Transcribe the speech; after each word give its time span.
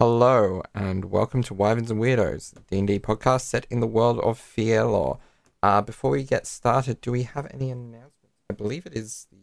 Hello 0.00 0.62
and 0.74 1.04
welcome 1.04 1.42
to 1.42 1.52
Wyverns 1.52 1.90
and 1.90 2.00
Weirdos, 2.00 2.54
the 2.54 2.60
D&D 2.70 3.00
podcast 3.00 3.42
set 3.42 3.66
in 3.68 3.80
the 3.80 3.86
world 3.86 4.18
of 4.20 4.38
Fielor. 4.38 5.18
Uh, 5.62 5.82
before 5.82 6.12
we 6.12 6.24
get 6.24 6.46
started, 6.46 7.02
do 7.02 7.12
we 7.12 7.24
have 7.24 7.46
any 7.52 7.70
announcements? 7.70 8.14
I 8.48 8.54
believe 8.54 8.86
it 8.86 8.94
is 8.94 9.26
the 9.30 9.36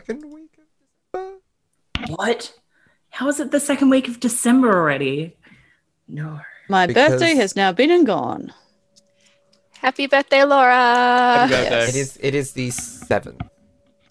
second 0.00 0.32
week 0.32 0.56
of 0.58 0.64
December. 1.12 1.36
What? 2.16 2.54
How 3.10 3.28
is 3.28 3.38
it 3.38 3.50
the 3.50 3.60
second 3.60 3.90
week 3.90 4.08
of 4.08 4.18
December 4.18 4.74
already? 4.74 5.36
No. 6.08 6.40
My 6.70 6.86
Because- 6.86 7.10
birthday 7.10 7.34
has 7.34 7.54
now 7.54 7.70
been 7.72 7.90
and 7.90 8.06
gone. 8.06 8.54
Happy 9.80 10.06
birthday, 10.06 10.42
Laura! 10.44 10.72
Happy 10.74 11.52
birthday. 11.52 11.88
It 11.90 11.96
is 11.96 12.18
it 12.22 12.34
is 12.34 12.52
the 12.52 12.70
seventh. 12.70 13.42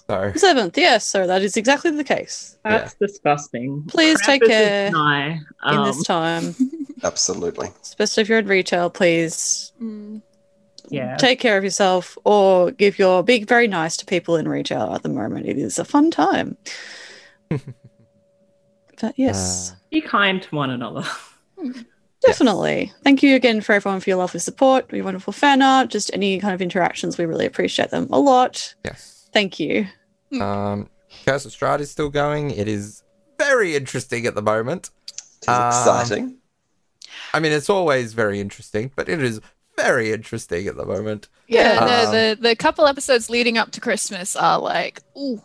So 0.07 0.31
Seventh, 0.35 0.77
yes, 0.77 1.05
so 1.07 1.25
that 1.25 1.41
is 1.41 1.57
exactly 1.57 1.89
the 1.91 2.03
case 2.03 2.57
That's 2.63 2.93
disgusting. 2.93 3.83
Please 3.87 4.21
take 4.21 4.41
Krampus 4.43 4.45
is 4.45 4.49
care 4.49 4.91
nigh. 4.91 5.27
in 5.31 5.41
Um, 5.63 5.85
this 5.85 6.03
time. 6.03 6.55
Absolutely. 7.03 7.69
Especially 7.81 8.21
if 8.21 8.29
you're 8.29 8.37
in 8.39 8.47
retail, 8.47 8.89
please 8.91 9.71
Mm. 9.81 10.21
yeah. 10.89 11.15
take 11.17 11.39
care 11.39 11.57
of 11.57 11.63
yourself 11.63 12.17
or 12.23 12.69
give 12.71 12.99
your 12.99 13.23
be 13.23 13.43
very 13.45 13.67
nice 13.67 13.97
to 13.97 14.05
people 14.05 14.35
in 14.35 14.47
retail 14.47 14.93
at 14.93 15.01
the 15.01 15.09
moment. 15.09 15.47
It 15.47 15.57
is 15.57 15.79
a 15.79 15.85
fun 15.85 16.11
time. 16.11 16.55
but 17.49 19.13
yes. 19.17 19.71
uh, 19.71 19.75
Be 19.91 20.01
kind 20.01 20.41
to 20.41 20.55
one 20.55 20.69
another. 20.69 21.03
Definitely. 22.21 22.91
Thank 23.03 23.21
you 23.23 23.35
again 23.35 23.61
for 23.61 23.73
everyone 23.73 23.99
for 24.01 24.09
your 24.09 24.17
lovely 24.17 24.39
support, 24.39 24.91
your 24.91 25.03
wonderful 25.05 25.33
fan 25.33 25.61
art, 25.61 25.89
just 25.89 26.09
any 26.13 26.39
kind 26.39 26.53
of 26.53 26.61
interactions. 26.61 27.17
We 27.17 27.25
really 27.25 27.45
appreciate 27.45 27.89
them 27.91 28.07
a 28.11 28.19
lot. 28.19 28.73
yes. 28.83 29.14
Thank 29.35 29.59
you. 29.59 29.87
Um, 30.39 30.87
Curse 31.25 31.45
of 31.45 31.51
Strahd 31.51 31.81
is 31.81 31.91
still 31.91 32.09
going. 32.09 32.51
It 32.51 32.69
is 32.69 33.03
very 33.37 33.75
interesting 33.75 34.25
at 34.25 34.33
the 34.33 34.41
moment. 34.41 34.89
It 35.41 35.43
is 35.43 35.49
Um, 35.49 35.67
exciting. 35.67 36.37
I 37.33 37.39
mean, 37.41 37.51
it's 37.51 37.69
always 37.69 38.13
very 38.13 38.39
interesting, 38.39 38.91
but 38.95 39.09
it 39.09 39.21
is 39.21 39.41
very 39.77 40.13
interesting 40.13 40.67
at 40.67 40.77
the 40.77 40.85
moment. 40.85 41.27
Yeah, 41.49 41.79
Um, 41.81 41.87
the, 41.89 42.11
the 42.41 42.49
the 42.49 42.55
couple 42.55 42.87
episodes 42.87 43.29
leading 43.29 43.57
up 43.57 43.71
to 43.71 43.81
Christmas 43.81 44.37
are 44.37 44.57
like, 44.57 45.01
ooh, 45.17 45.41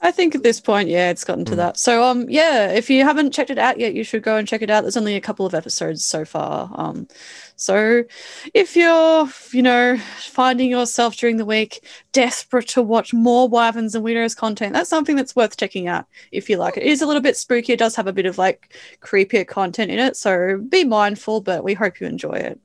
I 0.00 0.12
think 0.12 0.34
at 0.36 0.42
this 0.44 0.60
point, 0.60 0.88
yeah, 0.88 1.10
it's 1.10 1.24
gotten 1.24 1.44
to 1.46 1.52
Mm. 1.52 1.56
that. 1.56 1.76
So, 1.76 2.04
um, 2.04 2.26
yeah, 2.30 2.68
if 2.70 2.88
you 2.88 3.02
haven't 3.04 3.32
checked 3.32 3.50
it 3.50 3.58
out 3.58 3.80
yet, 3.80 3.94
you 3.94 4.04
should 4.04 4.22
go 4.22 4.36
and 4.36 4.46
check 4.46 4.62
it 4.62 4.70
out. 4.70 4.82
There's 4.82 4.96
only 4.96 5.16
a 5.16 5.20
couple 5.20 5.44
of 5.44 5.54
episodes 5.54 6.04
so 6.04 6.24
far. 6.24 6.70
Um, 6.76 7.08
so 7.56 8.04
if 8.52 8.76
you're, 8.76 9.28
you 9.52 9.62
know, 9.62 9.96
finding 10.18 10.70
yourself 10.70 11.16
during 11.16 11.36
the 11.36 11.44
week 11.44 11.86
desperate 12.12 12.68
to 12.68 12.82
watch 12.82 13.12
more 13.12 13.48
Wyverns 13.48 13.94
and 13.94 14.04
Weirdos 14.04 14.36
content, 14.36 14.72
that's 14.72 14.90
something 14.90 15.16
that's 15.16 15.36
worth 15.36 15.56
checking 15.56 15.86
out 15.86 16.06
if 16.32 16.50
you 16.50 16.56
like 16.56 16.76
it. 16.76 16.82
It 16.82 16.90
is 16.90 17.02
a 17.02 17.06
little 17.06 17.22
bit 17.22 17.36
spooky. 17.36 17.72
It 17.72 17.78
does 17.78 17.94
have 17.96 18.06
a 18.06 18.12
bit 18.12 18.26
of 18.26 18.38
like 18.38 18.74
creepier 19.00 19.46
content 19.46 19.90
in 19.90 19.98
it, 19.98 20.16
so 20.16 20.58
be 20.68 20.84
mindful. 20.84 21.40
But 21.40 21.62
we 21.64 21.74
hope 21.74 22.00
you 22.00 22.06
enjoy 22.06 22.34
it. 22.34 22.60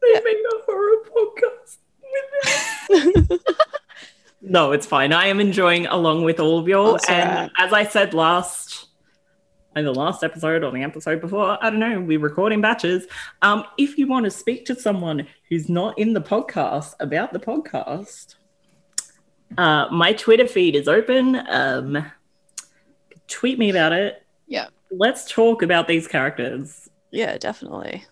They 0.00 0.20
make 0.24 0.36
a 0.36 0.62
horror 0.64 1.02
podcast. 1.12 1.76
no, 4.40 4.72
it's 4.72 4.86
fine. 4.86 5.12
I 5.12 5.26
am 5.26 5.40
enjoying 5.40 5.86
along 5.86 6.24
with 6.24 6.40
all 6.40 6.58
of 6.58 6.68
you. 6.68 6.76
Oh, 6.76 6.98
and 7.08 7.28
alright. 7.30 7.50
as 7.58 7.72
I 7.72 7.84
said 7.84 8.14
last 8.14 8.76
in 8.76 8.85
the 9.84 9.92
last 9.92 10.24
episode 10.24 10.64
or 10.64 10.70
the 10.70 10.82
episode 10.82 11.20
before, 11.20 11.62
I 11.62 11.70
don't 11.70 11.78
know, 11.78 12.00
we 12.00 12.16
record 12.16 12.52
in 12.52 12.60
batches. 12.60 13.06
Um, 13.42 13.64
if 13.76 13.98
you 13.98 14.06
want 14.06 14.24
to 14.24 14.30
speak 14.30 14.64
to 14.66 14.74
someone 14.74 15.26
who's 15.48 15.68
not 15.68 15.98
in 15.98 16.12
the 16.12 16.20
podcast 16.20 16.94
about 17.00 17.32
the 17.32 17.40
podcast, 17.40 18.36
uh, 19.58 19.86
my 19.90 20.12
Twitter 20.12 20.46
feed 20.46 20.74
is 20.74 20.88
open. 20.88 21.36
Um, 21.48 22.10
tweet 23.28 23.58
me 23.58 23.70
about 23.70 23.92
it. 23.92 24.22
Yeah. 24.46 24.68
Let's 24.90 25.30
talk 25.30 25.62
about 25.62 25.88
these 25.88 26.06
characters. 26.06 26.88
Yeah, 27.10 27.38
definitely. 27.38 28.04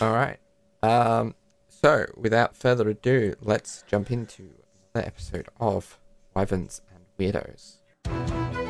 All 0.00 0.12
right. 0.12 0.38
Um, 0.82 1.34
so, 1.68 2.06
without 2.16 2.54
further 2.54 2.88
ado, 2.88 3.34
let's 3.40 3.84
jump 3.86 4.10
into 4.10 4.50
another 4.94 5.06
episode 5.06 5.48
of 5.60 5.98
Wyverns 6.34 6.80
and 6.92 7.04
Weirdos. 7.18 8.65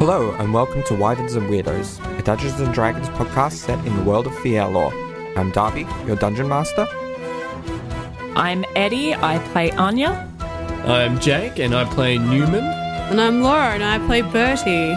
Hello, 0.00 0.32
and 0.38 0.54
welcome 0.54 0.82
to 0.84 0.94
Wyverns 0.94 1.34
and 1.34 1.46
Weirdos, 1.50 2.00
a 2.18 2.22
Dungeons 2.22 2.58
and 2.58 2.72
Dragons 2.72 3.10
podcast 3.10 3.52
set 3.52 3.78
in 3.86 3.94
the 3.98 4.02
world 4.02 4.26
of 4.26 4.34
Fielor. 4.38 4.90
I'm 5.36 5.50
Darby, 5.50 5.86
your 6.06 6.16
dungeon 6.16 6.48
master. 6.48 6.88
I'm 8.34 8.64
Eddie. 8.74 9.14
I 9.14 9.38
play 9.52 9.72
Anya. 9.72 10.26
I'm 10.86 11.20
Jake, 11.20 11.58
and 11.58 11.74
I 11.74 11.84
play 11.84 12.16
Newman. 12.16 12.64
And 12.64 13.20
I'm 13.20 13.42
Laura, 13.42 13.74
and 13.74 13.84
I 13.84 13.98
play 14.06 14.22
Bertie. 14.22 14.96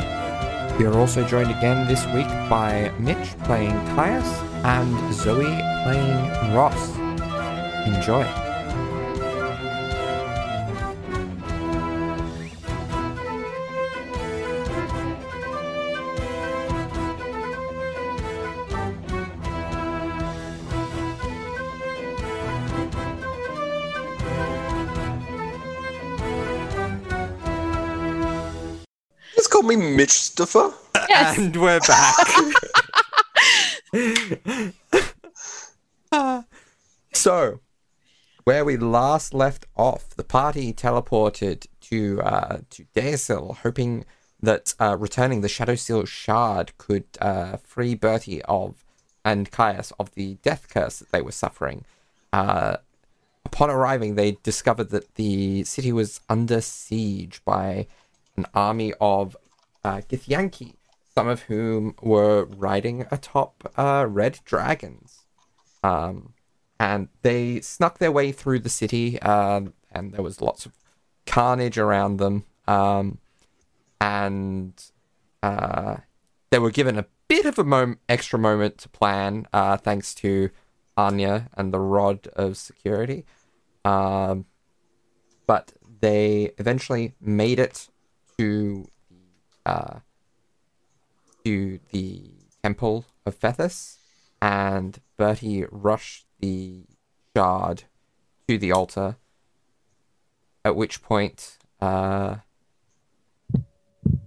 We 0.78 0.86
are 0.86 0.97
also 0.97 1.28
joined 1.28 1.52
again 1.52 1.86
this 1.86 2.06
week 2.16 2.30
by 2.50 2.90
Mitch 2.97 3.38
playing 3.40 3.74
Caius 3.97 4.40
and 4.63 5.13
Zoe 5.13 5.44
playing 5.84 6.56
Ross. 6.56 6.96
Enjoy. 7.86 8.24
Call 29.63 29.75
me 29.78 29.96
Mitch 29.96 30.12
Stuffer. 30.12 30.74
yes, 31.09 31.38
And 31.38 31.56
we're 31.56 31.79
back. 31.79 32.28
Uh, 36.12 36.41
so, 37.13 37.59
where 38.44 38.66
we 38.66 38.75
last 38.78 39.34
left 39.34 39.66
off, 39.75 40.09
the 40.09 40.24
party 40.24 40.74
teleported 40.74 41.68
to 41.81 42.22
uh, 42.22 42.57
to 42.72 42.85
Deasil, 42.94 43.57
hoping 43.57 44.06
that 44.41 44.75
uh, 44.81 44.97
returning 45.00 45.41
the 45.41 45.47
Shadow 45.47 45.75
Seal 45.75 46.03
shard 46.06 46.78
could 46.78 47.06
uh, 47.22 47.57
free 47.57 47.95
Bertie 47.95 48.41
of 48.44 48.84
and 49.24 49.50
Caius 49.50 49.94
of 49.97 50.13
the 50.16 50.35
death 50.41 50.68
curse 50.69 51.00
that 51.00 51.12
they 51.13 51.22
were 51.22 51.31
suffering. 51.31 51.85
Uh, 52.34 52.78
upon 53.45 53.69
arriving, 53.69 54.16
they 54.16 54.38
discovered 54.44 54.90
that 54.90 55.16
the 55.16 55.63
city 55.63 55.94
was 55.94 56.19
under 56.28 56.59
siege 56.59 57.41
by 57.45 57.88
an 58.35 58.45
army 58.53 58.94
of 59.00 59.38
uh, 59.84 60.02
Githyanki, 60.08 60.76
some 61.14 61.28
of 61.28 61.44
whom 61.44 61.96
were 62.02 62.46
riding 62.46 63.06
atop 63.12 63.72
uh, 63.78 64.06
red 64.08 64.40
dragons. 64.46 65.26
Um, 65.84 66.34
and 66.80 67.10
they 67.22 67.62
snuck 67.62 68.00
their 68.00 68.12
way 68.12 68.32
through 68.32 68.60
the 68.60 68.70
city, 68.70 69.22
um, 69.22 69.74
and 69.92 70.14
there 70.14 70.24
was 70.24 70.42
lots 70.42 70.66
of 70.66 70.74
carnage 71.26 71.78
around 71.78 72.18
them. 72.18 72.46
Um, 72.68 73.20
and 74.02 74.74
uh, 75.42 75.98
they 76.50 76.60
were 76.60 76.72
given 76.72 76.98
a 76.98 77.06
bit 77.28 77.46
of 77.46 77.58
a 77.58 77.64
mom- 77.64 78.00
extra 78.10 78.40
moment 78.40 78.78
to 78.80 78.90
plan, 78.90 79.48
uh, 79.54 79.78
thanks 79.78 80.14
to 80.16 80.50
Anya 80.98 81.50
and 81.56 81.74
the 81.74 81.80
Rod 81.80 82.28
of 82.36 82.58
Security. 82.58 83.26
Um, 83.86 84.46
but 85.48 85.74
they 86.02 86.52
eventually 86.58 87.14
made 87.22 87.60
it 87.60 87.90
to 88.38 88.88
uh, 89.66 90.00
to 91.44 91.79
the 91.91 92.31
temple 92.63 93.06
of 93.25 93.40
Phethus, 93.40 93.97
and 94.41 95.00
Bertie 95.18 95.66
rushed 95.72 96.25
the 96.40 96.85
shard 97.35 97.84
to 98.47 98.57
the 98.57 98.72
altar. 98.72 99.18
At 100.66 100.75
which 100.75 101.01
point, 101.01 101.57
uh, 101.81 102.38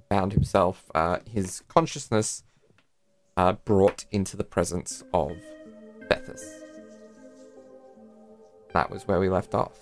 found 0.09 0.33
himself 0.33 0.85
uh, 0.95 1.19
his 1.31 1.63
consciousness 1.69 2.45
uh, 3.37 3.53
brought 3.53 4.05
into 4.11 4.37
the 4.37 4.45
presence 4.45 5.03
of 5.13 5.33
Phethus. 6.11 6.45
That 8.73 8.91
was 8.91 9.07
where 9.07 9.19
we 9.19 9.29
left 9.29 9.55
off. 9.55 9.79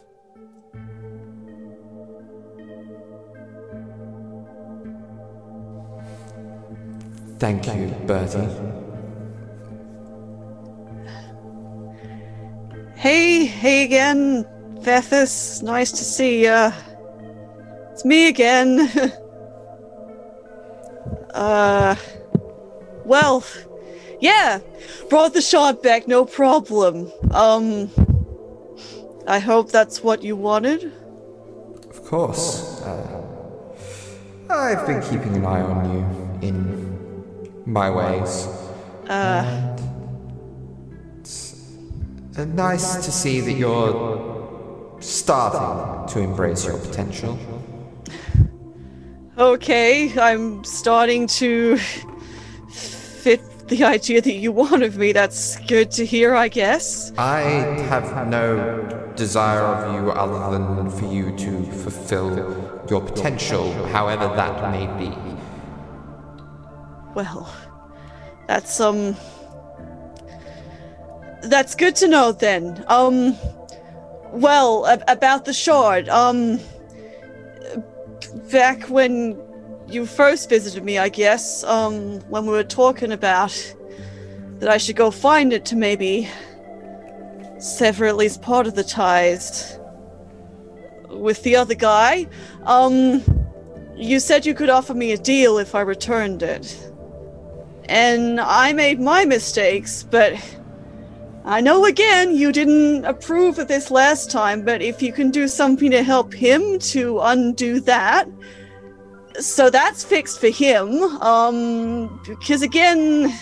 Thank 7.45 7.67
you, 7.67 7.89
Bertie. 8.07 8.49
Hey, 12.97 13.45
hey 13.45 13.85
again, 13.85 14.47
Vethus. 14.81 15.63
Nice 15.63 15.91
to 15.91 16.05
see 16.05 16.45
ya. 16.45 16.73
It's 17.93 18.07
me 18.07 18.29
again. 18.29 18.81
uh, 21.35 21.97
well, 23.05 23.45
yeah, 24.23 24.61
brought 25.11 25.35
the 25.35 25.43
shot 25.43 25.83
back, 25.83 26.09
no 26.09 26.25
problem. 26.25 27.13
Um, 27.33 27.91
I 29.29 29.39
hope 29.39 29.71
that's 29.71 30.03
what 30.03 30.23
you 30.23 30.35
wanted. 30.35 30.91
Of 31.91 32.07
course. 32.07 32.81
Uh, 32.81 33.23
I've 34.49 34.87
been 34.87 35.03
keeping 35.03 35.37
an 35.37 35.45
eye 35.45 35.61
on 35.61 35.93
you 35.93 35.99
in 35.99 36.14
my 37.75 37.91
ways. 37.91 38.47
Uh, 39.09 39.45
It's 41.19 42.39
uh, 42.39 42.45
nice 42.45 43.05
to 43.05 43.11
see 43.11 43.41
that 43.41 43.53
you're 43.53 44.97
starting 45.01 46.09
to 46.13 46.21
embrace 46.21 46.65
your 46.65 46.79
potential. 46.79 47.37
okay, 49.37 50.17
I'm 50.19 50.63
starting 50.65 51.27
to 51.43 51.77
fit 52.69 53.43
the 53.69 53.83
idea 53.85 54.21
that 54.21 54.35
you 54.35 54.53
want 54.53 54.83
of 54.85 54.97
me. 54.97 55.13
That's 55.13 55.59
good 55.67 55.91
to 55.99 56.07
hear, 56.07 56.35
I 56.35 56.49
guess. 56.49 57.13
I 57.19 57.41
have 57.91 58.29
no 58.29 58.49
desire 59.17 59.67
of 59.75 59.95
you 59.95 60.13
other 60.13 60.41
than 60.53 60.91
for 60.91 61.07
you 61.07 61.37
to 61.45 61.51
fulfill 61.83 62.31
your 62.91 63.01
potential, 63.01 63.73
however 63.89 64.27
that 64.37 64.71
may 64.71 64.87
be. 65.03 65.11
Well, 67.15 67.49
that's 68.47 68.81
um 68.81 69.17
That's 71.43 71.75
good 71.75 71.95
to 71.97 72.09
know 72.09 72.33
then. 72.33 72.85
Um 72.89 73.37
well, 74.33 74.87
ab- 74.87 75.05
about 75.09 75.45
the 75.45 75.53
shard. 75.53 76.09
Um 76.09 76.59
back 78.51 78.85
when 78.89 79.39
you 79.87 80.07
first 80.07 80.49
visited 80.49 80.83
me, 80.83 80.99
I 80.99 81.11
guess, 81.11 81.63
um 81.65 82.21
when 82.31 82.47
we 82.47 82.53
were 82.53 82.65
talking 82.65 83.13
about 83.13 83.75
that 84.59 84.71
I 84.71 84.79
should 84.79 84.97
go 84.97 85.11
find 85.11 85.53
it 85.53 85.65
to 85.67 85.77
maybe 85.77 86.29
sever 87.59 88.07
at 88.07 88.17
least 88.17 88.41
part 88.41 88.67
of 88.67 88.75
the 88.75 88.85
ties 88.85 89.79
with 91.11 91.43
the 91.43 91.57
other 91.57 91.75
guy. 91.75 92.27
Um 92.65 93.23
you 93.97 94.19
said 94.19 94.47
you 94.47 94.55
could 94.55 94.71
offer 94.71 94.95
me 94.95 95.13
a 95.13 95.19
deal 95.19 95.59
if 95.59 95.75
I 95.75 95.83
returned 95.83 96.43
it 96.43 96.67
and 97.89 98.41
I 98.41 98.73
made 98.73 99.01
my 99.01 99.25
mistakes, 99.25 100.03
but 100.03 100.35
I 101.45 101.61
know 101.61 101.85
again 101.85 102.35
you 102.35 102.53
didn't 102.53 103.05
approve 103.05 103.59
of 103.59 103.69
this 103.69 103.91
last 103.91 104.31
time, 104.31 104.65
but 104.65 104.81
if 104.81 105.03
you 105.03 105.13
can 105.13 105.31
do 105.31 105.47
something 105.47 105.91
to 105.91 106.03
help 106.03 106.33
him 106.33 106.79
to 106.79 107.21
undo 107.21 107.81
that, 107.81 108.29
so 109.39 109.69
that's 109.69 110.05
fixed 110.05 110.41
for 110.41 110.49
him. 110.49 111.03
Um, 111.21 112.21
because 112.27 112.63
again, 112.63 113.33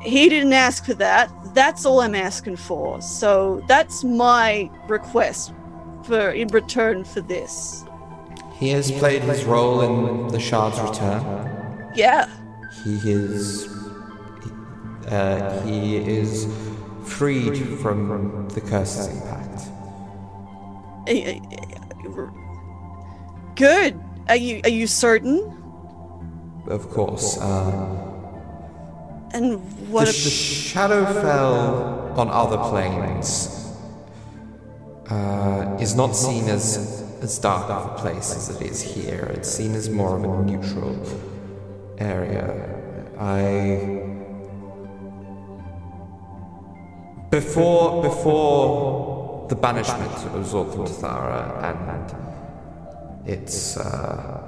he 0.00 0.28
didn't 0.28 0.54
ask 0.54 0.84
for 0.84 0.94
that. 0.94 1.30
That's 1.54 1.84
all 1.84 2.00
I'm 2.00 2.14
asking 2.14 2.56
for. 2.56 3.00
So 3.00 3.62
that's 3.68 4.02
my 4.02 4.70
request 4.88 5.52
for 6.04 6.30
in 6.30 6.48
return 6.48 7.04
for 7.04 7.20
this. 7.20 7.84
He 8.54 8.70
has 8.70 8.90
played 8.90 9.22
his 9.22 9.44
role 9.44 9.82
in 9.82 10.28
the 10.28 10.40
Shard's 10.40 10.80
return. 10.80 11.92
Yeah. 11.94 12.28
He 12.84 12.96
is. 13.10 13.68
Uh, 15.06 15.60
he 15.66 15.96
is 15.96 16.46
freed 17.04 17.56
from 17.80 18.48
the 18.54 18.60
curse's 18.60 19.08
impact. 19.08 19.62
Good. 23.56 24.00
Are 24.28 24.36
you 24.36 24.60
are 24.64 24.70
you 24.70 24.86
certain? 24.86 25.40
Of 26.68 26.88
course. 26.90 27.38
Uh, 27.38 28.06
And 29.32 29.52
the, 29.52 29.58
what? 29.90 30.06
the 30.06 30.12
shadow 30.12 31.04
fell 31.06 32.14
on 32.16 32.28
other 32.30 32.58
planes. 32.70 33.56
Uh, 35.08 35.76
is 35.80 35.94
not 35.96 36.14
seen 36.14 36.48
as 36.48 37.02
as 37.22 37.38
dark 37.38 37.68
of 37.68 37.92
a 37.92 37.94
place 37.98 38.34
as 38.36 38.48
it 38.54 38.62
is 38.62 38.80
here. 38.80 39.26
It's 39.34 39.50
seen 39.50 39.74
as 39.74 39.88
more 39.90 40.16
of 40.16 40.22
a 40.24 40.44
neutral 40.44 40.94
area. 42.00 42.46
I 43.18 44.02
before 47.30 48.02
before 48.02 49.46
the 49.48 49.54
banishment 49.54 50.12
of 50.34 50.46
Zortham 50.46 50.86
and 51.62 53.28
its 53.28 53.76
uh, 53.76 54.40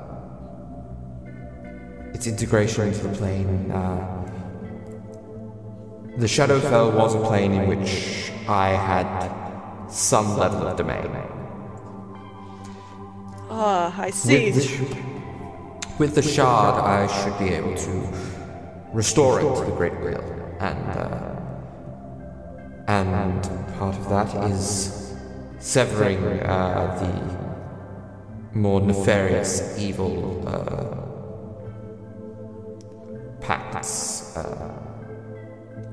its 2.14 2.26
integration 2.26 2.88
into 2.88 3.08
the 3.08 3.16
plane. 3.16 3.70
Uh, 3.70 4.18
the 6.16 6.26
Shadowfell 6.26 6.92
was 6.94 7.14
a 7.14 7.20
plane 7.20 7.52
in 7.52 7.66
which 7.66 8.30
I 8.48 8.68
had 8.70 9.30
some 9.90 10.36
level 10.36 10.66
of 10.66 10.76
domain. 10.76 11.10
Ah, 13.50 13.94
I 13.98 14.10
see. 14.10 14.50
With 14.50 14.88
the, 14.88 15.11
with 15.98 16.14
the 16.14 16.22
shard, 16.22 16.82
I 16.82 17.06
should 17.06 17.38
be 17.38 17.54
able 17.54 17.74
to 17.74 18.08
restore 18.92 19.40
it 19.40 19.54
to 19.56 19.64
the 19.64 19.76
Great 19.76 19.98
Wheel, 20.00 20.24
and 20.60 20.78
uh, 20.98 21.32
and 22.88 23.42
part 23.78 23.96
of 23.96 24.08
that 24.08 24.50
is 24.50 25.14
severing 25.58 26.40
uh, 26.40 26.98
the 27.00 28.58
more 28.58 28.80
nefarious, 28.80 29.78
evil 29.78 30.46
uh, 30.46 31.02
pacts 33.40 34.36
uh, 34.36 34.72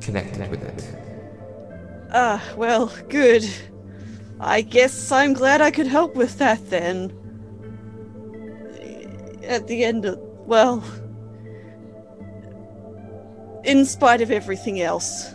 connected 0.01 0.49
with 0.49 0.63
it. 0.63 0.95
Ah, 2.11 2.43
well, 2.57 2.91
good. 3.07 3.47
I 4.39 4.61
guess 4.61 5.11
I'm 5.11 5.33
glad 5.33 5.61
I 5.61 5.71
could 5.71 5.87
help 5.87 6.15
with 6.15 6.37
that 6.39 6.69
then. 6.69 7.13
At 9.49 9.67
the 9.67 9.83
end 9.83 10.05
of, 10.05 10.19
well, 10.45 10.83
in 13.63 13.83
spite 13.83 14.21
of 14.21 14.31
everything 14.31 14.79
else. 14.79 15.33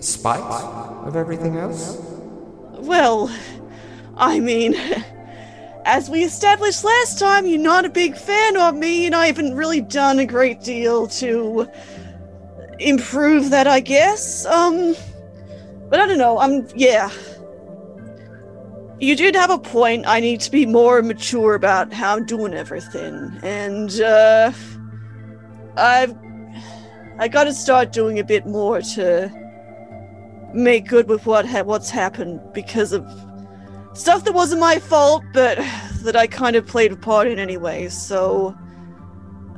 Spite 0.00 0.40
of 1.04 1.14
everything 1.14 1.56
else? 1.58 1.98
Well, 2.72 3.30
I 4.16 4.40
mean, 4.40 4.74
as 5.84 6.08
we 6.08 6.24
established 6.24 6.82
last 6.82 7.18
time, 7.18 7.46
you're 7.46 7.58
not 7.58 7.84
a 7.84 7.90
big 7.90 8.16
fan 8.16 8.56
of 8.56 8.74
me, 8.74 9.04
and 9.04 9.14
I 9.14 9.26
haven't 9.26 9.54
really 9.54 9.82
done 9.82 10.18
a 10.18 10.26
great 10.26 10.62
deal 10.62 11.06
to 11.08 11.68
improve 12.78 13.50
that, 13.50 13.66
I 13.66 13.80
guess. 13.80 14.46
Um, 14.46 14.96
but 15.90 16.00
I 16.00 16.06
don't 16.06 16.18
know. 16.18 16.38
I'm 16.38 16.66
yeah. 16.74 17.10
You 18.98 19.14
did 19.14 19.34
have 19.34 19.50
a 19.50 19.58
point. 19.58 20.06
I 20.06 20.20
need 20.20 20.40
to 20.40 20.50
be 20.50 20.64
more 20.64 21.02
mature 21.02 21.54
about 21.54 21.92
how 21.92 22.16
I'm 22.16 22.24
doing 22.24 22.54
everything, 22.54 23.38
and 23.42 24.00
uh, 24.00 24.52
I've 25.76 26.14
I 27.18 27.28
got 27.28 27.44
to 27.44 27.52
start 27.52 27.92
doing 27.92 28.18
a 28.18 28.24
bit 28.24 28.46
more 28.46 28.80
to 28.80 29.30
make 30.54 30.86
good 30.86 31.08
with 31.08 31.26
what 31.26 31.46
ha- 31.46 31.62
what's 31.62 31.90
happened 31.90 32.40
because 32.54 32.92
of 32.92 33.06
stuff 33.92 34.24
that 34.24 34.32
wasn't 34.32 34.60
my 34.60 34.78
fault, 34.78 35.22
but 35.34 35.58
that 36.02 36.16
I 36.16 36.26
kind 36.26 36.56
of 36.56 36.66
played 36.66 36.92
a 36.92 36.96
part 36.96 37.26
in 37.26 37.38
anyway. 37.38 37.88
So 37.88 38.56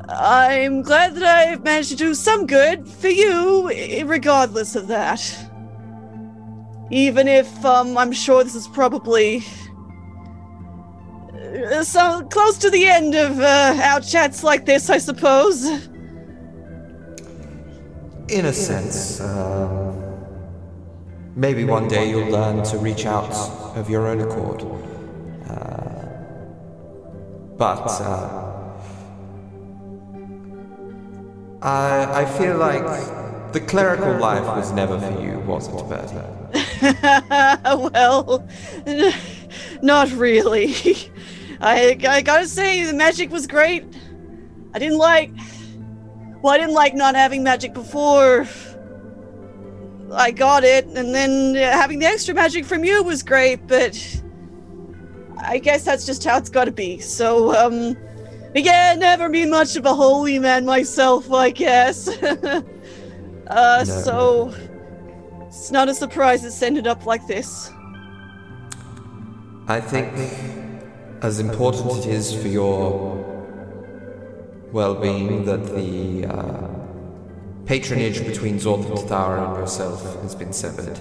I'm 0.08 0.82
glad 0.82 1.14
that 1.14 1.22
I've 1.22 1.62
managed 1.62 1.90
to 1.90 1.96
do 1.96 2.14
some 2.14 2.46
good 2.46 2.88
for 2.88 3.08
you, 3.08 3.68
regardless 4.04 4.74
of 4.74 4.88
that. 4.88 5.20
Even 6.90 7.28
if 7.28 7.64
um, 7.64 7.98
I'm 7.98 8.12
sure 8.12 8.42
this 8.44 8.54
is 8.54 8.66
probably 8.68 9.44
uh, 11.72 11.82
so 11.84 12.22
close 12.30 12.56
to 12.58 12.70
the 12.70 12.86
end 12.86 13.14
of 13.14 13.38
uh, 13.40 13.78
our 13.82 14.00
chats 14.00 14.42
like 14.42 14.64
this, 14.64 14.88
I 14.88 14.98
suppose. 14.98 15.66
In 18.28 18.46
a 18.46 18.52
sense, 18.52 19.20
um, 19.20 20.02
maybe 21.34 21.64
one 21.64 21.88
day 21.88 22.10
you'll 22.10 22.28
learn 22.28 22.62
to 22.64 22.78
reach 22.78 23.06
out 23.06 23.32
of 23.76 23.90
your 23.90 24.06
own 24.06 24.20
accord. 24.20 24.62
Uh, 25.48 26.06
but 27.56 27.86
uh, 28.00 28.48
I, 31.62 32.22
I 32.22 32.24
feel 32.38 32.56
like 32.56 33.52
the 33.52 33.60
clerical 33.60 34.16
life 34.18 34.44
was 34.44 34.72
never 34.72 34.98
for 35.00 35.22
you, 35.22 35.38
was 35.40 35.68
it, 35.68 35.88
Bertie? 35.88 36.37
well, 37.64 38.46
not 39.82 40.10
really. 40.12 40.74
I, 41.60 41.98
I 42.08 42.22
gotta 42.22 42.46
say, 42.46 42.84
the 42.84 42.92
magic 42.92 43.30
was 43.30 43.46
great. 43.46 43.84
I 44.74 44.78
didn't 44.78 44.98
like. 44.98 45.32
Well, 46.42 46.54
I 46.54 46.58
didn't 46.58 46.74
like 46.74 46.94
not 46.94 47.14
having 47.16 47.42
magic 47.42 47.74
before 47.74 48.46
I 50.12 50.30
got 50.30 50.64
it, 50.64 50.86
and 50.86 51.14
then 51.14 51.56
uh, 51.56 51.72
having 51.72 51.98
the 51.98 52.06
extra 52.06 52.34
magic 52.34 52.64
from 52.64 52.84
you 52.84 53.02
was 53.02 53.22
great, 53.22 53.66
but 53.66 54.22
I 55.38 55.58
guess 55.58 55.84
that's 55.84 56.06
just 56.06 56.24
how 56.24 56.38
it's 56.38 56.48
gotta 56.48 56.72
be. 56.72 56.98
So, 57.00 57.54
um, 57.54 57.96
yeah, 58.54 58.94
never 58.94 59.28
been 59.28 59.50
much 59.50 59.76
of 59.76 59.84
a 59.84 59.94
holy 59.94 60.38
man 60.38 60.64
myself, 60.64 61.30
I 61.32 61.50
guess. 61.50 62.08
uh, 62.22 62.62
No. 63.48 63.84
so. 63.84 64.54
It's 65.48 65.70
not 65.70 65.88
a 65.88 65.94
surprise 65.94 66.44
it's 66.44 66.62
ended 66.62 66.86
up 66.86 67.06
like 67.06 67.26
this. 67.26 67.72
I 69.66 69.80
think 69.80 70.12
as 71.22 71.40
important 71.40 72.04
it 72.04 72.06
is 72.06 72.34
for 72.34 72.48
your 72.48 73.16
well-being 74.72 75.46
that 75.46 75.64
the 75.74 76.26
uh, 76.26 76.68
patronage 77.64 78.26
between 78.26 78.56
Zorth 78.56 78.84
and 78.86 78.98
Tathara 78.98 79.48
and 79.48 79.56
yourself 79.56 80.20
has 80.22 80.34
been 80.34 80.52
severed. 80.52 81.00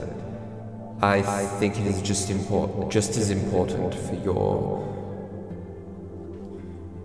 I 1.02 1.22
think 1.60 1.78
it 1.78 1.86
is 1.86 2.02
just 2.02 2.30
important, 2.30 2.90
just 2.90 3.18
as 3.18 3.30
important 3.30 3.94
for 3.94 4.16
your 4.16 4.96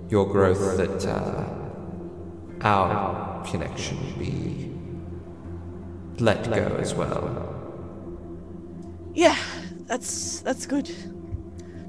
your 0.09 0.27
growth 0.27 0.77
that 0.77 1.07
uh, 1.07 1.45
our 2.61 3.45
connection 3.45 3.99
be 4.19 4.72
let 6.23 6.49
go 6.51 6.77
as 6.79 6.95
well. 6.95 7.49
Yeah, 9.13 9.37
that's 9.87 10.41
that's 10.41 10.67
good. 10.67 10.91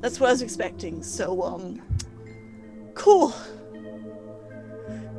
That's 0.01 0.19
what 0.19 0.27
I 0.27 0.31
was 0.31 0.41
expecting. 0.41 1.03
So 1.03 1.43
um 1.43 1.81
cool. 2.95 3.33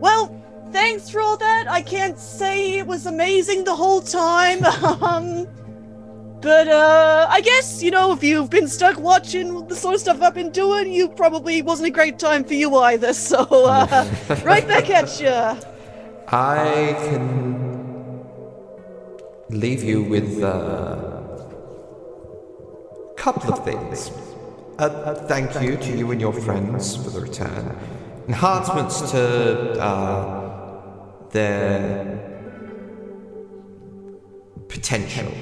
Well, 0.01 0.43
thanks 0.73 1.09
for 1.09 1.21
all 1.21 1.37
that. 1.37 1.67
I 1.71 1.81
can't 1.81 2.19
say 2.19 2.79
it 2.79 2.87
was 2.87 3.07
amazing 3.07 3.65
the 3.65 3.77
whole 3.77 4.03
time. 4.03 4.65
um 5.03 5.47
but 6.41 6.67
uh 6.69 7.27
I 7.31 7.41
guess, 7.41 7.83
you 7.83 7.93
know, 7.93 8.13
if 8.13 8.23
you've 8.23 8.51
been 8.51 8.69
stuck 8.69 8.99
watching 8.99 9.67
the 9.69 9.77
sort 9.77 9.95
of 9.95 10.01
stuff 10.01 10.21
I've 10.21 10.35
been 10.35 10.51
doing, 10.51 10.93
you 10.93 11.09
probably 11.09 11.63
wasn't 11.63 11.87
a 11.89 11.93
great 11.93 12.19
time 12.19 12.43
for 12.45 12.55
you 12.55 12.77
either. 12.77 13.15
So 13.31 13.39
uh 13.39 14.05
right 14.45 14.67
back 14.67 14.91
at 14.91 15.21
ya. 15.21 15.57
I 16.27 16.97
can 16.99 17.64
leave 19.55 19.83
you 19.83 20.03
with 20.03 20.43
a 20.43 21.15
couple 23.17 23.53
of 23.53 23.65
things. 23.65 24.11
A, 24.79 24.87
a 24.87 25.15
thank 25.29 25.63
you 25.63 25.77
to 25.77 25.97
you 25.97 26.11
and 26.11 26.21
your 26.21 26.33
friends 26.33 26.97
for 26.97 27.11
the 27.11 27.21
return. 27.21 27.77
Enhancements 28.27 29.13
to 29.13 29.81
uh, 29.81 31.31
their 31.31 32.19
potential. 34.69 35.33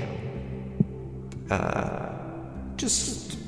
Uh, 1.51 2.11
just 2.77 3.39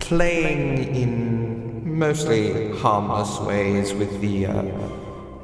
playing 0.00 0.94
in 0.94 1.98
mostly 1.98 2.70
harmless 2.78 3.38
ways 3.40 3.92
with 3.94 4.20
the 4.20 4.46
uh, 4.46 4.62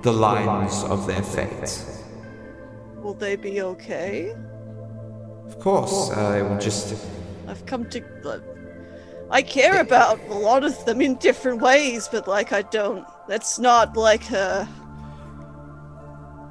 the 0.02 0.12
lines 0.12 0.84
of 0.84 1.06
their 1.06 1.22
fate. 1.22 1.97
Will 3.08 3.14
they 3.14 3.36
be 3.36 3.62
okay? 3.62 4.36
Of 5.46 5.58
course, 5.60 6.10
I 6.10 6.42
will 6.42 6.58
just 6.58 6.94
I've 7.46 7.64
come 7.64 7.88
to. 7.88 8.04
Uh, 8.22 8.40
I 9.30 9.40
care 9.40 9.80
about 9.80 10.20
a 10.28 10.34
lot 10.34 10.62
of 10.62 10.84
them 10.84 11.00
in 11.00 11.14
different 11.14 11.62
ways, 11.62 12.06
but 12.06 12.28
like 12.28 12.52
I 12.52 12.60
don't. 12.60 13.06
That's 13.26 13.58
not 13.58 13.96
like 13.96 14.30
uh 14.30 14.66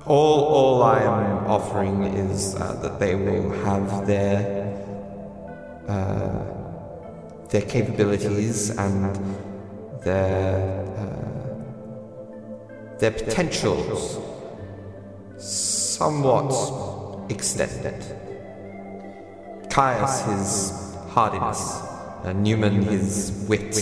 all 0.07 0.39
all 0.45 0.81
I 0.81 1.03
am 1.03 1.45
offering 1.45 2.05
is 2.05 2.55
uh, 2.55 2.73
that 2.81 2.99
they 2.99 3.13
will 3.13 3.51
have 3.63 4.07
their 4.07 4.41
uh, 5.87 6.43
their 7.49 7.65
capabilities 7.69 8.71
and 8.71 9.15
their 10.01 10.57
uh, 10.97 11.17
their 12.97 13.11
potentials 13.11 14.26
somewhat 15.37 16.51
extended. 17.29 18.03
Caius 19.69 20.21
his 20.21 20.95
hardiness, 21.09 21.81
uh, 22.23 22.31
Newman 22.33 22.81
his 22.83 23.45
wit, 23.47 23.77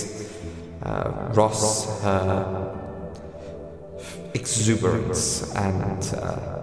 uh, 0.84 1.30
Ross 1.34 2.02
her 2.02 2.72
exuberance, 4.34 5.54
and 5.56 6.14
uh, 6.16 6.62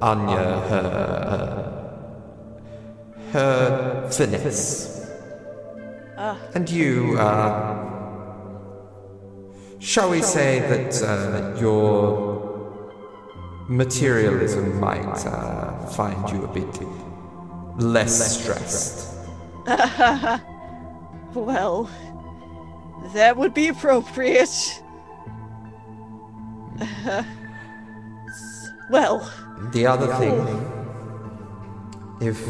Anya 0.00 0.60
her 0.70 1.26
uh, 1.26 1.72
her 3.32 4.08
finesse, 4.10 5.06
and 6.54 6.70
you, 6.70 7.18
uh, 7.18 7.74
shall 9.78 10.08
we 10.10 10.22
say 10.22 10.60
that 10.60 11.02
uh, 11.02 11.52
your 11.60 12.27
materialism 13.68 14.80
might 14.80 15.26
uh, 15.26 15.86
find 15.88 16.28
you 16.30 16.44
a 16.44 16.48
bit 16.48 16.80
less 17.78 18.40
stressed. 18.40 19.14
well, 21.34 21.90
that 23.12 23.36
would 23.36 23.54
be 23.54 23.68
appropriate. 23.68 24.82
well, 28.90 29.30
The 29.72 29.86
other 29.86 30.14
thing, 30.14 30.40
if 32.20 32.42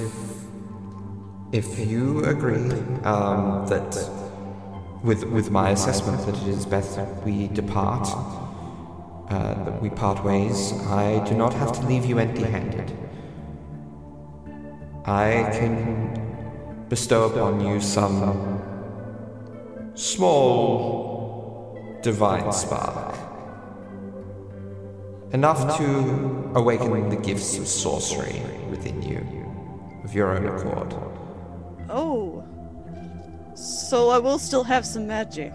if 1.51 1.79
you 1.79 2.25
agree 2.25 2.71
um, 3.05 3.67
that 3.69 4.11
with 5.03 5.25
with 5.25 5.51
my 5.51 5.71
assessment 5.71 6.25
that 6.27 6.37
it 6.43 6.49
is 6.49 6.67
best 6.67 6.97
that 6.97 7.25
we 7.25 7.49
depart, 7.49 8.09
uh, 9.31 9.55
that 9.65 9.83
we 9.83 9.91
part 9.91 10.25
ways, 10.25 10.73
I 10.87 11.23
do 11.29 11.35
not 11.35 11.53
have 11.55 11.73
to 11.73 11.87
leave 11.87 12.07
you 12.07 12.19
empty-handed. 12.19 12.93
I 15.05 15.49
can 15.53 16.87
bestow 16.89 17.27
upon 17.27 17.61
you 17.61 17.81
some 17.81 18.63
small 19.95 21.99
divine 22.03 22.53
spark. 22.53 23.17
Enough 25.33 25.77
to 25.77 26.51
awaken 26.55 27.11
the 27.11 27.17
gifts 27.17 27.59
of 27.59 27.69
sorcery 27.69 28.41
within 28.71 29.03
you, 29.03 29.21
of 30.05 30.15
your 30.15 30.35
own 30.35 30.47
accord. 30.47 30.95
oh. 31.91 32.45
So 33.55 34.11
I 34.11 34.19
will 34.19 34.39
still 34.39 34.63
have 34.63 34.87
some 34.87 35.09
magic. 35.09 35.53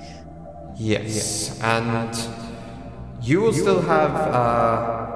Yes, 0.76 1.58
and 1.62 2.14
you 3.24 3.40
will 3.40 3.54
still 3.54 3.82
have 3.82 4.12
uh, 4.12 5.08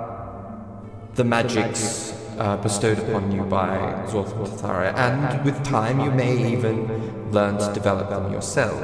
the 1.15 1.23
magics 1.25 2.13
uh, 2.37 2.55
bestowed 2.57 2.99
upon 2.99 3.31
you 3.31 3.43
by 3.43 3.77
Zorth 4.07 4.31
and 4.63 4.97
and 4.97 5.45
with 5.45 5.61
time 5.65 5.99
you 5.99 6.11
may 6.11 6.53
even 6.53 7.31
learn 7.31 7.57
to 7.57 7.73
develop 7.73 8.09
them 8.09 8.31
yourself. 8.31 8.81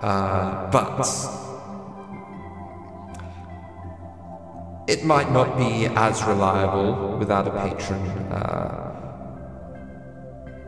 Uh, 0.00 0.70
but 0.70 1.06
it 4.88 5.04
might 5.04 5.30
not 5.30 5.58
be 5.58 5.86
as 5.94 6.24
reliable 6.24 7.18
without 7.18 7.46
a 7.46 7.50
patron 7.50 8.00
uh, 8.32 8.92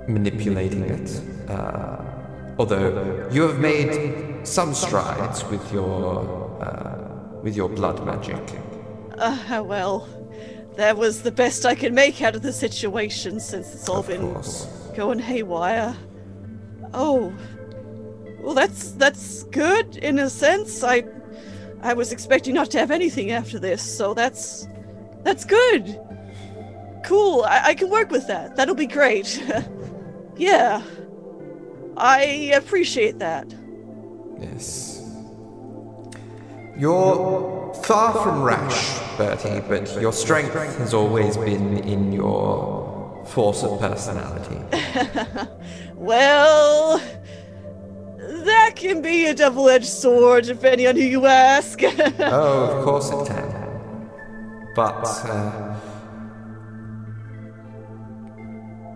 manipulating 0.06 0.82
it. 0.82 1.22
Uh, 1.48 1.96
although 2.58 3.26
you 3.32 3.42
have 3.42 3.58
made 3.58 4.46
some 4.46 4.74
strides 4.74 5.42
with 5.46 5.72
your 5.72 6.60
uh, 6.60 6.93
with 7.44 7.54
your 7.54 7.68
blood 7.68 8.04
magic. 8.04 8.40
Uh, 9.18 9.62
well, 9.64 10.08
that 10.76 10.96
was 10.96 11.22
the 11.22 11.30
best 11.30 11.64
I 11.66 11.74
could 11.74 11.92
make 11.92 12.20
out 12.22 12.34
of 12.34 12.42
the 12.42 12.52
situation 12.52 13.38
since 13.38 13.72
it's 13.74 13.88
all 13.88 14.00
Of 14.00 14.08
been 14.08 14.32
course. 14.32 14.66
going 14.96 15.18
haywire. 15.20 15.94
Oh, 16.94 17.32
well, 18.40 18.54
that's 18.54 18.92
that's 18.92 19.44
good 19.44 19.96
in 19.98 20.18
a 20.18 20.28
sense. 20.30 20.82
I 20.82 21.04
I 21.82 21.92
was 21.92 22.12
expecting 22.12 22.54
not 22.54 22.70
to 22.72 22.78
have 22.78 22.90
anything 22.90 23.30
after 23.30 23.58
this, 23.58 23.82
so 23.82 24.14
that's 24.14 24.66
that's 25.22 25.44
good. 25.44 26.00
Cool. 27.04 27.42
I, 27.44 27.60
I 27.68 27.74
can 27.74 27.90
work 27.90 28.10
with 28.10 28.26
that. 28.28 28.56
That'll 28.56 28.74
be 28.74 28.86
great. 28.86 29.42
yeah, 30.36 30.82
I 31.96 32.22
appreciate 32.54 33.18
that. 33.18 33.54
Yes. 34.40 34.93
You're 36.76 37.72
far 37.84 38.12
from 38.22 38.42
rash, 38.42 38.98
Bertie, 39.16 39.60
but 39.68 40.00
your 40.00 40.12
strength 40.12 40.54
has 40.78 40.92
always 40.92 41.36
been 41.36 41.78
in 41.78 42.12
your 42.12 43.24
force 43.26 43.62
of 43.62 43.80
personality. 43.80 44.60
Well, 46.04 47.00
that 48.18 48.72
can 48.76 49.00
be 49.00 49.24
a 49.24 49.34
double-edged 49.34 49.86
sword, 49.86 50.44
depending 50.44 50.86
on 50.86 50.96
who 50.96 51.02
you 51.02 51.24
ask. 51.24 51.80
oh, 51.82 52.76
of 52.76 52.84
course 52.84 53.10
it 53.10 53.26
can. 53.26 54.10
But 54.76 55.06
uh, 55.24 55.76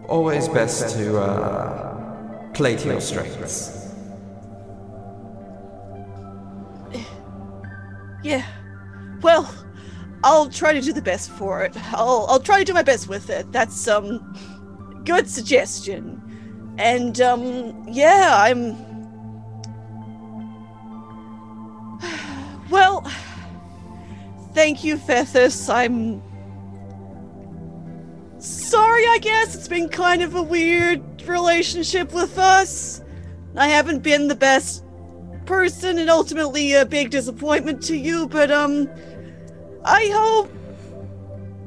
always 0.07 0.49
best 0.49 0.97
to 0.97 1.19
uh, 1.19 2.51
play 2.53 2.77
to 2.77 2.89
your 2.89 3.01
strengths. 3.01 3.88
Yeah. 8.29 8.45
Well, 9.23 9.51
I'll 10.23 10.51
try 10.51 10.75
to 10.75 10.83
do 10.83 10.93
the 10.93 11.01
best 11.01 11.31
for 11.31 11.63
it. 11.65 11.75
I'll 11.95 12.27
I'll 12.29 12.41
try 12.41 12.59
to 12.59 12.65
do 12.67 12.75
my 12.75 12.83
best 12.83 13.09
with 13.09 13.31
it. 13.31 13.51
That's 13.53 13.89
um 13.89 14.37
good 15.07 15.31
suggestion. 15.31 16.21
And 16.77 17.19
um 17.23 17.89
yeah, 17.89 18.35
I'm 18.35 18.77
Well, 22.71 23.01
thank 24.53 24.85
you, 24.85 24.99
Fethus. 24.99 25.71
I'm 25.71 26.21
sorry, 28.39 29.05
I 29.07 29.19
guess. 29.23 29.55
It's 29.55 29.69
been 29.69 29.89
kind 29.89 30.21
of 30.21 30.35
a 30.35 30.43
weird 30.43 31.23
relationship 31.23 32.13
with 32.13 32.37
us. 32.37 33.01
I 33.57 33.69
haven't 33.69 34.03
been 34.03 34.29
the 34.29 34.35
best 34.35 34.85
person 35.49 35.99
and 35.99 36.11
ultimately 36.11 36.75
a 36.75 36.85
big 36.85 37.09
disappointment 37.09 37.83
to 37.83 37.97
you, 37.97 38.29
but 38.29 38.51
um 38.51 38.89
I 39.83 40.11
hope 40.13 40.53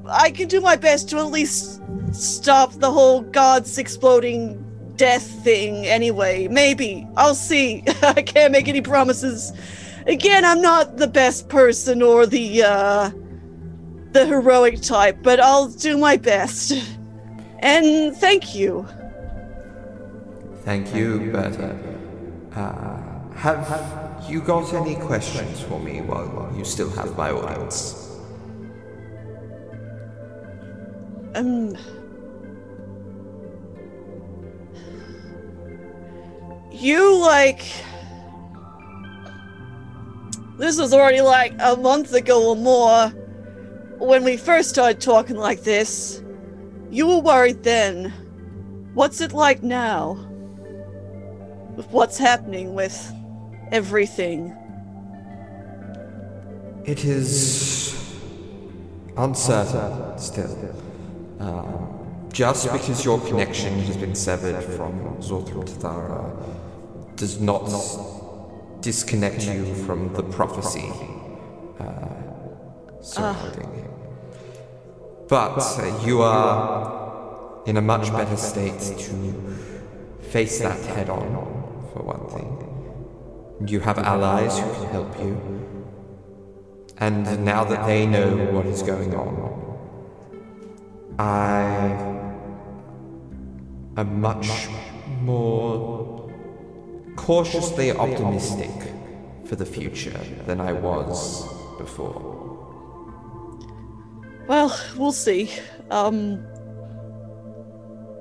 I 0.07 0.29
can 0.29 0.47
do 0.47 0.61
my 0.61 0.75
best 0.75 1.09
to 1.09 1.17
at 1.17 1.31
least 1.31 1.81
stop 2.13 2.73
the 2.73 2.91
whole 2.91 3.21
gods 3.21 3.79
exploding 3.79 4.63
death 4.97 5.25
thing 5.43 5.87
anyway. 5.87 6.47
Maybe. 6.47 7.07
I'll 7.17 7.33
see. 7.33 7.83
I 8.03 8.21
can't 8.21 8.51
make 8.51 8.67
any 8.67 8.81
promises. 8.81 9.51
Again, 10.05 10.45
I'm 10.45 10.61
not 10.61 10.97
the 10.97 11.07
best 11.07 11.49
person 11.49 12.03
or 12.03 12.27
the 12.27 12.61
uh 12.61 13.09
the 14.11 14.27
heroic 14.27 14.81
type, 14.81 15.17
but 15.23 15.39
I'll 15.39 15.69
do 15.69 15.97
my 15.97 16.17
best. 16.17 16.73
And 17.59 18.15
thank 18.15 18.53
you. 18.53 18.85
Thank 20.65 20.93
you, 20.93 21.31
Bertie. 21.31 21.73
Uh, 22.55 23.00
have 23.41 24.23
you 24.29 24.39
got 24.39 24.71
any 24.71 24.93
questions 24.93 25.61
for 25.61 25.79
me 25.79 25.99
while 26.01 26.53
you 26.55 26.63
still 26.63 26.91
have 26.91 27.17
my 27.17 27.31
audience? 27.31 28.19
Um 31.33 31.75
You 36.71 37.17
like 37.19 37.65
This 40.59 40.79
was 40.79 40.93
already 40.93 41.21
like 41.21 41.55
a 41.59 41.75
month 41.75 42.13
ago 42.13 42.51
or 42.51 42.55
more 42.55 43.07
when 43.97 44.23
we 44.23 44.37
first 44.37 44.69
started 44.69 45.01
talking 45.01 45.35
like 45.35 45.63
this. 45.63 46.21
You 46.91 47.07
were 47.07 47.21
worried 47.21 47.63
then. 47.63 48.13
What's 48.93 49.19
it 49.19 49.33
like 49.33 49.63
now? 49.63 50.27
With 51.75 51.87
what's 51.89 52.19
happening 52.19 52.75
with 52.75 53.11
everything? 53.71 54.55
It 56.85 57.05
is 57.05 58.15
uncertain 59.17 60.17
still. 60.17 60.75
Um, 61.39 62.27
just 62.33 62.71
because 62.71 63.03
your 63.03 63.19
connection 63.19 63.79
has 63.81 63.97
been 63.97 64.15
severed 64.15 64.63
from 64.63 65.17
Zorthral 65.17 65.67
Thara 65.67 66.31
does 67.15 67.39
not 67.39 67.69
disconnect 68.81 69.45
you 69.45 69.75
from 69.85 70.13
the 70.13 70.23
prophecy 70.23 70.91
uh, 71.79 73.01
surrounding 73.01 73.73
him. 73.73 73.91
But 75.27 75.59
uh, 75.59 75.99
you 76.05 76.21
are 76.21 77.63
in 77.65 77.77
a 77.77 77.81
much 77.81 78.11
better 78.11 78.37
state 78.37 78.79
to 78.79 79.57
face 80.21 80.59
that 80.59 80.79
head 80.85 81.09
on, 81.09 81.21
for 81.93 82.01
one 82.03 82.27
thing. 82.29 82.60
You 83.65 83.79
have 83.79 83.99
allies 83.99 84.57
who 84.57 84.73
can 84.73 84.87
help 84.87 85.19
you. 85.19 85.39
And 86.97 87.45
now 87.45 87.63
that 87.63 87.85
they 87.85 88.05
know 88.05 88.35
what 88.51 88.65
is 88.65 88.81
going 88.83 89.13
on, 89.15 89.51
I 91.19 91.63
am 93.97 94.21
much 94.21 94.67
more 95.21 96.29
cautiously 97.15 97.91
optimistic 97.91 98.71
for 99.45 99.55
the 99.55 99.65
future 99.65 100.19
than 100.47 100.59
I 100.59 100.73
was 100.73 101.47
before. 101.77 102.19
Well, 104.47 104.75
we'll 104.97 105.11
see. 105.11 105.51
Um 105.89 106.45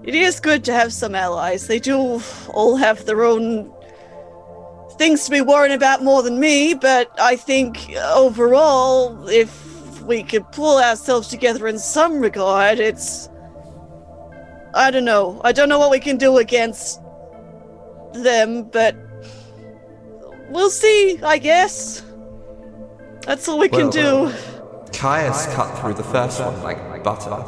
It 0.03 0.15
is 0.15 0.41
good 0.41 0.65
to 0.65 0.73
have 0.73 0.93
some 0.93 1.15
allies. 1.15 1.67
They 1.67 1.79
do 1.79 2.23
all 2.55 2.77
have 2.77 3.05
their 3.05 3.23
own 3.23 3.71
things 5.01 5.25
to 5.25 5.31
be 5.31 5.41
worrying 5.41 5.73
about 5.75 6.05
more 6.05 6.23
than 6.23 6.39
me, 6.39 6.75
but 6.75 7.11
I 7.19 7.35
think 7.35 7.91
overall, 8.15 9.27
if 9.31 10.03
we 10.03 10.23
could 10.23 10.45
pull 10.53 10.77
ourselves 10.77 11.29
together 11.29 11.67
in 11.69 11.79
some 11.79 12.21
regard, 12.21 12.79
it's. 12.79 13.31
I 14.75 14.91
don't 14.91 15.07
know. 15.07 15.41
I 15.43 15.53
don't 15.53 15.71
know 15.71 15.79
what 15.79 15.91
we 15.91 16.01
can 16.01 16.19
do 16.19 16.37
against 16.37 17.01
them, 18.13 18.65
but. 18.65 18.95
We'll 20.51 20.69
see, 20.69 21.19
I 21.23 21.39
guess. 21.39 22.03
That's 23.23 23.49
all 23.49 23.59
we 23.59 23.71
can 23.71 23.89
Well, 23.89 24.29
do. 24.31 24.35
Caius 24.93 25.47
cut 25.55 25.79
through 25.79 25.95
the 25.95 26.03
first 26.03 26.41
one 26.41 26.63
like 26.63 27.03
butter. 27.03 27.43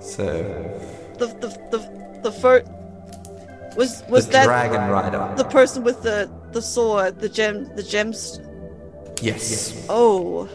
So, 0.00 0.24
The 1.18 1.26
the 1.42 1.48
the 1.72 2.20
the 2.22 2.32
first 2.32 2.66
was 3.76 4.02
was 4.08 4.26
the 4.26 4.32
that 4.32 4.44
Dragon 4.46 4.88
Rider. 4.88 5.34
the 5.36 5.44
person 5.44 5.82
with 5.82 6.02
the 6.02 6.30
the 6.52 6.62
sword, 6.62 7.20
the 7.20 7.28
gem, 7.28 7.64
the 7.76 7.82
gems. 7.82 8.40
Yes. 9.20 9.50
yes. 9.50 9.86
Oh. 9.88 10.48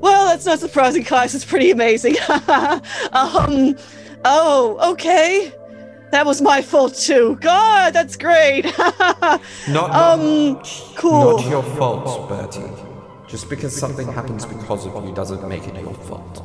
Well, 0.00 0.26
that's 0.26 0.46
not 0.46 0.58
surprising, 0.58 1.04
Caius. 1.04 1.34
It's 1.34 1.44
pretty 1.44 1.70
amazing. 1.70 2.16
um. 3.12 3.76
Oh, 4.24 4.92
okay. 4.92 5.52
That 6.12 6.24
was 6.24 6.40
my 6.40 6.62
fault 6.62 6.94
too. 6.94 7.36
God, 7.40 7.92
that's 7.92 8.16
great. 8.16 8.64
Not, 9.68 9.90
um. 9.90 10.52
not, 10.52 10.92
Cool. 10.96 11.38
not 11.38 11.48
your 11.48 11.62
fault, 11.62 12.28
Bertie. 12.28 12.62
Just 13.28 13.50
because 13.50 13.76
something 13.76 14.06
happens 14.06 14.46
because 14.46 14.86
of 14.86 15.04
you 15.04 15.12
doesn't 15.12 15.46
make 15.48 15.66
it 15.66 15.74
your 15.74 15.94
fault. 15.94 16.42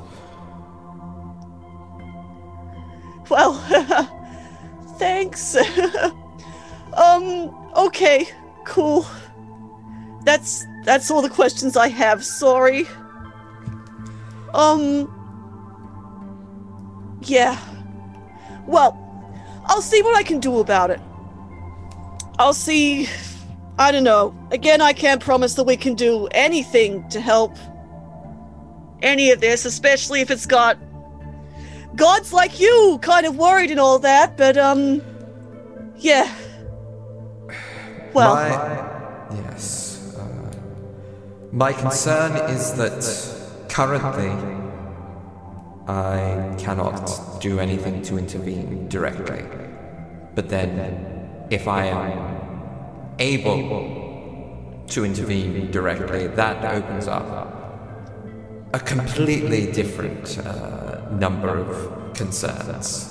Well, 3.29 3.53
thanks. 4.97 5.55
Um. 6.93 7.55
Okay. 7.75 8.27
Cool. 8.65 9.05
That's 10.23 10.65
that's 10.83 11.09
all 11.09 11.21
the 11.21 11.29
questions 11.29 11.75
I 11.77 11.87
have. 11.87 12.23
Sorry. 12.23 12.87
Um. 14.53 15.09
Yeah. 17.21 17.59
Well, 18.67 18.97
I'll 19.65 19.81
see 19.81 20.01
what 20.01 20.15
I 20.15 20.23
can 20.23 20.39
do 20.39 20.59
about 20.59 20.91
it. 20.91 20.99
I'll 22.39 22.53
see. 22.53 23.07
I 23.77 23.91
don't 23.91 24.03
know. 24.03 24.35
Again, 24.51 24.81
I 24.81 24.93
can't 24.93 25.21
promise 25.21 25.55
that 25.55 25.63
we 25.63 25.77
can 25.77 25.95
do 25.95 26.27
anything 26.31 27.07
to 27.09 27.19
help 27.19 27.55
any 29.01 29.31
of 29.31 29.41
this, 29.41 29.65
especially 29.65 30.21
if 30.21 30.29
it's 30.29 30.45
got 30.45 30.77
gods 31.95 32.31
like 32.31 32.59
you 32.59 32.99
kind 33.01 33.25
of 33.25 33.37
worried 33.37 33.71
and 33.71 33.79
all 33.79 33.99
that, 33.99 34.37
but 34.37 34.57
um 34.57 35.01
yeah. 35.97 36.31
Well, 38.13 38.35
My, 38.35 39.37
yes. 39.37 40.15
Uh, 40.17 40.51
my 41.51 41.71
concern 41.71 42.35
is 42.49 42.73
that 42.73 43.69
currently 43.69 44.31
I 45.87 46.53
cannot 46.57 47.39
do 47.39 47.59
anything 47.59 48.01
to 48.03 48.17
intervene 48.17 48.89
directly. 48.89 49.43
But 50.35 50.49
then, 50.49 51.47
if 51.49 51.67
I 51.67 51.85
am 51.85 53.15
able 53.19 54.83
to 54.87 55.05
intervene 55.05 55.71
directly, 55.71 56.27
that 56.27 56.65
opens 56.75 57.07
up 57.07 57.61
a 58.73 58.79
completely 58.79 59.71
different 59.71 60.37
uh, 60.39 61.09
number 61.11 61.57
of 61.57 62.13
concerns. 62.13 63.07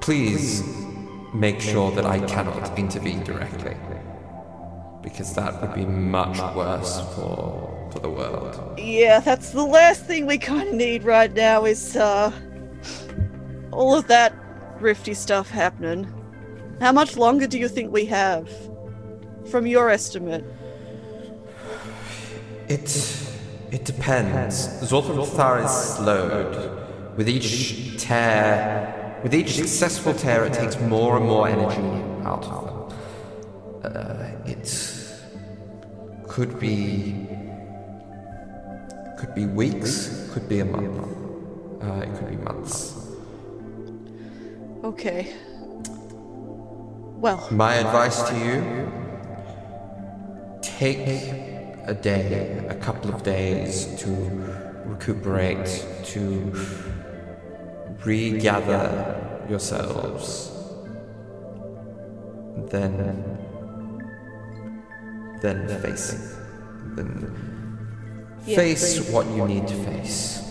Please 0.00 0.89
make 1.34 1.60
sure 1.60 1.90
that 1.92 2.04
I 2.06 2.18
cannot 2.26 2.78
intervene 2.78 3.22
directly, 3.24 3.76
because 5.02 5.34
that 5.34 5.60
would 5.60 5.74
be 5.74 5.86
much 5.86 6.38
worse 6.54 7.00
for 7.14 7.68
for 7.92 7.98
the 7.98 8.10
world. 8.10 8.78
yeah, 8.78 9.18
that's 9.20 9.50
the 9.50 9.64
last 9.64 10.04
thing 10.06 10.26
we 10.26 10.38
kind 10.38 10.68
of 10.68 10.74
need 10.74 11.02
right 11.02 11.32
now 11.34 11.64
is 11.64 11.96
uh 11.96 12.30
all 13.72 13.96
of 13.96 14.06
that 14.06 14.32
rifty 14.80 15.14
stuff 15.14 15.50
happening. 15.50 16.06
How 16.80 16.92
much 16.92 17.16
longer 17.16 17.46
do 17.46 17.58
you 17.58 17.68
think 17.68 17.92
we 17.92 18.06
have 18.06 18.48
from 19.50 19.66
your 19.66 19.90
estimate? 19.90 20.44
It 22.68 22.88
it 23.72 23.84
depends. 23.84 24.68
Zorthar 24.82 25.26
Thar 25.26 25.64
is 25.64 25.70
slowed. 25.70 26.78
With 27.16 27.28
each 27.28 28.00
tear, 28.02 28.94
with 29.22 29.34
each 29.34 29.54
successful 29.54 30.14
tear, 30.14 30.44
it 30.44 30.52
takes 30.52 30.78
more 30.80 31.16
and 31.16 31.26
more 31.26 31.48
energy 31.48 32.02
out 32.24 32.44
of 32.44 32.64
them. 32.64 33.92
Uh, 33.92 34.48
it 34.48 34.66
could 36.28 36.58
be 36.58 37.26
could 39.18 39.34
be 39.34 39.46
weeks, 39.46 40.30
could 40.32 40.48
be 40.48 40.60
a 40.60 40.64
month. 40.64 41.06
Uh, 41.82 42.06
it 42.06 42.14
could 42.16 42.30
be 42.30 42.36
months. 42.36 42.96
Okay. 44.82 45.34
Well, 47.20 47.46
My 47.50 47.74
advice 47.74 48.22
to 48.30 48.34
you 48.38 48.90
take 50.62 51.06
a 51.86 51.94
day, 51.94 52.64
a 52.70 52.74
couple 52.76 53.14
of 53.14 53.22
days 53.22 53.86
to 54.00 54.10
recuperate, 54.86 55.84
to 56.04 56.52
regather 58.04 59.44
yourselves. 59.48 60.52
Then, 62.70 63.38
then 65.40 65.68
face 65.82 66.12
it. 66.12 66.36
Then 66.96 67.36
face 68.46 69.10
what 69.10 69.26
you 69.28 69.46
need 69.46 69.68
to 69.68 69.74
face. 69.84 70.42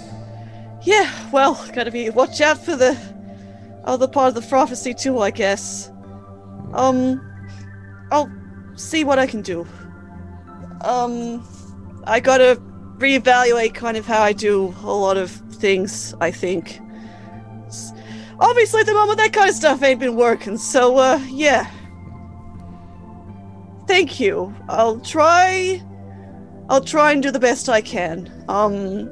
yeah, 0.83 1.09
well, 1.31 1.55
gotta 1.73 1.91
be 1.91 2.09
watch 2.09 2.41
out 2.41 2.57
for 2.63 2.75
the 2.75 2.97
other 3.85 4.07
part 4.07 4.29
of 4.29 4.41
the 4.41 4.47
prophecy 4.47 4.93
too, 4.93 5.19
I 5.19 5.31
guess. 5.31 5.91
Um, 6.73 7.21
I'll 8.11 8.31
see 8.75 9.03
what 9.03 9.19
I 9.19 9.25
can 9.27 9.41
do. 9.41 9.67
Um, 10.81 11.45
I 12.05 12.19
gotta 12.19 12.61
reevaluate 12.97 13.73
kind 13.73 13.97
of 13.97 14.05
how 14.05 14.21
I 14.21 14.33
do 14.33 14.73
a 14.83 14.93
lot 14.93 15.17
of 15.17 15.31
things, 15.31 16.13
I 16.21 16.31
think. 16.31 16.79
Obviously, 18.39 18.81
at 18.81 18.85
the 18.85 18.93
moment, 18.93 19.17
that 19.17 19.33
kind 19.33 19.49
of 19.49 19.55
stuff 19.55 19.83
ain't 19.83 19.99
been 19.99 20.15
working, 20.15 20.57
so, 20.57 20.97
uh, 20.97 21.19
yeah. 21.29 21.69
Thank 23.87 24.19
you. 24.19 24.55
I'll 24.69 24.99
try. 24.99 25.81
I'll 26.69 26.83
try 26.83 27.11
and 27.11 27.23
do 27.23 27.31
the 27.31 27.39
best 27.39 27.67
I 27.67 27.81
can. 27.81 28.31
Um, 28.47 29.09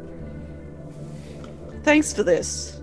thanks 1.84 2.14
for 2.14 2.22
this. 2.24 2.80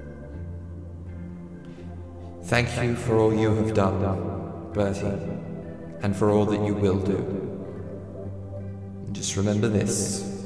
Thank 2.44 2.76
you 2.82 2.96
for 2.96 3.16
all 3.16 3.32
you 3.32 3.54
have 3.54 3.72
done, 3.72 4.72
Bertie, 4.72 5.06
and 6.02 6.14
for 6.14 6.30
all 6.30 6.44
that 6.46 6.60
you 6.66 6.74
will 6.74 6.98
do. 6.98 7.40
Just 9.12 9.36
remember 9.36 9.68
this. 9.68 10.44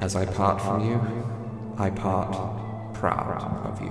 As 0.00 0.16
I 0.16 0.24
part 0.24 0.60
from 0.60 0.88
you, 0.88 1.00
I 1.78 1.90
part 1.90 2.61
proud 3.02 3.42
of 3.66 3.80
you. 3.82 3.90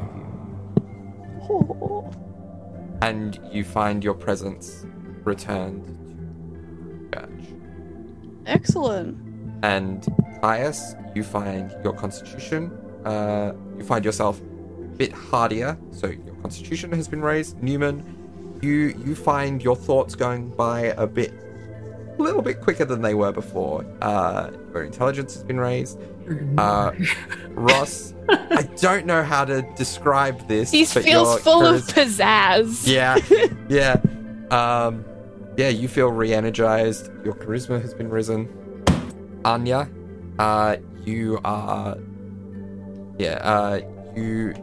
And 3.01 3.37
you 3.51 3.65
find 3.65 4.01
your 4.05 4.13
presence 4.13 4.85
returned 5.25 5.83
to 7.11 7.19
church. 7.19 7.45
Excellent. 8.45 9.17
And 9.63 10.07
Caius, 10.41 10.95
you 11.13 11.23
find 11.23 11.75
your 11.83 11.91
constitution, 11.91 12.71
uh, 13.03 13.51
you 13.77 13.83
find 13.83 14.05
yourself 14.05 14.39
a 14.39 14.43
bit 14.95 15.11
hardier, 15.11 15.77
so 15.91 16.07
your 16.07 16.35
constitution 16.35 16.93
has 16.93 17.09
been 17.09 17.21
raised. 17.21 17.61
Newman, 17.61 17.97
you 18.61 18.95
you 19.05 19.13
find 19.13 19.61
your 19.61 19.75
thoughts 19.75 20.15
going 20.15 20.51
by 20.51 20.93
a 20.95 21.05
bit, 21.05 21.33
little 22.21 22.41
bit 22.41 22.61
quicker 22.61 22.85
than 22.85 23.01
they 23.01 23.13
were 23.13 23.31
before. 23.31 23.85
Uh, 24.01 24.51
your 24.73 24.83
intelligence 24.83 25.33
has 25.33 25.43
been 25.43 25.59
raised. 25.59 25.99
Uh, 26.57 26.91
Ross, 27.49 28.13
I 28.29 28.63
don't 28.77 29.05
know 29.05 29.23
how 29.23 29.43
to 29.45 29.61
describe 29.75 30.47
this. 30.47 30.71
He 30.71 30.85
feels 30.85 31.05
your 31.05 31.39
full 31.39 31.65
of 31.65 31.81
pizzazz. 31.87 32.87
yeah, 32.87 33.17
yeah. 33.69 33.97
Um, 34.49 35.03
yeah, 35.57 35.69
you 35.69 35.87
feel 35.87 36.09
re-energized. 36.09 37.09
Your 37.25 37.33
charisma 37.33 37.81
has 37.81 37.93
been 37.93 38.09
risen. 38.09 38.47
Anya, 39.43 39.89
uh, 40.39 40.77
you 41.03 41.39
are, 41.43 41.97
yeah, 43.17 43.33
uh, 43.41 43.81
you 44.15 44.53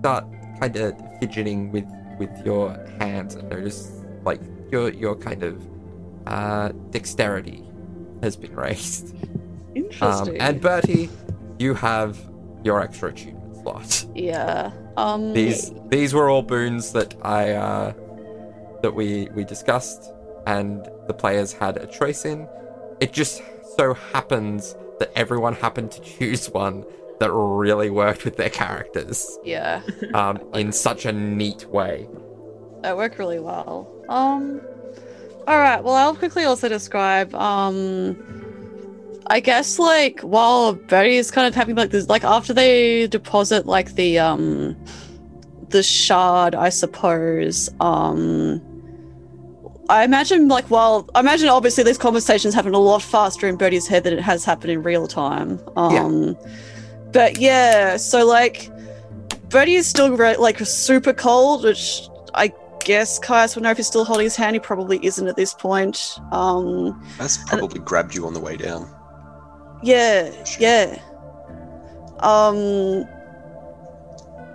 start 0.00 0.24
kind 0.60 0.76
of 0.76 0.94
fidgeting 1.18 1.72
with 1.72 1.86
with 2.18 2.30
your 2.44 2.70
hands 3.00 3.34
and 3.34 3.48
notice 3.48 4.04
like 4.24 4.40
you're, 4.70 4.90
you're 4.90 5.16
kind 5.16 5.42
of 5.42 5.60
uh, 6.26 6.70
dexterity 6.90 7.62
has 8.22 8.36
been 8.36 8.54
raised. 8.54 9.14
Um, 9.76 9.82
Interesting. 9.82 10.40
and 10.40 10.60
Bertie, 10.60 11.10
you 11.58 11.74
have 11.74 12.16
your 12.62 12.80
extra 12.80 13.08
attunement 13.08 13.56
slot. 13.56 14.06
yeah. 14.14 14.70
Um. 14.96 15.32
These 15.32 15.72
these 15.88 16.14
were 16.14 16.30
all 16.30 16.42
boons 16.42 16.92
that 16.92 17.12
I 17.22 17.50
uh, 17.54 17.92
that 18.82 18.94
we 18.94 19.28
we 19.34 19.42
discussed, 19.44 20.12
and 20.46 20.88
the 21.08 21.12
players 21.14 21.52
had 21.52 21.76
a 21.76 21.86
choice 21.88 22.24
in. 22.24 22.46
It 23.00 23.12
just 23.12 23.42
so 23.76 23.94
happens 23.94 24.76
that 25.00 25.10
everyone 25.16 25.54
happened 25.54 25.90
to 25.90 26.00
choose 26.02 26.48
one 26.50 26.84
that 27.18 27.32
really 27.32 27.90
worked 27.90 28.24
with 28.24 28.36
their 28.36 28.50
characters 28.50 29.38
Yeah. 29.42 29.82
um, 30.14 30.38
in 30.54 30.70
such 30.70 31.04
a 31.04 31.12
neat 31.12 31.66
way. 31.68 32.06
That 32.82 32.96
worked 32.96 33.18
really 33.18 33.40
well. 33.40 33.90
Um. 34.08 34.60
All 35.46 35.58
right. 35.58 35.82
Well, 35.82 35.94
I'll 35.94 36.14
quickly 36.14 36.44
also 36.44 36.68
describe. 36.68 37.34
Um. 37.34 38.16
I 39.26 39.40
guess 39.40 39.78
like 39.78 40.20
while 40.20 40.74
Betty 40.74 41.16
is 41.16 41.30
kind 41.30 41.46
of 41.46 41.54
having 41.54 41.76
like 41.76 41.90
this, 41.90 42.08
like 42.08 42.24
after 42.24 42.52
they 42.52 43.06
deposit 43.06 43.64
like 43.66 43.94
the 43.94 44.18
um, 44.18 44.76
the 45.70 45.82
shard, 45.82 46.54
I 46.54 46.68
suppose. 46.68 47.70
Um. 47.80 48.60
I 49.90 50.02
imagine, 50.02 50.48
like, 50.48 50.70
while 50.70 51.06
I 51.14 51.20
imagine, 51.20 51.50
obviously, 51.50 51.84
these 51.84 51.98
conversations 51.98 52.54
happen 52.54 52.72
a 52.72 52.78
lot 52.78 53.02
faster 53.02 53.46
in 53.46 53.56
Bertie's 53.56 53.86
head 53.86 54.04
than 54.04 54.14
it 54.14 54.22
has 54.22 54.42
happened 54.42 54.72
in 54.72 54.82
real 54.82 55.06
time. 55.06 55.60
Um, 55.76 56.38
but 57.12 57.38
yeah, 57.38 57.98
so 57.98 58.24
like, 58.24 58.70
Bertie 59.50 59.74
is 59.74 59.86
still 59.86 60.16
re- 60.16 60.38
like 60.38 60.58
super 60.60 61.12
cold, 61.12 61.64
which 61.64 62.08
I 62.32 62.48
guess 62.84 63.18
Caius 63.18 63.54
would 63.56 63.62
know 63.62 63.70
if 63.70 63.76
he's 63.76 63.86
still 63.86 64.04
holding 64.04 64.24
his 64.24 64.36
hand. 64.36 64.54
He 64.54 64.60
probably 64.60 65.04
isn't 65.04 65.26
at 65.26 65.36
this 65.36 65.54
point. 65.54 66.18
Um, 66.32 67.02
That's 67.18 67.38
probably 67.48 67.80
grabbed 67.80 68.14
you 68.14 68.26
on 68.26 68.34
the 68.34 68.40
way 68.40 68.56
down. 68.56 68.88
yeah, 69.82 70.30
yeah. 70.58 70.98
Um, 72.20 73.04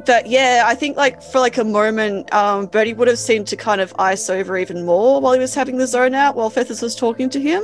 but 0.06 0.28
yeah, 0.28 0.64
I 0.66 0.76
think 0.76 0.98
like 0.98 1.22
for 1.22 1.40
like 1.40 1.58
a 1.58 1.64
moment, 1.64 2.34
um, 2.34 2.66
Bertie 2.68 2.94
would 2.94 3.08
have 3.08 3.20
seemed 3.20 3.48
to 3.48 3.56
kind 3.56 3.82
of 3.82 3.94
ice 4.00 4.30
over 4.30 4.58
even 4.58 4.86
more 4.86 5.22
while 5.22 5.34
he 5.34 5.40
was 5.40 5.54
having 5.54 5.78
the 5.78 5.88
zone 5.88 6.16
out 6.16 6.36
while 6.36 6.50
Fethus 6.50 6.82
was 6.82 6.96
talking 6.96 7.30
to 7.30 7.40
him. 7.40 7.64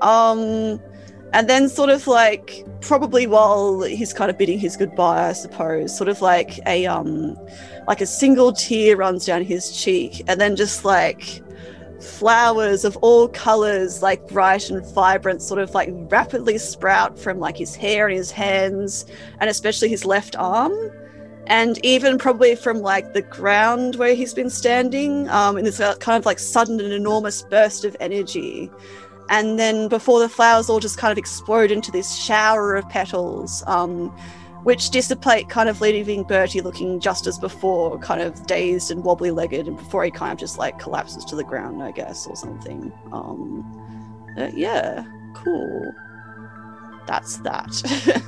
Um, 0.00 0.80
and 1.32 1.48
then 1.48 1.68
sort 1.68 1.90
of 1.90 2.06
like 2.06 2.64
probably 2.80 3.26
while 3.26 3.82
he's 3.82 4.12
kind 4.12 4.30
of 4.30 4.36
bidding 4.36 4.58
his 4.58 4.76
goodbye, 4.76 5.28
I 5.28 5.32
suppose, 5.32 5.96
sort 5.96 6.08
of 6.08 6.20
like 6.20 6.58
a 6.66 6.86
um, 6.86 7.36
like 7.86 8.00
a 8.00 8.06
single 8.06 8.52
tear 8.52 8.96
runs 8.96 9.26
down 9.26 9.42
his 9.42 9.76
cheek, 9.76 10.22
and 10.28 10.40
then 10.40 10.56
just 10.56 10.84
like 10.84 11.42
flowers 12.00 12.84
of 12.84 12.96
all 12.98 13.28
colors, 13.28 14.02
like 14.02 14.26
bright 14.28 14.70
and 14.70 14.84
vibrant, 14.94 15.42
sort 15.42 15.60
of 15.60 15.74
like 15.74 15.88
rapidly 16.10 16.58
sprout 16.58 17.18
from 17.18 17.38
like 17.38 17.56
his 17.56 17.74
hair 17.76 18.08
and 18.08 18.16
his 18.16 18.30
hands, 18.30 19.06
and 19.40 19.48
especially 19.48 19.88
his 19.88 20.04
left 20.04 20.36
arm. 20.36 20.72
And 21.48 21.84
even 21.84 22.18
probably 22.18 22.54
from 22.54 22.78
like 22.78 23.14
the 23.14 23.22
ground 23.22 23.96
where 23.96 24.14
he's 24.14 24.32
been 24.32 24.50
standing, 24.50 25.28
um, 25.28 25.58
in 25.58 25.64
this 25.64 25.80
uh, 25.80 25.96
kind 25.96 26.16
of 26.16 26.24
like 26.24 26.38
sudden 26.38 26.80
and 26.80 26.92
enormous 26.92 27.42
burst 27.42 27.84
of 27.84 27.96
energy. 27.98 28.70
And 29.28 29.58
then 29.58 29.88
before 29.88 30.20
the 30.20 30.28
flowers 30.28 30.68
all 30.68 30.78
just 30.78 30.98
kind 30.98 31.10
of 31.10 31.18
explode 31.18 31.70
into 31.70 31.90
this 31.90 32.16
shower 32.16 32.76
of 32.76 32.88
petals, 32.88 33.64
um, 33.66 34.16
which 34.64 34.90
dissipate, 34.90 35.48
kind 35.48 35.68
of 35.68 35.80
leaving 35.80 36.22
Bertie 36.22 36.60
looking 36.60 37.00
just 37.00 37.26
as 37.26 37.38
before, 37.38 37.98
kind 37.98 38.20
of 38.22 38.46
dazed 38.46 38.90
and 38.90 39.04
wobbly 39.04 39.30
legged, 39.30 39.68
and 39.68 39.76
before 39.76 40.04
he 40.04 40.10
kind 40.10 40.32
of 40.32 40.38
just 40.38 40.58
like 40.58 40.78
collapses 40.78 41.24
to 41.26 41.36
the 41.36 41.44
ground, 41.44 41.82
I 41.82 41.90
guess, 41.90 42.26
or 42.26 42.36
something. 42.36 42.92
Um, 43.12 43.64
uh, 44.38 44.50
yeah, 44.54 45.04
cool. 45.34 45.92
That's 47.06 47.38
that. 47.38 48.22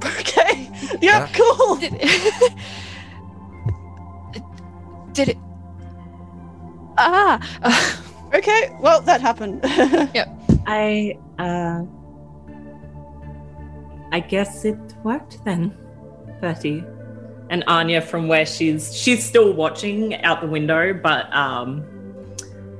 okay. 0.04 0.70
Yeah, 1.02 1.20
Yeah. 1.20 1.28
cool. 1.34 1.76
Did, 1.76 1.92
did 5.12 5.28
it? 5.30 5.38
Ah, 6.98 7.38
Okay, 8.34 8.76
well, 8.80 9.00
that 9.02 9.20
happened. 9.20 9.60
Yep. 9.64 10.28
I 10.66 11.16
uh 11.38 11.82
I 14.16 14.20
guess 14.20 14.64
it 14.64 14.78
worked 15.04 15.44
then, 15.44 15.76
Bertie. 16.40 16.82
And 17.50 17.62
Anya 17.66 18.00
from 18.00 18.28
where 18.28 18.46
she's 18.46 18.96
she's 18.96 19.22
still 19.22 19.52
watching 19.52 20.14
out 20.22 20.40
the 20.40 20.46
window, 20.46 20.94
but 20.94 21.30
um 21.34 21.84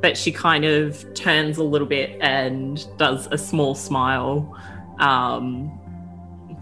but 0.00 0.16
she 0.16 0.32
kind 0.32 0.64
of 0.64 1.04
turns 1.12 1.58
a 1.58 1.62
little 1.62 1.86
bit 1.86 2.18
and 2.22 2.86
does 2.96 3.28
a 3.30 3.36
small 3.36 3.74
smile. 3.74 4.58
Um 4.98 5.78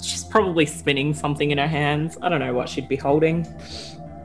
she's 0.03 0.25
probably 0.25 0.67
spinning 0.67 1.15
something 1.15 1.53
in 1.53 1.59
her 1.59 1.69
hands. 1.69 2.19
I 2.21 2.29
don't 2.29 2.41
know 2.41 2.53
what 2.53 2.69
she'd 2.69 2.89
be 2.89 2.97
holding. 2.97 3.47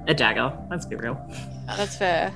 A 0.07 0.15
dagger, 0.15 0.51
let's 0.71 0.87
be 0.87 0.95
real. 0.95 1.15
That's 1.67 1.95
fair. 1.95 2.33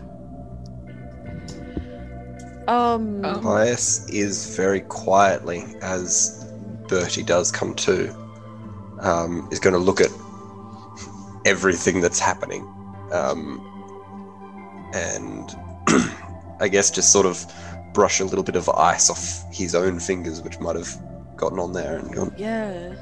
Um, 2.68 3.26
Oh. 3.26 3.40
Caius 3.42 4.08
is 4.10 4.56
very 4.56 4.82
quietly, 4.82 5.66
as 5.82 6.43
Bertie 6.88 7.24
does 7.24 7.52
come 7.52 7.74
to, 7.76 8.14
um, 9.00 9.48
is 9.52 9.60
going 9.60 9.74
to 9.74 9.80
look 9.80 10.02
at 10.02 10.12
everything 11.46 12.02
that's 12.02 12.20
happening, 12.20 12.62
um, 13.12 13.60
and 14.94 15.56
I 16.60 16.68
guess 16.68 16.92
just 16.92 17.12
sort 17.12 17.26
of 17.26 17.46
brush 17.94 18.20
a 18.20 18.26
little 18.26 18.44
bit 18.44 18.56
of 18.56 18.70
ice 18.70 19.10
off 19.10 19.44
his 19.54 19.76
own 19.76 20.00
fingers, 20.00 20.42
which 20.42 20.60
might 20.60 20.76
have 20.76 21.02
gotten 21.36 21.60
on 21.60 21.74
there, 21.74 21.98
and 21.98 22.14
gone, 22.14 22.34
Yeah. 22.38 22.94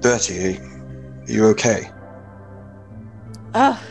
Bertie, 0.00 0.58
are 0.58 1.32
you 1.32 1.46
okay? 1.46 1.90
Ah. 3.54 3.82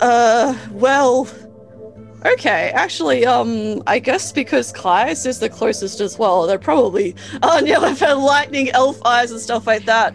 Uh, 0.00 0.54
well. 0.72 1.26
Okay, 2.32 2.72
actually, 2.74 3.24
um, 3.24 3.84
I 3.86 4.00
guess 4.00 4.32
because 4.32 4.72
Caius 4.72 5.26
is 5.26 5.38
the 5.38 5.48
closest 5.48 6.00
as 6.00 6.18
well, 6.18 6.44
they're 6.46 6.58
probably, 6.58 7.14
yeah, 7.62 7.78
I've 7.78 8.00
had 8.00 8.14
lightning, 8.14 8.70
elf 8.70 9.00
eyes, 9.04 9.30
and 9.30 9.40
stuff 9.40 9.64
like 9.66 9.84
that. 9.84 10.12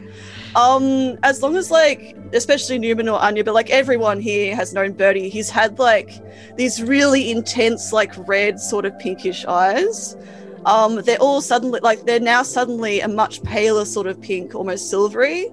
Um, 0.56 1.18
as 1.24 1.42
long 1.42 1.56
as, 1.56 1.72
like, 1.72 2.18
especially 2.34 2.80
Newman 2.80 3.08
or 3.08 3.18
Anya, 3.18 3.46
but 3.46 3.54
like 3.54 3.70
everyone 3.70 4.20
here 4.20 4.54
has 4.58 4.74
known 4.74 4.92
Bertie, 4.92 5.30
he's 5.30 5.50
had, 5.50 5.80
like, 5.80 6.12
these 6.58 6.84
really 6.84 7.32
intense, 7.32 7.94
like, 7.94 8.12
red, 8.28 8.60
sort 8.60 8.84
of 8.84 8.98
pinkish 9.00 9.46
eyes. 9.46 10.18
Um, 10.66 10.98
they're 11.04 11.18
all 11.18 11.40
suddenly, 11.40 11.80
like, 11.82 12.04
they're 12.04 12.20
now 12.20 12.44
suddenly 12.44 13.00
a 13.00 13.08
much 13.08 13.42
paler 13.44 13.86
sort 13.86 14.08
of 14.08 14.20
pink, 14.20 14.54
almost 14.54 14.90
silvery. 14.90 15.48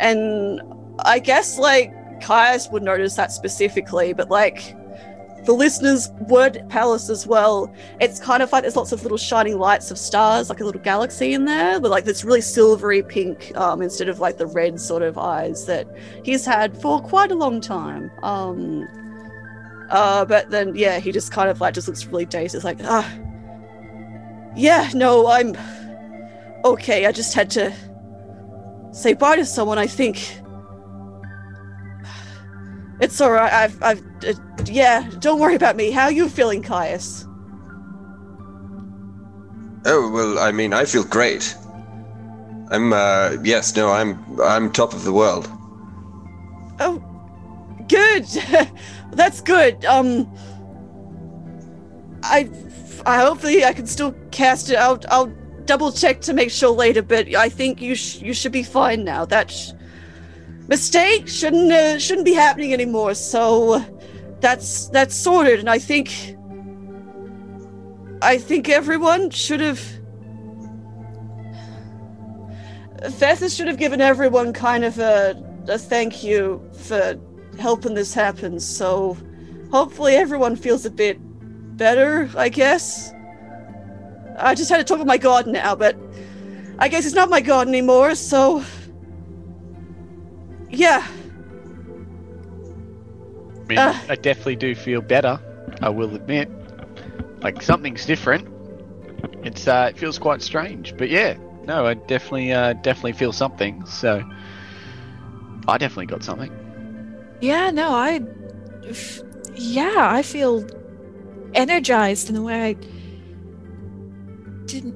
And 0.00 0.60
I 0.98 1.18
guess, 1.18 1.58
like, 1.58 1.94
Caius 2.20 2.68
would 2.70 2.82
notice 2.82 3.14
that 3.14 3.32
specifically, 3.32 4.12
but, 4.12 4.28
like, 4.30 4.76
the 5.44 5.52
listeners 5.52 6.10
word 6.28 6.64
palace 6.68 7.10
as 7.10 7.26
well. 7.26 7.72
It's 8.00 8.18
kind 8.18 8.42
of 8.42 8.52
like 8.52 8.62
there's 8.62 8.76
lots 8.76 8.92
of 8.92 9.02
little 9.02 9.18
shining 9.18 9.58
lights 9.58 9.90
of 9.90 9.98
stars 9.98 10.48
like 10.48 10.60
a 10.60 10.64
little 10.64 10.80
galaxy 10.80 11.34
in 11.34 11.44
there 11.44 11.80
but 11.80 11.90
like 11.90 12.04
this 12.04 12.24
really 12.24 12.40
silvery 12.40 13.02
pink 13.02 13.52
um, 13.56 13.82
instead 13.82 14.08
of 14.08 14.20
like 14.20 14.38
the 14.38 14.46
red 14.46 14.80
sort 14.80 15.02
of 15.02 15.18
eyes 15.18 15.66
that 15.66 15.86
he's 16.24 16.44
had 16.44 16.80
for 16.80 17.00
quite 17.00 17.30
a 17.30 17.34
long 17.34 17.60
time. 17.60 18.10
Um 18.22 18.88
uh 19.90 20.24
but 20.24 20.50
then 20.50 20.74
yeah 20.74 20.98
he 20.98 21.12
just 21.12 21.30
kind 21.30 21.50
of 21.50 21.60
like 21.60 21.74
just 21.74 21.88
looks 21.88 22.06
really 22.06 22.24
dazed. 22.24 22.54
It's 22.54 22.64
like 22.64 22.78
ah 22.84 23.10
yeah 24.56 24.90
no 24.94 25.26
i'm 25.26 25.56
okay. 26.64 27.06
I 27.06 27.12
just 27.12 27.34
had 27.34 27.50
to 27.50 27.72
say 28.92 29.12
bye 29.12 29.34
to 29.34 29.44
someone 29.44 29.76
i 29.76 29.88
think 29.88 30.40
it's 33.00 33.20
all 33.20 33.30
right. 33.32 33.52
I've, 33.52 33.82
I've, 33.82 34.02
uh, 34.26 34.34
yeah. 34.66 35.10
Don't 35.18 35.40
worry 35.40 35.54
about 35.54 35.76
me. 35.76 35.90
How 35.90 36.04
are 36.04 36.12
you 36.12 36.28
feeling, 36.28 36.62
Caius? 36.62 37.26
Oh 39.86 40.10
well, 40.10 40.38
I 40.38 40.52
mean, 40.52 40.72
I 40.72 40.84
feel 40.84 41.04
great. 41.04 41.54
I'm, 42.70 42.92
uh, 42.92 43.36
yes, 43.42 43.76
no, 43.76 43.90
I'm, 43.90 44.40
I'm 44.40 44.72
top 44.72 44.94
of 44.94 45.04
the 45.04 45.12
world. 45.12 45.50
Oh, 46.80 47.02
good. 47.88 48.24
That's 49.12 49.42
good. 49.42 49.84
Um, 49.84 50.32
I, 52.22 52.48
I 53.04 53.18
hopefully 53.18 53.64
I 53.64 53.74
can 53.74 53.86
still 53.86 54.14
cast 54.30 54.70
it. 54.70 54.76
I'll, 54.76 54.98
I'll 55.10 55.32
double 55.66 55.92
check 55.92 56.22
to 56.22 56.32
make 56.32 56.50
sure 56.50 56.70
later, 56.70 57.02
but 57.02 57.34
I 57.34 57.50
think 57.50 57.82
you, 57.82 57.94
sh- 57.94 58.22
you 58.22 58.32
should 58.32 58.52
be 58.52 58.62
fine 58.62 59.04
now. 59.04 59.26
That. 59.26 59.50
Sh- 59.50 59.72
mistake 60.68 61.28
shouldn't 61.28 61.70
uh, 61.72 61.98
shouldn't 61.98 62.24
be 62.24 62.34
happening 62.34 62.72
anymore. 62.72 63.14
So 63.14 63.84
that's 64.40 64.88
that's 64.88 65.14
sorted, 65.14 65.60
and 65.60 65.70
I 65.70 65.78
think 65.78 66.36
I 68.22 68.38
think 68.38 68.68
everyone 68.68 69.30
should 69.30 69.60
have. 69.60 69.80
Fethus 73.18 73.54
should 73.54 73.66
have 73.66 73.76
given 73.76 74.00
everyone 74.00 74.54
kind 74.54 74.82
of 74.82 74.98
a, 74.98 75.36
a 75.68 75.76
thank 75.76 76.24
you 76.24 76.66
for 76.72 77.20
helping 77.58 77.94
this 77.94 78.14
happen. 78.14 78.58
So 78.58 79.16
hopefully 79.70 80.14
everyone 80.14 80.56
feels 80.56 80.86
a 80.86 80.90
bit 80.90 81.18
better. 81.76 82.30
I 82.36 82.48
guess. 82.48 83.12
I 84.36 84.54
just 84.54 84.70
had 84.70 84.78
to 84.78 84.84
talk 84.84 84.98
with 84.98 85.06
my 85.06 85.18
god 85.18 85.46
now, 85.46 85.76
but 85.76 85.96
I 86.78 86.88
guess 86.88 87.06
it's 87.06 87.14
not 87.14 87.30
my 87.30 87.40
god 87.40 87.68
anymore. 87.68 88.14
So 88.14 88.64
yeah. 90.74 91.06
I 93.62 93.66
mean, 93.68 93.78
Uh. 93.78 93.98
I 94.08 94.16
definitely 94.16 94.56
do 94.56 94.74
feel 94.74 95.00
better. 95.00 95.40
I 95.80 95.88
will 95.88 96.14
admit, 96.14 96.50
like 97.42 97.62
something's 97.62 98.04
different. 98.06 98.48
It's 99.42 99.66
uh, 99.66 99.88
it 99.90 99.98
feels 99.98 100.18
quite 100.18 100.42
strange, 100.42 100.94
but 100.96 101.08
yeah, 101.08 101.36
no, 101.66 101.86
I 101.86 101.94
definitely 101.94 102.52
uh, 102.52 102.74
definitely 102.74 103.12
feel 103.14 103.32
something. 103.32 103.84
So 103.86 104.22
I 105.66 105.78
definitely 105.78 106.06
got 106.06 106.22
something. 106.22 106.52
Yeah, 107.40 107.70
no, 107.70 107.92
I. 107.92 108.20
f- 108.86 109.22
Yeah, 109.56 109.94
I 109.98 110.22
feel 110.22 110.66
energized 111.54 112.28
in 112.28 112.36
a 112.36 112.42
way 112.42 112.70
I 112.70 112.76
didn't. 114.66 114.94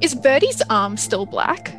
Is 0.00 0.14
Bertie's 0.14 0.62
arm 0.70 0.96
still 0.96 1.26
black? 1.26 1.76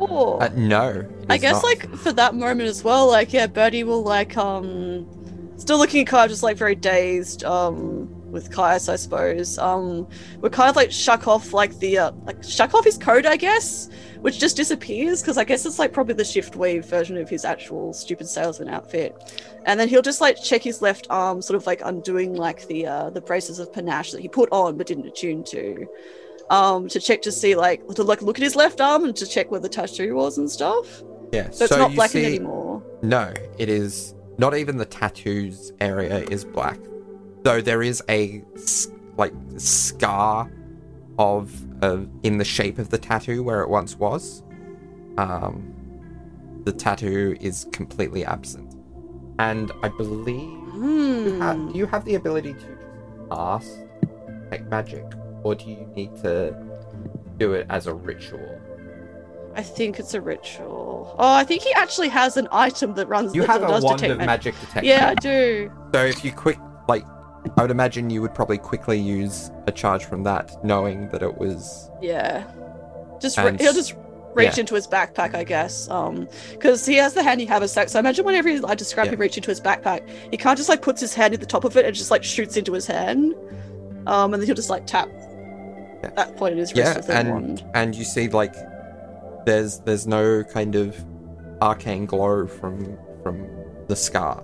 Oh. 0.00 0.38
Uh, 0.38 0.48
no. 0.56 1.06
I 1.28 1.36
guess 1.36 1.62
not. 1.62 1.64
like 1.64 1.94
for 1.96 2.12
that 2.12 2.34
moment 2.34 2.68
as 2.68 2.82
well, 2.82 3.06
like 3.08 3.32
yeah, 3.32 3.46
Bertie 3.46 3.84
will 3.84 4.02
like 4.02 4.36
um 4.36 5.06
still 5.56 5.78
looking 5.78 6.00
at 6.00 6.06
Kai 6.06 6.28
just 6.28 6.42
like 6.42 6.56
very 6.56 6.74
dazed, 6.74 7.44
um 7.44 8.08
with 8.30 8.50
Caius, 8.50 8.88
I 8.88 8.96
suppose. 8.96 9.58
Um 9.58 10.08
we're 10.40 10.50
kind 10.50 10.70
of 10.70 10.76
like 10.76 10.90
shuck 10.90 11.28
off 11.28 11.52
like 11.52 11.78
the 11.78 11.98
uh 11.98 12.12
like 12.24 12.42
shuck 12.42 12.74
off 12.74 12.84
his 12.84 12.96
code, 12.96 13.26
I 13.26 13.36
guess, 13.36 13.90
which 14.20 14.38
just 14.38 14.56
disappears 14.56 15.20
because 15.20 15.36
I 15.36 15.44
guess 15.44 15.66
it's 15.66 15.78
like 15.78 15.92
probably 15.92 16.14
the 16.14 16.24
shift 16.24 16.56
wave 16.56 16.86
version 16.86 17.16
of 17.18 17.28
his 17.28 17.44
actual 17.44 17.92
stupid 17.92 18.26
salesman 18.26 18.68
outfit. 18.68 19.14
And 19.66 19.78
then 19.78 19.88
he'll 19.88 20.02
just 20.02 20.22
like 20.22 20.42
check 20.42 20.62
his 20.62 20.80
left 20.80 21.06
arm, 21.10 21.42
sort 21.42 21.56
of 21.56 21.66
like 21.66 21.82
undoing 21.84 22.34
like 22.34 22.66
the 22.68 22.86
uh 22.86 23.10
the 23.10 23.20
braces 23.20 23.58
of 23.58 23.70
panache 23.72 24.12
that 24.12 24.22
he 24.22 24.28
put 24.28 24.48
on 24.50 24.78
but 24.78 24.86
didn't 24.86 25.06
attune 25.06 25.44
to. 25.44 25.86
Um, 26.50 26.88
to 26.88 26.98
check 27.00 27.22
to 27.22 27.32
see 27.32 27.54
like 27.54 27.86
to 27.94 28.02
like 28.02 28.22
look 28.22 28.36
at 28.38 28.42
his 28.42 28.56
left 28.56 28.80
arm 28.80 29.04
and 29.04 29.14
to 29.16 29.26
check 29.26 29.50
where 29.52 29.60
the 29.60 29.68
tattoo 29.68 30.14
was 30.16 30.36
and 30.36 30.50
stuff. 30.50 31.02
yeah. 31.32 31.48
So 31.50 31.64
it's 31.64 31.76
not 31.76 31.94
blackened 31.94 32.24
see- 32.24 32.36
anymore. 32.36 32.82
No, 33.02 33.32
it 33.58 33.68
is 33.68 34.14
not 34.36 34.56
even 34.56 34.76
the 34.76 34.84
tattoos 34.84 35.72
area 35.80 36.18
is 36.28 36.44
black. 36.44 36.78
Though 37.44 37.60
there 37.60 37.82
is 37.82 38.02
a 38.08 38.42
like 39.16 39.32
scar 39.58 40.50
of 41.18 41.52
uh, 41.84 42.00
in 42.24 42.38
the 42.38 42.44
shape 42.44 42.78
of 42.78 42.90
the 42.90 42.98
tattoo 42.98 43.42
where 43.44 43.62
it 43.62 43.68
once 43.70 43.96
was. 43.96 44.42
Um, 45.18 45.72
the 46.64 46.72
tattoo 46.72 47.36
is 47.40 47.66
completely 47.72 48.24
absent, 48.24 48.74
and 49.38 49.70
I 49.82 49.88
believe 49.88 50.34
you 50.74 51.38
have, 51.40 51.56
Hmm. 51.56 51.72
do 51.72 51.78
you 51.78 51.86
have 51.86 52.04
the 52.04 52.14
ability 52.16 52.52
to 52.54 52.58
just 52.58 53.30
cast 53.30 53.78
like 54.50 54.66
magic, 54.68 55.04
or 55.42 55.54
do 55.54 55.68
you 55.70 55.90
need 55.94 56.16
to 56.22 56.54
do 57.38 57.52
it 57.54 57.66
as 57.70 57.86
a 57.86 57.94
ritual? 57.94 58.60
I 59.54 59.62
think 59.62 59.98
it's 59.98 60.14
a 60.14 60.20
ritual. 60.20 61.14
Oh, 61.18 61.34
I 61.34 61.44
think 61.44 61.62
he 61.62 61.72
actually 61.74 62.08
has 62.08 62.36
an 62.36 62.46
item 62.52 62.94
that 62.94 63.06
runs. 63.08 63.34
You 63.34 63.42
that 63.42 63.50
have 63.50 63.62
a 63.62 63.68
does 63.68 63.82
wand 63.84 63.98
detect 63.98 64.12
of 64.12 64.18
mag- 64.18 64.26
magic 64.26 64.54
detection. 64.60 64.84
Yeah, 64.84 65.08
I 65.08 65.14
do. 65.14 65.72
So 65.92 66.04
if 66.04 66.24
you 66.24 66.32
quick, 66.32 66.58
like, 66.88 67.04
I 67.56 67.62
would 67.62 67.70
imagine 67.70 68.10
you 68.10 68.22
would 68.22 68.34
probably 68.34 68.58
quickly 68.58 68.98
use 68.98 69.50
a 69.66 69.72
charge 69.72 70.04
from 70.04 70.22
that, 70.24 70.64
knowing 70.64 71.08
that 71.08 71.22
it 71.22 71.36
was. 71.36 71.90
Yeah, 72.00 72.44
just 73.20 73.38
re- 73.38 73.56
he'll 73.58 73.72
just 73.72 73.96
reach 74.34 74.54
yeah. 74.54 74.60
into 74.60 74.76
his 74.76 74.86
backpack, 74.86 75.34
I 75.34 75.42
guess. 75.42 75.88
Um, 75.88 76.28
because 76.52 76.86
he 76.86 76.94
has 76.96 77.14
the 77.14 77.22
handy 77.22 77.44
haversack. 77.44 77.88
So 77.88 77.98
I 77.98 78.00
imagine 78.00 78.24
whenever 78.24 78.48
he, 78.48 78.60
I 78.64 78.76
describe 78.76 79.06
Yeah. 79.06 79.14
him 79.14 79.20
reach 79.20 79.36
into 79.36 79.50
his 79.50 79.60
backpack, 79.60 80.08
he 80.30 80.36
can't 80.36 80.56
just 80.56 80.68
like 80.68 80.82
puts 80.82 81.00
his 81.00 81.12
hand 81.12 81.34
at 81.34 81.40
the 81.40 81.46
top 81.46 81.64
of 81.64 81.76
it 81.76 81.84
and 81.84 81.94
just 81.94 82.12
like 82.12 82.22
shoots 82.22 82.56
into 82.56 82.72
his 82.72 82.86
hand. 82.86 83.34
Um, 84.06 84.32
and 84.32 84.40
then 84.40 84.46
he'll 84.46 84.54
just 84.54 84.70
like 84.70 84.86
tap. 84.86 85.08
That 86.02 86.36
point 86.36 86.52
in 86.52 86.58
his 86.58 86.70
wrist 86.74 86.76
Yeah, 86.76 86.96
with 86.96 87.10
and 87.10 87.30
wand. 87.30 87.64
and 87.74 87.94
you 87.94 88.04
see 88.04 88.28
like, 88.28 88.54
there's 89.46 89.80
there's 89.80 90.06
no 90.06 90.42
kind 90.44 90.74
of 90.74 90.96
arcane 91.62 92.06
glow 92.06 92.46
from 92.46 92.98
from 93.22 93.46
the 93.88 93.96
scar. 93.96 94.42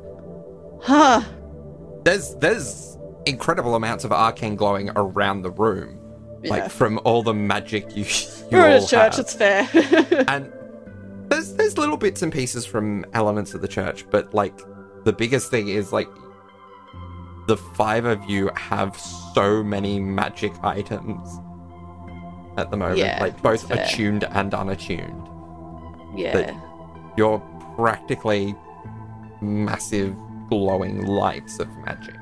Huh. 0.82 1.22
There's 2.04 2.34
there's 2.36 2.98
incredible 3.26 3.74
amounts 3.74 4.04
of 4.04 4.12
arcane 4.12 4.56
glowing 4.56 4.90
around 4.96 5.42
the 5.42 5.50
room, 5.50 5.98
Yeah. 6.42 6.50
like 6.50 6.70
from 6.70 7.00
all 7.04 7.22
the 7.22 7.34
magic 7.34 7.96
you 7.96 8.04
you 8.50 8.58
We're 8.58 8.66
in 8.68 8.82
a 8.82 8.86
church. 8.86 9.16
have. 9.16 9.18
It's 9.18 9.34
fair. 9.34 9.68
and 10.28 10.52
there's 11.28 11.54
there's 11.54 11.76
little 11.78 11.96
bits 11.96 12.22
and 12.22 12.32
pieces 12.32 12.64
from 12.66 13.04
elements 13.14 13.54
of 13.54 13.62
the 13.62 13.68
church, 13.68 14.04
but 14.10 14.32
like 14.34 14.56
the 15.04 15.12
biggest 15.12 15.50
thing 15.50 15.68
is 15.68 15.92
like 15.92 16.08
the 17.48 17.56
five 17.56 18.04
of 18.04 18.22
you 18.28 18.50
have 18.56 18.96
so 19.34 19.62
many 19.62 20.00
magic 20.00 20.52
items 20.64 21.38
at 22.56 22.70
the 22.70 22.76
moment, 22.76 22.98
Yeah, 22.98 23.18
like 23.20 23.40
both 23.42 23.68
fair. 23.68 23.82
attuned 23.84 24.24
and 24.24 24.52
unattuned. 24.54 25.28
yeah. 26.16 26.58
You're 27.16 27.38
practically 27.76 28.54
massive 29.40 30.14
glowing 30.48 31.04
lights 31.06 31.58
of 31.58 31.68
magic. 31.78 32.14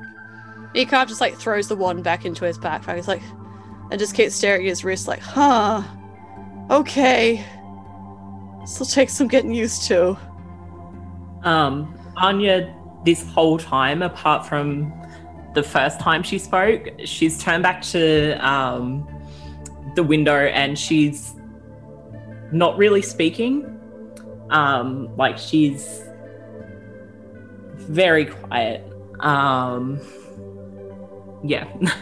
He 0.73 0.85
kind 0.85 1.03
of 1.03 1.09
just 1.09 1.21
like 1.21 1.35
throws 1.35 1.67
the 1.67 1.75
wand 1.75 2.03
back 2.03 2.25
into 2.25 2.45
his 2.45 2.57
backpack. 2.57 2.95
He's 2.95 3.07
like, 3.07 3.21
and 3.91 3.99
just 3.99 4.15
keeps 4.15 4.33
staring 4.35 4.61
at 4.65 4.69
his 4.69 4.83
wrist, 4.83 5.07
like, 5.07 5.19
huh, 5.21 5.83
okay. 6.69 7.45
This 8.61 8.79
will 8.79 8.85
take 8.87 9.09
some 9.09 9.27
getting 9.27 9.53
used 9.53 9.83
to. 9.87 10.17
Um, 11.43 11.93
Anya, 12.17 12.73
this 13.05 13.25
whole 13.29 13.57
time, 13.57 14.01
apart 14.01 14.45
from 14.47 14.91
the 15.53 15.61
first 15.63 15.99
time 15.99 16.23
she 16.23 16.39
spoke, 16.39 16.87
she's 17.05 17.37
turned 17.41 17.63
back 17.63 17.81
to 17.83 18.33
um, 18.45 19.07
the 19.95 20.03
window 20.03 20.45
and 20.47 20.77
she's 20.77 21.33
not 22.51 22.77
really 22.77 23.01
speaking. 23.01 23.71
Um, 24.49 25.15
like 25.17 25.37
she's 25.37 26.03
very 27.75 28.25
quiet. 28.25 28.83
Um, 29.19 29.99
yeah. 31.43 31.65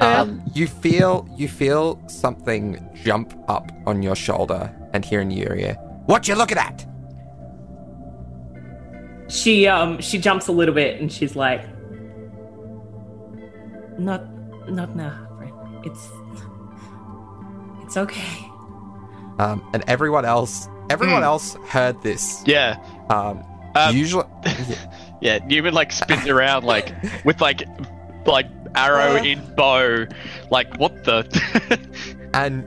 Um, 0.00 0.42
you 0.52 0.66
feel 0.66 1.26
you 1.36 1.48
feel 1.48 2.02
something 2.08 2.84
jump 2.94 3.32
up 3.48 3.70
on 3.86 4.02
your 4.02 4.16
shoulder 4.16 4.74
and 4.92 5.04
hear 5.04 5.20
in 5.20 5.30
your 5.30 5.54
ear. 5.54 5.74
What 6.06 6.26
you 6.26 6.34
looking 6.34 6.58
at? 6.58 6.84
she 9.28 9.66
um 9.66 10.00
she 10.00 10.18
jumps 10.18 10.48
a 10.48 10.52
little 10.52 10.74
bit 10.74 11.00
and 11.00 11.12
she's 11.12 11.34
like, 11.36 11.64
"Not, 13.98 14.24
not 14.68 14.94
now. 14.94 15.23
It's, 15.84 16.08
it's 17.82 17.96
okay." 17.96 18.50
Um, 19.38 19.68
and 19.74 19.82
everyone 19.88 20.24
else, 20.24 20.68
everyone 20.90 21.18
Hmm. 21.18 21.24
else 21.24 21.54
heard 21.68 22.00
this. 22.02 22.42
Yeah. 22.46 22.76
Um, 23.10 23.42
Um, 23.76 23.96
usually, 23.96 24.24
Yeah, 25.20 25.38
Newman 25.44 25.74
like 25.74 25.90
spins 25.90 26.28
around 26.28 26.64
like 26.64 26.92
with 27.24 27.40
like 27.40 27.62
like 28.26 28.46
arrow 28.76 29.16
in 29.16 29.42
bow. 29.56 30.06
Like 30.50 30.76
what 30.78 31.02
the 31.04 31.26
and 32.34 32.64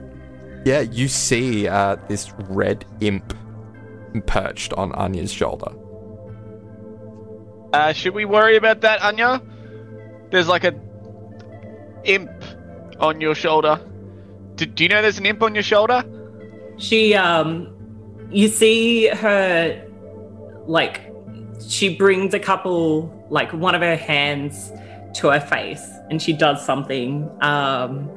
yeah, 0.66 0.80
you 0.80 1.08
see 1.08 1.66
uh, 1.68 1.96
this 2.08 2.32
red 2.50 2.84
imp 3.00 3.32
perched 4.26 4.72
on 4.74 4.92
Anya's 4.92 5.32
shoulder. 5.32 5.72
Uh 7.72 7.92
should 7.92 8.14
we 8.14 8.24
worry 8.24 8.56
about 8.56 8.80
that, 8.82 9.00
Anya? 9.02 9.40
There's 10.30 10.48
like 10.48 10.64
a 10.64 10.74
imp 12.04 12.30
on 13.00 13.20
your 13.20 13.34
shoulder. 13.34 13.80
Do, 14.56 14.66
do 14.66 14.82
you 14.82 14.88
know 14.88 15.02
there's 15.02 15.18
an 15.18 15.26
imp 15.26 15.42
on 15.42 15.54
your 15.54 15.62
shoulder? 15.62 16.04
She 16.78 17.14
um 17.14 17.74
you 18.30 18.48
see 18.48 19.08
her 19.08 19.84
like 20.66 21.00
she 21.66 21.94
brings 21.96 22.34
a 22.34 22.38
couple 22.38 23.14
like 23.30 23.52
one 23.52 23.74
of 23.74 23.80
her 23.80 23.96
hands 23.96 24.72
to 25.14 25.28
her 25.28 25.40
face 25.40 25.84
and 26.10 26.20
she 26.20 26.32
does 26.32 26.64
something 26.64 27.28
um 27.40 28.10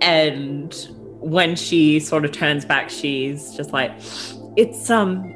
and 0.00 0.88
when 1.20 1.54
she 1.54 2.00
sort 2.00 2.24
of 2.24 2.32
turns 2.32 2.64
back 2.64 2.88
she's 2.88 3.54
just 3.54 3.72
like 3.72 3.92
it's 4.56 4.88
um 4.88 5.34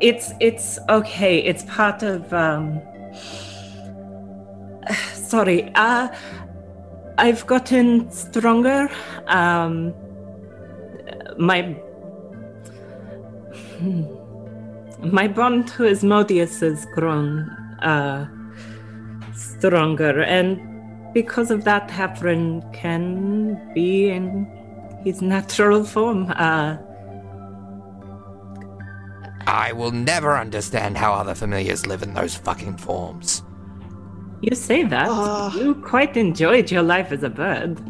it's 0.00 0.32
it's 0.40 0.78
okay 0.88 1.38
it's 1.38 1.62
part 1.64 2.02
of 2.02 2.32
um 2.32 2.80
sorry 5.14 5.70
uh 5.76 6.08
i've 7.18 7.46
gotten 7.46 8.10
stronger 8.10 8.88
um 9.26 9.94
my 11.38 11.74
Hmm. 13.78 14.04
my 15.02 15.28
bond 15.28 15.68
to 15.68 15.86
Asmodeus 15.86 16.60
has 16.60 16.86
grown 16.94 17.50
uh, 17.82 18.26
stronger, 19.34 20.22
and 20.22 20.58
because 21.12 21.50
of 21.50 21.64
that, 21.64 21.88
Hafren 21.88 22.62
can 22.72 23.72
be 23.74 24.08
in 24.08 24.46
his 25.04 25.20
natural 25.20 25.84
form. 25.84 26.30
Uh, 26.30 26.78
I 29.46 29.72
will 29.72 29.90
never 29.90 30.38
understand 30.38 30.96
how 30.96 31.12
other 31.12 31.34
familiars 31.34 31.86
live 31.86 32.02
in 32.02 32.14
those 32.14 32.34
fucking 32.34 32.78
forms. 32.78 33.42
You 34.50 34.54
say 34.56 34.82
that 34.84 35.08
Ah. 35.10 35.54
you 35.56 35.74
quite 35.76 36.16
enjoyed 36.16 36.70
your 36.70 36.82
life 36.82 37.12
as 37.12 37.22
a 37.22 37.30
bird. 37.30 37.80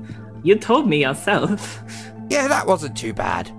You 0.43 0.57
told 0.57 0.89
me 0.89 1.03
yourself, 1.03 1.83
Yeah, 2.31 2.49
that 2.49 2.67
wasn't 2.67 2.97
too 2.97 3.13
bad. 3.13 3.51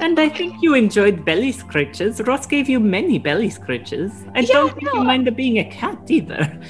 and 0.00 0.18
I 0.18 0.28
think 0.28 0.56
you 0.60 0.74
enjoyed 0.74 1.24
belly 1.24 1.52
scratches. 1.52 2.20
Ross 2.26 2.46
gave 2.46 2.68
you 2.68 2.80
many 2.80 3.18
belly 3.18 3.48
scratches. 3.50 4.10
I 4.34 4.42
don't 4.42 4.74
think 4.74 4.92
you 4.92 5.04
minded 5.04 5.36
being 5.36 5.58
a 5.58 5.64
cat 5.70 5.98
either. 6.08 6.60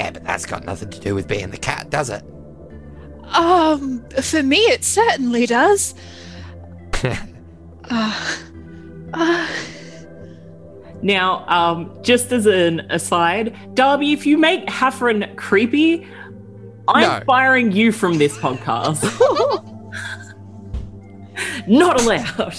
Yeah, 0.00 0.10
but 0.12 0.24
that's 0.24 0.46
got 0.46 0.64
nothing 0.64 0.90
to 0.90 0.98
do 1.00 1.14
with 1.14 1.28
being 1.28 1.50
the 1.50 1.58
cat, 1.58 1.90
does 1.90 2.08
it? 2.10 2.24
Um, 3.34 4.04
for 4.22 4.42
me, 4.42 4.56
it 4.58 4.82
certainly 4.84 5.46
does. 5.46 5.94
Uh, 7.04 7.16
uh, 9.14 9.48
Now, 11.02 11.44
um, 11.48 11.90
just 12.02 12.30
as 12.32 12.46
an 12.46 12.80
aside, 12.90 13.56
Darby, 13.74 14.12
if 14.12 14.24
you 14.24 14.38
make 14.38 14.66
Hafren 14.66 15.34
creepy, 15.36 16.06
I'm 16.88 17.02
No. 17.20 17.22
firing 17.26 17.72
you 17.72 17.90
from 17.92 18.18
this 18.18 18.36
podcast. 18.38 19.02
Not 21.66 22.00
allowed. 22.00 22.54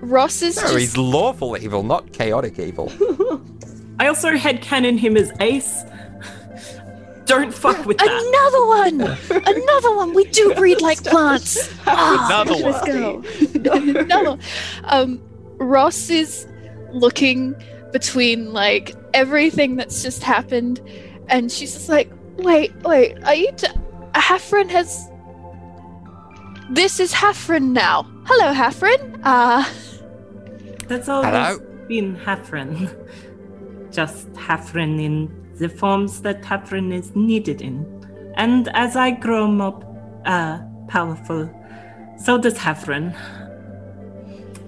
Ross 0.00 0.42
is 0.42 0.56
No, 0.56 0.62
just 0.62 0.78
he's 0.78 0.96
lawful 0.96 1.56
evil, 1.56 1.82
not 1.82 2.12
chaotic 2.12 2.58
evil. 2.58 2.90
I 3.98 4.08
also 4.08 4.32
headcanon 4.32 4.98
him 4.98 5.16
as 5.16 5.32
Ace. 5.40 5.84
Don't 7.24 7.54
fuck 7.54 7.86
with 7.86 7.98
that. 7.98 8.08
another 8.08 8.66
one. 8.66 9.00
Another 9.46 9.94
one. 9.96 10.12
We 10.12 10.24
do 10.24 10.54
breed 10.56 10.80
like 10.80 11.02
plants. 11.04 11.72
Ah, 11.86 12.26
Another 12.26 12.54
let's 12.54 12.86
one. 12.88 13.22
go. 13.62 14.00
Another. 14.00 14.38
Um, 14.84 15.20
Ross 15.62 16.10
is 16.10 16.46
looking 16.92 17.54
between 17.92 18.52
like 18.52 18.94
everything 19.14 19.76
that's 19.76 20.02
just 20.02 20.22
happened, 20.22 20.80
and 21.28 21.50
she's 21.50 21.72
just 21.72 21.88
like, 21.88 22.10
"Wait, 22.38 22.72
wait. 22.82 23.22
Are 23.24 23.34
you? 23.34 23.50
T- 23.56 23.68
Hafren 24.14 24.68
has. 24.70 25.08
This 26.70 27.00
is 27.00 27.12
Hafren 27.12 27.72
now. 27.72 28.04
Hello, 28.26 28.52
Hafren. 28.54 29.20
Uh, 29.24 29.64
That's 30.88 31.08
always 31.08 31.32
Hello? 31.32 31.58
been 31.88 32.16
Hafren. 32.16 32.94
Just 33.92 34.32
Hafren 34.32 35.02
in 35.02 35.28
the 35.56 35.68
forms 35.68 36.22
that 36.22 36.42
Hafren 36.42 36.92
is 36.92 37.14
needed 37.14 37.60
in. 37.60 37.86
And 38.36 38.68
as 38.74 38.96
I 38.96 39.10
grow 39.10 39.46
more 39.46 39.78
uh, 40.24 40.60
powerful, 40.88 41.50
so 42.16 42.38
does 42.38 42.54
Hafren. 42.54 43.14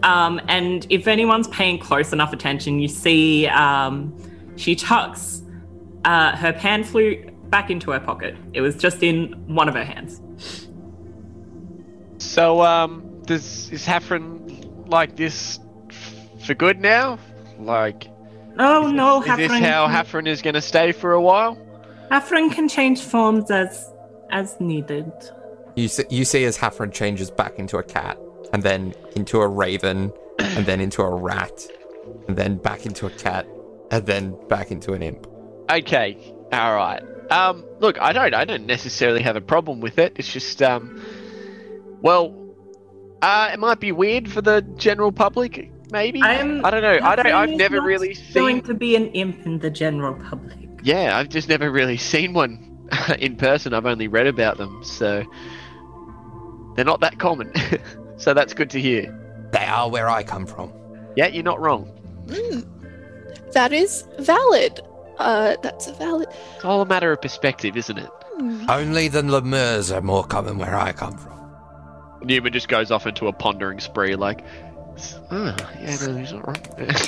Um, 0.04 0.40
and 0.48 0.86
if 0.90 1.06
anyone's 1.08 1.48
paying 1.48 1.78
close 1.78 2.12
enough 2.12 2.32
attention, 2.32 2.78
you 2.78 2.88
see 2.88 3.46
um, 3.48 4.14
she 4.56 4.76
tucks 4.76 5.42
uh, 6.04 6.36
her 6.36 6.52
pan 6.52 6.84
flute 6.84 7.30
back 7.50 7.70
into 7.70 7.90
her 7.90 8.00
pocket. 8.00 8.36
It 8.52 8.60
was 8.60 8.76
just 8.76 9.02
in 9.02 9.32
one 9.46 9.68
of 9.68 9.74
her 9.74 9.84
hands. 9.84 10.20
So 12.18 12.62
um 12.62 13.02
does 13.26 13.70
is 13.70 13.84
Hafren 13.86 14.88
like 14.88 15.16
this 15.16 15.58
f- 15.90 16.14
for 16.46 16.54
good 16.54 16.80
now? 16.80 17.18
Like 17.58 18.08
Oh 18.58 18.90
no, 18.90 19.22
is 19.22 19.28
Hafren. 19.28 19.36
this 19.36 19.50
how 19.52 19.86
can- 19.86 20.04
Hafren 20.04 20.28
is 20.28 20.42
gonna 20.42 20.60
stay 20.60 20.92
for 20.92 21.12
a 21.12 21.20
while? 21.20 21.56
Hafren 22.10 22.52
can 22.52 22.68
change 22.68 23.00
forms 23.00 23.50
as 23.50 23.92
as 24.30 24.58
needed. 24.60 25.10
You 25.76 25.88
see, 25.88 26.04
you 26.10 26.24
see 26.24 26.44
as 26.44 26.56
Hafren 26.58 26.92
changes 26.92 27.30
back 27.30 27.58
into 27.58 27.78
a 27.78 27.82
cat, 27.82 28.16
and 28.54 28.62
then 28.62 28.94
into 29.16 29.40
a 29.40 29.48
raven, 29.48 30.12
and 30.38 30.64
then 30.64 30.80
into 30.80 31.02
a 31.02 31.12
rat, 31.12 31.66
and 32.28 32.36
then 32.36 32.56
back 32.56 32.86
into 32.86 33.04
a 33.04 33.10
cat, 33.10 33.48
and 33.90 34.06
then 34.06 34.32
back 34.48 34.70
into 34.70 34.92
an 34.92 35.02
imp. 35.02 35.26
Okay, 35.68 36.16
all 36.52 36.76
right. 36.76 37.02
Um, 37.30 37.64
look, 37.80 38.00
I 38.00 38.12
don't, 38.12 38.32
I 38.32 38.44
don't 38.44 38.64
necessarily 38.66 39.22
have 39.22 39.34
a 39.34 39.40
problem 39.40 39.80
with 39.80 39.98
it. 39.98 40.12
It's 40.16 40.32
just, 40.32 40.62
um, 40.62 41.02
well, 42.00 42.32
uh, 43.22 43.50
it 43.52 43.58
might 43.58 43.80
be 43.80 43.90
weird 43.90 44.30
for 44.30 44.40
the 44.40 44.60
general 44.76 45.10
public, 45.10 45.72
maybe. 45.90 46.22
I'm- 46.22 46.64
I 46.64 46.70
don't 46.70 46.82
know. 46.82 47.00
I 47.02 47.16
don't. 47.16 47.26
I've 47.26 47.50
never 47.50 47.78
not 47.78 47.86
really 47.86 48.16
going 48.34 48.58
seen. 48.58 48.62
to 48.66 48.74
be 48.74 48.94
an 48.94 49.06
imp 49.14 49.44
in 49.46 49.58
the 49.58 49.70
general 49.70 50.14
public. 50.14 50.56
Yeah, 50.84 51.18
I've 51.18 51.28
just 51.28 51.48
never 51.48 51.72
really 51.72 51.96
seen 51.96 52.34
one 52.34 52.78
in 53.18 53.34
person. 53.34 53.74
I've 53.74 53.86
only 53.86 54.06
read 54.06 54.28
about 54.28 54.58
them, 54.58 54.84
so 54.84 55.24
they're 56.76 56.84
not 56.84 57.00
that 57.00 57.18
common. 57.18 57.52
so 58.16 58.34
that's 58.34 58.54
good 58.54 58.70
to 58.70 58.80
hear. 58.80 59.12
They 59.52 59.64
are 59.64 59.88
where 59.90 60.08
I 60.08 60.22
come 60.22 60.46
from. 60.46 60.72
Yeah, 61.16 61.26
you're 61.28 61.44
not 61.44 61.60
wrong. 61.60 61.90
mm, 62.26 62.66
that 63.52 63.72
is 63.72 64.04
valid. 64.18 64.80
Uh, 65.18 65.56
that's 65.62 65.86
a 65.86 65.92
valid. 65.92 66.28
It's 66.56 66.64
all 66.64 66.80
a 66.80 66.86
matter 66.86 67.12
of 67.12 67.22
perspective, 67.22 67.76
isn't 67.76 67.98
it? 67.98 68.10
hmm. 68.36 68.64
Only 68.68 69.08
the 69.08 69.22
lemurs 69.22 69.92
are 69.92 70.00
more 70.00 70.24
common 70.24 70.58
where 70.58 70.74
I 70.74 70.92
come 70.92 71.16
from. 71.16 71.32
Newman 72.22 72.52
just 72.52 72.68
goes 72.68 72.90
off 72.90 73.06
into 73.06 73.28
a 73.28 73.32
pondering 73.32 73.78
spree, 73.80 74.16
like, 74.16 74.44
oh, 75.30 75.54
yeah, 75.80 75.96
no, 76.06 76.16
he's 76.16 76.32
not 76.32 76.46
wrong. 76.46 76.56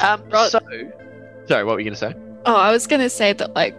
Um, 0.00 0.22
Ro- 0.30 0.48
so, 0.48 0.60
sorry, 1.46 1.64
what 1.64 1.74
were 1.74 1.80
you 1.80 1.84
going 1.84 1.92
to 1.92 1.96
say? 1.96 2.14
Oh, 2.46 2.56
I 2.56 2.72
was 2.72 2.86
gonna 2.86 3.10
say 3.10 3.34
that 3.34 3.54
like 3.54 3.76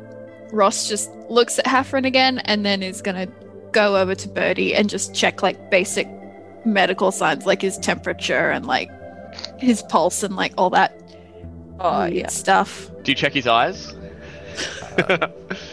Ross 0.51 0.87
just 0.87 1.09
looks 1.31 1.57
at 1.57 1.65
Hafren 1.65 2.05
again 2.05 2.37
and 2.45 2.63
then 2.63 2.83
is 2.83 3.01
gonna 3.01 3.25
go 3.71 3.97
over 3.97 4.15
to 4.15 4.27
Bertie 4.27 4.73
and 4.75 4.89
just 4.89 5.13
check 5.15 5.41
like 5.41 5.69
basic 5.71 6.07
medical 6.65 7.11
signs 7.11 7.45
like 7.45 7.61
his 7.61 7.77
temperature 7.77 8.49
and 8.51 8.65
like 8.65 8.89
his 9.59 9.81
pulse 9.83 10.23
and 10.23 10.35
like 10.35 10.53
all 10.57 10.69
that 10.71 10.97
Oh 11.79 12.05
yeah. 12.05 12.27
stuff. 12.27 12.91
Do 13.03 13.11
you 13.11 13.15
check 13.15 13.33
his 13.33 13.47
eyes? 13.47 13.95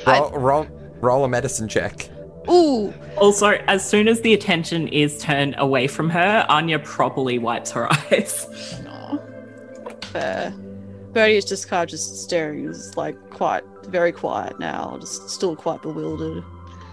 Roll, 0.06 0.30
roll, 0.30 0.66
roll 1.00 1.24
a 1.24 1.28
medicine 1.28 1.68
check. 1.68 2.08
Ooh, 2.48 2.94
Also, 3.18 3.48
as 3.66 3.86
soon 3.86 4.08
as 4.08 4.20
the 4.22 4.32
attention 4.32 4.88
is 4.88 5.18
turned 5.18 5.54
away 5.58 5.86
from 5.86 6.08
her, 6.08 6.46
Anya 6.48 6.78
properly 6.78 7.38
wipes 7.38 7.70
her 7.72 7.92
eyes. 8.12 8.46
no. 8.84 9.20
Fair. 10.04 10.54
Uh, 10.56 10.58
Bertie 11.12 11.36
is 11.36 11.44
just 11.44 11.68
kind 11.68 11.82
of 11.82 11.90
just 11.90 12.22
staring. 12.22 12.66
He's 12.68 12.96
like 12.96 13.16
quite 13.30 13.64
very 13.86 14.12
quiet 14.12 14.58
now. 14.60 14.96
Just 15.00 15.28
still 15.30 15.56
quite 15.56 15.82
bewildered 15.82 16.44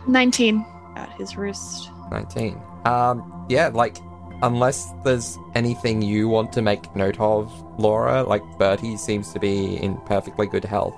19. 0.07 0.65
At 0.95 1.09
his 1.13 1.37
wrist. 1.37 1.89
19. 2.11 2.61
Um, 2.85 3.45
yeah, 3.49 3.69
like, 3.69 3.97
unless 4.41 4.93
there's 5.03 5.37
anything 5.55 6.01
you 6.01 6.27
want 6.27 6.51
to 6.53 6.61
make 6.61 6.95
note 6.95 7.19
of, 7.19 7.51
Laura, 7.79 8.23
like, 8.23 8.43
Bertie 8.57 8.97
seems 8.97 9.31
to 9.33 9.39
be 9.39 9.77
in 9.77 9.97
perfectly 10.01 10.47
good 10.47 10.65
health. 10.65 10.95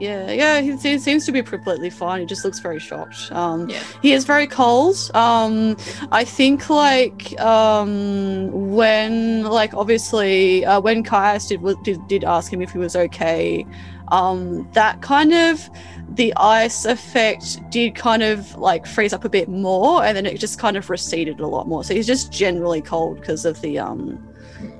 Yeah, 0.00 0.32
yeah, 0.32 0.60
he, 0.60 0.76
he 0.76 0.98
seems 0.98 1.24
to 1.26 1.32
be 1.32 1.40
completely 1.40 1.88
fine. 1.88 2.18
He 2.20 2.26
just 2.26 2.44
looks 2.44 2.58
very 2.58 2.80
shocked. 2.80 3.30
Um, 3.30 3.70
Yeah. 3.70 3.80
he 4.02 4.12
is 4.12 4.24
very 4.24 4.48
cold. 4.48 4.96
Um, 5.14 5.76
I 6.10 6.24
think 6.24 6.68
like 6.68 7.38
um, 7.40 8.50
when 8.74 9.44
like 9.44 9.72
obviously 9.72 10.64
uh, 10.64 10.80
when 10.80 11.04
Caius 11.04 11.46
did, 11.46 11.62
did 11.84 12.06
did 12.08 12.24
ask 12.24 12.52
him 12.52 12.60
if 12.60 12.72
he 12.72 12.78
was 12.78 12.96
okay, 12.96 13.64
um, 14.08 14.68
that 14.72 15.00
kind 15.00 15.32
of 15.32 15.70
the 16.14 16.32
ice 16.36 16.84
effect 16.84 17.58
did 17.70 17.94
kind 17.94 18.22
of 18.22 18.54
like 18.56 18.86
freeze 18.86 19.12
up 19.12 19.24
a 19.24 19.28
bit 19.28 19.48
more, 19.48 20.04
and 20.04 20.16
then 20.16 20.26
it 20.26 20.38
just 20.38 20.58
kind 20.58 20.76
of 20.76 20.88
receded 20.90 21.40
a 21.40 21.46
lot 21.46 21.66
more. 21.66 21.82
So 21.84 21.94
he's 21.94 22.06
just 22.06 22.30
generally 22.32 22.80
cold 22.82 23.20
because 23.20 23.44
of 23.44 23.60
the 23.62 23.78
um, 23.78 24.22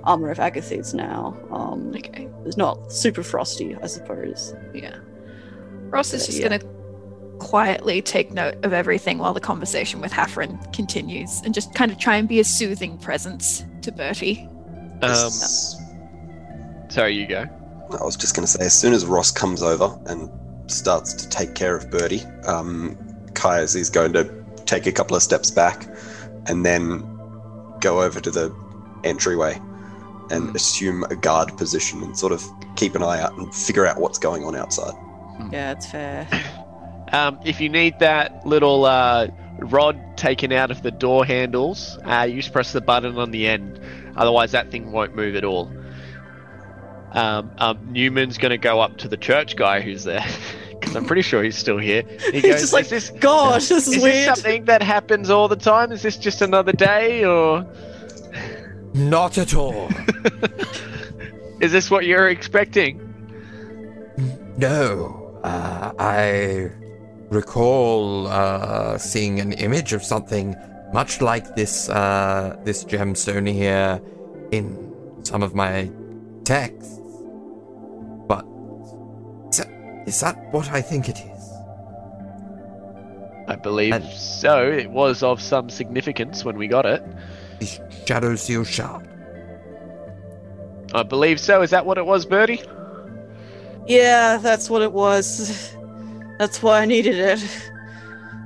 armor 0.04 0.30
of 0.30 0.38
Agathys 0.38 0.94
now. 0.94 1.36
Um, 1.50 1.92
Okay. 1.94 2.28
it's 2.44 2.56
not 2.56 2.92
super 2.92 3.22
frosty, 3.22 3.76
I 3.82 3.86
suppose. 3.86 4.54
Yeah. 4.72 4.96
Ross 5.88 6.12
is 6.12 6.26
just 6.26 6.38
yeah. 6.38 6.48
gonna 6.58 6.72
quietly 7.38 8.00
take 8.00 8.32
note 8.32 8.56
of 8.64 8.72
everything 8.72 9.18
while 9.18 9.34
the 9.34 9.40
conversation 9.40 10.00
with 10.00 10.12
Hafren 10.12 10.72
continues 10.72 11.40
and 11.44 11.52
just 11.52 11.74
kind 11.74 11.90
of 11.90 11.98
try 11.98 12.16
and 12.16 12.28
be 12.28 12.40
a 12.40 12.44
soothing 12.44 12.96
presence 12.98 13.64
to 13.82 13.90
Bertie. 13.92 14.48
Um, 15.02 15.10
As- 15.10 15.80
sorry, 16.88 17.14
you 17.14 17.26
go. 17.26 17.46
I 18.00 18.04
was 18.04 18.16
just 18.16 18.34
going 18.34 18.46
to 18.46 18.50
say, 18.50 18.64
as 18.64 18.72
soon 18.72 18.92
as 18.92 19.04
Ross 19.04 19.30
comes 19.30 19.62
over 19.62 19.98
and 20.06 20.30
starts 20.66 21.12
to 21.14 21.28
take 21.28 21.54
care 21.54 21.76
of 21.76 21.90
Bertie, 21.90 22.22
um, 22.46 22.96
Caius 23.34 23.74
is 23.74 23.90
going 23.90 24.12
to 24.14 24.30
take 24.66 24.86
a 24.86 24.92
couple 24.92 25.16
of 25.16 25.22
steps 25.22 25.50
back 25.50 25.86
and 26.46 26.64
then 26.64 27.02
go 27.80 28.02
over 28.02 28.20
to 28.20 28.30
the 28.30 28.54
entryway 29.04 29.60
and 30.30 30.54
assume 30.56 31.04
a 31.04 31.16
guard 31.16 31.56
position 31.56 32.02
and 32.02 32.16
sort 32.16 32.32
of 32.32 32.42
keep 32.76 32.94
an 32.94 33.02
eye 33.02 33.20
out 33.20 33.36
and 33.36 33.54
figure 33.54 33.86
out 33.86 34.00
what's 34.00 34.18
going 34.18 34.44
on 34.44 34.56
outside. 34.56 34.94
Yeah, 35.52 35.72
it's 35.72 35.90
fair. 35.90 36.28
Um, 37.12 37.38
if 37.44 37.60
you 37.60 37.68
need 37.68 38.00
that 38.00 38.44
little 38.44 38.86
uh, 38.86 39.28
rod 39.58 40.16
taken 40.16 40.50
out 40.50 40.72
of 40.72 40.82
the 40.82 40.90
door 40.90 41.24
handles, 41.24 41.96
uh, 42.04 42.26
you 42.28 42.40
just 42.40 42.52
press 42.52 42.72
the 42.72 42.80
button 42.80 43.18
on 43.18 43.30
the 43.30 43.46
end. 43.46 43.78
Otherwise, 44.16 44.50
that 44.50 44.72
thing 44.72 44.90
won't 44.90 45.14
move 45.14 45.36
at 45.36 45.44
all. 45.44 45.70
Um, 47.14 47.50
um, 47.58 47.78
Newman's 47.92 48.38
going 48.38 48.50
to 48.50 48.58
go 48.58 48.80
up 48.80 48.98
to 48.98 49.08
the 49.08 49.16
church 49.16 49.56
guy 49.56 49.80
who's 49.80 50.04
there 50.04 50.24
because 50.70 50.96
I'm 50.96 51.06
pretty 51.06 51.22
sure 51.22 51.42
he's 51.42 51.56
still 51.56 51.78
here. 51.78 52.02
He 52.02 52.32
He's 52.32 52.42
goes, 52.42 52.60
just 52.60 52.72
like, 52.72 52.84
"Is 52.84 52.90
this, 52.90 53.10
Gosh, 53.10 53.68
this 53.68 53.86
is, 53.86 53.96
is 53.96 54.02
this 54.02 54.24
something 54.26 54.64
that 54.64 54.82
happens 54.82 55.30
all 55.30 55.48
the 55.48 55.56
time? 55.56 55.92
Is 55.92 56.02
this 56.02 56.16
just 56.16 56.42
another 56.42 56.72
day, 56.72 57.24
or 57.24 57.66
Not 58.94 59.38
at 59.38 59.54
all. 59.54 59.88
is 61.60 61.72
this 61.72 61.90
what 61.90 62.04
you're 62.04 62.28
expecting?" 62.28 63.00
no. 64.56 65.20
Uh, 65.44 65.92
I 65.98 66.70
recall 67.28 68.26
uh, 68.28 68.96
seeing 68.96 69.40
an 69.40 69.52
image 69.52 69.92
of 69.92 70.02
something 70.02 70.56
much 70.92 71.20
like 71.20 71.54
this 71.54 71.88
uh, 71.90 72.56
this 72.64 72.84
gemstone 72.84 73.52
here 73.52 74.00
in 74.52 75.20
some 75.22 75.42
of 75.42 75.54
my 75.54 75.90
texts. 76.44 77.00
Is 80.06 80.20
that 80.20 80.36
what 80.52 80.70
I 80.70 80.80
think 80.82 81.08
it 81.08 81.18
is? 81.18 81.50
I 83.48 83.56
believe 83.56 83.92
And- 83.94 84.04
so. 84.04 84.70
It 84.70 84.90
was 84.90 85.22
of 85.22 85.40
some 85.40 85.68
significance 85.70 86.44
when 86.44 86.56
we 86.56 86.66
got 86.66 86.86
it. 86.86 87.02
The 87.60 87.66
Shadowfell 88.06 88.66
Shard. 88.66 89.08
I 90.94 91.02
believe 91.02 91.40
so. 91.40 91.62
Is 91.62 91.70
that 91.70 91.86
what 91.86 91.98
it 91.98 92.06
was, 92.06 92.24
Bertie? 92.24 92.62
Yeah, 93.86 94.38
that's 94.38 94.70
what 94.70 94.82
it 94.82 94.92
was. 94.92 95.74
That's 96.38 96.62
why 96.62 96.80
I 96.80 96.84
needed 96.84 97.16
it. 97.16 97.44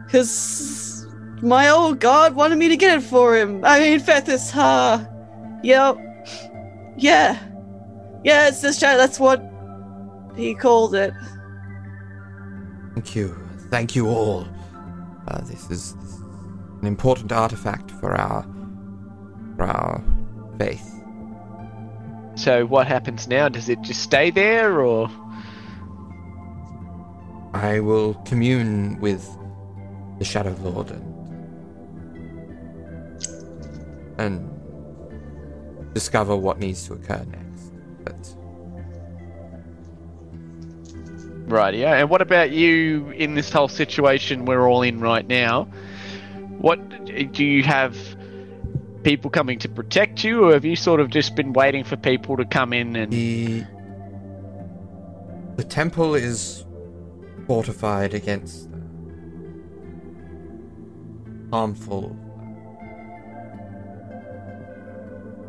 Because 0.06 1.06
my 1.42 1.68
old 1.68 2.00
god 2.00 2.34
wanted 2.34 2.58
me 2.58 2.68
to 2.68 2.76
get 2.76 2.98
it 2.98 3.02
for 3.02 3.36
him. 3.36 3.64
I 3.64 3.80
mean, 3.80 4.00
Fethis, 4.00 4.54
uh, 4.56 5.04
yep. 5.62 5.96
Yeah. 6.96 7.38
Yeah, 8.24 8.48
it's 8.48 8.60
this 8.62 8.78
shadow. 8.78 8.98
That's 8.98 9.20
what 9.20 9.42
he 10.36 10.54
called 10.54 10.94
it. 10.94 11.12
Thank 12.98 13.14
you. 13.14 13.38
Thank 13.70 13.94
you 13.94 14.08
all. 14.08 14.44
Uh, 15.28 15.40
this 15.42 15.70
is 15.70 15.94
this 15.94 16.14
is 16.14 16.20
an 16.80 16.86
important 16.88 17.30
artifact 17.30 17.92
for 17.92 18.12
our 18.12 18.42
for 19.54 19.66
our 19.66 20.02
faith. 20.58 21.00
So 22.34 22.66
what 22.66 22.88
happens 22.88 23.28
now? 23.28 23.48
Does 23.48 23.68
it 23.68 23.80
just 23.82 24.02
stay 24.02 24.32
there, 24.32 24.80
or 24.80 25.08
I 27.54 27.78
will 27.78 28.14
commune 28.26 28.98
with 28.98 29.24
the 30.18 30.24
Shadow 30.24 30.56
Lord 30.60 30.90
and 30.90 31.04
and 34.18 35.94
discover 35.94 36.34
what 36.34 36.58
needs 36.58 36.84
to 36.88 36.94
occur 36.94 37.24
next. 37.30 37.47
Right? 41.48 41.74
Yeah. 41.74 41.94
And 41.94 42.10
what 42.10 42.22
about 42.22 42.50
you 42.50 43.10
in 43.10 43.34
this 43.34 43.50
whole 43.50 43.68
situation 43.68 44.44
we're 44.44 44.68
all 44.68 44.82
in 44.82 45.00
right 45.00 45.26
now? 45.26 45.64
What 46.58 46.78
do 47.32 47.44
you 47.44 47.62
have? 47.62 47.96
People 49.04 49.30
coming 49.30 49.60
to 49.60 49.68
protect 49.68 50.24
you, 50.24 50.44
or 50.44 50.52
have 50.52 50.64
you 50.64 50.74
sort 50.74 51.00
of 51.00 51.08
just 51.08 51.36
been 51.36 51.52
waiting 51.52 51.84
for 51.84 51.96
people 51.96 52.36
to 52.36 52.44
come 52.44 52.72
in 52.72 52.96
and? 52.96 53.12
the 53.12 53.64
the 55.56 55.64
temple 55.64 56.14
is 56.14 56.66
fortified 57.46 58.12
against 58.12 58.68
harmful 61.50 62.14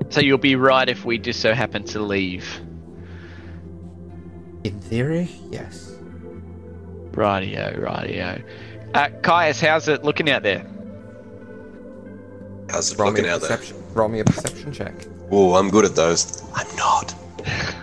So 0.09 0.21
you'll 0.21 0.39
be 0.39 0.55
right 0.55 0.89
if 0.89 1.05
we 1.05 1.19
just 1.19 1.39
so 1.39 1.53
happen 1.53 1.83
to 1.85 1.99
leave. 1.99 2.61
In 4.63 4.79
theory 4.81 5.29
yes 5.51 5.91
Rightio, 7.11 7.77
rightio. 7.83 8.43
Uh, 8.93 9.09
Caius, 9.23 9.59
how's 9.59 9.87
it 9.89 10.03
looking 10.05 10.29
out 10.29 10.41
there? 10.43 10.65
How's 12.69 12.91
it 12.91 12.97
roll 12.99 13.09
looking 13.09 13.25
a 13.25 13.29
out 13.29 13.41
there? 13.41 13.49
perception, 13.57 13.83
roll 13.93 14.07
me 14.07 14.19
a 14.19 14.23
perception 14.25 14.71
check 14.71 14.93
Oh, 15.31 15.55
I'm 15.55 15.69
good 15.69 15.85
at 15.85 15.95
those. 15.95 16.41
I'm 16.53 16.75
not. 16.75 17.13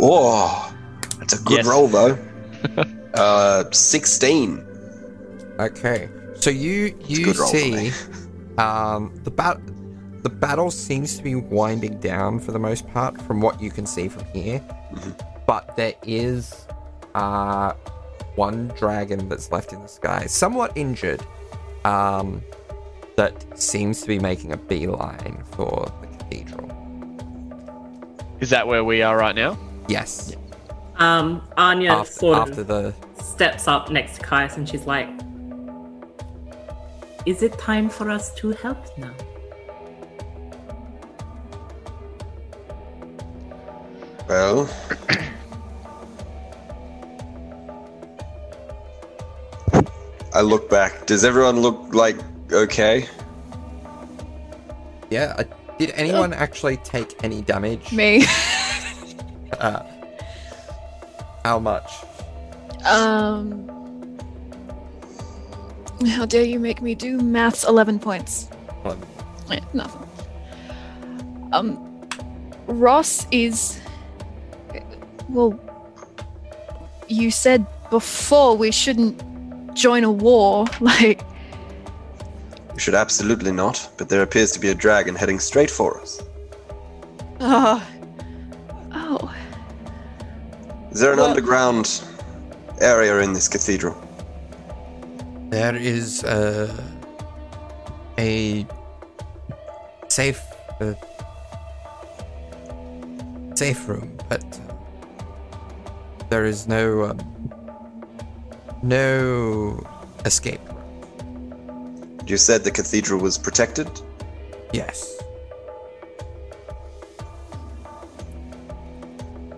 Oh, 0.00 0.72
that's 1.18 1.40
a 1.40 1.42
good 1.42 1.58
Yes. 1.58 1.66
roll 1.66 1.88
though. 1.88 2.16
uh, 3.14 3.64
sixteen. 3.72 4.64
Okay, 5.58 6.08
so 6.36 6.50
you 6.50 6.94
you 7.04 7.24
good 7.24 7.36
roll 7.38 7.50
for 7.50 7.56
see 7.58 7.90
um, 8.58 9.12
the 9.24 9.30
bat 9.32 9.58
the 10.22 10.30
battle 10.30 10.70
seems 10.70 11.16
to 11.16 11.24
be 11.24 11.34
winding 11.34 11.98
down 11.98 12.38
for 12.38 12.52
the 12.52 12.60
most 12.60 12.86
part 12.92 13.20
from 13.22 13.40
what 13.40 13.60
you 13.60 13.70
can 13.72 13.86
see 13.86 14.08
from 14.08 14.24
here, 14.26 14.60
Mhm. 14.92 15.20
But 15.48 15.74
there 15.76 15.94
is 16.02 16.66
uh, 17.14 17.72
one 18.34 18.68
dragon 18.76 19.30
that's 19.30 19.50
left 19.50 19.72
in 19.72 19.80
the 19.80 19.88
sky, 19.88 20.26
somewhat 20.26 20.70
injured, 20.76 21.22
um, 21.86 22.42
that 23.16 23.58
seems 23.58 24.02
to 24.02 24.06
be 24.06 24.18
making 24.18 24.52
a 24.52 24.58
beeline 24.58 25.42
for 25.52 25.90
the 26.02 26.06
cathedral. 26.18 26.68
Is 28.40 28.50
that 28.50 28.68
where 28.68 28.84
we 28.84 29.00
are 29.00 29.16
right 29.16 29.34
now? 29.34 29.58
Yes, 29.88 30.36
Um, 30.96 31.42
Anya 31.56 31.92
after, 31.92 32.12
sort 32.12 32.38
after 32.38 32.60
of 32.60 32.66
the 32.66 32.94
steps 33.22 33.66
up 33.66 33.90
next 33.90 34.16
to 34.16 34.20
Caius 34.20 34.58
and 34.58 34.68
she's 34.68 34.86
like, 34.86 35.08
Is 37.24 37.42
it 37.42 37.58
time 37.58 37.88
for 37.88 38.10
us 38.10 38.34
to 38.34 38.50
help 38.50 38.98
now? 38.98 39.14
Well. 44.28 44.68
I 50.34 50.40
look 50.42 50.68
back. 50.70 51.06
Does 51.06 51.24
everyone 51.24 51.60
look 51.60 51.94
like 51.94 52.16
okay? 52.52 53.06
Yeah. 55.10 55.34
Uh, 55.38 55.44
did 55.78 55.90
anyone 55.92 56.32
actually 56.32 56.76
take 56.78 57.22
any 57.24 57.40
damage? 57.42 57.92
Me. 57.92 58.24
Uh, 59.58 59.82
how 61.44 61.58
much? 61.58 61.90
um. 62.84 63.66
How 66.10 66.24
dare 66.26 66.44
you 66.44 66.60
make 66.60 66.80
me 66.80 66.94
do 66.94 67.18
maths? 67.18 67.64
11 67.64 67.98
points. 67.98 68.48
Well, 68.84 68.96
Yeah, 69.50 69.58
nothing. 69.72 70.08
Um, 71.52 72.00
Ross 72.68 73.26
is. 73.32 73.80
Well, 75.28 75.58
you 77.08 77.30
said 77.32 77.66
before 77.90 78.56
we 78.56 78.70
shouldn't 78.70 79.20
join 79.78 80.04
a 80.04 80.10
war. 80.10 80.66
Like, 80.80 81.22
We 82.74 82.80
should 82.80 82.94
absolutely 82.94 83.52
not, 83.52 83.88
but 83.96 84.08
there 84.08 84.22
appears 84.22 84.52
to 84.52 84.60
be 84.60 84.68
a 84.68 84.74
dragon 84.74 85.14
heading 85.14 85.38
straight 85.38 85.70
for 85.70 86.00
us. 86.00 86.20
Ah, 87.40 87.86
oh, 88.92 89.32
Is 90.90 91.00
there 91.00 91.12
an 91.12 91.18
Well- 91.18 91.28
underground 91.30 92.02
area 92.80 93.18
in 93.20 93.32
this 93.32 93.48
cathedral? 93.48 93.96
There 95.50 95.74
is 95.76 96.24
uh, 96.24 96.68
a 98.18 98.66
safe 100.08 100.42
uh, 100.80 100.92
safe 103.54 103.88
room, 103.88 104.16
but 104.28 104.42
uh, 104.44 104.74
there 106.28 106.44
is 106.44 106.68
no 106.68 107.04
um, 107.04 107.18
no 108.82 109.84
escape. 110.24 110.60
You 112.26 112.36
said 112.36 112.64
the 112.64 112.70
cathedral 112.70 113.20
was 113.20 113.38
protected? 113.38 113.88
Yes. 114.72 115.20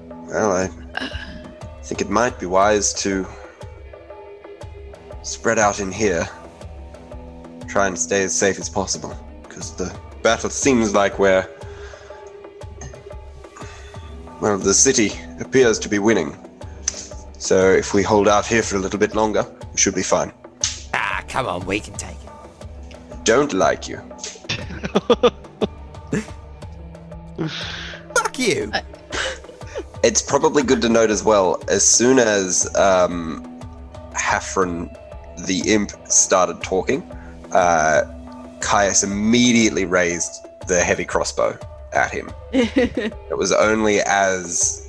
Well, 0.08 0.52
I 0.52 0.68
think 1.82 2.00
it 2.00 2.08
might 2.08 2.38
be 2.38 2.46
wise 2.46 2.94
to 3.02 3.26
spread 5.22 5.58
out 5.58 5.80
in 5.80 5.90
here. 5.90 6.28
Try 7.68 7.88
and 7.88 7.98
stay 7.98 8.22
as 8.22 8.32
safe 8.32 8.58
as 8.60 8.68
possible. 8.68 9.16
Because 9.42 9.74
the 9.74 9.92
battle 10.22 10.50
seems 10.50 10.94
like 10.94 11.18
we're. 11.18 11.48
Well, 14.40 14.56
the 14.58 14.72
city 14.72 15.10
appears 15.40 15.78
to 15.80 15.88
be 15.88 15.98
winning. 15.98 16.36
So 17.50 17.72
if 17.72 17.94
we 17.94 18.02
hold 18.04 18.28
out 18.28 18.46
here 18.46 18.62
for 18.62 18.76
a 18.76 18.78
little 18.78 19.00
bit 19.00 19.16
longer, 19.16 19.44
we 19.72 19.76
should 19.76 19.96
be 19.96 20.04
fine. 20.04 20.30
Ah, 20.94 21.24
come 21.26 21.48
on, 21.48 21.66
we 21.66 21.80
can 21.80 21.94
take 21.94 22.12
it. 22.12 22.30
Don't 23.24 23.52
like 23.52 23.88
you. 23.88 23.96
Fuck 28.14 28.38
you. 28.38 28.70
It's 30.04 30.22
probably 30.22 30.62
good 30.62 30.80
to 30.82 30.88
note 30.88 31.10
as 31.10 31.24
well, 31.24 31.60
as 31.68 31.84
soon 31.84 32.20
as 32.20 32.72
um, 32.76 33.42
Hafren 34.12 34.88
the 35.48 35.74
imp 35.74 35.90
started 36.04 36.62
talking, 36.62 37.02
uh, 37.50 38.02
Caius 38.60 39.02
immediately 39.02 39.86
raised 39.86 40.46
the 40.68 40.84
heavy 40.84 41.04
crossbow 41.04 41.58
at 41.94 42.12
him. 42.12 42.30
It 42.52 43.36
was 43.36 43.50
only 43.50 44.02
as 44.02 44.79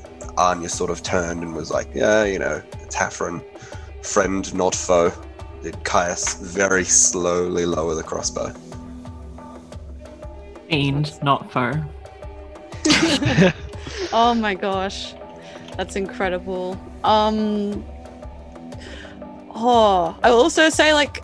Anya 0.42 0.70
sort 0.70 0.90
of 0.90 1.04
turned 1.04 1.44
and 1.44 1.56
was 1.56 1.70
like, 1.70 1.88
yeah, 1.94 2.24
you 2.24 2.40
know, 2.40 2.62
it's 2.82 2.96
Hafren, 2.96 3.44
friend, 4.04 4.52
not 4.56 4.74
foe, 4.74 5.14
did 5.62 5.82
Caius 5.84 6.34
very 6.42 6.84
slowly 6.84 7.68
lower 7.68 7.94
the 7.94 8.02
crossbow. 8.02 8.52
Fiend, 10.68 11.22
not 11.22 11.52
foe. 11.52 11.74
oh 14.14 14.34
my 14.34 14.56
gosh, 14.56 15.14
that's 15.78 15.96
incredible. 15.96 16.76
Um, 17.04 17.86
oh, 19.54 20.18
I 20.24 20.32
will 20.32 20.42
also 20.42 20.70
say 20.70 20.94
like. 20.94 21.24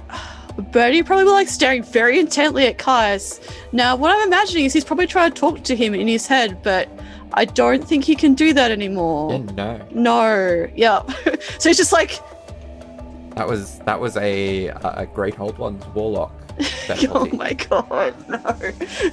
Bertie 0.71 1.03
probably 1.03 1.23
was 1.23 1.33
like 1.33 1.49
staring 1.49 1.83
very 1.83 2.17
intently 2.19 2.65
at 2.65 2.79
Caius. 2.79 3.39
Now, 3.73 3.95
what 3.95 4.09
I'm 4.09 4.25
imagining 4.25 4.65
is 4.65 4.73
he's 4.73 4.83
probably 4.83 5.05
trying 5.05 5.31
to 5.31 5.39
talk 5.39 5.63
to 5.65 5.75
him 5.75 5.93
in 5.93 6.07
his 6.07 6.25
head, 6.25 6.63
but 6.63 6.89
I 7.33 7.45
don't 7.45 7.83
think 7.83 8.03
he 8.03 8.15
can 8.15 8.33
do 8.33 8.53
that 8.53 8.71
anymore. 8.71 9.31
Yeah, 9.31 9.37
no. 9.53 9.87
No, 9.91 10.67
yeah. 10.75 11.01
so 11.59 11.69
he's 11.69 11.77
just 11.77 11.91
like, 11.91 12.19
That 13.35 13.47
was 13.47 13.79
that 13.79 13.99
was 13.99 14.17
a 14.17 14.67
a 14.67 15.07
great 15.13 15.39
old 15.39 15.57
one's 15.57 15.85
warlock. 15.87 16.33
oh 17.09 17.27
my 17.33 17.53
god, 17.53 18.15
no. 18.27 18.37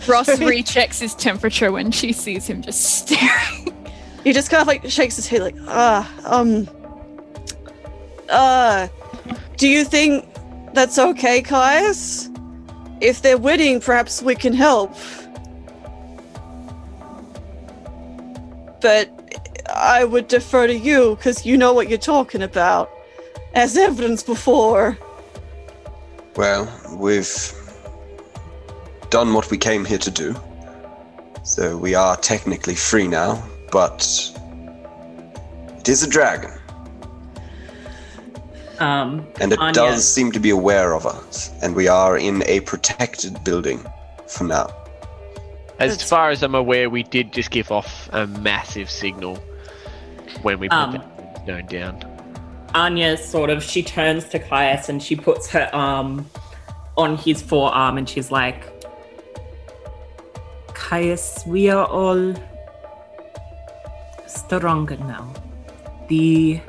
Ross 0.06 0.28
rechecks 0.40 1.00
his 1.00 1.14
temperature 1.14 1.70
when 1.70 1.90
she 1.90 2.12
sees 2.12 2.48
him 2.48 2.62
just 2.62 2.80
staring. 2.80 3.74
He 4.22 4.32
just 4.32 4.50
kind 4.50 4.62
of 4.62 4.66
like 4.66 4.88
shakes 4.90 5.16
his 5.16 5.28
head, 5.28 5.42
like, 5.42 5.56
ah, 5.68 6.10
um, 6.24 6.66
uh, 8.30 8.88
do 9.58 9.68
you 9.68 9.84
think 9.84 10.26
that's 10.72 10.98
okay, 10.98 11.42
Caius? 11.42 12.30
If 13.02 13.20
they're 13.20 13.36
winning, 13.36 13.80
perhaps 13.80 14.22
we 14.22 14.34
can 14.34 14.54
help. 14.54 14.96
But 18.84 19.08
I 19.74 20.04
would 20.04 20.28
defer 20.28 20.66
to 20.66 20.76
you 20.76 21.16
because 21.16 21.46
you 21.46 21.56
know 21.56 21.72
what 21.72 21.88
you're 21.88 21.96
talking 21.96 22.42
about, 22.42 22.90
as 23.54 23.78
evidenced 23.78 24.26
before. 24.26 24.98
Well, 26.36 26.68
we've 26.92 27.50
done 29.08 29.32
what 29.32 29.50
we 29.50 29.56
came 29.56 29.86
here 29.86 29.96
to 29.96 30.10
do. 30.10 30.36
So 31.44 31.78
we 31.78 31.94
are 31.94 32.14
technically 32.18 32.74
free 32.74 33.08
now, 33.08 33.42
but 33.72 34.02
it 35.78 35.88
is 35.88 36.02
a 36.02 36.06
dragon, 36.06 36.50
Um, 38.80 39.26
and 39.40 39.50
it 39.54 39.58
Anya- 39.60 39.72
does 39.72 40.06
seem 40.06 40.30
to 40.32 40.40
be 40.40 40.50
aware 40.50 40.92
of 40.92 41.06
us, 41.06 41.48
and 41.62 41.74
we 41.74 41.88
are 41.88 42.18
in 42.18 42.42
a 42.46 42.60
protected 42.60 43.42
building 43.44 43.82
for 44.26 44.44
now. 44.44 44.68
As 45.84 45.90
That's- 45.92 46.08
far 46.08 46.30
as 46.30 46.42
I'm 46.42 46.54
aware, 46.54 46.88
we 46.88 47.02
did 47.02 47.30
just 47.32 47.50
give 47.50 47.70
off 47.70 48.08
a 48.12 48.26
massive 48.26 48.90
signal 48.90 49.36
when 50.42 50.58
we 50.58 50.68
put 50.68 50.78
Um, 50.78 50.92
the 50.92 51.52
known 51.52 51.66
down. 51.66 51.94
Anya 52.74 53.16
sort 53.18 53.50
of 53.50 53.62
she 53.62 53.82
turns 53.82 54.24
to 54.30 54.38
Caius 54.38 54.88
and 54.88 55.02
she 55.02 55.14
puts 55.14 55.50
her 55.50 55.68
arm 55.74 56.26
on 56.96 57.18
his 57.18 57.42
forearm 57.42 57.98
and 57.98 58.08
she's 58.08 58.30
like, 58.30 58.60
Caius, 60.72 61.44
we 61.46 61.68
are 61.68 61.86
all 61.86 62.34
stronger 64.26 64.96
now. 64.96 65.26
The 66.08 66.60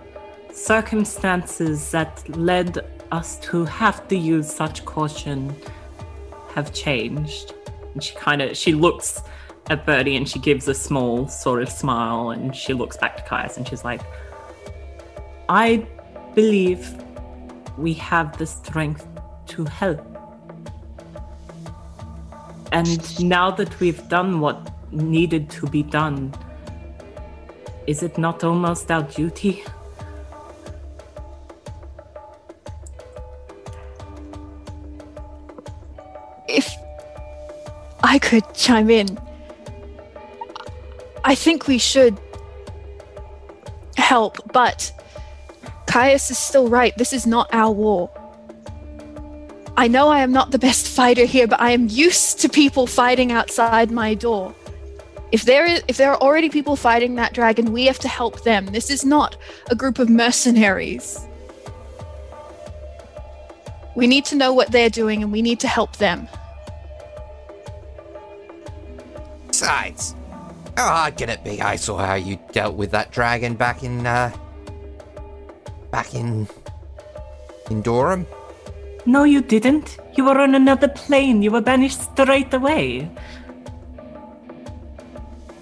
circumstances 0.52 1.92
that 1.92 2.28
led 2.38 2.80
us 3.14 3.38
to 3.48 3.64
have 3.66 4.08
to 4.10 4.16
use 4.18 4.54
such 4.54 4.84
caution 4.86 5.56
have 6.54 6.74
changed. 6.74 7.54
And 7.96 8.04
she 8.04 8.14
kind 8.16 8.42
of 8.42 8.56
she 8.56 8.74
looks 8.74 9.24
at 9.70 9.86
Bertie 9.86 10.16
and 10.16 10.30
she 10.30 10.38
gives 10.38 10.68
a 10.68 10.74
small 10.76 11.28
sort 11.28 11.64
of 11.64 11.70
smile 11.70 12.30
and 12.30 12.56
she 12.56 12.74
looks 12.74 12.98
back 12.98 13.18
to 13.18 13.24
Caius 13.24 13.58
and 13.58 13.68
she's 13.68 13.84
like, 13.84 14.02
I 15.50 15.88
believe 16.36 16.94
we 17.78 17.94
have 17.94 18.38
the 18.38 18.46
strength 18.46 19.08
to 19.48 19.64
help. 19.66 20.06
And 22.72 23.24
now 23.24 23.50
that 23.52 23.80
we've 23.80 24.08
done 24.10 24.42
what 24.42 24.70
needed 24.92 25.50
to 25.52 25.68
be 25.68 25.82
done, 25.82 26.34
is 27.88 28.04
it 28.04 28.18
not 28.18 28.44
almost 28.44 28.92
our 28.92 29.04
duty? 29.04 29.64
I 38.16 38.18
could 38.18 38.46
chime 38.54 38.90
in, 38.90 39.20
I 41.26 41.36
think 41.36 41.68
we 41.68 41.78
should 41.78 42.18
help, 43.98 44.54
but 44.54 44.90
Caius 45.86 46.32
is 46.32 46.38
still 46.38 46.70
right. 46.70 46.98
This 46.98 47.12
is 47.12 47.28
not 47.28 47.54
our 47.54 47.74
war. 47.74 48.10
I 49.76 49.90
know 49.90 50.08
I 50.08 50.20
am 50.22 50.32
not 50.32 50.52
the 50.52 50.58
best 50.58 50.88
fighter 50.88 51.26
here, 51.26 51.46
but 51.46 51.60
I 51.60 51.72
am 51.72 51.90
used 51.90 52.40
to 52.40 52.48
people 52.48 52.88
fighting 52.88 53.34
outside 53.34 53.92
my 53.92 54.14
door. 54.14 54.56
If 55.34 55.44
there 55.44 55.66
is 55.66 55.84
if 55.90 55.98
there 55.98 56.10
are 56.14 56.22
already 56.22 56.50
people 56.50 56.78
fighting 56.78 57.16
that 57.16 57.34
dragon, 57.34 57.74
we 57.74 57.84
have 57.88 58.00
to 58.00 58.08
help 58.08 58.44
them. 58.44 58.68
This 58.68 58.90
is 58.90 59.04
not 59.04 59.36
a 59.70 59.76
group 59.76 60.00
of 60.00 60.10
mercenaries. 60.10 61.20
We 63.94 64.08
need 64.08 64.24
to 64.32 64.36
know 64.38 64.54
what 64.54 64.72
they're 64.72 64.96
doing 65.02 65.22
and 65.22 65.34
we 65.34 65.42
need 65.42 65.60
to 65.60 65.68
help 65.68 65.98
them. 65.98 66.30
Besides, 69.60 70.16
Ah, 70.76 71.10
can 71.16 71.30
it 71.30 71.42
be? 71.46 71.62
I 71.62 71.78
saw 71.78 71.96
how 71.96 72.16
you 72.16 72.38
dealt 72.52 72.76
with 72.76 72.92
that 72.92 73.12
dragon 73.12 73.56
back 73.56 73.84
in, 73.84 74.06
uh, 74.06 74.36
back 75.92 76.14
in, 76.14 76.46
in 77.72 77.82
Durham. 77.82 78.28
No, 79.06 79.24
you 79.24 79.40
didn't. 79.40 79.98
You 80.18 80.26
were 80.26 80.38
on 80.42 80.56
another 80.56 80.90
plane. 80.90 81.42
You 81.42 81.52
were 81.52 81.62
banished 81.62 82.02
straight 82.12 82.54
away. 82.54 83.10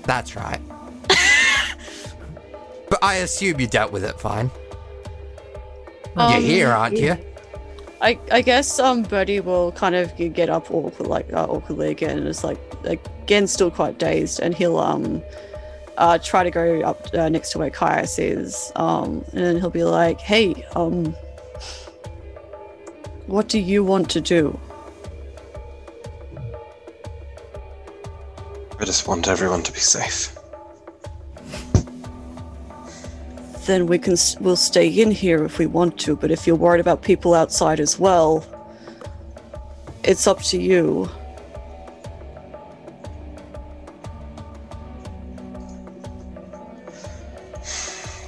That's 0.05 0.35
right. 0.35 0.59
but 2.89 2.97
I 3.03 3.17
assume 3.17 3.59
you 3.59 3.67
dealt 3.67 3.91
with 3.91 4.03
it 4.05 4.19
fine. 4.19 4.49
You're 6.15 6.25
Um, 6.37 6.41
here, 6.41 6.69
aren't 6.71 6.97
you? 6.97 7.15
I, 8.03 8.19
I 8.31 8.41
guess 8.41 8.79
um 8.79 9.03
Bertie 9.03 9.39
will 9.39 9.71
kind 9.71 9.95
of 9.95 10.15
get 10.17 10.49
up 10.49 10.69
awkward, 10.69 11.07
like 11.07 11.31
uh, 11.31 11.45
awkwardly 11.45 11.89
again 11.89 12.17
and 12.17 12.27
is 12.27 12.43
like 12.43 12.59
again 12.83 13.47
still 13.47 13.71
quite 13.71 13.97
dazed 13.97 14.41
and 14.41 14.53
he'll 14.53 14.77
um 14.77 15.23
uh 15.97 16.17
try 16.17 16.43
to 16.43 16.51
go 16.51 16.81
up 16.81 17.07
uh, 17.13 17.29
next 17.29 17.51
to 17.51 17.59
where 17.59 17.69
Caius 17.69 18.19
is 18.19 18.73
um 18.75 19.23
and 19.31 19.45
then 19.45 19.55
he'll 19.59 19.69
be 19.69 19.85
like 19.85 20.19
hey 20.19 20.65
um 20.75 21.15
what 23.27 23.47
do 23.47 23.57
you 23.57 23.85
want 23.85 24.09
to 24.11 24.19
do 24.19 24.59
I 28.79 28.85
just 28.85 29.07
want 29.07 29.29
everyone 29.29 29.63
to 29.63 29.71
be 29.71 29.79
safe. 29.79 30.35
Then 33.65 33.87
we 33.87 33.97
can 33.97 34.15
we'll 34.39 34.55
stay 34.55 34.87
in 34.87 35.11
here 35.11 35.43
if 35.43 35.59
we 35.59 35.65
want 35.65 35.97
to 35.99 36.15
but 36.15 36.31
if 36.31 36.45
you're 36.45 36.55
worried 36.55 36.81
about 36.81 37.01
people 37.01 37.33
outside 37.33 37.79
as 37.79 37.99
well 37.99 38.45
it's 40.03 40.27
up 40.27 40.41
to 40.41 40.61
you 40.61 41.09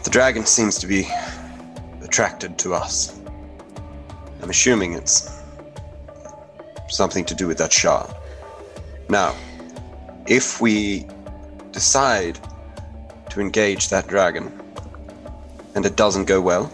The 0.06 0.12
dragon 0.12 0.46
seems 0.46 0.78
to 0.78 0.88
be 0.88 1.10
attracted 2.04 2.60
to 2.60 2.76
us. 2.76 3.20
I'm 4.40 4.52
assuming 4.52 4.94
it's 4.94 5.42
something 6.90 7.26
to 7.26 7.34
do 7.34 7.48
with 7.48 7.58
that 7.58 7.74
shard. 7.74 8.14
Now, 9.10 9.36
if 10.28 10.62
we 10.62 11.08
decide 11.72 12.40
to 13.32 13.42
engage 13.42 13.90
that 13.90 14.08
dragon 14.08 14.54
and 15.76 15.86
it 15.86 15.96
doesn't 15.96 16.26
go 16.26 16.42
well, 16.42 16.72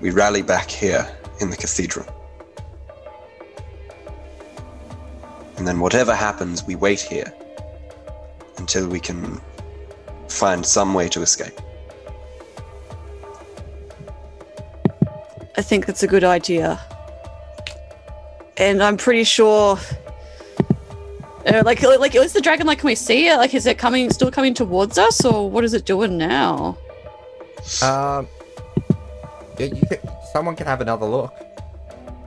we 0.00 0.10
rally 0.10 0.42
back 0.42 0.70
here 0.70 1.08
in 1.40 1.50
the 1.50 1.56
cathedral. 1.56 2.06
And 5.56 5.66
then 5.66 5.80
whatever 5.80 6.14
happens, 6.14 6.64
we 6.64 6.74
wait 6.74 7.00
here 7.00 7.32
until 8.58 8.88
we 8.88 9.00
can 9.00 9.40
find 10.28 10.64
some 10.64 10.92
way 10.94 11.08
to 11.08 11.22
escape. 11.22 11.60
I 15.56 15.62
think 15.62 15.86
that's 15.86 16.02
a 16.02 16.06
good 16.06 16.24
idea. 16.24 16.78
And 18.58 18.82
I'm 18.82 18.96
pretty 18.96 19.24
sure. 19.24 19.78
Uh, 21.46 21.62
like, 21.64 21.82
like, 21.82 22.14
is 22.14 22.32
the 22.32 22.40
dragon 22.40 22.66
like? 22.66 22.78
Can 22.78 22.88
we 22.88 22.94
see 22.94 23.28
it? 23.28 23.36
Like, 23.36 23.54
is 23.54 23.66
it 23.66 23.78
coming? 23.78 24.10
Still 24.10 24.30
coming 24.30 24.52
towards 24.54 24.98
us, 24.98 25.24
or 25.24 25.48
what 25.50 25.64
is 25.64 25.74
it 25.74 25.84
doing 25.84 26.18
now? 26.18 26.76
Um, 27.82 28.26
yeah, 29.58 29.66
you 29.66 29.82
can, 29.88 29.98
someone 30.32 30.56
can 30.56 30.66
have 30.66 30.80
another 30.80 31.06
look. 31.06 31.34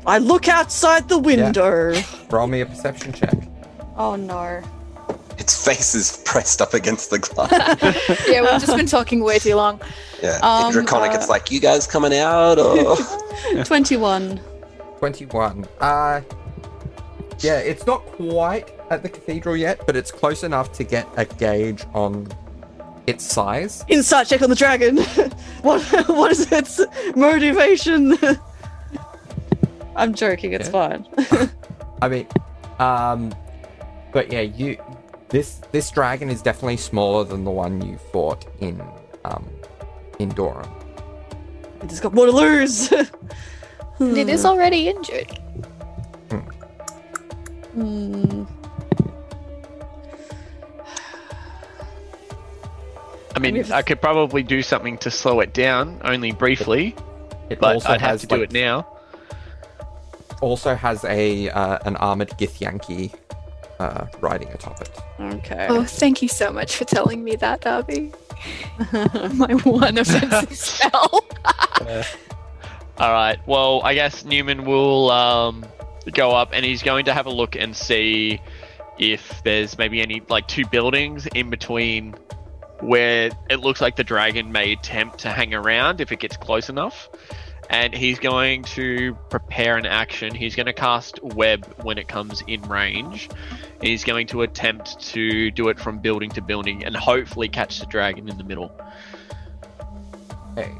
I 0.05 0.17
look 0.17 0.47
outside 0.47 1.09
the 1.09 1.17
window. 1.17 1.93
Roll 2.29 2.47
me 2.47 2.61
a 2.61 2.65
perception 2.65 3.11
check. 3.13 3.35
Oh 3.97 4.15
no! 4.15 4.61
Its 5.37 5.65
face 5.65 5.93
is 5.95 6.21
pressed 6.25 6.61
up 6.61 6.73
against 6.73 7.09
the 7.09 7.19
glass. 7.19 7.49
Yeah, 8.27 8.41
we've 8.41 8.61
just 8.61 8.75
been 8.75 8.85
talking 8.85 9.21
way 9.21 9.39
too 9.39 9.55
long. 9.55 9.81
yeah, 10.23 10.39
Um, 10.41 10.67
in 10.67 10.71
Draconic, 10.73 11.11
uh, 11.11 11.15
it's 11.15 11.29
like, 11.29 11.51
you 11.51 11.59
guys 11.59 11.85
coming 11.87 12.13
out? 12.15 12.57
Or... 12.59 12.95
Twenty-one. 13.65 14.39
21. 14.99 15.65
Uh, 15.79 16.21
yeah, 17.39 17.59
it's 17.59 17.85
not 17.85 18.01
quite 18.05 18.69
at 18.89 19.03
the 19.03 19.09
cathedral 19.09 19.55
yet, 19.55 19.85
but 19.85 19.95
it's 19.95 20.11
close 20.11 20.43
enough 20.43 20.71
to 20.73 20.83
get 20.83 21.07
a 21.17 21.25
gauge 21.25 21.85
on 21.93 22.27
its 23.07 23.25
size. 23.25 23.83
Insight 23.87 24.27
check 24.27 24.41
on 24.41 24.49
the 24.49 24.55
dragon. 24.55 24.97
what? 25.61 25.81
What 26.07 26.31
is 26.31 26.51
its 26.51 26.81
motivation? 27.15 28.17
I'm 29.95 30.13
joking. 30.13 30.53
It's 30.53 30.69
fine. 30.69 31.05
I 32.01 32.07
mean, 32.07 32.27
um, 32.79 33.33
but 34.11 34.31
yeah, 34.31 34.41
you 34.41 34.77
this 35.29 35.61
this 35.71 35.91
dragon 35.91 36.29
is 36.29 36.41
definitely 36.41 36.77
smaller 36.77 37.23
than 37.23 37.43
the 37.43 37.51
one 37.51 37.85
you 37.85 37.97
fought 37.97 38.45
in 38.59 38.81
um 39.25 39.47
in 40.19 40.29
Durham. 40.29 40.69
It 41.81 41.89
just 41.89 42.01
got 42.01 42.13
more 42.13 42.25
to 42.25 42.31
lose. 42.31 42.91
It 44.01 44.29
is 44.29 44.45
already 44.45 44.87
injured. 44.87 45.29
Hmm. 47.73 48.45
I 53.39 53.41
mean, 53.41 53.53
We've- 53.53 53.71
I 53.71 53.81
could 53.81 54.01
probably 54.01 54.43
do 54.43 54.61
something 54.61 54.97
to 54.99 55.09
slow 55.09 55.39
it 55.39 55.53
down, 55.53 56.01
only 56.03 56.33
briefly, 56.33 56.93
It 57.49 57.59
but 57.61 57.75
also 57.75 57.89
I'd 57.89 58.01
have 58.01 58.11
has 58.11 58.21
to 58.21 58.27
do 58.27 58.35
like, 58.35 58.49
it 58.49 58.51
now. 58.51 58.85
Also 60.41 60.75
has 60.75 61.05
a 61.05 61.49
uh, 61.49 61.79
an 61.85 61.95
armored 61.97 62.29
Githyanki 62.31 63.13
uh, 63.79 64.07
riding 64.19 64.49
atop 64.49 64.81
it. 64.81 64.89
Okay. 65.19 65.67
Oh, 65.69 65.83
thank 65.85 66.21
you 66.21 66.27
so 66.27 66.51
much 66.51 66.75
for 66.75 66.83
telling 66.83 67.23
me 67.23 67.35
that, 67.37 67.61
Darby. 67.61 68.11
My 69.33 69.53
one 69.63 69.97
offensive 69.97 70.53
spell. 70.57 71.25
All 72.97 73.13
right. 73.13 73.37
Well, 73.47 73.81
I 73.83 73.93
guess 73.93 74.25
Newman 74.25 74.65
will 74.65 75.11
um, 75.11 75.65
go 76.13 76.31
up 76.31 76.49
and 76.53 76.65
he's 76.65 76.83
going 76.83 77.05
to 77.05 77.13
have 77.13 77.25
a 77.25 77.29
look 77.31 77.55
and 77.55 77.75
see 77.75 78.41
if 78.97 79.41
there's 79.43 79.77
maybe 79.77 80.01
any 80.01 80.21
like 80.27 80.47
two 80.47 80.65
buildings 80.65 81.25
in 81.27 81.49
between 81.49 82.15
where 82.81 83.31
it 83.49 83.59
looks 83.59 83.81
like 83.81 83.95
the 83.95 84.03
dragon 84.03 84.51
may 84.51 84.73
attempt 84.73 85.19
to 85.19 85.29
hang 85.29 85.53
around 85.53 86.01
if 86.01 86.11
it 86.11 86.19
gets 86.19 86.37
close 86.37 86.69
enough. 86.69 87.09
And 87.69 87.93
he's 87.93 88.17
going 88.17 88.63
to 88.63 89.13
prepare 89.29 89.77
an 89.77 89.85
action. 89.85 90.33
He's 90.33 90.55
going 90.55 90.65
to 90.65 90.73
cast 90.73 91.21
web 91.21 91.65
when 91.83 91.99
it 91.99 92.07
comes 92.07 92.41
in 92.47 92.61
range. 92.63 93.29
And 93.75 93.83
he's 93.83 94.03
going 94.03 94.25
to 94.27 94.41
attempt 94.41 94.99
to 95.11 95.51
do 95.51 95.69
it 95.69 95.79
from 95.79 95.99
building 95.99 96.31
to 96.31 96.41
building 96.41 96.83
and 96.83 96.95
hopefully 96.95 97.47
catch 97.47 97.79
the 97.79 97.85
dragon 97.85 98.27
in 98.27 98.37
the 98.39 98.43
middle. 98.43 98.71
Okay. 100.57 100.73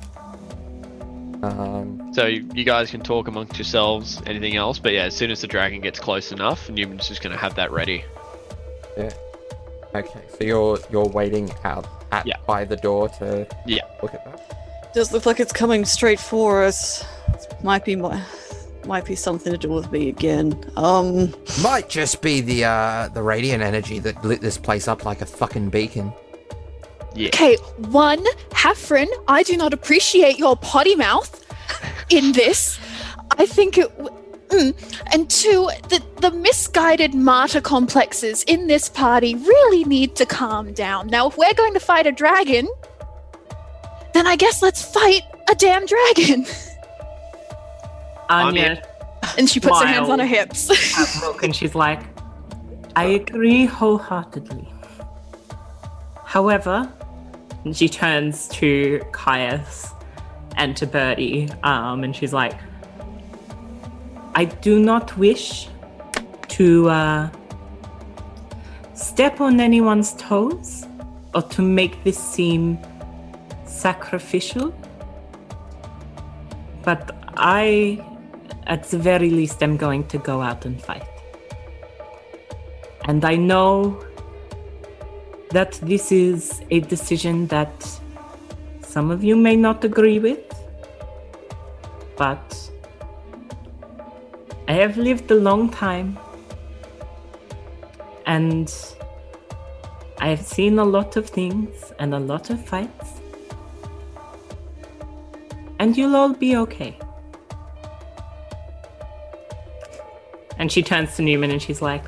Um, 1.43 2.11
So 2.13 2.25
you 2.25 2.63
guys 2.63 2.89
can 2.89 3.01
talk 3.01 3.27
amongst 3.27 3.57
yourselves, 3.57 4.21
anything 4.25 4.55
else. 4.55 4.79
But 4.79 4.93
yeah, 4.93 5.03
as 5.03 5.15
soon 5.15 5.29
as 5.29 5.41
the 5.41 5.47
dragon 5.47 5.81
gets 5.81 5.99
close 5.99 6.31
enough, 6.31 6.69
Newman's 6.69 7.07
just 7.07 7.21
going 7.21 7.33
to 7.33 7.39
have 7.39 7.55
that 7.55 7.71
ready. 7.71 8.03
Okay, 9.95 10.21
so 10.29 10.43
you're 10.43 10.79
you're 10.91 11.07
waiting 11.07 11.51
out 11.63 11.87
at 12.11 12.25
Yeah. 12.25 12.35
by 12.47 12.65
the 12.65 12.75
door 12.75 13.09
to 13.19 13.47
Yeah. 13.65 13.81
look 14.01 14.13
at 14.13 14.23
that. 14.25 14.91
Does 14.93 15.11
look 15.13 15.25
like 15.25 15.39
it's 15.39 15.53
coming 15.53 15.85
straight 15.85 16.19
for 16.19 16.63
us. 16.63 17.05
Might 17.63 17.85
be 17.85 17.95
my, 17.95 18.21
might 18.85 19.05
be 19.05 19.15
something 19.15 19.51
to 19.51 19.57
do 19.57 19.69
with 19.69 19.91
me 19.91 20.09
again. 20.09 20.59
Um, 20.75 21.33
Might 21.61 21.89
just 21.89 22.21
be 22.21 22.41
the 22.41 22.65
uh 22.65 23.09
the 23.13 23.21
radiant 23.21 23.61
energy 23.63 23.99
that 23.99 24.23
lit 24.25 24.41
this 24.41 24.57
place 24.57 24.87
up 24.87 25.05
like 25.05 25.21
a 25.21 25.25
fucking 25.25 25.69
beacon. 25.69 26.11
Yeah. 27.15 27.29
Okay, 27.29 27.55
one, 27.89 28.23
Hafren, 28.51 29.07
I 29.27 29.43
do 29.43 29.57
not 29.57 29.73
appreciate 29.73 30.37
your 30.39 30.55
potty 30.55 30.95
mouth 30.95 31.43
in 32.09 32.31
this. 32.33 32.79
I 33.37 33.45
think 33.45 33.77
it. 33.77 33.91
W- 34.49 34.73
mm. 34.73 35.01
And 35.13 35.29
two, 35.29 35.69
the, 35.89 36.03
the 36.21 36.31
misguided 36.31 37.13
martyr 37.13 37.61
complexes 37.61 38.43
in 38.43 38.67
this 38.67 38.89
party 38.89 39.35
really 39.35 39.83
need 39.83 40.15
to 40.17 40.25
calm 40.25 40.73
down. 40.73 41.07
Now, 41.07 41.27
if 41.27 41.37
we're 41.37 41.53
going 41.53 41.73
to 41.73 41.79
fight 41.79 42.07
a 42.07 42.11
dragon, 42.11 42.67
then 44.13 44.27
I 44.27 44.35
guess 44.35 44.61
let's 44.61 44.83
fight 44.83 45.23
a 45.49 45.55
damn 45.55 45.85
dragon. 45.85 46.45
Anya 48.29 48.83
And 49.37 49.49
she 49.49 49.59
puts 49.59 49.79
her 49.81 49.87
hands 49.87 50.09
on 50.09 50.19
her 50.19 50.25
hips. 50.25 50.69
and 51.43 51.55
she's 51.55 51.73
like, 51.75 52.01
I 52.95 53.05
agree 53.05 53.65
wholeheartedly. 53.65 54.67
However, 56.25 56.91
and 57.65 57.75
she 57.75 57.89
turns 57.89 58.47
to 58.49 59.01
Caius 59.11 59.87
and 60.57 60.75
to 60.77 60.85
Bertie, 60.85 61.49
um, 61.63 62.03
and 62.03 62.15
she's 62.15 62.33
like, 62.33 62.53
I 64.35 64.45
do 64.45 64.79
not 64.79 65.17
wish 65.17 65.69
to 66.49 66.89
uh, 66.89 67.29
step 68.93 69.41
on 69.41 69.59
anyone's 69.59 70.13
toes 70.13 70.85
or 71.33 71.41
to 71.41 71.61
make 71.61 72.03
this 72.03 72.17
seem 72.17 72.77
sacrificial. 73.65 74.73
But 76.83 77.15
I, 77.37 78.03
at 78.67 78.83
the 78.85 78.97
very 78.97 79.29
least, 79.29 79.61
am 79.63 79.77
going 79.77 80.07
to 80.07 80.17
go 80.17 80.41
out 80.41 80.65
and 80.65 80.81
fight. 80.81 81.03
And 83.05 83.25
I 83.25 83.35
know 83.35 84.03
that 85.51 85.73
this 85.81 86.11
is 86.11 86.61
a 86.69 86.79
decision 86.81 87.47
that 87.47 87.99
some 88.81 89.11
of 89.11 89.23
you 89.23 89.35
may 89.35 89.55
not 89.55 89.83
agree 89.83 90.19
with, 90.19 90.39
but 92.17 92.68
I 94.69 94.73
have 94.73 94.97
lived 94.97 95.31
a 95.31 95.35
long 95.35 95.69
time 95.71 96.19
and 98.27 98.71
I 100.19 100.27
have 100.27 100.41
seen 100.41 100.77
a 100.77 100.85
lot 100.85 101.17
of 101.17 101.27
things 101.27 101.91
and 101.97 102.13
a 102.13 102.19
lot 102.19 102.51
of 102.51 102.63
fights. 102.63 103.19
And 105.79 105.97
you'll 105.97 106.15
all 106.15 106.33
be 106.33 106.55
okay. 106.57 106.95
And 110.59 110.71
she 110.71 110.83
turns 110.83 111.15
to 111.15 111.23
Newman 111.23 111.49
and 111.49 111.59
she's 111.59 111.81
like, 111.81 112.05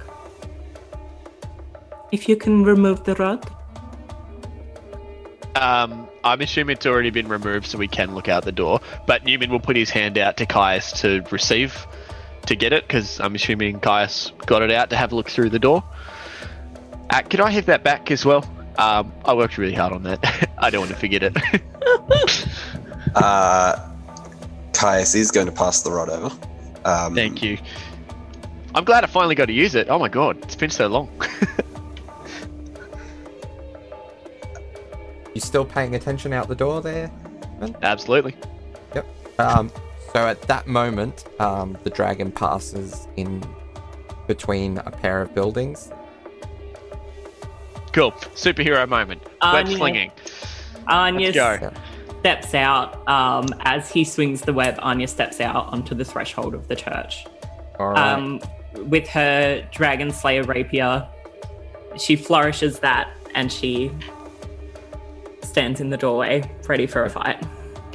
If 2.11 2.29
you 2.29 2.35
can 2.35 2.63
remove 2.63 3.05
the 3.05 3.15
rod, 3.15 3.43
Um, 5.55 6.07
I'm 6.23 6.41
assuming 6.41 6.77
it's 6.77 6.87
already 6.87 7.11
been 7.11 7.27
removed, 7.27 7.67
so 7.67 7.77
we 7.77 7.87
can 7.87 8.15
look 8.15 8.27
out 8.27 8.45
the 8.45 8.51
door. 8.51 8.81
But 9.05 9.23
Newman 9.23 9.51
will 9.51 9.59
put 9.59 9.75
his 9.75 9.91
hand 9.91 10.17
out 10.17 10.37
to 10.37 10.45
Caius 10.47 10.91
to 11.01 11.23
receive, 11.29 11.85
to 12.45 12.55
get 12.55 12.73
it, 12.73 12.87
because 12.87 13.19
I'm 13.19 13.35
assuming 13.35 13.79
Caius 13.79 14.31
got 14.45 14.61
it 14.61 14.71
out 14.71 14.89
to 14.89 14.97
have 14.97 15.11
a 15.11 15.15
look 15.15 15.29
through 15.29 15.49
the 15.49 15.59
door. 15.59 15.83
Uh, 17.09 17.21
can 17.21 17.41
I 17.41 17.49
have 17.51 17.65
that 17.67 17.83
back 17.83 18.11
as 18.11 18.25
well? 18.25 18.45
Um, 18.77 19.11
I 19.25 19.33
worked 19.33 19.57
really 19.57 19.73
hard 19.73 19.93
on 19.93 20.03
that. 20.03 20.49
I 20.57 20.69
don't 20.69 20.81
want 20.81 20.91
to 20.91 20.97
forget 20.97 21.23
it. 21.23 21.37
Uh, 23.13 23.89
Caius 24.71 25.15
is 25.15 25.31
going 25.31 25.45
to 25.45 25.51
pass 25.51 25.81
the 25.81 25.91
rod 25.91 26.07
over. 26.07 26.33
Um, 26.85 27.13
Thank 27.13 27.43
you. 27.43 27.57
I'm 28.73 28.85
glad 28.85 29.03
I 29.03 29.07
finally 29.07 29.35
got 29.35 29.47
to 29.47 29.53
use 29.53 29.75
it. 29.75 29.89
Oh 29.89 29.99
my 29.99 30.07
god, 30.07 30.37
it's 30.43 30.55
been 30.55 30.69
so 30.69 30.87
long. 30.87 31.09
You 35.33 35.39
still 35.39 35.65
paying 35.65 35.95
attention 35.95 36.33
out 36.33 36.47
the 36.47 36.55
door 36.55 36.81
there? 36.81 37.09
Absolutely. 37.81 38.35
Yep. 38.93 39.07
Um, 39.39 39.71
so 40.13 40.27
at 40.27 40.41
that 40.43 40.67
moment, 40.67 41.25
um, 41.39 41.77
the 41.83 41.89
dragon 41.89 42.31
passes 42.31 43.07
in 43.15 43.43
between 44.27 44.77
a 44.79 44.91
pair 44.91 45.21
of 45.21 45.33
buildings. 45.33 45.91
Cool. 47.93 48.11
Superhero 48.11 48.87
moment. 48.87 49.23
Web 49.23 49.65
Anya. 49.65 49.77
slinging. 49.77 50.11
Anya 50.87 51.31
Let's 51.31 51.59
go. 51.59 51.73
Steps 52.19 52.53
out. 52.53 53.07
Um, 53.07 53.47
as 53.61 53.89
he 53.89 54.03
swings 54.03 54.41
the 54.41 54.53
web, 54.53 54.77
Anya 54.81 55.07
steps 55.07 55.41
out 55.41 55.67
onto 55.73 55.95
the 55.95 56.05
threshold 56.05 56.53
of 56.53 56.67
the 56.67 56.75
church. 56.75 57.25
All 57.79 57.89
right. 57.89 58.13
Um, 58.13 58.41
with 58.87 59.07
her 59.09 59.67
dragon 59.71 60.11
slayer 60.11 60.43
rapier, 60.43 61.07
she 61.97 62.15
flourishes 62.15 62.79
that 62.79 63.09
and 63.33 63.51
she 63.51 63.91
stands 65.41 65.81
in 65.81 65.89
the 65.89 65.97
doorway, 65.97 66.49
ready 66.67 66.87
for 66.87 67.03
a 67.03 67.09
fight. 67.09 67.43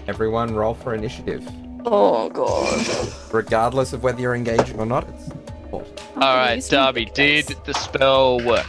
Everyone 0.08 0.54
roll 0.54 0.74
for 0.74 0.94
initiative. 0.94 1.46
Oh 1.88 2.28
god. 2.30 3.12
Regardless 3.32 3.92
of 3.92 4.02
whether 4.02 4.20
you're 4.20 4.34
engaging 4.34 4.78
or 4.78 4.86
not, 4.86 5.08
it's 5.08 5.28
important. 5.62 6.00
All 6.16 6.36
right, 6.36 6.56
use 6.56 6.68
Darby, 6.68 7.04
did 7.14 7.46
the 7.64 7.74
spell 7.74 8.40
work? 8.40 8.66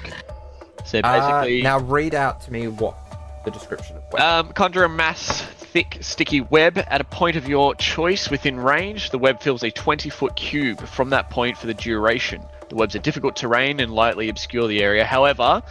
So 0.86 1.00
Uh, 1.00 1.42
basically, 1.42 1.62
now 1.64 1.80
read 1.80 2.14
out 2.14 2.42
to 2.42 2.52
me 2.54 2.68
what 2.68 2.96
the 3.44 3.52
description 3.52 3.98
of 3.98 4.04
web. 4.14 4.22
um, 4.22 4.54
conjure 4.54 4.84
a 4.84 4.90
mass 4.90 5.42
thick, 5.42 5.98
sticky 6.02 6.42
web 6.42 6.78
at 6.88 7.02
a 7.02 7.04
point 7.04 7.36
of 7.36 7.48
your 7.48 7.74
choice 7.76 8.30
within 8.30 8.58
range. 8.60 9.10
The 9.10 9.18
web 9.18 9.42
fills 9.42 9.64
a 9.64 9.72
20 9.72 10.10
foot 10.10 10.36
cube 10.36 10.80
from 10.88 11.10
that 11.10 11.30
point 11.30 11.58
for 11.58 11.68
the 11.68 11.74
duration. 11.74 12.42
The 12.70 12.76
webs 12.76 12.96
are 12.96 13.00
difficult 13.00 13.36
terrain 13.36 13.80
and 13.80 13.94
lightly 13.94 14.30
obscure 14.30 14.68
the 14.68 14.84
area. 14.84 15.06
However, 15.06 15.62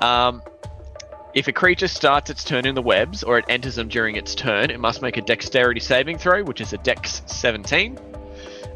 um, 0.00 0.42
if 1.34 1.48
a 1.48 1.52
creature 1.52 1.88
starts 1.88 2.30
its 2.30 2.44
turn 2.44 2.66
in 2.66 2.74
the 2.74 2.82
webs 2.82 3.22
or 3.22 3.38
it 3.38 3.44
enters 3.48 3.76
them 3.76 3.88
during 3.88 4.16
its 4.16 4.34
turn, 4.34 4.70
it 4.70 4.78
must 4.78 5.00
make 5.00 5.16
a 5.16 5.22
dexterity 5.22 5.80
saving 5.80 6.18
throw, 6.18 6.44
which 6.44 6.60
is 6.60 6.72
a 6.72 6.78
dex 6.78 7.22
17. 7.26 7.98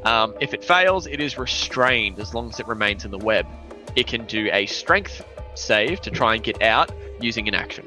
Um, 0.04 0.34
if 0.40 0.54
it 0.54 0.64
fails, 0.64 1.06
it 1.06 1.20
is 1.20 1.36
restrained 1.36 2.18
as 2.18 2.34
long 2.34 2.48
as 2.48 2.60
it 2.60 2.66
remains 2.66 3.04
in 3.04 3.10
the 3.10 3.18
web. 3.18 3.46
It 3.94 4.06
can 4.06 4.24
do 4.26 4.48
a 4.52 4.66
strength 4.66 5.24
save 5.54 6.00
to 6.02 6.10
try 6.10 6.34
and 6.34 6.42
get 6.42 6.62
out 6.62 6.92
using 7.20 7.48
an 7.48 7.54
action. 7.54 7.84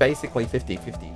Basically 0.06 0.44
50 0.44 0.76
50. 0.78 1.12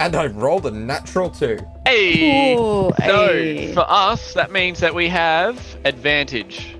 And 0.00 0.14
I 0.14 0.26
rolled 0.26 0.66
a 0.66 0.70
natural 0.70 1.30
2. 1.30 1.58
Hey! 1.86 2.54
Ooh, 2.54 2.58
So, 2.58 2.92
hey. 2.98 3.72
for 3.72 3.86
us, 3.88 4.34
that 4.34 4.52
means 4.52 4.80
that 4.80 4.94
we 4.94 5.08
have 5.08 5.58
advantage. 5.86 6.76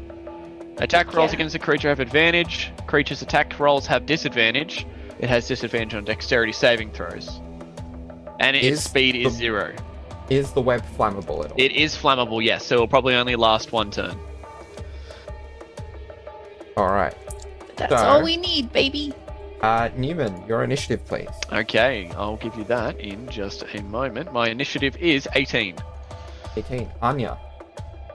Attack 0.76 1.14
rolls 1.14 1.30
Yeah. 1.30 1.36
against 1.36 1.54
a 1.54 1.58
creature 1.58 1.88
have 1.88 2.00
advantage. 2.00 2.70
Creatures' 2.86 3.22
attack 3.22 3.58
rolls 3.58 3.86
have 3.86 4.04
disadvantage. 4.04 4.86
It 5.18 5.30
has 5.30 5.48
disadvantage 5.48 5.94
on 5.94 6.04
dexterity 6.04 6.52
saving 6.52 6.90
throws. 6.90 7.40
And 8.38 8.54
its 8.54 8.66
Is 8.66 8.84
speed 8.84 9.16
is 9.16 9.32
zero. 9.32 9.72
Is 10.28 10.52
the 10.52 10.60
web 10.60 10.82
flammable 10.98 11.42
at 11.46 11.52
all? 11.52 11.56
It 11.56 11.72
is 11.72 11.96
flammable, 11.96 12.44
yes, 12.44 12.66
so 12.66 12.74
it'll 12.74 12.88
probably 12.88 13.14
only 13.14 13.36
last 13.36 13.72
one 13.72 13.90
turn. 13.90 14.18
Alright. 16.76 17.14
That's 17.76 17.90
So- 18.02 18.06
all 18.06 18.22
we 18.22 18.36
need, 18.36 18.70
baby. 18.74 19.14
Uh, 19.60 19.88
Newman, 19.96 20.46
your 20.46 20.62
initiative, 20.62 21.04
please. 21.06 21.28
Okay, 21.52 22.10
I'll 22.16 22.36
give 22.36 22.54
you 22.56 22.64
that 22.64 23.00
in 23.00 23.26
just 23.28 23.64
a 23.74 23.82
moment. 23.82 24.32
My 24.32 24.48
initiative 24.48 24.96
is 24.98 25.26
18. 25.34 25.76
18. 26.56 26.90
Anya. 27.02 27.38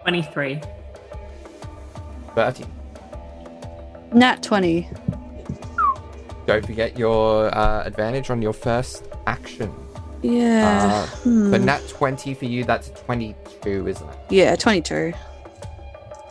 23. 0.04 0.62
Bertie. 2.36 2.66
Nat 4.14 4.44
20. 4.44 4.88
Don't 6.46 6.66
forget 6.66 6.98
your 6.98 7.56
uh, 7.56 7.84
advantage 7.86 8.30
on 8.30 8.42
your 8.42 8.54
first 8.54 9.06
action. 9.28 9.74
Yeah. 10.22 10.92
Uh, 10.94 11.08
hmm. 11.22 11.52
So 11.52 11.58
nat 11.58 11.82
20 11.89 12.34
for 12.36 12.46
you, 12.46 12.64
that's 12.64 12.89
22, 13.02 13.88
isn't 13.88 14.10
it? 14.10 14.18
Yeah, 14.30 14.56
22. 14.56 15.14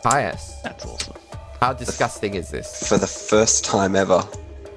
Caius, 0.03 0.59
That's 0.63 0.85
awesome. 0.85 1.15
how 1.59 1.73
disgusting 1.73 2.33
is 2.33 2.49
this? 2.49 2.87
For 2.87 2.97
the 2.97 3.05
first 3.07 3.63
time 3.63 3.95
ever, 3.95 4.23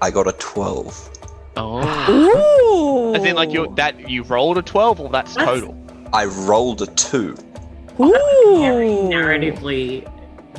I 0.04 0.10
got 0.10 0.28
a 0.28 0.32
12. 0.32 1.10
Oh. 1.56 1.80
Ooh. 2.10 3.14
As 3.16 3.24
in, 3.24 3.36
like, 3.36 3.50
you 3.50 3.72
that 3.76 4.06
you 4.10 4.22
rolled 4.24 4.58
a 4.58 4.62
12, 4.62 5.00
or 5.00 5.08
that's 5.08 5.34
That's- 5.34 5.60
total? 5.60 5.74
I 6.12 6.26
rolled 6.26 6.82
a 6.82 6.86
2. 6.88 7.34
Very 7.96 8.92
Ooh. 8.92 9.08
narratively 9.08 10.06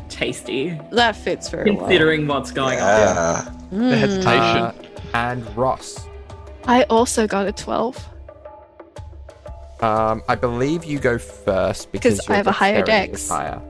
tasty, 0.10 0.80
That 0.92 1.16
fits 1.16 1.50
very 1.50 1.70
well. 1.72 1.82
considering 1.86 2.26
what's 2.28 2.50
going 2.50 2.80
on. 2.80 2.86
Yeah. 2.90 3.46
The 3.72 3.76
Mm. 3.78 3.98
hesitation. 4.00 4.32
Uh, 4.34 4.74
and 5.14 5.58
Ross, 5.58 6.08
I 6.66 6.84
also 6.84 7.28
got 7.28 7.46
a 7.46 7.52
12. 7.52 8.04
um, 9.82 10.24
I 10.28 10.34
believe 10.36 10.86
you 10.86 10.98
go 10.98 11.20
first 11.20 11.92
because 11.92 12.20
I 12.22 12.24
your 12.30 12.38
have 12.38 12.48
a 12.48 12.52
higher 12.52 12.82
dexterity 12.84 13.12
dex. 13.12 13.30
higher. 13.30 13.62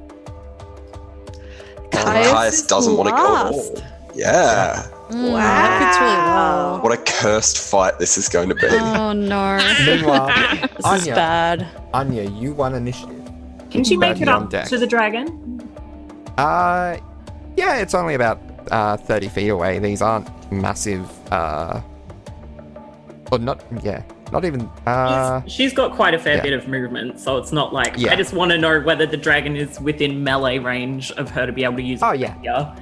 Caius 1.91 2.31
Caius 2.31 2.61
doesn't 2.67 2.95
want 2.97 3.09
to 3.09 3.15
go 3.15 3.35
at 3.35 3.45
all. 3.47 3.75
Yeah. 4.15 4.87
Mm, 5.09 5.33
That 5.33 5.79
fits 5.79 5.99
really 5.99 6.15
well. 6.15 6.81
What 6.81 6.91
a 6.91 6.97
cursed 7.21 7.57
fight 7.59 7.99
this 7.99 8.17
is 8.17 8.27
going 8.27 8.49
to 8.49 8.55
be. 8.55 8.67
Oh 8.67 9.13
no. 9.13 9.57
Meanwhile, 9.85 10.27
this 10.77 11.01
is 11.01 11.07
bad. 11.07 11.67
Anya, 11.93 12.23
you 12.29 12.53
won 12.53 12.73
initiative. 12.75 13.21
Can 13.69 13.83
she 13.83 13.97
make 13.97 14.21
it 14.21 14.27
up 14.27 14.49
deck. 14.49 14.67
to 14.69 14.77
the 14.77 14.87
dragon? 14.87 15.61
Uh, 16.37 16.97
yeah, 17.57 17.77
it's 17.77 17.93
only 17.93 18.13
about 18.15 18.39
uh, 18.71 18.97
30 18.97 19.27
feet 19.29 19.49
away. 19.49 19.79
These 19.79 20.01
aren't 20.01 20.27
massive, 20.51 21.07
uh, 21.31 21.81
or 23.31 23.39
not, 23.39 23.63
yeah, 23.83 24.03
not 24.31 24.43
even, 24.45 24.69
uh, 24.85 25.41
She's- 25.41 25.51
she's 25.51 25.73
got 25.73 25.93
quite 25.95 26.13
a 26.13 26.19
fair 26.19 26.37
yeah. 26.37 26.43
bit 26.43 26.53
of 26.53 26.67
movement, 26.67 27.19
so 27.19 27.37
it's 27.37 27.51
not 27.51 27.73
like 27.73 27.93
Yeah. 27.97 28.11
I 28.11 28.15
just 28.15 28.33
want 28.33 28.51
to 28.51 28.57
know 28.57 28.79
whether 28.81 29.05
the 29.05 29.17
dragon 29.17 29.55
is 29.55 29.79
within 29.79 30.23
melee 30.23 30.57
range 30.59 31.11
of 31.13 31.29
her 31.31 31.45
to 31.45 31.51
be 31.51 31.63
able 31.63 31.77
to 31.77 31.83
use. 31.83 32.01
Oh, 32.03 32.11
it 32.11 32.19
yeah. 32.21 32.35
here. 32.41 32.75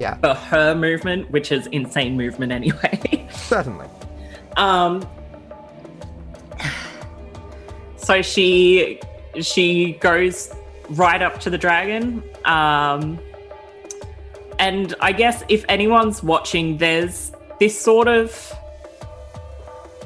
Yeah. 0.00 0.14
For 0.16 0.34
her 0.34 0.74
movement, 0.74 1.30
which 1.30 1.52
is 1.52 1.66
insane 1.68 2.16
movement 2.16 2.52
anyway. 2.52 3.28
certainly. 3.32 3.86
Um. 4.56 5.06
So 7.96 8.22
she 8.22 8.98
she 9.40 9.92
goes 10.00 10.52
right 10.90 11.22
up 11.22 11.38
to 11.40 11.50
the 11.50 11.58
dragon. 11.58 12.22
Um. 12.44 13.20
And 14.58 14.94
I 15.00 15.12
guess 15.12 15.44
if 15.48 15.64
anyone's 15.68 16.22
watching, 16.22 16.78
there's 16.78 17.32
this 17.58 17.80
sort 17.80 18.08
of 18.08 18.52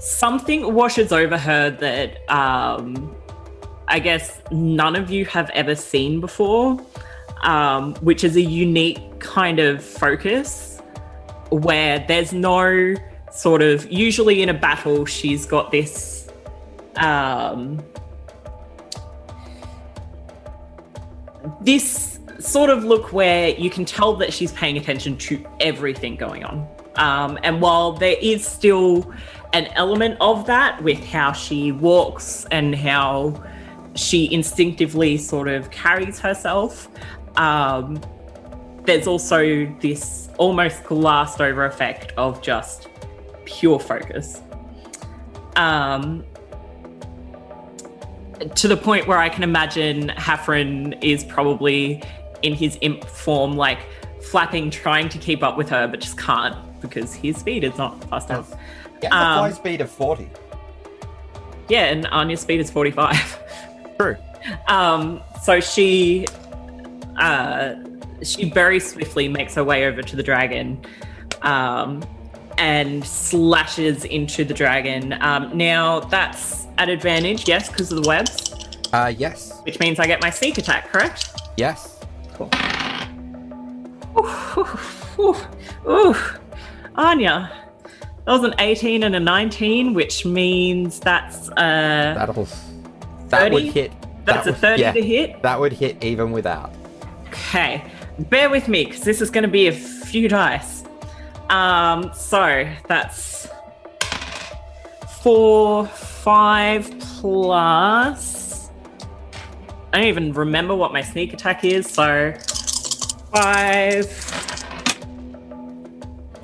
something 0.05 0.74
washes 0.74 1.12
over 1.12 1.38
her 1.38 1.70
that 1.70 2.30
um, 2.30 3.14
I 3.88 3.99
guess 3.99 4.40
none 4.51 4.97
of 4.97 5.11
you 5.11 5.24
have 5.26 5.51
ever 5.51 5.74
seen 5.74 6.20
before. 6.20 6.78
Um, 7.45 7.95
which 7.97 8.24
is 8.24 8.36
a 8.36 8.40
unique 8.40 9.20
kind 9.20 9.59
of 9.59 9.82
focus 9.82 10.80
where 11.51 12.05
there's 12.09 12.32
no 12.32 12.95
sort 13.30 13.62
of 13.62 13.90
usually 13.90 14.42
in 14.42 14.49
a 14.49 14.55
battle 14.55 15.05
she's 15.05 15.47
got 15.47 15.70
this 15.70 16.28
um, 16.97 17.82
this 21.61 22.18
sort 22.38 22.70
of 22.70 22.84
look 22.84 23.12
where 23.12 23.51
you 23.51 23.70
can 23.70 23.84
tell 23.84 24.14
that 24.16 24.32
she's 24.32 24.53
paying 24.53 24.76
attention 24.76 25.16
to 25.16 25.45
everything 25.61 26.16
going 26.16 26.45
on. 26.45 26.68
Um, 26.97 27.38
and 27.42 27.61
while 27.61 27.92
there 27.92 28.16
is 28.20 28.47
still 28.47 29.12
an 29.53 29.66
element 29.74 30.16
of 30.20 30.47
that 30.47 30.82
with 30.82 31.03
how 31.05 31.32
she 31.32 31.72
walks 31.72 32.47
and 32.51 32.74
how 32.74 33.42
she 33.95 34.32
instinctively 34.32 35.16
sort 35.16 35.49
of 35.49 35.70
carries 35.70 36.18
herself, 36.18 36.88
um, 37.37 38.01
there's 38.85 39.07
also 39.07 39.66
this 39.80 40.28
almost 40.39 40.85
glassed 40.85 41.41
over 41.41 41.64
effect 41.64 42.12
of 42.16 42.43
just 42.43 42.89
pure 43.45 43.78
focus. 43.78 44.41
Um, 45.57 46.24
to 48.57 48.68
the 48.68 48.76
point 48.76 49.07
where 49.07 49.18
I 49.18 49.28
can 49.28 49.43
imagine 49.43 50.09
Hafren 50.11 51.03
is 51.03 51.24
probably 51.24 52.03
in 52.43 52.53
his 52.53 52.76
imp 52.80 53.05
form, 53.05 53.57
like 53.57 53.78
flapping, 54.22 54.70
trying 54.70 55.09
to 55.11 55.18
keep 55.18 55.43
up 55.43 55.57
with 55.57 55.68
her, 55.70 55.87
but 55.87 56.01
just 56.01 56.18
can't 56.18 56.57
because 56.80 57.14
his 57.14 57.37
speed 57.37 57.64
is 57.64 57.76
not 57.78 58.03
fast 58.11 58.28
enough. 58.30 58.51
The 59.01 59.07
Um, 59.14 59.39
fly 59.39 59.53
speed 59.53 59.80
of 59.80 59.91
40. 59.91 60.28
Yeah, 61.68 61.87
and 61.87 62.07
Anya's 62.09 62.41
speed 62.41 62.61
is 62.61 62.70
45. 62.70 63.39
True. 63.99 64.16
Um, 64.68 65.22
so 65.43 65.59
she 65.59 66.26
uh, 67.18 67.74
she 68.22 68.50
very 68.50 68.80
swiftly 68.80 69.28
makes 69.28 69.54
her 69.54 69.64
way 69.64 69.86
over 69.86 70.02
to 70.02 70.16
the 70.16 70.22
dragon 70.22 70.80
um, 71.42 72.02
and 72.58 73.04
slashes 73.04 74.04
into 74.04 74.44
the 74.44 74.54
dragon. 74.54 75.14
Um, 75.20 75.56
now 75.56 76.00
that's 76.00 76.66
at 76.78 76.88
advantage, 76.88 77.46
yes, 77.48 77.68
because 77.68 77.90
of 77.92 78.02
the 78.02 78.08
webs, 78.08 78.52
Uh, 78.92 79.12
yes. 79.16 79.60
which 79.64 79.78
means 79.80 79.98
I 79.98 80.06
get 80.06 80.20
my 80.22 80.30
sneak 80.30 80.58
attack, 80.58 80.88
correct? 80.90 81.30
Yes. 81.56 82.00
Cool. 82.34 82.50
Ooh, 84.16 84.68
ooh, 85.18 85.36
ooh. 85.90 86.16
Anya, 86.96 87.50
that 88.24 88.32
was 88.32 88.44
an 88.44 88.54
18 88.58 89.02
and 89.02 89.14
a 89.16 89.20
19, 89.20 89.94
which 89.94 90.24
means 90.24 91.00
that's 91.00 91.48
uh, 91.50 92.14
That'll. 92.16 92.46
That 93.28 93.52
would 93.52 93.64
hit. 93.64 93.92
that's 94.24 94.44
that 94.46 94.54
a 94.54 94.56
30 94.56 94.80
yeah, 94.80 94.92
to 94.92 95.02
hit. 95.02 95.42
That 95.42 95.58
would 95.58 95.72
hit 95.72 96.02
even 96.04 96.30
without. 96.30 96.72
Okay, 97.35 97.82
bear 98.30 98.49
with 98.49 98.68
me 98.68 98.85
because 98.85 99.01
this 99.01 99.20
is 99.20 99.28
going 99.28 99.43
to 99.43 99.49
be 99.49 99.66
a 99.66 99.72
few 99.72 100.28
dice. 100.28 100.85
Um, 101.51 102.12
so 102.14 102.72
that's 102.87 103.49
four, 105.20 105.85
five 105.87 106.97
plus. 107.01 108.70
I 109.93 109.99
don't 109.99 110.07
even 110.07 110.32
remember 110.32 110.76
what 110.76 110.93
my 110.93 111.03
sneak 111.03 111.32
attack 111.32 111.64
is. 111.64 111.89
So 111.89 112.32
five, 113.32 114.07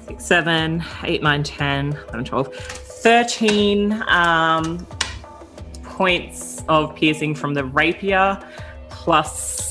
six, 0.09 0.26
seven, 0.26 0.82
eight, 1.05 1.22
nine, 1.22 1.45
10, 1.45 1.93
11, 2.09 2.24
12, 2.24 2.55
13 2.55 3.93
um, 4.09 4.84
points 5.84 6.64
of 6.68 6.97
piercing 6.97 7.36
from 7.36 7.55
the 7.55 7.64
rapier 7.64 8.43
plus 8.88 9.69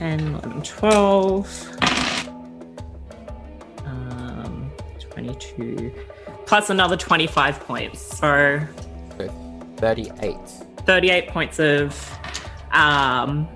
10, 0.00 0.20
11, 0.20 0.62
12, 0.62 1.78
um, 3.84 4.72
22, 4.98 5.92
plus 6.46 6.70
another 6.70 6.96
25 6.96 7.60
points. 7.60 8.00
So 8.18 8.60
So 9.18 9.28
38. 9.76 10.34
38 10.86 11.28
points 11.28 11.58
of 11.60 12.18
um, 12.72 13.46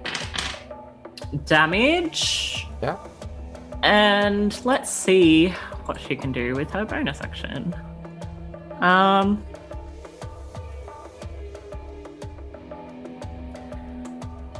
damage. 1.47 2.67
Yeah. 2.83 2.99
And 3.83 4.63
let's 4.67 4.91
see 4.91 5.49
what 5.87 5.99
she 5.99 6.15
can 6.15 6.31
do 6.31 6.55
with 6.55 6.71
her 6.73 6.85
bonus 6.85 7.23
action. 7.23 7.75
Um. 8.81 9.43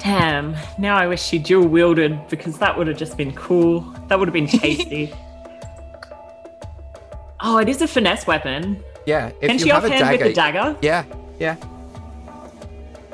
Damn, 0.05 0.55
now 0.79 0.97
I 0.97 1.07
wish 1.07 1.23
she 1.23 1.39
dual 1.39 1.67
wielded 1.67 2.29
because 2.29 2.59
that 2.59 2.77
would 2.77 2.87
have 2.89 2.99
just 2.99 3.17
been 3.17 3.33
cool. 3.33 3.81
That 4.09 4.19
would 4.19 4.29
have 4.29 4.35
been 4.35 4.47
tasty. 4.47 5.11
oh, 7.41 7.57
it 7.57 7.71
is 7.71 7.81
a 7.81 7.89
finesse 7.89 8.27
weapon. 8.27 8.85
Yeah. 9.07 9.29
If 9.41 9.49
Can 9.49 9.59
you 9.59 9.65
she 9.65 9.69
have 9.71 9.83
a 9.83 9.87
offhand 9.87 10.05
dagger, 10.05 10.25
with 10.25 10.35
the 10.35 10.37
dagger? 10.41 10.77
Yeah. 10.83 11.05
Yeah. 11.41 11.57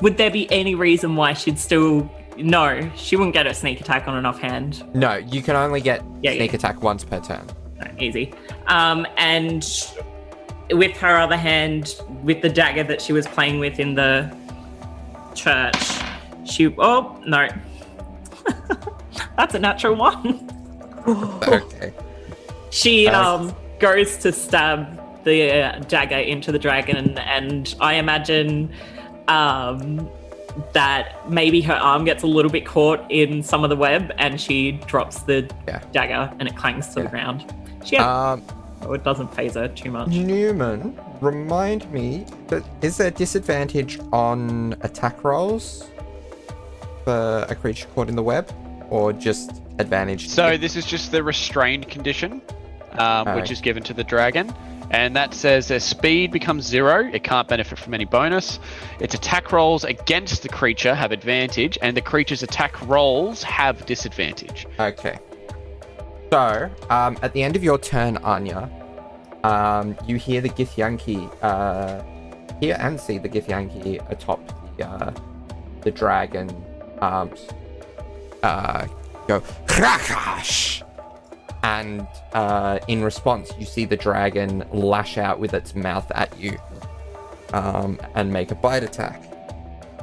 Would 0.01 0.17
there 0.17 0.31
be 0.31 0.51
any 0.51 0.75
reason 0.75 1.15
why 1.15 1.31
she'd 1.31 1.57
still. 1.57 2.11
No, 2.37 2.91
she 2.97 3.15
wouldn't 3.15 3.33
get 3.33 3.47
a 3.47 3.53
sneak 3.53 3.79
attack 3.79 4.09
on 4.09 4.17
an 4.17 4.25
offhand. 4.25 4.83
No, 4.93 5.15
you 5.15 5.41
can 5.41 5.55
only 5.55 5.79
get 5.79 6.03
Yeah, 6.21 6.31
sneak 6.31 6.51
yeah. 6.51 6.57
attack 6.57 6.81
once 6.81 7.05
per 7.05 7.21
turn. 7.21 7.47
No, 7.79 7.87
easy. 7.99 8.33
Um, 8.67 9.07
and 9.15 9.65
with 10.71 10.97
her 10.97 11.17
other 11.17 11.37
hand, 11.37 11.95
with 12.23 12.41
the 12.41 12.49
dagger 12.49 12.83
that 12.83 13.01
she 13.01 13.13
was 13.13 13.27
playing 13.27 13.59
with 13.59 13.79
in 13.79 13.95
the 13.95 14.35
church, 15.35 16.00
she. 16.45 16.73
Oh, 16.77 17.21
no. 17.25 17.47
That's 19.37 19.55
a 19.55 19.59
natural 19.59 19.95
one. 19.95 20.47
Okay. 21.07 21.91
She 22.69 23.07
um, 23.07 23.55
goes 23.79 24.17
to 24.17 24.31
stab 24.31 25.23
the 25.23 25.51
uh, 25.51 25.79
dagger 25.79 26.17
into 26.17 26.51
the 26.51 26.59
dragon, 26.59 27.17
and 27.17 27.73
I 27.79 27.95
imagine 27.95 28.71
um, 29.27 30.07
that 30.73 31.27
maybe 31.29 31.59
her 31.61 31.73
arm 31.73 32.05
gets 32.05 32.21
a 32.21 32.27
little 32.27 32.51
bit 32.51 32.67
caught 32.67 33.03
in 33.09 33.41
some 33.41 33.63
of 33.63 33.71
the 33.71 33.75
web, 33.75 34.11
and 34.19 34.39
she 34.39 34.73
drops 34.73 35.21
the 35.23 35.49
Yeah. 35.67 35.81
dagger, 35.91 36.31
and 36.39 36.47
it 36.47 36.55
clangs 36.55 36.89
to 36.93 37.01
the 37.01 37.09
ground. 37.09 37.51
She 37.83 37.95
has, 37.95 38.05
Um, 38.05 38.43
so 38.83 38.93
it 38.93 39.03
doesn't 39.03 39.33
phase 39.33 39.55
her 39.55 39.67
too 39.69 39.89
much. 39.89 40.09
Newman, 40.09 40.97
remind 41.19 41.91
me 41.91 42.25
that 42.47 42.63
is 42.83 42.97
there 42.97 43.09
disadvantage 43.11 43.99
on 44.13 44.75
attack 44.81 45.23
rolls 45.23 45.87
for 47.03 47.45
a 47.49 47.55
creature 47.55 47.87
caught 47.93 48.09
in 48.09 48.15
the 48.15 48.23
web, 48.23 48.51
or 48.89 49.13
just 49.13 49.61
advantage? 49.79 50.27
So 50.29 50.57
this 50.57 50.75
is 50.75 50.85
just 50.85 51.11
the 51.11 51.23
restrained 51.23 51.89
condition, 51.89 52.41
um, 52.93 53.35
which 53.35 53.51
is 53.51 53.61
given 53.61 53.83
to 53.83 53.93
the 53.93 54.03
dragon, 54.03 54.53
and 54.91 55.15
that 55.15 55.33
says 55.33 55.67
their 55.69 55.79
speed 55.79 56.31
becomes 56.31 56.65
zero. 56.65 57.09
It 57.11 57.23
can't 57.23 57.47
benefit 57.47 57.79
from 57.79 57.93
any 57.93 58.05
bonus. 58.05 58.59
Its 58.99 59.13
attack 59.13 59.51
rolls 59.51 59.83
against 59.85 60.43
the 60.43 60.49
creature 60.49 60.93
have 60.93 61.11
advantage, 61.11 61.77
and 61.81 61.95
the 61.95 62.01
creature's 62.01 62.43
attack 62.43 62.81
rolls 62.87 63.41
have 63.43 63.85
disadvantage. 63.85 64.67
Okay. 64.79 65.17
So, 66.31 66.69
um, 66.89 67.17
at 67.21 67.33
the 67.33 67.43
end 67.43 67.55
of 67.55 67.63
your 67.63 67.77
turn, 67.77 68.17
Anya, 68.17 68.69
um, 69.43 69.97
you 70.05 70.17
hear 70.17 70.39
the 70.41 70.49
Githyanki, 70.49 71.29
uh, 71.41 72.03
hear 72.59 72.77
and 72.79 72.99
see 72.99 73.17
the 73.17 73.27
Githyanki 73.27 73.99
atop 74.09 74.39
the, 74.77 74.87
uh, 74.87 75.13
the 75.81 75.91
dragon, 75.91 76.47
um, 77.01 77.31
uh, 78.43 78.87
go, 79.27 79.41
Krakash! 79.65 80.83
And, 81.63 82.07
uh, 82.33 82.79
in 82.87 83.03
response, 83.03 83.51
you 83.59 83.65
see 83.65 83.85
the 83.85 83.97
dragon 83.97 84.63
lash 84.71 85.17
out 85.17 85.39
with 85.39 85.53
its 85.53 85.75
mouth 85.75 86.09
at 86.15 86.37
you, 86.39 86.57
um, 87.53 87.99
and 88.15 88.31
make 88.31 88.51
a 88.51 88.55
bite 88.55 88.83
attack. 88.83 89.21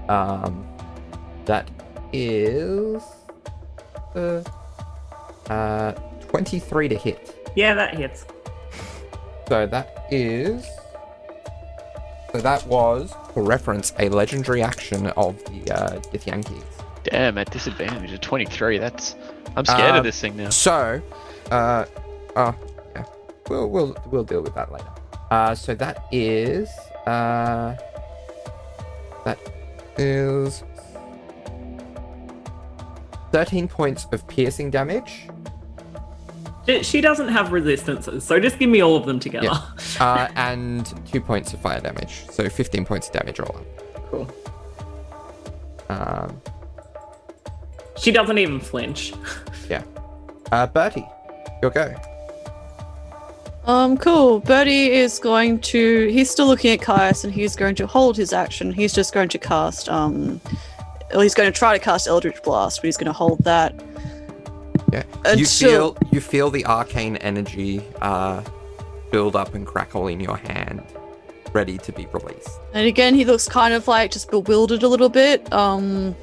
Um, 0.08 0.66
that 1.46 1.68
is, 2.12 3.02
uh, 4.14 4.42
uh, 5.50 5.92
23 6.28 6.88
to 6.88 6.94
hit. 6.96 7.34
Yeah, 7.56 7.74
that 7.74 7.96
hits. 7.96 8.24
So 9.48 9.66
that 9.66 10.06
is. 10.10 10.66
So 12.32 12.40
that 12.40 12.66
was, 12.66 13.14
for 13.32 13.42
reference, 13.42 13.94
a 13.98 14.10
legendary 14.10 14.62
action 14.62 15.06
of 15.08 15.42
the 15.46 15.74
uh, 15.74 16.00
Githyanki. 16.12 16.62
Damn, 17.10 17.38
at 17.38 17.50
disadvantage 17.50 18.12
of 18.12 18.20
23. 18.20 18.78
That's. 18.78 19.14
I'm 19.56 19.64
scared 19.64 19.90
Um, 19.92 19.96
of 19.98 20.04
this 20.04 20.20
thing 20.20 20.36
now. 20.36 20.50
So, 20.50 21.00
uh, 21.50 21.84
oh, 22.36 22.54
yeah, 22.94 23.04
we'll 23.48 23.68
we'll 23.68 23.96
we'll 24.06 24.24
deal 24.24 24.42
with 24.42 24.54
that 24.54 24.70
later. 24.70 24.86
Uh, 25.30 25.54
so 25.54 25.74
that 25.74 26.04
is 26.12 26.68
uh, 27.06 27.74
that 29.24 29.38
is 29.96 30.62
thirteen 33.32 33.68
points 33.68 34.06
of 34.12 34.26
piercing 34.28 34.70
damage. 34.70 35.28
She- 36.66 36.82
She 36.82 37.00
doesn't 37.00 37.28
have 37.28 37.50
resistances, 37.52 38.22
so 38.24 38.38
just 38.38 38.58
give 38.58 38.68
me 38.68 38.82
all 38.82 38.94
of 38.96 39.06
them 39.06 39.18
together. 39.18 39.46
Yeah. 39.46 39.60
uh, 40.04 40.28
and 40.36 40.92
two 41.10 41.20
points 41.22 41.54
of 41.54 41.60
fire 41.60 41.80
damage. 41.80 42.26
So 42.30 42.46
15 42.50 42.84
points 42.84 43.06
of 43.08 43.14
damage 43.14 43.40
all 43.40 43.56
up. 43.56 44.10
Cool. 44.10 44.28
Um, 45.88 46.40
She 48.00 48.10
doesn't 48.10 48.38
even 48.38 48.60
flinch. 48.60 49.12
Yeah. 49.68 49.82
Uh, 50.50 50.66
Bertie, 50.66 51.06
your 51.60 51.70
go. 51.70 51.94
Um, 53.66 53.98
cool. 53.98 54.40
Bertie 54.40 54.92
is 54.92 55.18
going 55.18 55.60
to. 55.60 56.08
He's 56.08 56.30
still 56.30 56.46
looking 56.46 56.70
at 56.70 56.80
Caius, 56.80 57.22
and 57.22 57.34
he's 57.34 57.54
going 57.54 57.74
to 57.74 57.86
hold 57.86 58.16
his 58.16 58.32
action. 58.32 58.72
He's 58.72 58.94
just 58.94 59.12
going 59.12 59.28
to 59.28 59.38
cast. 59.38 59.90
Um, 59.90 60.40
well, 61.10 61.20
he's 61.20 61.34
going 61.34 61.52
to 61.52 61.58
try 61.58 61.76
to 61.76 61.84
cast 61.84 62.06
Eldritch 62.06 62.42
Blast, 62.42 62.80
but 62.80 62.86
he's 62.86 62.96
going 62.96 63.08
to 63.08 63.12
hold 63.12 63.40
that. 63.44 63.74
Yeah. 64.90 65.02
You 65.34 65.44
feel 65.44 65.98
you 66.10 66.20
feel 66.22 66.48
the 66.50 66.64
arcane 66.64 67.16
energy 67.16 67.82
uh, 68.00 68.42
build 69.10 69.36
up 69.36 69.54
and 69.54 69.66
crackle 69.66 70.06
in 70.08 70.18
your 70.18 70.38
hand, 70.38 70.82
ready 71.52 71.76
to 71.76 71.92
be 71.92 72.06
released. 72.06 72.58
And 72.72 72.86
again, 72.86 73.14
he 73.14 73.26
looks 73.26 73.48
kind 73.48 73.74
of 73.74 73.86
like 73.86 74.12
just 74.12 74.30
bewildered 74.30 74.82
a 74.82 74.88
little 74.88 75.10
bit. 75.10 75.52
Um, 75.52 76.16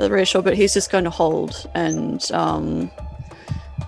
not 0.00 0.10
very 0.10 0.24
but 0.42 0.56
he's 0.56 0.72
just 0.72 0.90
going 0.90 1.04
to 1.04 1.10
hold. 1.10 1.68
And 1.74 2.30
um, 2.32 2.90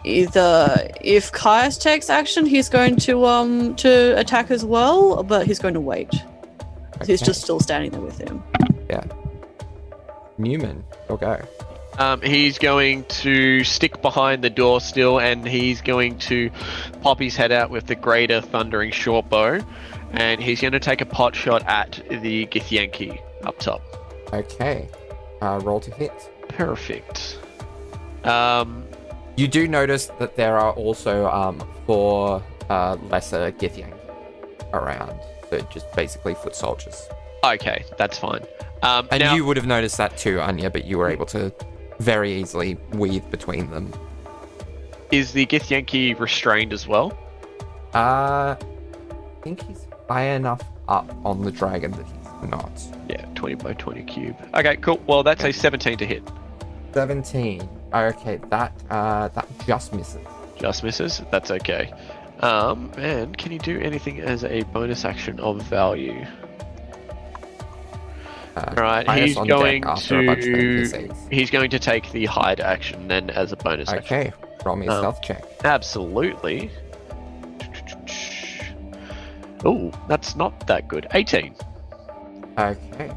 either 0.05 0.91
if 1.01 1.33
Caius 1.33 1.79
takes 1.79 2.11
action, 2.11 2.47
he's 2.47 2.69
going 2.69 2.97
to 2.97 3.25
um 3.27 3.75
to 3.77 4.19
attack 4.19 4.51
as 4.51 4.65
well, 4.65 5.23
but 5.23 5.47
he's 5.47 5.59
going 5.59 5.75
to 5.75 5.81
wait. 5.81 6.13
He's 7.07 7.21
just 7.21 7.43
still 7.43 7.59
standing 7.59 7.91
there 7.91 8.01
with 8.01 8.19
him. 8.19 8.43
Yeah. 8.89 9.05
Newman, 10.39 10.85
okay. 11.11 11.41
Um, 11.99 12.23
he's 12.23 12.59
going 12.59 13.05
to 13.05 13.65
stick 13.65 14.01
behind 14.01 14.43
the 14.43 14.51
door 14.51 14.81
still, 14.81 15.19
and 15.21 15.47
he's 15.47 15.83
going 15.83 16.19
to 16.21 16.51
pop 17.03 17.19
his 17.19 17.37
head 17.37 17.53
out 17.53 17.71
with 17.71 17.87
the 17.87 17.95
greater 17.95 18.41
thundering 18.41 18.93
short 18.93 19.29
bow, 19.29 19.61
and 20.13 20.43
he's 20.43 20.61
going 20.61 20.73
to 20.73 20.81
take 20.81 21.01
a 21.01 21.07
pot 21.07 21.35
shot 21.35 21.67
at 21.67 22.03
the 22.09 22.47
Githyanki 22.47 23.21
up 23.45 23.59
top. 23.59 23.83
Okay. 24.33 24.89
Uh, 25.43 25.59
roll 25.65 25.81
to 25.81 25.91
hit. 25.91 26.13
Perfect. 26.49 27.39
Um, 28.23 28.85
You 29.37 29.49
do 29.49 29.67
notice 29.67 30.07
that 30.21 30.37
there 30.37 30.57
are 30.57 30.73
also 30.75 31.27
um, 31.27 31.61
four 31.87 32.43
uh, 32.71 32.97
lesser 33.11 33.51
Githyanki 33.53 33.93
around. 34.73 35.19
So 35.51 35.59
just 35.73 35.91
basically 35.97 36.35
foot 36.35 36.55
soldiers. 36.55 37.09
okay, 37.45 37.85
that's 37.99 38.19
fine. 38.19 38.43
Um, 38.85 39.09
And 39.11 39.21
now, 39.23 39.35
you 39.35 39.45
would 39.45 39.57
have 39.57 39.67
noticed 39.67 39.97
that 39.99 40.17
too, 40.17 40.41
Anya, 40.41 40.71
but 40.71 40.85
you 40.85 40.97
were 40.99 41.11
able 41.11 41.27
to 41.27 41.53
very 41.99 42.33
easily 42.41 42.79
weave 42.93 43.29
between 43.31 43.71
them. 43.71 43.93
is 45.11 45.33
the 45.33 45.45
Githyanki 45.47 46.19
restrained 46.19 46.73
as 46.73 46.87
well? 46.87 47.19
Uh, 47.95 48.55
I 48.55 49.43
think 49.43 49.67
he's 49.67 49.87
high 50.09 50.31
enough 50.41 50.63
up 50.89 51.09
on 51.25 51.43
the 51.43 51.51
dragon 51.51 51.91
that 51.93 52.07
he's 52.07 52.22
not. 52.49 52.71
Yeah, 53.09 53.25
20 53.35 53.55
by 53.57 53.73
20 53.75 54.03
cube. 54.05 54.37
Okay, 54.55 54.77
cool. 54.77 55.01
Well, 55.07 55.23
that's 55.23 55.45
a 55.45 55.53
17 55.53 55.99
to 55.99 56.07
hit. 56.07 56.23
17. 56.95 57.69
Okay, 57.95 58.41
that 58.51 58.73
uh, 58.91 59.29
that 59.29 59.47
just 59.67 59.93
misses. 59.95 60.21
Just 60.59 60.83
misses. 60.85 61.23
That's 61.31 61.51
okay. 61.51 61.93
Um, 62.41 62.91
and 62.97 63.37
can 63.39 63.53
you 63.53 63.59
do 63.59 63.81
anything 63.81 64.21
as 64.21 64.45
a 64.45 64.63
bonus 64.65 65.05
action 65.05 65.39
of 65.41 65.63
value? 65.63 66.27
Uh, 68.57 68.75
Right, 68.77 69.11
he's 69.19 69.35
going 69.37 69.85
after 69.85 70.21
a 70.21 70.27
bunch 70.27 70.45
of 70.45 70.53
to 71.09 71.15
he's 71.31 71.51
going 71.51 71.71
to 71.71 71.79
take 71.79 72.11
the 72.13 72.27
hide 72.27 72.61
action 72.61 73.09
then 73.09 73.31
as 73.31 73.53
a 73.53 73.57
bonus 73.57 73.89
action. 73.89 74.05
Okay, 74.05 74.33
roll 74.65 74.77
me 74.77 74.87
a 74.87 74.93
Um, 74.93 74.99
stealth 74.99 75.23
check. 75.23 75.45
Absolutely. 75.65 76.71
Oh, 79.65 79.91
that's 80.09 80.35
not 80.37 80.67
that 80.67 80.89
good. 80.89 81.07
18. 81.13 81.55
Okay. 82.59 83.11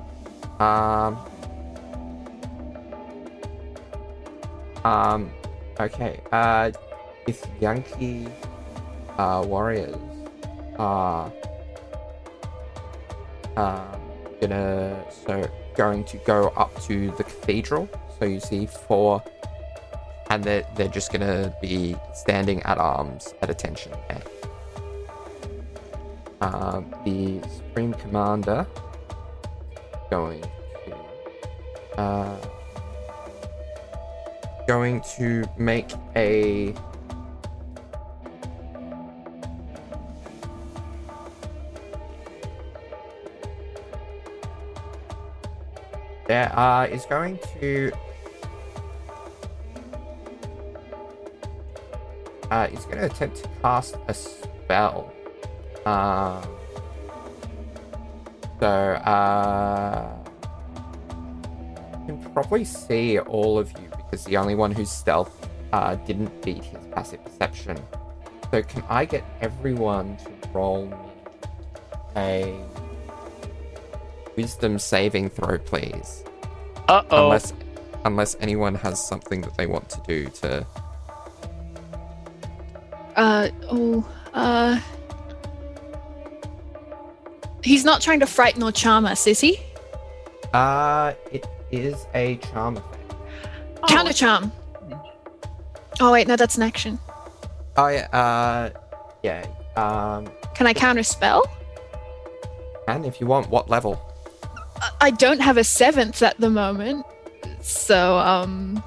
Um. 0.59 1.17
Um. 4.83 5.31
Okay. 5.79 6.21
Uh, 6.31 6.71
if 7.27 7.45
Yankee 7.59 8.27
uh, 9.17 9.43
warriors 9.45 9.95
are 10.77 11.31
um 13.55 14.01
gonna 14.41 15.05
so 15.09 15.49
going 15.75 16.03
to 16.05 16.17
go 16.19 16.47
up 16.55 16.81
to 16.83 17.11
the 17.11 17.23
cathedral. 17.23 17.89
So 18.19 18.25
you 18.25 18.39
see 18.39 18.65
four, 18.65 19.23
and 20.29 20.43
they're 20.43 20.65
they're 20.75 20.88
just 20.88 21.11
gonna 21.11 21.53
be 21.61 21.95
standing 22.13 22.61
at 22.63 22.77
arms 22.77 23.33
at 23.41 23.49
attention. 23.49 23.91
Um, 26.41 26.93
the 27.05 27.41
supreme 27.49 27.93
commander 27.93 28.67
going 30.16 30.41
to 30.41 31.99
uh, 31.99 32.38
going 34.66 35.01
to 35.01 35.43
make 35.57 35.91
a 36.16 36.74
there 46.28 46.57
uh, 46.57 46.86
is 46.86 47.05
going 47.07 47.38
to 47.59 47.91
uh, 52.51 52.68
is 52.72 52.86
going 52.86 52.99
to 52.99 53.05
attempt 53.07 53.43
to 53.43 53.49
cast 53.61 53.97
a 54.07 54.13
spell. 54.13 55.11
Um 55.86 56.64
so, 58.59 58.67
uh, 58.67 60.15
you 62.07 62.17
can 62.17 62.31
probably 62.33 62.63
see 62.63 63.19
all 63.19 63.57
of 63.57 63.71
you 63.73 63.89
because 63.89 64.25
the 64.25 64.37
only 64.37 64.55
one 64.55 64.71
whose 64.71 64.89
stealth 64.89 65.49
uh, 65.73 65.95
didn't 65.95 66.41
beat 66.43 66.63
his 66.63 66.85
passive 66.87 67.23
perception. 67.23 67.77
So, 68.51 68.61
can 68.61 68.83
I 68.89 69.05
get 69.05 69.23
everyone 69.41 70.17
to 70.17 70.49
roll 70.53 70.87
me 70.87 70.97
a 72.15 72.63
wisdom 74.35 74.79
saving 74.79 75.29
throw, 75.29 75.57
please? 75.57 76.23
Uh 76.87 77.03
oh. 77.09 77.25
Unless, 77.25 77.53
unless 78.05 78.37
anyone 78.39 78.75
has 78.75 79.05
something 79.05 79.41
that 79.41 79.57
they 79.57 79.65
want 79.65 79.89
to 79.89 80.01
do 80.07 80.29
to. 80.41 80.65
Not 87.86 88.01
trying 88.01 88.19
to 88.19 88.25
frighten 88.27 88.61
or 88.63 88.71
charm 88.71 89.05
us, 89.05 89.27
is 89.27 89.39
he? 89.39 89.59
Uh, 90.53 91.13
it 91.31 91.45
is 91.71 92.05
a 92.13 92.38
charm 92.38 92.77
effect. 92.77 93.15
Counter 93.88 94.13
charm. 94.13 94.51
Oh 95.99 96.11
wait, 96.11 96.27
no, 96.27 96.36
that's 96.36 96.57
an 96.57 96.63
action. 96.63 96.99
Oh 97.77 97.88
yeah. 97.88 98.07
Uh, 98.11 98.69
yeah. 99.23 99.45
Um, 99.75 100.29
Can 100.53 100.67
I 100.67 100.73
counter 100.73 101.03
spell? 101.03 101.43
and 102.88 103.05
if 103.05 103.19
you 103.19 103.25
want, 103.27 103.49
what 103.49 103.69
level? 103.69 103.99
I- 104.81 104.91
I 105.01 105.11
don't 105.11 105.39
have 105.41 105.57
a 105.57 105.63
seventh 105.63 106.21
at 106.21 106.38
the 106.39 106.49
moment, 106.49 107.05
so 107.61 108.17
um. 108.17 108.83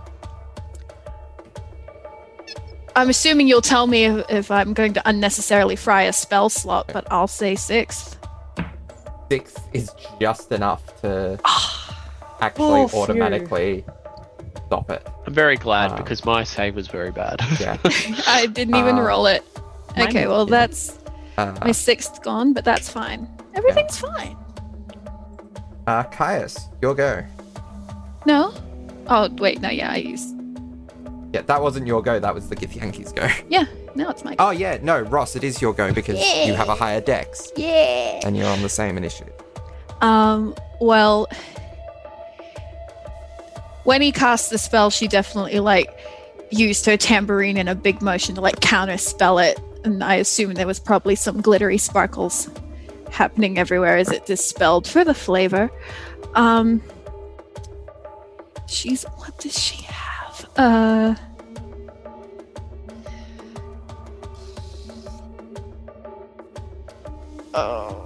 I'm 2.97 3.09
assuming 3.11 3.47
you'll 3.47 3.63
tell 3.63 3.87
me 3.87 4.05
if, 4.07 4.27
if 4.31 4.51
I'm 4.51 4.73
going 4.75 4.93
to 4.95 5.03
unnecessarily 5.09 5.77
fry 5.77 6.03
a 6.03 6.13
spell 6.13 6.49
slot, 6.49 6.91
but 6.93 7.07
I'll 7.13 7.29
say 7.29 7.55
sixth. 7.55 8.18
Six 9.29 9.55
is 9.73 9.93
just 10.21 10.53
enough 10.53 11.01
to 11.03 11.39
actually 12.41 12.83
Oh, 12.83 12.89
automatically 12.95 13.85
stop 14.67 14.91
it. 14.91 15.07
I'm 15.27 15.35
very 15.35 15.57
glad 15.57 15.93
Um, 15.93 15.97
because 15.99 16.25
my 16.25 16.45
save 16.45 16.75
was 16.75 16.89
very 16.89 17.11
bad. 17.11 17.41
Yeah. 17.61 17.77
I 18.27 18.47
didn't 18.47 18.77
even 18.77 18.97
Uh, 18.99 19.03
roll 19.03 19.27
it. 19.27 19.45
Okay, 19.99 20.27
well 20.27 20.47
yeah. 20.49 20.51
that's 20.59 20.99
Uh, 21.37 21.55
my 21.65 21.73
sixth 21.73 22.23
gone, 22.23 22.53
but 22.53 22.65
that's 22.65 22.89
fine. 22.91 23.29
Everything's 23.55 23.99
fine. 23.99 24.37
uh, 25.87 26.03
Caius, 26.05 26.69
your 26.83 26.95
go. 26.95 27.25
No? 28.27 28.53
Oh 29.09 29.29
wait, 29.39 29.61
no, 29.61 29.71
yeah, 29.71 29.91
I 29.93 29.97
used. 29.97 30.35
Yeah, 31.33 31.43
that 31.43 31.61
wasn't 31.63 31.87
your 31.87 32.03
go. 32.03 32.19
That 32.21 32.35
was 32.35 32.49
the 32.49 32.57
Githyanki's 32.57 33.13
go. 33.13 33.27
Yeah, 33.49 33.65
now 33.99 34.09
it's 34.11 34.25
my. 34.25 34.35
Oh 34.39 34.51
yeah, 34.51 34.79
no, 34.81 35.01
Ross, 35.03 35.37
it 35.37 35.45
is 35.45 35.61
your 35.61 35.75
go 35.75 35.93
because 35.93 36.19
you 36.47 36.55
have 36.55 36.69
a 36.71 36.75
higher 36.75 37.01
dex 37.01 37.53
Yeah. 37.57 38.21
and 38.25 38.37
you're 38.37 38.47
on 38.49 38.63
the 38.63 38.69
same 38.69 38.97
initiative. 38.97 39.35
Um. 40.01 40.55
Well, 40.81 41.27
when 43.85 44.01
he 44.01 44.13
cast 44.13 44.51
the 44.51 44.59
spell, 44.59 44.91
she 44.91 45.09
definitely 45.09 45.61
like 45.61 45.91
used 46.51 46.87
her 46.87 46.97
tambourine 46.97 47.57
in 47.57 47.69
a 47.69 47.75
big 47.75 48.01
motion 48.01 48.35
to 48.37 48.41
like 48.41 48.61
counter 48.61 48.97
spell 48.97 49.39
it, 49.39 49.59
and 49.85 50.03
I 50.05 50.15
assume 50.15 50.55
there 50.55 50.67
was 50.67 50.79
probably 50.81 51.15
some 51.17 51.41
glittery 51.41 51.79
sparkles 51.79 52.49
happening 53.11 53.59
everywhere 53.59 53.97
as 53.97 54.11
it 54.11 54.25
dispelled 54.27 54.87
for 54.87 55.05
the 55.05 55.15
flavor. 55.15 55.71
Um. 56.35 56.83
She's. 58.69 59.03
What 59.05 59.37
does 59.39 59.59
she 59.59 59.83
have? 59.85 60.49
Uh. 60.57 61.15
Oh. 67.59 68.05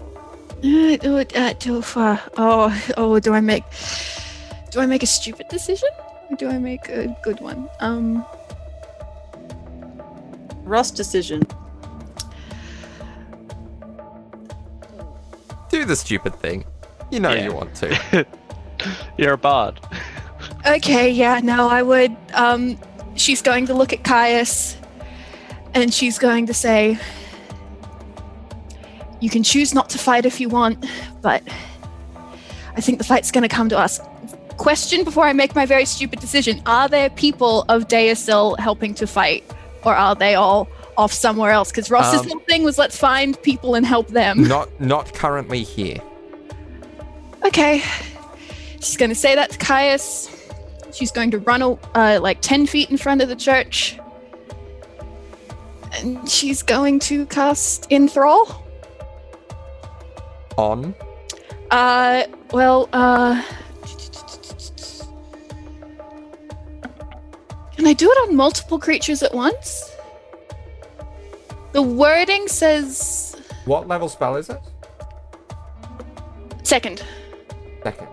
Uh, 0.64 0.96
do, 0.96 1.18
uh, 1.18 1.52
do, 1.58 1.82
uh, 1.96 2.16
oh, 2.36 2.82
oh, 2.96 3.18
do 3.20 3.34
I 3.34 3.40
make, 3.40 3.64
do 4.70 4.80
I 4.80 4.86
make 4.86 5.02
a 5.02 5.06
stupid 5.06 5.48
decision? 5.48 5.88
Or 6.30 6.36
do 6.36 6.48
I 6.48 6.58
make 6.58 6.88
a 6.88 7.14
good 7.22 7.40
one? 7.40 7.68
Um, 7.80 8.24
Ross 10.64 10.90
decision. 10.90 11.42
Do 15.68 15.84
the 15.84 15.96
stupid 15.96 16.34
thing. 16.36 16.64
You 17.10 17.20
know 17.20 17.32
Yeah. 17.32 17.44
you 17.44 17.52
want 17.52 17.74
to. 17.76 18.26
You're 19.18 19.34
a 19.34 19.38
bard. 19.38 19.80
okay, 20.66 21.10
yeah, 21.10 21.40
no, 21.42 21.68
I 21.68 21.82
would. 21.82 22.16
Um, 22.34 22.78
she's 23.16 23.42
going 23.42 23.66
to 23.66 23.74
look 23.74 23.92
at 23.92 24.04
Caius 24.04 24.76
and 25.74 25.92
she's 25.92 26.18
going 26.18 26.46
to 26.46 26.54
say, 26.54 26.98
You 29.22 29.30
can 29.30 29.44
choose 29.44 29.72
not 29.72 29.88
to 29.90 29.98
fight 29.98 30.26
if 30.26 30.40
you 30.40 30.48
want, 30.48 30.84
but 31.22 31.42
I 32.76 32.80
think 32.80 32.98
the 32.98 33.04
fight's 33.04 33.30
going 33.30 33.42
to 33.48 33.54
come 33.54 33.68
to 33.68 33.78
us. 33.78 34.00
Question 34.56 35.04
before 35.04 35.24
I 35.24 35.32
make 35.32 35.54
my 35.54 35.64
very 35.64 35.84
stupid 35.84 36.18
decision 36.18 36.60
Are 36.66 36.88
there 36.88 37.08
people 37.08 37.64
of 37.68 37.86
Deasil 37.86 38.58
helping 38.58 38.94
to 38.94 39.06
fight, 39.06 39.44
or 39.84 39.94
are 39.94 40.16
they 40.16 40.34
all 40.34 40.68
off 40.96 41.12
somewhere 41.12 41.52
else? 41.52 41.70
Because 41.70 41.88
Ross's 41.88 42.20
Um, 42.22 42.28
whole 42.28 42.40
thing 42.48 42.64
was 42.64 42.78
let's 42.78 42.96
find 42.96 43.40
people 43.42 43.76
and 43.76 43.86
help 43.86 44.08
them. 44.08 44.46
not 44.48 44.68
not 44.80 45.14
currently 45.14 45.62
here. 45.62 45.98
Okay. 47.44 47.82
She's 48.80 48.96
going 48.96 49.10
to 49.10 49.14
say 49.16 49.36
that 49.36 49.50
to 49.50 49.58
Caius. 49.58 50.28
She's 50.92 51.12
going 51.12 51.30
to 51.30 51.38
run 51.38 51.62
uh, 51.62 52.18
like 52.20 52.40
10 52.40 52.66
feet 52.66 52.90
in 52.90 52.96
front 52.96 53.22
of 53.22 53.28
the 53.28 53.36
church. 53.36 53.98
And 55.94 56.28
she's 56.28 56.62
going 56.62 56.98
to 57.00 57.24
cast 57.26 57.88
Enthrall. 57.90 58.60
On. 60.62 60.94
Uh, 61.72 62.22
well, 62.52 62.88
uh. 62.92 63.42
Can 67.76 67.86
I 67.88 67.92
do 67.94 68.08
it 68.08 68.28
on 68.28 68.36
multiple 68.36 68.78
creatures 68.78 69.24
at 69.24 69.34
once? 69.34 69.90
The 71.72 71.82
wording 71.82 72.46
says 72.46 73.34
What 73.64 73.88
level 73.88 74.08
spell 74.08 74.36
is 74.36 74.50
it? 74.50 74.60
second. 76.62 77.02
Second. 77.82 78.06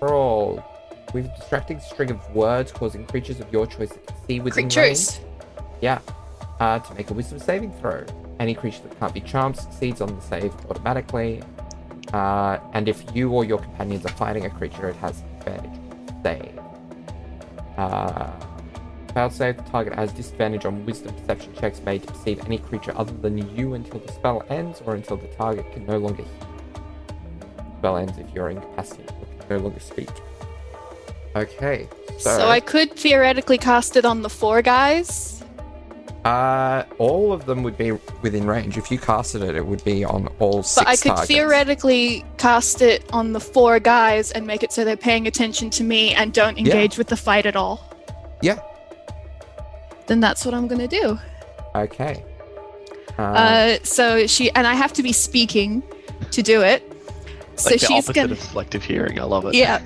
Roll. 0.00 0.64
With 1.12 1.26
a 1.26 1.36
distracting 1.36 1.78
string 1.80 2.10
of 2.10 2.34
words 2.34 2.72
causing 2.72 3.04
creatures 3.06 3.38
of 3.40 3.52
your 3.52 3.66
choice 3.66 3.90
that 3.90 4.06
can 4.06 4.16
see 4.26 4.40
within 4.40 4.64
Creatures. 4.70 5.18
range. 5.18 5.26
Yeah. 5.82 5.98
Uh, 6.58 6.78
to 6.78 6.94
make 6.94 7.10
a 7.10 7.14
wisdom 7.14 7.38
saving 7.38 7.72
throw. 7.80 8.06
Any 8.40 8.54
creature 8.54 8.82
that 8.82 8.98
can't 8.98 9.14
be 9.14 9.20
charmed 9.20 9.56
succeeds 9.56 10.00
on 10.00 10.16
the 10.16 10.20
save 10.22 10.52
automatically. 10.68 11.42
Uh, 12.12 12.58
and 12.72 12.88
if 12.88 13.04
you 13.14 13.30
or 13.30 13.44
your 13.44 13.58
companions 13.58 14.04
are 14.04 14.12
fighting 14.12 14.46
a 14.46 14.50
creature, 14.50 14.88
it 14.88 14.96
has 14.96 15.22
advantage 15.40 15.80
save. 16.22 16.58
Uh, 17.76 18.30
failed 19.12 19.32
save, 19.32 19.56
the 19.58 19.62
target 19.64 19.94
has 19.94 20.12
disadvantage 20.12 20.64
on 20.64 20.84
wisdom 20.86 21.14
perception 21.14 21.54
checks 21.54 21.80
made 21.82 22.02
to 22.02 22.08
perceive 22.12 22.44
any 22.46 22.58
creature 22.58 22.96
other 22.96 23.12
than 23.12 23.36
you 23.56 23.74
until 23.74 24.00
the 24.00 24.12
spell 24.12 24.42
ends 24.48 24.82
or 24.86 24.94
until 24.94 25.18
the 25.18 25.28
target 25.28 25.70
can 25.72 25.84
no 25.86 25.98
longer 25.98 26.22
hear. 26.22 26.48
Spell 27.78 27.96
ends 27.98 28.18
if 28.18 28.26
you're 28.34 28.50
incapacitated 28.50 29.14
can 29.48 29.58
no 29.58 29.64
longer 29.64 29.80
speak. 29.80 30.08
Okay, 31.36 31.88
so, 32.18 32.38
So 32.38 32.48
I 32.48 32.60
could 32.60 32.92
theoretically 32.94 33.58
cast 33.58 33.96
it 33.96 34.04
on 34.04 34.22
the 34.22 34.30
four 34.30 34.62
guys. 34.62 35.39
Uh, 36.24 36.84
all 36.98 37.32
of 37.32 37.46
them 37.46 37.62
would 37.62 37.78
be 37.78 37.92
within 38.22 38.46
range. 38.46 38.76
If 38.76 38.90
you 38.90 38.98
casted 38.98 39.42
it, 39.42 39.56
it 39.56 39.64
would 39.64 39.82
be 39.84 40.04
on 40.04 40.28
all 40.38 40.62
six 40.62 40.84
But 40.84 40.88
I 40.88 40.96
could 40.96 41.08
targets. 41.08 41.26
theoretically 41.28 42.24
cast 42.36 42.82
it 42.82 43.04
on 43.12 43.32
the 43.32 43.40
four 43.40 43.80
guys 43.80 44.30
and 44.32 44.46
make 44.46 44.62
it 44.62 44.70
so 44.72 44.84
they're 44.84 44.96
paying 44.96 45.26
attention 45.26 45.70
to 45.70 45.84
me 45.84 46.12
and 46.14 46.32
don't 46.32 46.58
Yeah. 46.58 46.64
engage 46.66 46.98
with 46.98 47.06
the 47.08 47.16
fight 47.16 47.46
at 47.46 47.56
all. 47.56 47.80
Yeah. 48.42 48.58
Then 50.08 50.20
that's 50.20 50.44
what 50.44 50.54
I'm 50.54 50.66
gonna 50.66 50.88
do. 50.88 51.18
Okay. 51.74 52.22
Uh, 53.18 53.22
Uh, 53.22 53.76
so 53.82 54.26
she 54.26 54.50
and 54.52 54.66
I 54.66 54.74
have 54.74 54.92
to 54.94 55.02
be 55.02 55.12
speaking 55.12 55.82
to 56.32 56.42
do 56.42 56.62
it. 56.62 56.82
So 57.56 57.70
like 57.70 57.80
the 57.80 57.86
she's 57.86 57.90
opposite 58.08 58.14
gonna 58.14 58.32
of 58.32 58.40
selective 58.40 58.84
hearing. 58.84 59.18
I 59.20 59.24
love 59.24 59.44
it. 59.46 59.54
yeah. 59.54 59.80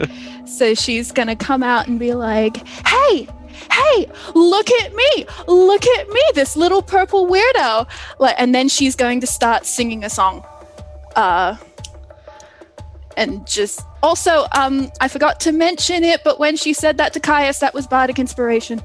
so 0.46 0.74
she's 0.74 1.12
gonna 1.12 1.36
come 1.36 1.62
out 1.62 1.86
and 1.88 1.98
be 1.98 2.14
like, 2.14 2.66
"Hey, 2.86 3.28
hey, 3.70 4.06
look 4.34 4.70
at 4.70 4.94
me! 4.94 5.26
Look 5.46 5.86
at 5.98 6.08
me! 6.08 6.22
This 6.34 6.56
little 6.56 6.82
purple 6.82 7.26
weirdo!" 7.28 7.86
Like, 8.18 8.34
and 8.38 8.54
then 8.54 8.68
she's 8.68 8.94
going 8.96 9.20
to 9.20 9.26
start 9.26 9.66
singing 9.66 10.04
a 10.04 10.10
song. 10.10 10.44
Uh, 11.16 11.56
and 13.16 13.46
just 13.46 13.82
also, 14.02 14.46
um, 14.52 14.90
I 15.00 15.08
forgot 15.08 15.40
to 15.40 15.52
mention 15.52 16.04
it, 16.04 16.22
but 16.24 16.38
when 16.38 16.56
she 16.56 16.72
said 16.72 16.96
that 16.98 17.12
to 17.14 17.20
Caius, 17.20 17.58
that 17.58 17.74
was 17.74 17.86
bardic 17.86 18.18
inspiration. 18.18 18.80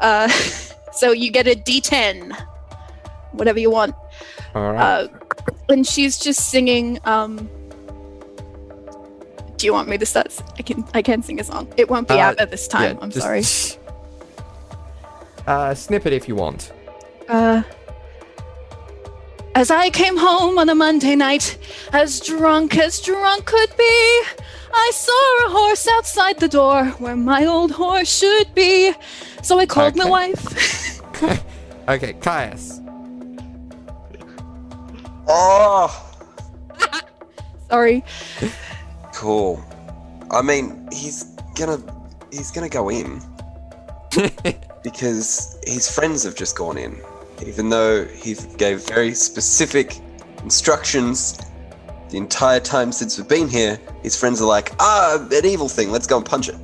Uh, 0.00 0.28
so 0.92 1.12
you 1.12 1.30
get 1.30 1.46
a 1.46 1.54
D10, 1.54 2.36
whatever 3.32 3.58
you 3.58 3.70
want. 3.70 3.94
all 4.54 4.72
right. 4.72 4.80
Uh, 5.04 5.08
and 5.68 5.86
she's 5.86 6.18
just 6.18 6.50
singing. 6.50 6.98
Um, 7.04 7.48
do 9.56 9.66
you 9.66 9.72
want 9.72 9.88
me 9.88 9.96
to 9.98 10.06
start? 10.06 10.36
I 10.58 10.62
can. 10.62 10.84
I 10.94 11.02
can 11.02 11.22
sing 11.22 11.38
a 11.38 11.44
song. 11.44 11.72
It 11.76 11.88
won't 11.88 12.08
be 12.08 12.14
Uh, 12.14 12.28
out 12.30 12.40
at 12.40 12.50
this 12.50 12.66
time. 12.66 12.96
yeah, 12.96 13.02
I'm 13.02 13.10
just- 13.10 13.24
sorry. 13.24 13.76
Uh, 15.50 15.74
snippet 15.74 16.12
if 16.12 16.28
you 16.28 16.36
want. 16.36 16.72
Uh, 17.28 17.62
as 19.56 19.68
I 19.70 19.90
came 19.90 20.16
home 20.16 20.58
on 20.58 20.68
a 20.68 20.74
Monday 20.76 21.16
night, 21.16 21.58
as 21.92 22.20
drunk 22.20 22.78
as 22.78 23.00
drunk 23.00 23.46
could 23.46 23.70
be, 23.76 24.22
I 24.72 24.90
saw 24.94 25.46
a 25.46 25.50
horse 25.50 25.88
outside 25.88 26.38
the 26.38 26.46
door 26.46 26.84
where 27.00 27.16
my 27.16 27.46
old 27.46 27.72
horse 27.72 28.16
should 28.16 28.54
be. 28.54 28.92
So 29.42 29.58
I 29.58 29.66
called 29.66 29.96
my 29.96 30.04
Okay. 30.04 30.10
wife. 30.10 31.02
Okay, 31.88 32.12
Caius. 32.12 32.80
Oh, 35.26 35.90
sorry. 37.68 38.04
cool. 39.12 39.60
I 40.30 40.42
mean, 40.42 40.86
he's 40.92 41.24
gonna 41.56 41.82
he's 42.30 42.52
gonna 42.52 42.68
go 42.68 42.88
in 42.90 43.20
because 44.82 45.58
his 45.64 45.90
friends 45.90 46.22
have 46.24 46.34
just 46.34 46.56
gone 46.56 46.78
in, 46.78 46.98
even 47.46 47.68
though 47.68 48.04
he 48.06 48.34
gave 48.56 48.86
very 48.88 49.14
specific 49.14 49.98
instructions 50.42 51.38
the 52.10 52.16
entire 52.16 52.60
time 52.60 52.92
since 52.92 53.18
we've 53.18 53.28
been 53.28 53.48
here. 53.48 53.78
His 54.02 54.16
friends 54.16 54.40
are 54.40 54.48
like, 54.48 54.72
ah, 54.80 55.26
an 55.30 55.44
evil 55.44 55.68
thing. 55.68 55.90
Let's 55.90 56.06
go 56.06 56.16
and 56.16 56.26
punch 56.26 56.48
it, 56.48 56.56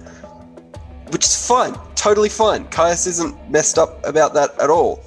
which 1.10 1.24
is 1.24 1.46
fine, 1.46 1.74
totally 1.94 2.28
fine. 2.28 2.66
Caius 2.68 3.06
isn't 3.06 3.50
messed 3.50 3.78
up 3.78 4.04
about 4.04 4.34
that 4.34 4.60
at 4.60 4.70
all. 4.70 5.04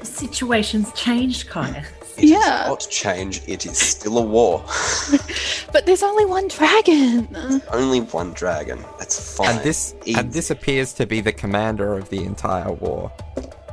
The 0.00 0.06
situation's 0.06 0.92
changed, 0.92 1.48
Kaya. 1.48 1.84
It 2.20 2.24
is 2.24 2.30
Yeah. 2.30 2.64
not 2.68 2.86
change. 2.90 3.42
It 3.46 3.66
is 3.66 3.78
still 3.78 4.18
a 4.18 4.22
war. 4.22 4.64
But 5.72 5.86
there's 5.86 6.02
only 6.02 6.24
one 6.26 6.48
dragon. 6.48 7.28
Only 7.72 8.00
one 8.00 8.32
dragon. 8.32 8.84
That's 8.98 9.36
fine. 9.36 9.50
And 9.50 9.60
this 9.64 9.94
Easy. 10.04 10.18
and 10.18 10.32
this 10.32 10.50
appears 10.50 10.92
to 10.94 11.06
be 11.06 11.20
the 11.20 11.32
commander 11.32 11.96
of 11.96 12.08
the 12.10 12.24
entire 12.24 12.72
war. 12.72 13.12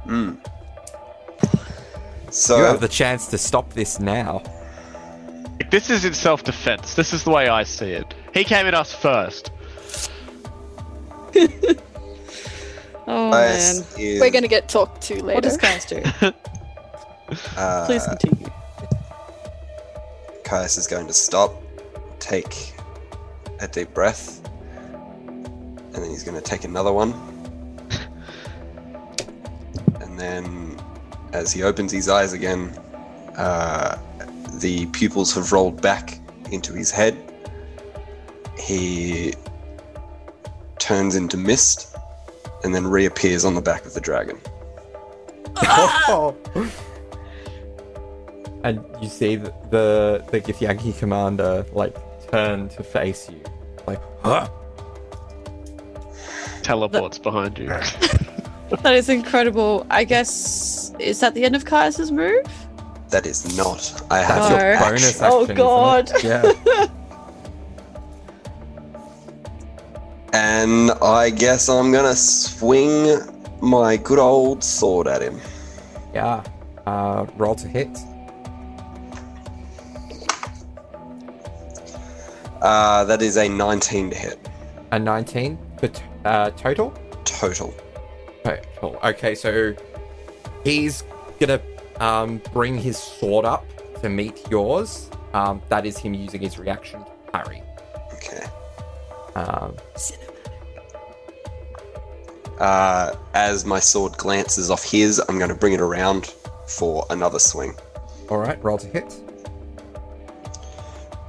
Mm. 0.06 0.38
You 2.50 2.64
have 2.64 2.82
the 2.82 2.88
chance 2.88 3.28
to 3.30 3.38
stop 3.38 3.74
this 3.74 4.00
now. 4.00 4.44
This 5.72 5.90
is 5.90 6.06
in 6.06 6.14
self-defense. 6.14 6.94
This 6.94 7.14
is 7.14 7.24
the 7.24 7.32
way 7.32 7.48
I 7.50 7.64
see 7.64 7.92
it. 7.92 8.14
He 8.34 8.44
came 8.44 8.68
at 8.68 8.74
us 8.76 8.94
first. 8.94 9.52
Oh 13.10 13.32
Caius 13.32 13.80
man. 13.80 14.02
is, 14.06 14.20
we're 14.20 14.30
gonna 14.32 14.50
get 14.50 14.68
talked 14.68 15.02
to 15.04 15.14
later. 15.24 15.36
What 15.36 15.44
does 15.44 15.64
later. 15.64 16.04
Do? 16.20 16.34
uh, 17.58 17.86
Please 17.86 18.06
continue. 18.06 18.50
Caius 20.44 20.78
is 20.78 20.88
going 20.88 21.08
to 21.08 21.14
stop, 21.14 21.54
take 22.20 22.74
a 23.60 23.68
deep 23.68 23.94
breath, 23.94 24.42
and 25.28 25.96
then 25.96 26.10
he's 26.10 26.24
going 26.24 26.38
to 26.38 26.44
take 26.44 26.64
another 26.64 26.94
one. 26.94 27.14
And 30.00 30.18
then, 30.18 30.80
as 31.34 31.52
he 31.52 31.64
opens 31.64 31.92
his 31.92 32.08
eyes 32.08 32.34
again, 32.34 32.70
uh, 33.36 33.98
the 34.60 34.86
pupils 34.88 35.34
have 35.36 35.52
rolled 35.52 35.82
back 35.82 36.20
into 36.52 36.74
his 36.74 36.92
head. 36.92 37.18
He 38.58 39.34
turns 40.80 41.16
into 41.16 41.36
mist 41.38 41.96
and 42.64 42.74
then 42.74 42.88
reappears 42.88 43.46
on 43.46 43.54
the 43.54 43.62
back 43.62 43.86
of 43.86 43.94
the 43.94 44.02
dragon. 44.02 44.40
and 48.64 48.84
you 49.02 49.10
see 49.10 49.36
the 49.36 49.54
the, 49.70 50.24
the 50.32 50.42
Githyanki 50.42 50.98
commander 50.98 51.66
like 51.74 51.96
turn 52.32 52.70
to 52.70 52.84
face 52.84 53.30
you, 53.30 53.42
like, 53.86 54.02
huh? 54.24 54.48
Teleports 56.64 57.18
behind 57.18 57.58
you. 57.58 57.68
That 57.68 58.94
is 58.96 59.08
incredible. 59.10 59.86
I 59.90 60.04
guess 60.04 60.94
is 61.00 61.20
that 61.22 61.34
the 61.34 61.46
end 61.46 61.56
of 61.56 61.64
Caius's 61.66 62.12
move? 62.12 62.46
That 63.10 63.26
is 63.26 63.56
not. 63.58 64.02
I 64.12 64.20
have 64.20 64.28
That's 64.28 64.50
No. 64.50 64.58
your 64.58 64.72
your 64.72 64.80
bonus 64.80 65.22
Oh, 65.22 65.26
action. 65.26 65.44
isn't 65.44 65.56
God. 65.56 66.12
it? 66.16 66.24
Yeah. 66.24 66.88
And 70.34 70.92
I 71.02 71.30
guess 71.30 71.70
I'm 71.70 71.92
gonna 71.92 72.16
swing 72.16 73.18
my 73.62 73.98
good 73.98 74.20
old 74.20 74.64
sword 74.64 75.08
at 75.08 75.22
him. 75.22 75.40
Yeah. 76.14 76.44
Uh, 76.86 77.26
roll 77.38 77.56
to 77.56 77.68
hit. 77.68 77.98
Uh, 82.68 83.06
that 83.06 83.22
is 83.22 83.38
a 83.38 83.48
19 83.48 84.10
to 84.10 84.16
hit 84.16 84.50
A 84.92 85.00
19 85.00 85.58
for 85.80 85.90
uh, 86.26 86.50
total. 86.52 86.92
total. 87.24 87.74
Total. 88.44 89.00
Okay, 89.06 89.36
so 89.36 89.74
he's 90.66 91.04
gonna 91.40 91.62
um, 92.02 92.42
bring 92.52 92.78
his 92.78 92.98
sword 92.98 93.46
up 93.46 93.64
to 94.02 94.10
meet 94.10 94.50
yours. 94.52 95.10
Um, 95.34 95.62
that 95.70 95.86
is 95.86 95.98
him 95.98 96.14
using 96.14 96.42
his 96.42 96.60
reaction 96.60 97.06
to 97.06 97.12
parry. 97.32 97.64
Okay. 98.14 98.46
Um, 99.36 99.76
Uh, 102.60 103.16
as 103.36 103.66
my 103.66 103.80
sword 103.80 104.18
glances 104.18 104.72
off 104.72 104.84
his, 104.84 105.22
I'm 105.30 105.38
going 105.38 105.50
to 105.50 105.56
bring 105.56 105.74
it 105.74 105.80
around 105.82 106.34
for 106.66 107.06
another 107.12 107.38
swing. 107.38 107.76
all 108.30 108.40
right, 108.40 108.62
roll 108.64 108.80
to 108.80 108.88
hit. 108.88 109.14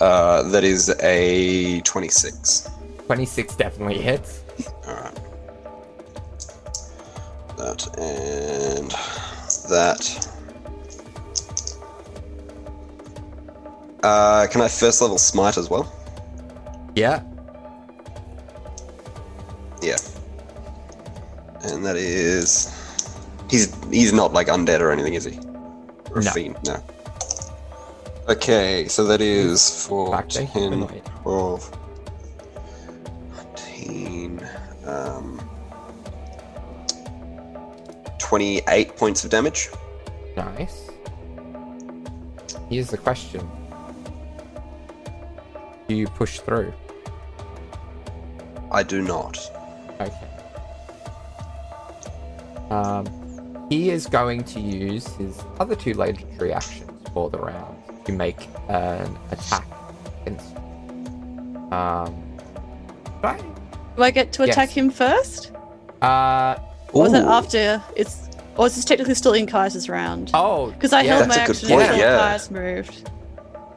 Uh, 0.00 0.42
that 0.50 0.64
is 0.64 0.94
a 1.02 1.80
26. 1.80 2.68
26 3.06 3.56
definitely 3.56 3.98
hits. 3.98 4.42
Alright. 4.86 5.14
That 7.56 7.98
and 7.98 8.90
that. 9.70 10.28
Uh, 14.02 14.46
can 14.50 14.60
I 14.60 14.68
first 14.68 15.02
level 15.02 15.18
smite 15.18 15.56
as 15.58 15.68
well? 15.68 15.92
Yeah. 16.94 17.22
Yeah. 19.82 19.96
And 21.62 21.84
that 21.84 21.96
is. 21.96 22.72
He's 23.50 23.74
he's 23.90 24.12
not 24.12 24.32
like 24.32 24.46
undead 24.48 24.80
or 24.80 24.92
anything, 24.92 25.14
is 25.14 25.24
he? 25.24 25.38
Or 26.10 26.18
a 26.20 26.22
No. 26.24 26.30
fiend? 26.30 26.56
No. 26.66 26.82
Okay, 28.28 28.86
so 28.88 29.04
that 29.04 29.22
is 29.22 29.86
for 29.86 30.10
Back 30.10 30.28
10, 30.28 30.86
12, 31.22 31.78
19, 33.56 34.46
um, 34.84 35.50
28 38.18 38.96
points 38.96 39.24
of 39.24 39.30
damage. 39.30 39.70
Nice. 40.36 40.90
Here's 42.68 42.90
the 42.90 42.98
question. 42.98 43.48
Do 45.88 45.94
you 45.94 46.06
push 46.06 46.40
through? 46.40 46.74
I 48.70 48.82
do 48.82 49.00
not. 49.00 49.38
Okay. 50.02 50.28
Um, 52.68 53.06
he 53.70 53.88
is 53.88 54.06
going 54.06 54.44
to 54.44 54.60
use 54.60 55.06
his 55.14 55.42
other 55.58 55.74
two 55.74 55.94
legendary 55.94 56.52
actions 56.52 56.90
for 57.14 57.30
the 57.30 57.38
round 57.38 57.77
to 58.08 58.12
make 58.14 58.48
an 58.68 59.16
attack 59.30 59.66
against. 60.22 60.56
Um, 61.70 62.14
right? 63.22 63.42
Do 63.96 64.02
I 64.02 64.10
get 64.10 64.32
to 64.32 64.42
attack 64.44 64.68
Yes. 64.70 64.76
him 64.76 64.90
first? 64.90 65.52
Uh, 66.00 66.56
Or 66.92 67.06
is 67.06 67.12
it 67.12 67.24
after 67.24 67.82
it's 67.96 68.28
or 68.56 68.66
is 68.66 68.74
this 68.74 68.84
technically 68.84 69.14
still 69.14 69.34
in 69.34 69.46
Kai's 69.46 69.88
round? 69.88 70.30
oh, 70.34 70.70
Because 70.72 70.92
I 70.92 71.02
yeah, 71.02 71.16
held 71.16 71.28
my 71.28 71.34
a 71.36 71.38
action 71.40 71.68
point, 71.68 71.82
until 71.82 71.96
yeah. 71.98 72.18
Kai's 72.18 72.50
moved. 72.50 73.10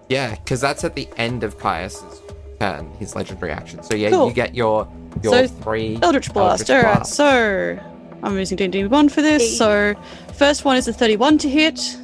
Yeah, 0.10 0.32
because 0.36 0.60
that's 0.62 0.84
at 0.84 0.96
the 0.96 1.08
end 1.18 1.44
of 1.44 1.60
Caius's 1.60 2.22
turn, 2.60 2.90
his 3.00 3.16
legendary 3.16 3.52
action. 3.52 3.84
So 3.84 3.94
yeah, 3.96 4.10
Cool. 4.10 4.28
you 4.30 4.34
get 4.34 4.56
your 4.56 4.88
your 5.22 5.34
So, 5.34 5.48
three 5.48 6.00
Eldritch 6.02 6.32
Blast. 6.34 6.70
Eldritch 6.70 6.86
Alright, 6.86 6.96
Blast. 7.00 7.14
so 7.14 7.78
I'm 8.24 8.38
using 8.38 8.56
D&D 8.56 8.84
Beyond 8.84 9.12
for 9.12 9.22
this. 9.22 9.42
Hey. 9.44 9.56
So 9.58 9.96
first 10.34 10.64
one 10.64 10.78
is 10.78 10.88
a 10.88 10.94
31 10.94 11.38
to 11.40 11.50
hit. 11.50 11.98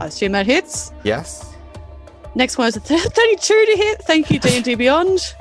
I 0.00 0.06
assume 0.06 0.32
that 0.32 0.46
hits. 0.46 0.90
Yes. 1.04 1.45
Next 2.36 2.58
one 2.58 2.68
is 2.68 2.76
a 2.76 2.80
th- 2.80 3.00
32 3.02 3.64
to 3.66 3.76
hit. 3.76 4.02
Thank 4.02 4.30
you, 4.30 4.38
D&D 4.38 4.74
Beyond. 4.76 5.34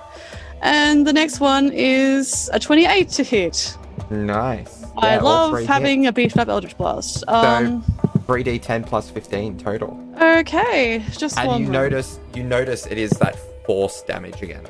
And 0.61 1.05
the 1.05 1.13
next 1.13 1.39
one 1.39 1.69
is 1.73 2.49
a 2.53 2.59
28 2.59 3.09
to 3.09 3.23
hit. 3.23 3.77
Nice. 4.09 4.83
I 4.97 5.15
Yeah, 5.15 5.21
love 5.21 5.65
having 5.65 6.07
a 6.07 6.13
beefed 6.13 6.37
up 6.37 6.47
Eldritch 6.47 6.77
Blast. 6.77 7.23
Um, 7.27 7.83
D 8.27 8.57
ten 8.59 8.83
plus 8.83 9.09
fifteen 9.09 9.57
total. 9.57 9.99
okay, 10.19 11.03
just 11.11 11.37
And 11.37 11.47
one. 11.47 11.61
you 11.61 11.67
notice 11.67 12.17
you 12.33 12.43
notice 12.43 12.85
it 12.87 12.97
is 12.97 13.11
that 13.19 13.35
force 13.65 14.01
damage 14.03 14.41
again. 14.41 14.63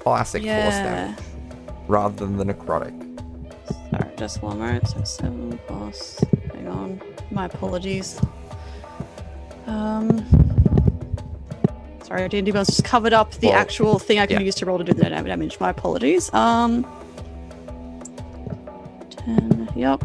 Classic 0.00 0.42
force 0.42 0.74
damage. 0.76 1.18
Rather 1.88 2.14
than 2.26 2.36
the 2.36 2.44
necrotic. 2.44 2.94
Sorry, 3.90 4.16
just 4.16 4.42
one 4.42 4.58
more. 4.58 4.80
So 4.84 5.02
seven 5.04 5.58
plus. 5.66 6.20
Hang 6.54 6.68
on. 6.68 7.00
My 7.30 7.46
apologies. 7.46 8.20
Um. 9.66 10.18
Sorry, 12.10 12.28
D&D 12.28 12.50
Beyond's 12.50 12.70
just 12.70 12.82
covered 12.82 13.12
up 13.12 13.30
the 13.34 13.46
Well, 13.50 13.56
actual 13.56 14.00
thing 14.00 14.18
I 14.18 14.26
can 14.26 14.40
yeah. 14.40 14.46
use 14.46 14.56
to 14.56 14.66
roll 14.66 14.78
to 14.78 14.82
do 14.84 14.92
the 14.92 15.04
dam- 15.08 15.24
damage. 15.26 15.60
My 15.60 15.70
apologies. 15.70 16.32
Um. 16.34 16.84
Ten. 19.10 19.68
Yep. 19.76 20.02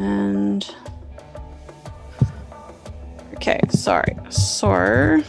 And. 0.00 0.68
Okay, 3.34 3.60
sorry. 3.70 4.16
So. 4.30 5.22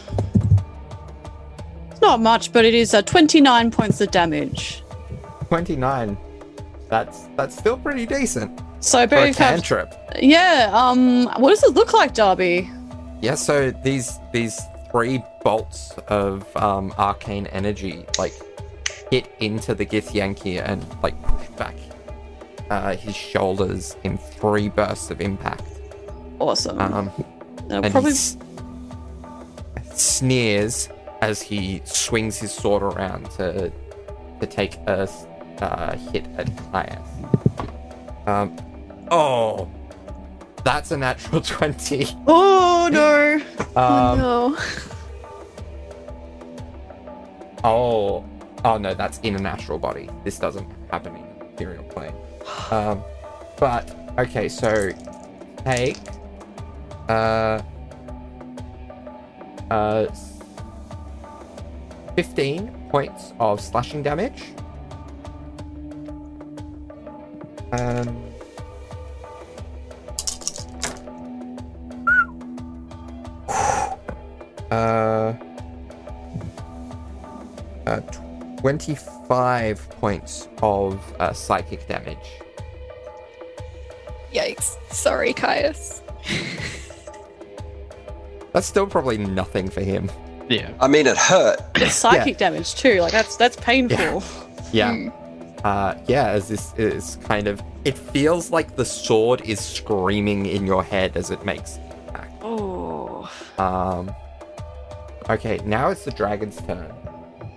It's 1.92 2.00
not 2.00 2.20
much, 2.20 2.52
but 2.52 2.64
it 2.64 2.74
is 2.74 2.92
uh, 2.92 3.02
29 3.02 3.70
points 3.70 4.00
of 4.00 4.10
damage. 4.10 4.82
Twenty 5.46 5.76
nine. 5.76 6.16
That's 6.88 7.28
that's 7.36 7.56
still 7.56 7.76
pretty 7.76 8.04
decent. 8.04 8.60
So, 8.80 8.98
For 8.98 9.04
a 9.04 9.06
very 9.06 9.32
fast. 9.32 9.64
cantrip. 9.64 9.94
Yeah. 10.20 10.70
Um. 10.72 11.26
What 11.38 11.50
does 11.50 11.62
it 11.62 11.70
look 11.74 11.92
like, 11.92 12.14
Darby? 12.14 12.68
Yeah, 13.20 13.34
so 13.34 13.70
these 13.70 14.18
these 14.32 14.60
three 14.90 15.22
bolts 15.44 15.92
of 16.08 16.54
um, 16.56 16.92
arcane 16.98 17.46
energy 17.48 18.04
like 18.18 18.32
hit 19.10 19.30
into 19.40 19.74
the 19.74 19.84
Githyanki 19.86 20.60
and 20.66 20.84
like 21.02 21.20
push 21.22 21.48
back 21.50 21.74
uh, 22.70 22.96
his 22.96 23.14
shoulders 23.14 23.96
in 24.04 24.16
three 24.18 24.68
bursts 24.68 25.10
of 25.10 25.20
impact. 25.20 25.64
Awesome. 26.38 26.78
Um, 26.80 27.10
and 27.68 27.90
probably. 27.90 28.10
he 28.12 28.16
s- 28.16 28.36
sneers 29.92 30.88
as 31.20 31.42
he 31.42 31.82
swings 31.84 32.38
his 32.38 32.52
sword 32.52 32.82
around 32.82 33.30
to 33.32 33.70
to 34.40 34.46
take 34.46 34.76
a 34.86 35.08
uh, 35.60 35.96
hit 35.96 36.26
at 36.38 36.50
Caius. 36.72 37.08
Um, 38.26 38.56
oh, 39.10 39.68
that's 40.64 40.90
a 40.90 40.96
natural 40.96 41.40
twenty. 41.52 42.06
Oh 42.26 42.88
no! 42.92 43.40
Um, 43.76 44.18
no. 44.18 44.58
Oh, 47.62 48.24
oh 48.64 48.78
no, 48.78 48.94
that's 48.94 49.18
in 49.20 49.36
a 49.36 49.38
natural 49.38 49.78
body. 49.78 50.08
This 50.24 50.38
doesn't 50.38 50.68
happen 50.90 51.14
in 51.14 51.22
the 51.38 51.44
material 51.44 51.84
plane. 51.84 52.14
Um, 52.70 53.04
but 53.58 53.94
okay, 54.18 54.48
so 54.48 54.90
take 55.58 55.98
uh 57.08 57.62
uh 59.70 60.06
fifteen 62.16 62.72
points 62.90 63.32
of 63.38 63.60
slashing 63.60 64.02
damage. 64.02 64.42
Um. 67.72 68.29
Uh, 74.70 75.34
uh, 77.86 78.00
25 78.60 79.90
points 79.90 80.48
of 80.62 81.00
uh, 81.20 81.32
psychic 81.32 81.86
damage. 81.88 82.16
Yikes. 84.32 84.76
Sorry, 84.92 85.32
Caius. 85.32 86.02
That's 88.52 88.66
still 88.66 88.86
probably 88.86 89.18
nothing 89.18 89.70
for 89.70 89.80
him. 89.80 90.10
Yeah. 90.48 90.72
I 90.80 90.88
mean, 90.88 91.06
it 91.06 91.16
hurt. 91.16 91.60
It's 91.76 91.94
psychic 91.94 92.36
damage 92.36 92.74
too. 92.74 93.00
Like 93.00 93.12
that's 93.12 93.36
that's 93.36 93.56
painful. 93.56 94.22
Yeah. 94.72 94.92
Hmm. 94.92 95.08
Uh, 95.64 95.94
yeah, 96.08 96.28
as 96.28 96.48
this 96.48 96.74
is 96.76 97.16
kind 97.24 97.46
of. 97.46 97.62
It 97.84 97.96
feels 97.96 98.50
like 98.50 98.76
the 98.76 98.84
sword 98.84 99.40
is 99.42 99.60
screaming 99.60 100.46
in 100.46 100.66
your 100.66 100.82
head 100.82 101.16
as 101.16 101.30
it 101.30 101.44
makes. 101.44 101.78
Oh. 102.42 103.30
Um, 103.58 104.14
okay, 105.30 105.58
now 105.64 105.90
it's 105.90 106.04
the 106.04 106.10
dragon's 106.10 106.60
turn. 106.62 106.92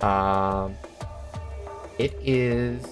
Um, 0.02 0.76
it 1.98 2.14
is. 2.24 2.86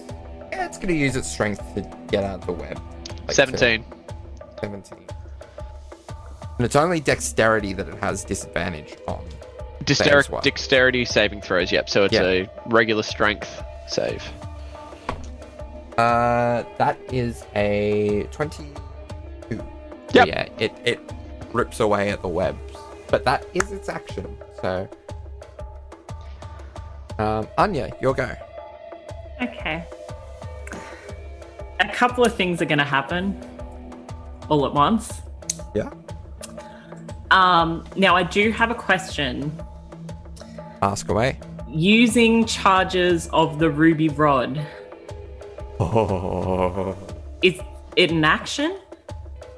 Yeah, 0.52 0.66
it's 0.66 0.78
going 0.78 0.90
to 0.90 0.96
use 0.96 1.16
its 1.16 1.30
strength 1.32 1.62
to 1.76 1.82
get 2.10 2.24
out 2.24 2.42
of 2.42 2.46
the 2.46 2.54
web. 2.54 2.80
Like, 3.10 3.28
to- 3.28 3.34
17. 3.34 3.86
17. 4.62 4.98
And 6.58 6.66
it's 6.66 6.76
only 6.76 7.00
dexterity 7.00 7.74
that 7.74 7.88
it 7.88 7.96
has 7.96 8.24
disadvantage 8.24 8.96
on. 9.08 9.26
Dexter- 9.84 10.24
well. 10.32 10.42
Dexterity 10.42 11.06
saving 11.06 11.42
throws, 11.42 11.72
yep. 11.72 11.90
So 11.90 12.04
it's 12.04 12.14
Yeah. 12.14 12.22
a 12.24 12.50
regular 12.68 13.02
strength 13.02 13.64
save. 13.88 14.24
Uh, 15.98 16.64
that 16.78 16.98
is 17.12 17.44
a 17.56 18.28
22. 18.32 19.64
Yep. 20.14 20.28
Yeah, 20.28 20.48
it, 20.60 20.72
it 20.86 21.00
rips 21.54 21.80
away 21.80 22.10
at 22.12 22.22
the 22.22 22.28
webs. 22.28 22.60
But 23.08 23.24
that 23.26 23.46
is 23.54 23.72
its 23.72 23.90
action, 23.90 24.38
so. 24.62 24.88
Um, 27.20 27.48
Anya, 27.58 27.92
your 28.02 28.14
go. 28.14 28.30
Okay. 29.42 29.84
A 31.80 31.88
couple 31.94 32.24
of 32.24 32.34
things 32.36 32.62
are 32.62 32.66
going 32.66 32.78
to 32.80 32.84
happen 32.84 33.40
all 34.50 34.66
at 34.66 34.74
once. 34.74 35.22
Yeah. 35.74 35.90
Um, 37.32 37.84
now, 37.96 38.16
I 38.16 38.24
do 38.24 38.52
have 38.52 38.72
a 38.72 38.76
question. 38.76 39.52
Ask 40.82 41.10
away. 41.10 41.40
Using 41.68 42.46
charges 42.46 43.30
of 43.32 43.60
the 43.60 43.70
ruby 43.70 44.10
rod, 44.10 44.60
Oh. 45.80 46.96
is 47.42 47.60
it 47.96 48.12
an 48.12 48.24
action? 48.26 48.78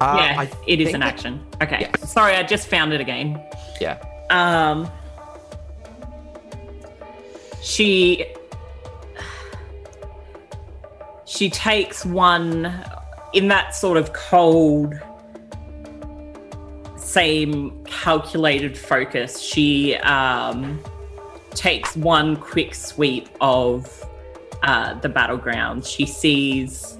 Uh, 0.00 0.16
yeah, 0.18 0.40
I 0.40 0.50
it 0.66 0.80
is 0.80 0.94
an 0.94 1.02
action. 1.02 1.44
Okay. 1.62 1.78
Yes. 1.80 2.12
Sorry, 2.12 2.34
I 2.34 2.42
just 2.42 2.68
found 2.68 2.92
it 2.92 3.00
again. 3.00 3.42
Yeah. 3.80 4.02
Um, 4.30 4.90
she 7.62 8.26
she 11.24 11.50
takes 11.50 12.04
one 12.04 12.72
in 13.32 13.48
that 13.48 13.74
sort 13.74 13.96
of 13.96 14.12
cold, 14.12 14.94
same 16.96 17.84
calculated 17.84 18.78
focus. 18.78 19.40
She 19.40 19.96
um, 19.96 20.80
takes 21.50 21.96
one 21.96 22.36
quick 22.36 22.74
sweep 22.74 23.28
of 23.40 24.04
uh, 24.62 24.94
the 25.00 25.08
battleground 25.08 25.84
She 25.84 26.06
sees 26.06 26.98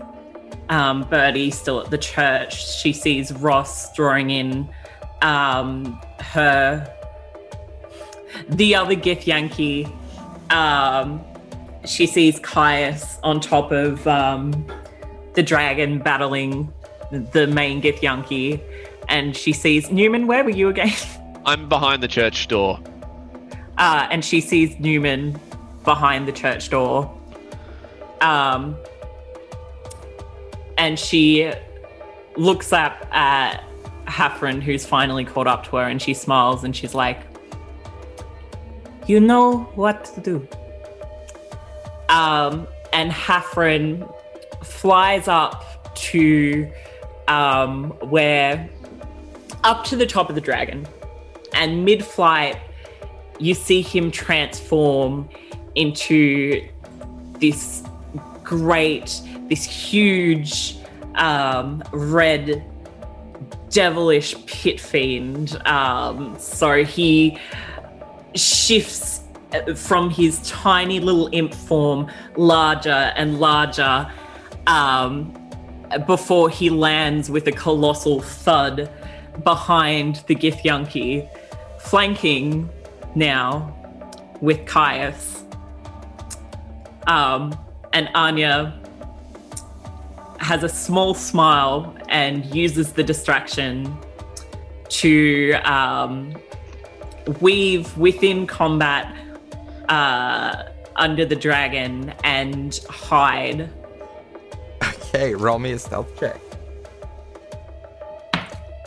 um, 0.69 1.03
Bertie 1.09 1.51
still 1.51 1.81
at 1.81 1.91
the 1.91 1.99
church. 1.99 2.81
She 2.81 2.93
sees 2.93 3.33
Ross 3.33 3.95
drawing 3.95 4.31
in 4.31 4.69
um, 5.23 6.01
her 6.21 6.94
the 8.49 8.75
other 8.75 8.95
Githyanki. 8.95 9.91
Um, 10.53 11.21
she 11.85 12.07
sees 12.07 12.39
Caius 12.41 13.19
on 13.23 13.41
top 13.41 13.73
of 13.73 14.07
um, 14.07 14.67
the 15.35 15.43
dragon 15.43 15.99
battling 15.99 16.73
the 17.11 17.47
main 17.47 17.83
Githyanki, 17.83 18.61
and 19.09 19.37
she 19.37 19.53
sees 19.53 19.91
Newman. 19.91 20.27
Where 20.27 20.43
were 20.45 20.51
you 20.51 20.69
again? 20.69 20.93
I'm 21.47 21.69
behind 21.69 22.03
the 22.03 22.09
church 22.09 22.49
door. 22.49 22.81
uh, 23.77 24.07
and 24.11 24.25
she 24.25 24.41
sees 24.41 24.79
Newman 24.81 25.39
behind 25.85 26.27
the 26.27 26.33
church 26.33 26.71
door. 26.71 27.13
Um, 28.23 28.77
and 30.79 30.99
she 30.99 31.53
looks 32.37 32.73
up 32.73 33.07
at 33.15 33.63
Hafren, 34.07 34.63
who's 34.63 34.87
finally 34.87 35.25
caught 35.25 35.47
up 35.47 35.65
to 35.67 35.77
her, 35.77 35.83
and 35.85 36.01
she 36.01 36.15
smiles 36.15 36.65
and 36.65 36.75
she's 36.75 36.95
like, 36.95 37.21
You 39.07 39.21
know 39.21 39.59
what 39.75 40.05
to 40.07 40.21
do. 40.21 40.49
Um, 42.09 42.67
and 42.93 43.11
Hafren 43.11 44.11
flies 44.65 45.29
up 45.29 45.95
to 45.95 46.71
um, 47.29 47.91
where, 48.01 48.69
up 49.63 49.85
to 49.87 49.97
the 49.97 50.07
top 50.07 50.29
of 50.29 50.35
the 50.35 50.41
dragon, 50.41 50.87
and 51.53 51.85
mid 51.85 52.05
flight, 52.05 52.57
you 53.39 53.55
see 53.55 53.83
him 53.83 54.11
transform 54.11 55.29
into 55.75 56.67
this 57.41 57.83
great, 58.43 59.21
this 59.49 59.65
huge 59.65 60.79
um, 61.17 61.83
red 61.93 62.65
devilish 63.71 64.35
pit 64.47 64.81
fiend. 64.81 65.61
Um, 65.67 66.39
so 66.39 66.85
he 66.85 67.39
shifts 68.35 69.21
uh, 69.53 69.75
from 69.75 70.11
his 70.11 70.41
tiny 70.49 71.01
little 71.01 71.29
imp 71.33 71.55
form 71.55 72.11
larger 72.37 73.13
and 73.17 73.39
larger 73.39 74.11
um, 74.67 75.33
before 76.07 76.49
he 76.51 76.71
lands 76.71 77.31
with 77.31 77.47
a 77.47 77.53
colossal 77.53 78.21
thud 78.21 78.91
behind 79.43 80.23
the 80.27 80.35
Githyanki, 80.35 81.29
flanking 81.81 82.69
now 83.15 83.75
with 84.41 84.65
Caius. 84.67 85.45
Um, 87.07 87.57
and 87.93 88.09
Anya 88.15 88.81
has 90.41 90.63
a 90.63 90.69
small 90.69 91.15
smile 91.15 91.97
and 92.09 92.45
uses 92.55 92.93
the 92.93 93.03
distraction 93.03 93.97
to 94.89 95.53
um, 95.65 96.35
weave 97.41 97.97
within 97.97 98.47
combat 98.47 99.15
uh, 99.89 100.65
under 100.97 101.25
the 101.25 101.37
dragon 101.37 102.13
and 102.25 102.79
hide. 102.89 103.71
Okay, 104.83 105.35
roll 105.35 105.59
me 105.59 105.73
a 105.73 105.79
stealth 105.79 106.19
check. 106.19 106.41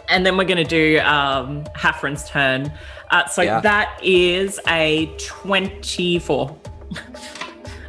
And 0.09 0.25
then 0.25 0.37
we're 0.37 0.45
going 0.45 0.57
to 0.57 0.63
do 0.63 0.99
um, 1.01 1.63
Hafren's 1.75 2.29
turn. 2.29 2.71
Uh, 3.11 3.25
so 3.27 3.41
Yeah. 3.41 3.59
that 3.61 3.99
is 4.01 4.59
a 4.67 5.07
24. 5.17 6.57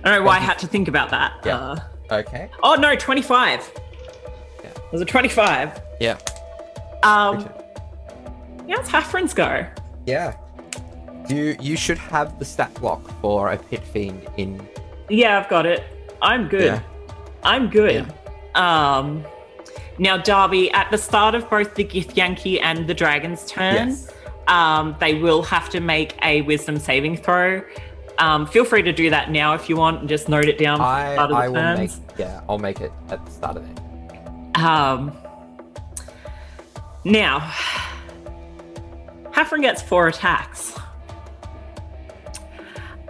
I 0.05 0.11
don't 0.11 0.21
know 0.21 0.23
why 0.27 0.37
I 0.37 0.41
had 0.41 0.59
to 0.61 0.67
think 0.67 0.89
about 0.89 1.11
that. 1.11 1.33
Yeah. 1.45 1.57
Uh, 1.57 1.77
Okay. 2.11 2.49
oh, 2.63 2.75
no, 2.75 2.97
25. 2.97 3.71
Yeah. 4.65 4.71
It 4.71 4.93
was 4.93 5.03
a 5.03 5.05
25. 5.05 5.79
Yeah. 6.01 6.17
Um, 7.03 7.41
yeah, 8.67 8.81
it's 8.81 8.89
Hafren's 8.89 9.35
go. 9.35 9.67
Yeah. 10.09 10.35
You 11.29 11.55
you 11.61 11.77
should 11.77 11.99
have 11.99 12.39
the 12.39 12.45
stat 12.45 12.73
block 12.81 13.03
for 13.21 13.53
a 13.53 13.59
pit 13.59 13.85
fiend 13.85 14.27
in. 14.39 14.67
Yeah, 15.11 15.39
I've 15.39 15.51
got 15.51 15.67
it. 15.67 15.85
I'm 16.23 16.49
good. 16.49 16.65
Yeah. 16.65 16.83
I'm 17.43 17.69
good. 17.69 18.07
Um, 18.55 19.25
now, 19.99 20.17
Darby, 20.17 20.71
at 20.73 20.91
the 20.91 20.97
start 20.97 21.35
of 21.35 21.49
both 21.51 21.75
the 21.75 21.85
Githyanki 21.85 22.59
and 22.63 22.87
the 22.87 22.95
Dragon's 22.95 23.45
turn, 23.45 23.89
Yes. 23.89 24.11
um, 24.47 24.97
they 24.99 25.15
will 25.15 25.43
have 25.43 25.69
to 25.71 25.81
make 25.81 26.17
a 26.23 26.41
wisdom 26.43 26.79
saving 26.79 27.17
throw. 27.19 27.63
Um, 28.19 28.47
feel 28.47 28.65
free 28.65 28.83
to 28.83 28.93
do 28.93 29.11
that 29.11 29.31
now 29.31 29.55
if 29.55 29.69
you 29.69 29.77
want 29.77 30.01
and 30.01 30.09
just 30.09 30.29
note 30.29 30.47
it 30.47 30.57
down 30.59 30.79
for 30.79 31.29
the 31.29 31.35
I 31.35 31.45
I 31.45 31.49
will 31.49 31.77
make 31.77 31.91
yeah 32.17 32.41
I'll 32.49 32.59
make 32.59 32.81
it 32.81 32.93
at 33.11 33.25
the 33.25 33.31
start 33.31 33.57
of 33.59 33.65
it. 33.71 33.79
Um, 34.59 35.13
now, 37.05 37.53
Hafren 39.39 39.61
gets 39.61 39.81
four 39.81 40.09
attacks. 40.09 40.77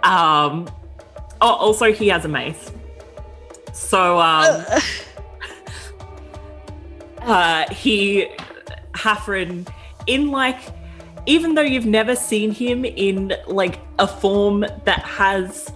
Um, 0.03 0.69
oh, 1.41 1.55
also 1.55 1.91
he 1.91 2.09
has 2.09 2.23
a 2.23 2.27
mace. 2.27 2.71
So 3.73 4.19
um, 4.19 4.63
uh, 7.23 7.73
he 7.73 8.27
Hafren 8.93 9.67
in 10.05 10.29
like 10.29 10.59
even 11.25 11.55
though 11.55 11.63
you've 11.63 11.87
never 11.87 12.15
seen 12.15 12.51
him 12.51 12.85
in 12.85 13.33
like 13.47 13.79
a 13.97 14.07
form 14.07 14.67
that 14.85 15.01
has 15.01 15.73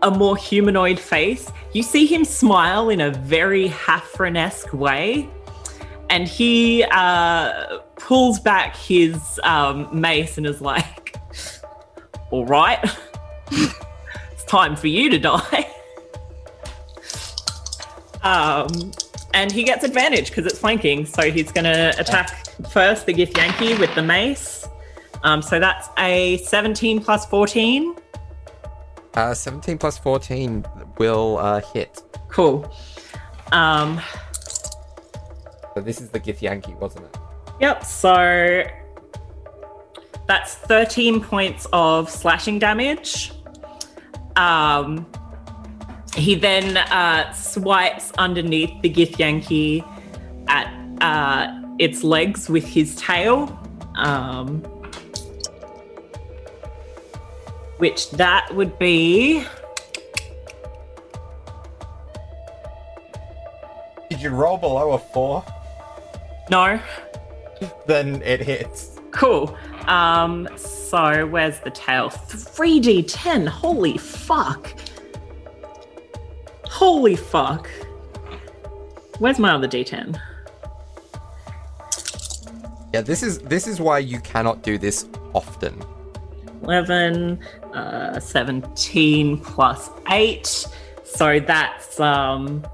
a 0.00 0.10
more 0.10 0.38
humanoid 0.38 0.98
face, 0.98 1.52
you 1.74 1.82
see 1.82 2.06
him 2.06 2.24
smile 2.24 2.88
in 2.88 3.02
a 3.02 3.10
very 3.10 3.68
Hafren-esque 3.68 4.72
way. 4.72 5.28
And 6.08 6.26
he 6.26 6.82
uh, 6.84 7.80
pulls 7.96 8.38
back 8.40 8.76
his 8.76 9.40
um, 9.42 9.88
mace 9.98 10.38
and 10.38 10.46
is 10.46 10.60
like, 10.60 11.16
All 12.30 12.46
right, 12.46 12.78
it's 13.50 14.44
time 14.46 14.76
for 14.76 14.88
you 14.88 15.10
to 15.10 15.18
die. 15.18 15.70
um, 18.22 18.92
and 19.34 19.52
he 19.52 19.62
gets 19.64 19.84
advantage 19.84 20.28
because 20.28 20.46
it's 20.46 20.58
flanking. 20.58 21.04
So 21.06 21.30
he's 21.30 21.52
going 21.52 21.64
to 21.64 21.94
attack 21.98 22.46
first 22.70 23.06
the 23.06 23.12
Githyanki 23.14 23.78
with 23.78 23.94
the 23.94 24.02
mace. 24.02 24.66
Um, 25.22 25.42
so 25.42 25.58
that's 25.58 25.88
a 25.98 26.38
17 26.38 27.02
plus 27.02 27.26
14. 27.26 27.96
Uh, 29.14 29.34
17 29.34 29.78
plus 29.78 29.98
14 29.98 30.64
will 30.98 31.38
uh, 31.38 31.60
hit. 31.72 32.02
Cool. 32.28 32.70
Um, 33.52 34.00
So 35.74 35.80
this 35.82 36.00
is 36.00 36.08
the 36.10 36.20
Githyanki, 36.20 36.74
wasn't 36.80 37.04
it? 37.06 37.18
Yep, 37.60 37.84
so 37.84 38.64
that's 40.26 40.54
13 40.54 41.20
points 41.20 41.66
of 41.72 42.10
slashing 42.10 42.58
damage. 42.58 43.32
Um, 44.36 45.06
he 46.14 46.34
then 46.34 46.76
uh, 46.76 47.32
swipes 47.32 48.12
underneath 48.18 48.80
the 48.82 48.90
Githyanki 48.90 49.84
at 50.48 50.72
uh, 51.00 51.62
its 51.78 52.02
legs 52.02 52.48
with 52.48 52.64
his 52.64 52.96
tail. 52.96 53.58
Um, 53.96 54.62
which 57.78 58.10
that 58.12 58.54
would 58.54 58.78
be. 58.78 59.44
Did 64.10 64.22
you 64.22 64.30
roll 64.30 64.56
below 64.56 64.92
a 64.92 64.98
four? 64.98 65.44
No. 66.50 66.80
Then 67.86 68.22
it 68.22 68.40
hits. 68.40 69.00
Cool. 69.10 69.56
Um, 69.86 70.48
so 70.56 71.26
where's 71.26 71.58
the 71.60 71.70
tail? 71.70 72.10
3d10. 72.10 73.48
Holy 73.48 73.96
fuck. 73.98 74.74
Holy 76.64 77.16
fuck. 77.16 77.68
Where's 79.18 79.38
my 79.38 79.52
other 79.54 79.68
d10? 79.68 80.20
Yeah, 82.92 83.00
this 83.00 83.22
is 83.22 83.38
this 83.38 83.66
is 83.66 83.80
why 83.80 83.98
you 83.98 84.20
cannot 84.20 84.62
do 84.62 84.76
this 84.78 85.06
often. 85.34 85.82
11, 86.62 87.42
uh, 87.74 88.18
17 88.18 89.38
plus 89.38 89.90
8. 90.10 90.66
So 91.04 91.40
that's 91.40 92.00
um 92.00 92.66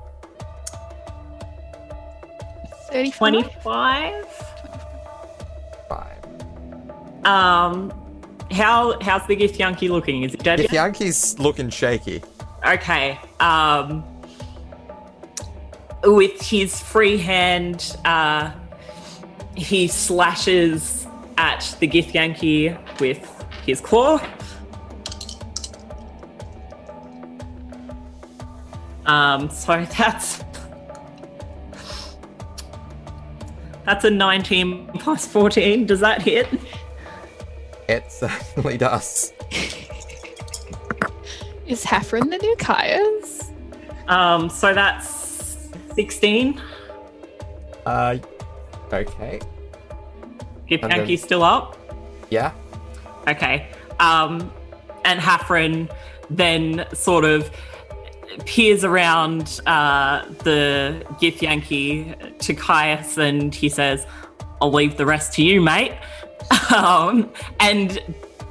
35? 2.90 3.16
25. 3.16 4.51
Um 7.24 7.92
how 8.50 8.98
how's 9.00 9.26
the 9.26 9.36
Githyanki 9.36 9.88
looking? 9.88 10.24
Is 10.24 10.34
it 10.34 10.42
dead? 10.42 10.60
If 10.60 10.72
yet? 10.72 10.94
Yankee's 10.94 11.38
looking 11.38 11.70
shaky. 11.70 12.22
Okay. 12.66 13.18
Um 13.40 14.04
with 16.04 16.40
his 16.42 16.80
free 16.80 17.16
hand, 17.16 17.96
uh 18.04 18.52
he 19.56 19.86
slashes 19.86 21.06
at 21.36 21.76
the 21.80 21.88
Githyanki 21.88 22.76
with 23.00 23.44
his 23.64 23.80
claw. 23.80 24.20
Um, 29.06 29.50
so 29.50 29.84
that's 29.98 30.44
that's 33.84 34.04
a 34.04 34.10
19 34.10 34.86
plus 34.94 35.26
14. 35.26 35.86
Does 35.86 36.00
that 36.00 36.22
hit? 36.22 36.48
It 37.88 38.10
certainly 38.10 38.78
does. 38.78 39.32
Is 41.66 41.84
Hafren 41.84 42.30
the 42.30 42.38
new 42.38 42.56
Kaya's? 42.56 43.50
Um, 44.08 44.48
so 44.50 44.74
that's 44.74 45.68
16. 45.94 46.60
Uh, 47.86 48.16
okay. 48.92 49.40
Gith 50.68 50.82
And 50.82 50.92
then- 50.92 51.16
still 51.16 51.42
up. 51.42 51.76
Yeah. 52.30 52.52
Okay. 53.28 53.68
Um, 54.00 54.50
and 55.04 55.20
Hafren 55.20 55.90
then 56.30 56.86
sort 56.94 57.24
of 57.24 57.50
peers 58.46 58.84
around 58.84 59.60
uh, 59.66 60.24
the 60.44 61.04
Githyanki 61.20 62.38
to 62.38 62.54
Caius 62.54 63.18
and 63.18 63.54
he 63.54 63.68
says, 63.68 64.06
I'll 64.60 64.72
leave 64.72 64.96
the 64.96 65.04
rest 65.06 65.34
to 65.34 65.42
you, 65.42 65.60
mate. 65.60 65.92
Um, 66.74 67.30
and 67.60 67.98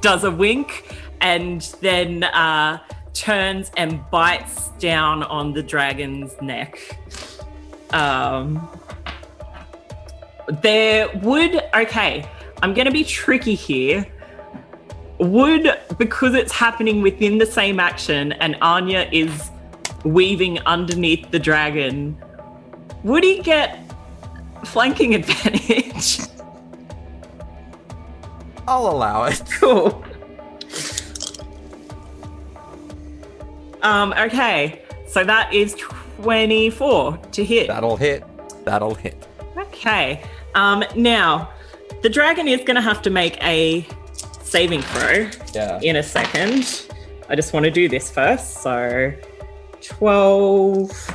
does 0.00 0.24
a 0.24 0.30
wink 0.30 0.96
and 1.20 1.60
then 1.80 2.24
uh, 2.24 2.78
turns 3.14 3.70
and 3.76 4.00
bites 4.10 4.68
down 4.78 5.22
on 5.24 5.52
the 5.52 5.62
dragon's 5.62 6.40
neck. 6.40 6.78
Um, 7.92 8.68
there 10.62 11.08
would, 11.18 11.62
okay, 11.74 12.28
I'm 12.62 12.74
going 12.74 12.86
to 12.86 12.92
be 12.92 13.04
tricky 13.04 13.54
here 13.54 14.06
would 15.18 15.78
because 15.98 16.34
it's 16.34 16.52
happening 16.52 17.00
within 17.00 17.38
the 17.38 17.46
same 17.46 17.78
action 17.78 18.32
and 18.32 18.56
Anya 18.60 19.08
is 19.12 19.50
weaving 20.04 20.58
underneath 20.60 21.30
the 21.30 21.38
dragon, 21.38 22.20
would 23.04 23.22
he 23.22 23.40
get 23.40 23.78
flanking 24.64 25.14
advantage? 25.14 26.20
I'll 28.68 28.86
allow 28.88 29.24
it. 29.24 29.42
cool. 29.60 30.04
Um, 33.82 34.12
okay, 34.16 34.82
so 35.08 35.24
that 35.24 35.52
is 35.52 35.74
24 35.74 37.16
to 37.32 37.44
hit. 37.44 37.66
That'll 37.68 37.96
hit. 37.96 38.24
That'll 38.64 38.94
hit. 38.94 39.26
Okay. 39.56 40.22
Um, 40.54 40.84
now, 40.94 41.50
the 42.02 42.08
dragon 42.08 42.46
is 42.46 42.58
going 42.58 42.76
to 42.76 42.80
have 42.80 43.02
to 43.02 43.10
make 43.10 43.42
a 43.42 43.86
saving 44.42 44.82
throw 44.82 45.28
Yeah. 45.54 45.80
in 45.82 45.96
a 45.96 46.02
second. 46.02 46.86
I 47.28 47.34
just 47.34 47.52
want 47.52 47.64
to 47.64 47.70
do 47.70 47.88
this 47.88 48.10
first. 48.10 48.58
So, 48.62 49.12
12. 49.82 51.10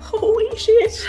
Holy 0.00 0.56
shit. 0.58 1.06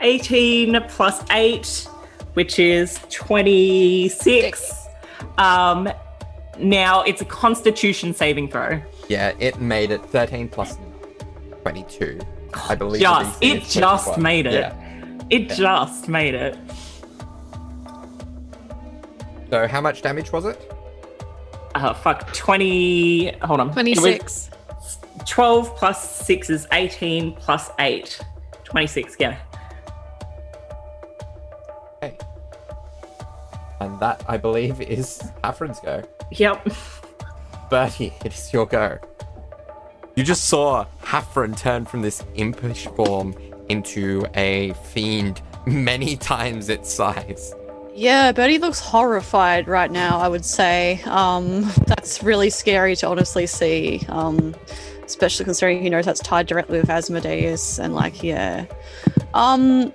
18 0.00 0.80
plus 0.88 1.22
8, 1.30 1.88
which 2.34 2.58
is 2.58 2.98
26. 3.10 4.86
Um, 5.38 5.88
now, 6.58 7.02
it's 7.02 7.22
a 7.22 7.24
constitution 7.24 8.12
saving 8.14 8.48
throw. 8.50 8.80
Yeah, 9.08 9.32
it 9.38 9.60
made 9.60 9.90
it 9.90 10.04
13 10.06 10.48
plus 10.48 10.76
22. 11.62 12.20
I 12.68 12.74
believe. 12.74 13.00
the 13.00 13.06
Just, 13.06 13.40
DC 13.40 13.50
it 13.54 13.62
is 13.62 13.74
just 13.74 14.18
made 14.18 14.46
it. 14.46 14.52
Yeah. 14.54 15.18
It 15.30 15.48
just 15.50 16.08
made 16.08 16.34
it. 16.34 16.58
So 19.50 19.66
how 19.66 19.80
much 19.80 20.02
damage 20.02 20.32
was 20.32 20.44
it? 20.44 20.72
Uh, 21.74 21.94
fuck, 21.94 22.32
20. 22.32 23.32
Hold 23.42 23.60
on. 23.60 23.72
26. 23.72 24.50
12 25.26 25.76
plus 25.76 26.26
6 26.26 26.50
is 26.50 26.66
18 26.72 27.34
plus 27.34 27.70
8. 27.78 28.20
26, 28.64 29.16
yeah. 29.18 29.38
And 33.82 33.98
that, 34.00 34.24
I 34.28 34.36
believe, 34.36 34.80
is 34.80 35.22
Hafren's 35.42 35.80
go. 35.80 36.02
Yep. 36.30 36.68
Bertie, 37.68 38.12
it 38.24 38.32
is 38.32 38.52
your 38.52 38.66
go. 38.66 38.98
You 40.14 40.24
just 40.24 40.44
saw 40.44 40.86
Hafren 41.02 41.56
turn 41.56 41.84
from 41.84 42.02
this 42.02 42.22
impish 42.34 42.86
form 42.88 43.34
into 43.68 44.26
a 44.34 44.72
fiend 44.84 45.42
many 45.66 46.16
times 46.32 46.68
its 46.68 46.92
size. 46.92 47.54
Yeah, 47.94 48.32
Bertie 48.32 48.58
looks 48.58 48.80
horrified 48.80 49.68
right 49.68 49.90
now, 49.90 50.18
I 50.18 50.28
would 50.28 50.44
say. 50.44 51.00
Um, 51.04 51.70
that's 51.86 52.22
really 52.22 52.50
scary 52.50 52.94
to 52.96 53.08
honestly 53.08 53.46
see. 53.46 54.02
Um, 54.08 54.54
especially 55.04 55.44
considering 55.44 55.82
he 55.82 55.90
knows 55.90 56.06
that's 56.06 56.20
tied 56.20 56.46
directly 56.46 56.80
with 56.80 56.88
Asmodeus 56.88 57.78
and 57.78 57.94
like, 57.94 58.22
yeah. 58.22 58.66
Um 59.34 59.92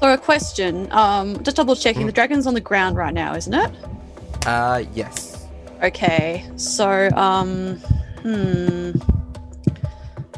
so 0.00 0.12
a 0.12 0.18
question. 0.18 0.90
Um 0.92 1.42
just 1.42 1.56
double 1.56 1.76
checking, 1.76 2.06
the 2.06 2.12
dragon's 2.12 2.46
on 2.46 2.54
the 2.54 2.60
ground 2.60 2.96
right 2.96 3.14
now, 3.14 3.34
isn't 3.34 3.54
it? 3.54 3.70
Uh, 4.46 4.84
yes. 4.94 5.48
Okay, 5.82 6.48
so 6.56 7.10
um, 7.10 7.76
hmm. 8.22 8.92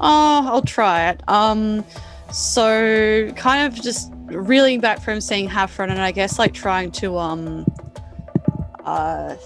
Oh, 0.00 0.48
I'll 0.48 0.62
try 0.62 1.10
it. 1.10 1.28
Um, 1.28 1.84
so 2.32 3.30
kind 3.36 3.66
of 3.66 3.80
just 3.80 4.10
reeling 4.26 4.80
back 4.80 5.00
from 5.00 5.20
seeing 5.20 5.48
Hafren, 5.48 5.90
and 5.90 6.00
I 6.00 6.10
guess 6.10 6.38
like 6.38 6.54
trying 6.54 6.90
to 6.92 7.18
um, 7.18 7.66
uh, 8.84 9.36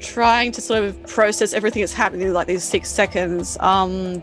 trying 0.00 0.52
to 0.52 0.60
sort 0.60 0.84
of 0.84 1.02
process 1.06 1.54
everything 1.54 1.80
that's 1.80 1.94
happening 1.94 2.28
in 2.28 2.34
like 2.34 2.46
these 2.46 2.64
six 2.64 2.90
seconds. 2.90 3.56
Um, 3.60 4.22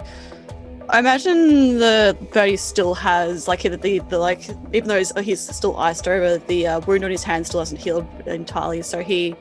I 0.91 0.99
imagine 0.99 1.79
the 1.79 2.17
Bertie 2.33 2.57
still 2.57 2.93
has 2.95 3.47
like 3.47 3.61
the, 3.61 3.77
the, 3.77 3.99
the 3.99 4.19
like 4.19 4.49
even 4.73 4.89
though 4.89 4.97
he's, 4.97 5.17
he's 5.19 5.39
still 5.39 5.77
iced 5.77 6.05
over, 6.05 6.37
the 6.37 6.67
uh, 6.67 6.79
wound 6.81 7.05
on 7.05 7.11
his 7.11 7.23
hand 7.23 7.47
still 7.47 7.61
hasn't 7.61 7.79
healed 7.79 8.05
entirely. 8.27 8.81
So 8.81 9.01
he 9.01 9.33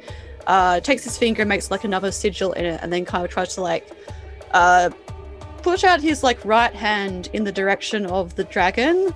uh, 0.46 0.78
takes 0.78 1.02
his 1.02 1.18
finger 1.18 1.42
and 1.42 1.48
makes 1.48 1.68
like 1.68 1.82
another 1.82 2.12
sigil 2.12 2.52
in 2.52 2.66
it, 2.66 2.80
and 2.82 2.92
then 2.92 3.04
kind 3.04 3.24
of 3.24 3.32
tries 3.32 3.56
to 3.56 3.62
like 3.62 3.90
uh, 4.52 4.90
push 5.62 5.82
out 5.82 6.00
his 6.00 6.22
like 6.22 6.42
right 6.44 6.74
hand 6.74 7.28
in 7.32 7.42
the 7.42 7.52
direction 7.52 8.06
of 8.06 8.36
the 8.36 8.44
dragon. 8.44 9.12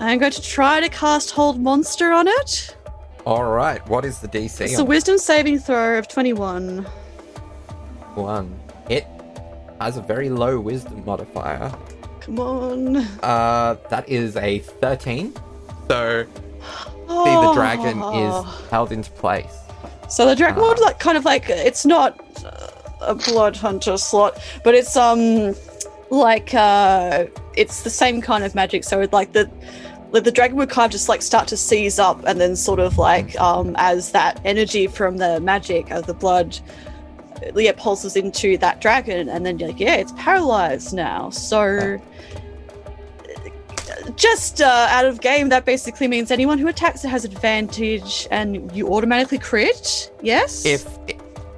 I'm 0.00 0.18
going 0.18 0.32
to 0.32 0.42
try 0.42 0.80
to 0.80 0.88
cast 0.88 1.30
Hold 1.30 1.60
Monster 1.60 2.10
on 2.10 2.26
it. 2.26 2.76
All 3.24 3.44
right. 3.52 3.86
What 3.88 4.04
is 4.04 4.18
the 4.18 4.28
DC? 4.28 4.62
It's 4.62 4.78
a 4.78 4.84
Wisdom 4.84 5.18
saving 5.18 5.60
throw 5.60 5.96
of 5.98 6.08
21. 6.08 6.82
one. 8.14 8.58
It 8.88 9.06
has 9.80 9.96
a 9.96 10.02
very 10.02 10.28
low 10.30 10.58
Wisdom 10.60 11.04
modifier. 11.04 11.72
Come 12.20 12.40
on. 12.40 12.96
Uh, 13.22 13.76
that 13.90 14.08
is 14.08 14.36
a 14.36 14.58
13. 14.58 15.32
So 15.88 16.26
see 17.08 17.34
the 17.46 17.52
dragon 17.54 18.00
Oh. 18.02 18.44
is 18.64 18.70
held 18.70 18.92
into 18.92 19.10
place. 19.12 19.56
So 20.08 20.26
the 20.26 20.34
dragon 20.36 20.62
Ah. 20.62 20.68
would 20.68 20.80
like 20.80 20.98
kind 20.98 21.16
of 21.16 21.24
like 21.24 21.48
it's 21.48 21.86
not 21.86 22.18
uh, 22.44 22.68
a 23.00 23.14
blood 23.14 23.56
hunter 23.56 23.96
slot, 23.96 24.38
but 24.64 24.74
it's 24.74 24.96
um 24.96 25.54
like 26.10 26.52
uh 26.54 27.26
it's 27.56 27.82
the 27.82 27.90
same 27.90 28.20
kind 28.20 28.44
of 28.44 28.54
magic. 28.54 28.84
So 28.84 29.06
like 29.12 29.32
the 29.32 29.48
the, 30.12 30.20
the 30.22 30.32
dragon 30.32 30.56
would 30.56 30.70
kind 30.70 30.86
of 30.86 30.92
just 30.92 31.08
like 31.08 31.20
start 31.22 31.48
to 31.48 31.56
seize 31.56 31.98
up, 31.98 32.24
and 32.26 32.40
then 32.40 32.56
sort 32.56 32.80
of 32.80 32.98
like 32.98 33.38
um 33.40 33.74
as 33.78 34.12
that 34.12 34.40
energy 34.44 34.86
from 34.86 35.18
the 35.18 35.40
magic 35.40 35.90
of 35.90 36.06
the 36.06 36.14
blood 36.14 36.58
yeah 37.54 37.72
pulses 37.76 38.16
into 38.16 38.58
that 38.58 38.80
dragon, 38.80 39.28
and 39.28 39.44
then 39.44 39.58
you're 39.58 39.68
like, 39.68 39.80
yeah, 39.80 39.96
it's 39.96 40.12
paralyzed 40.12 40.94
now. 40.94 41.30
So. 41.30 42.00
Just 44.16 44.62
uh, 44.62 44.86
out 44.90 45.04
of 45.04 45.20
game, 45.20 45.50
that 45.50 45.64
basically 45.66 46.08
means 46.08 46.30
anyone 46.30 46.58
who 46.58 46.66
attacks 46.66 47.04
it 47.04 47.08
has 47.08 47.24
advantage, 47.24 48.26
and 48.30 48.74
you 48.74 48.88
automatically 48.88 49.38
crit. 49.38 50.10
Yes. 50.22 50.64
If 50.64 50.86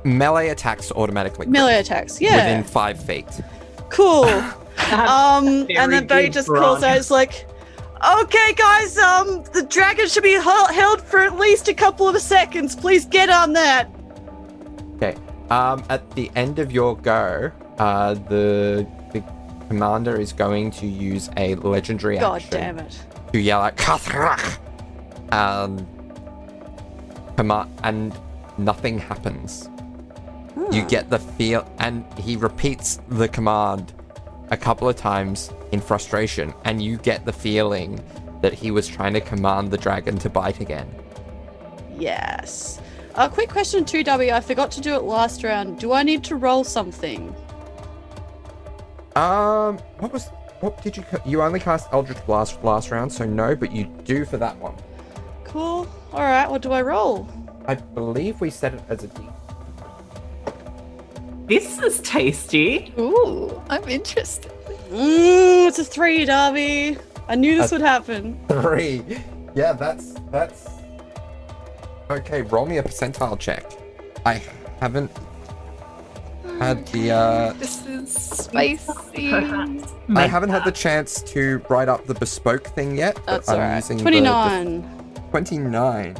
melee 0.04 0.48
attacks 0.48 0.90
automatically 0.92 1.46
crit 1.46 1.48
melee 1.48 1.78
attacks, 1.78 2.20
yeah, 2.20 2.36
within 2.36 2.64
five 2.64 3.02
feet. 3.02 3.26
cool. 3.88 4.26
Um, 4.90 5.66
and 5.76 5.92
then 5.92 6.06
Barry 6.06 6.30
just 6.30 6.46
for 6.48 6.56
calls 6.56 6.82
out, 6.82 6.96
it's 6.96 7.10
like, 7.10 7.46
okay, 8.22 8.54
guys, 8.54 8.96
um, 8.98 9.44
the 9.52 9.62
dragon 9.62 10.08
should 10.08 10.22
be 10.22 10.32
held 10.32 11.02
for 11.02 11.20
at 11.20 11.36
least 11.36 11.68
a 11.68 11.74
couple 11.74 12.08
of 12.08 12.20
seconds. 12.20 12.74
Please 12.74 13.04
get 13.04 13.28
on 13.28 13.52
that. 13.52 13.90
Um, 15.50 15.82
at 15.90 16.08
the 16.14 16.30
end 16.36 16.58
of 16.58 16.70
your 16.72 16.96
go, 16.96 17.50
uh, 17.78 18.14
the 18.14 18.86
the 19.12 19.22
commander 19.68 20.20
is 20.20 20.32
going 20.32 20.70
to 20.72 20.86
use 20.86 21.28
a 21.36 21.54
legendary 21.56 22.18
God 22.18 22.36
action 22.36 22.50
damn 22.50 22.78
it. 22.78 22.98
to 23.32 23.38
yell 23.40 23.60
out 23.62 23.76
Kathrach! 23.76 24.58
Um, 25.32 25.86
command, 27.36 27.70
and 27.82 28.14
nothing 28.58 28.98
happens. 28.98 29.68
You 30.72 30.82
Hmm. 30.82 30.88
get 30.88 31.10
the 31.10 31.18
feel, 31.18 31.68
and 31.78 32.04
he 32.18 32.36
repeats 32.36 33.00
the 33.08 33.28
command 33.28 33.92
a 34.50 34.56
couple 34.56 34.88
of 34.88 34.96
times 34.96 35.50
in 35.72 35.80
frustration, 35.80 36.52
and 36.64 36.82
you 36.82 36.96
get 36.98 37.24
the 37.24 37.32
feeling 37.32 38.00
that 38.42 38.52
he 38.52 38.70
was 38.70 38.86
trying 38.88 39.14
to 39.14 39.20
command 39.20 39.70
the 39.70 39.78
dragon 39.78 40.16
to 40.18 40.28
bite 40.30 40.60
again. 40.60 40.88
Yes. 41.98 42.80
A 43.16 43.28
quick 43.28 43.48
question 43.50 43.84
too, 43.84 44.04
W. 44.04 44.30
I 44.32 44.40
forgot 44.40 44.70
to 44.72 44.80
do 44.80 44.94
it 44.94 45.02
last 45.02 45.42
round. 45.42 45.78
Do 45.78 45.92
I 45.92 46.02
need 46.02 46.22
to 46.24 46.36
roll 46.36 46.64
something? 46.64 47.34
Um, 49.16 49.78
what 49.98 50.12
was 50.12 50.28
what 50.60 50.80
did 50.82 50.96
you 50.96 51.04
you 51.26 51.42
only 51.42 51.58
cast 51.60 51.88
Eldritch 51.92 52.24
Blast 52.26 52.62
last 52.62 52.90
round, 52.90 53.12
so 53.12 53.24
no, 53.26 53.56
but 53.56 53.72
you 53.72 53.84
do 54.04 54.24
for 54.24 54.36
that 54.36 54.56
one. 54.58 54.74
Cool. 55.44 55.88
All 56.12 56.20
right. 56.22 56.48
What 56.48 56.62
do 56.62 56.70
I 56.72 56.82
roll? 56.82 57.28
I 57.66 57.74
believe 57.74 58.40
we 58.40 58.50
set 58.50 58.74
it 58.74 58.82
as 58.88 59.02
a 59.04 59.08
D. 59.08 59.22
This 61.46 61.78
is 61.80 62.00
tasty. 62.00 62.94
Ooh, 62.98 63.60
I'm 63.68 63.86
interested. 63.88 64.52
Mmm, 64.90 65.66
it's 65.68 65.78
a 65.80 65.84
three, 65.84 66.24
Darby. 66.24 66.96
I 67.28 67.34
knew 67.34 67.56
this 67.56 67.72
Uh, 67.72 67.76
would 67.76 67.82
happen. 67.82 68.38
Three. 68.48 69.02
Yeah, 69.56 69.72
that's 69.72 70.14
that's 70.30 70.68
okay. 72.10 72.42
Roll 72.42 72.66
me 72.66 72.78
a 72.78 72.82
percentile 72.82 73.38
check. 73.38 73.64
I 74.26 74.42
haven't 74.80 75.10
had 76.58 76.86
the 76.88 77.10
uh, 77.12 77.52
This 77.54 77.86
is 77.86 78.12
spicy. 78.14 79.32
I 80.14 80.26
haven't 80.26 80.50
had 80.50 80.64
the 80.64 80.72
chance 80.72 81.22
to 81.22 81.62
write 81.68 81.88
up 81.88 82.06
the 82.06 82.14
bespoke 82.14 82.66
thing 82.68 82.96
yet. 82.98 83.14
but 83.16 83.26
That's 83.26 83.48
I'm 83.48 83.54
all 83.56 83.60
right. 83.62 83.76
using 83.76 83.96
the- 83.98 84.02
Twenty-nine. 84.02 84.82
the 85.14 85.20
29. 85.30 86.16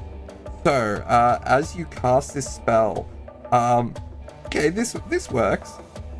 So, 0.64 0.72
uh, 1.06 1.40
as 1.46 1.74
you 1.74 1.86
cast 1.86 2.34
this 2.34 2.48
spell, 2.48 3.08
um, 3.50 3.94
okay, 4.46 4.68
this 4.68 4.94
this 5.08 5.30
works. 5.30 5.72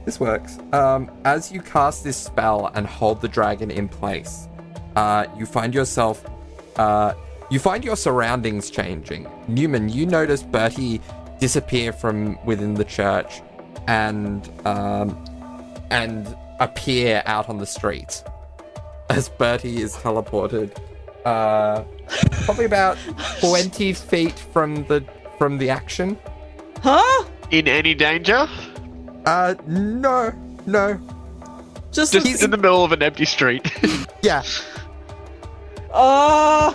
This 0.07 0.19
works. 0.19 0.59
Um, 0.73 1.11
as 1.25 1.53
you 1.53 1.61
cast 1.61 2.05
this 2.05 2.17
spell 2.17 2.71
and 2.75 2.87
hold 2.87 3.21
the 3.21 3.29
dragon 3.29 3.71
in 3.71 3.87
place, 3.87 4.49
uh, 4.97 5.27
you 5.37 5.45
find 5.45 5.75
yourself, 5.75 6.25
uh, 6.77 7.13
you 7.51 7.59
find 7.59 7.85
your 7.85 7.97
surroundings 7.97 8.71
changing. 8.71 9.29
Newman, 9.49 9.89
you 9.89 10.07
notice 10.07 10.43
Bertie 10.43 11.01
disappear 11.39 11.93
from 11.93 12.39
within 12.45 12.75
the 12.75 12.85
church, 12.85 13.41
and 13.87 14.49
um, 14.67 15.17
and 15.91 16.37
appear 16.61 17.23
out 17.27 17.49
on 17.49 17.59
the 17.59 17.67
street 17.67 18.23
as 19.11 19.29
Bertie 19.29 19.81
is 19.83 19.95
teleported. 19.97 20.77
Uh, 21.25 21.83
probably 22.45 22.65
about 22.65 22.97
20 23.41 23.93
feet 23.93 24.39
from 24.39 24.85
the 24.87 25.05
from 25.39 25.59
the 25.59 25.69
action. 25.71 26.19
Huh? 26.83 27.25
In 27.51 27.69
any 27.69 27.95
danger? 27.95 28.49
Uh, 29.27 29.55
no, 29.67 30.33
no. 30.67 30.99
Just, 31.93 32.13
Just 32.13 32.27
He's- 32.27 32.43
in 32.43 32.51
the 32.51 32.57
middle 32.57 32.85
of 32.85 32.93
an 32.93 33.03
empty 33.03 33.25
street. 33.25 33.71
Yeah, 34.23 34.43
uh. 35.95 36.75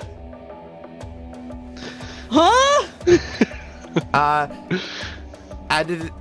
Huh? 2.30 2.88
uh, 4.14 4.48
added, 5.70 6.12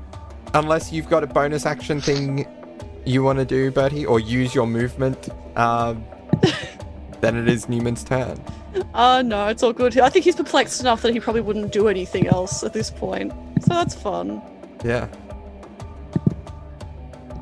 unless 0.55 0.93
you've 0.93 1.09
got 1.09 1.25
a 1.25 1.27
bonus 1.27 1.67
action 1.67 2.01
thing 2.01 2.47
you 3.05 3.23
want 3.23 3.39
to 3.39 3.45
do, 3.45 3.71
Bertie, 3.71 4.07
or 4.07 4.21
use 4.21 4.55
your 4.55 4.67
movement, 4.67 5.29
um, 5.57 6.05
then 7.21 7.37
it 7.37 7.49
is 7.49 7.69
Newman's 7.69 8.05
turn. 8.05 8.41
Oh 8.95 9.23
no, 9.23 9.49
it's 9.49 9.63
all 9.63 9.73
good. 9.73 9.99
I 9.99 10.09
think 10.09 10.25
he's 10.25 10.37
perplexed 10.37 10.81
enough 10.81 11.03
that 11.03 11.13
he 11.13 11.21
probably 11.21 11.43
wouldn't 11.43 11.73
do 11.73 11.89
anything 11.89 12.27
else 12.27 12.65
at 12.65 12.73
this 12.73 12.91
point. 12.91 13.33
So 13.61 13.69
that's 13.69 13.95
fun. 13.95 14.43
Yeah. 14.85 15.09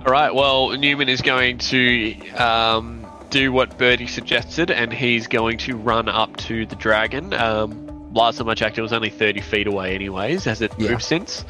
All 0.04 0.12
right. 0.12 0.34
Well, 0.34 0.70
Newman 0.70 1.08
is 1.08 1.22
going 1.22 1.58
to 1.58 2.30
um, 2.32 3.06
do 3.30 3.52
what 3.52 3.78
Bertie 3.78 4.06
suggested, 4.06 4.70
and 4.70 4.92
he's 4.92 5.26
going 5.26 5.58
to 5.58 5.76
run 5.76 6.08
up 6.08 6.36
to 6.38 6.66
the 6.66 6.76
dragon. 6.76 7.32
Um, 7.34 7.91
last 8.12 8.38
time 8.38 8.48
I 8.48 8.54
checked, 8.54 8.78
it 8.78 8.82
was 8.82 8.92
only 8.92 9.10
30 9.10 9.40
feet 9.40 9.66
away, 9.66 9.94
anyways. 9.94 10.44
Has 10.44 10.60
it 10.62 10.72
Yeah. 10.78 10.90
moved 10.90 11.02
since? 11.02 11.44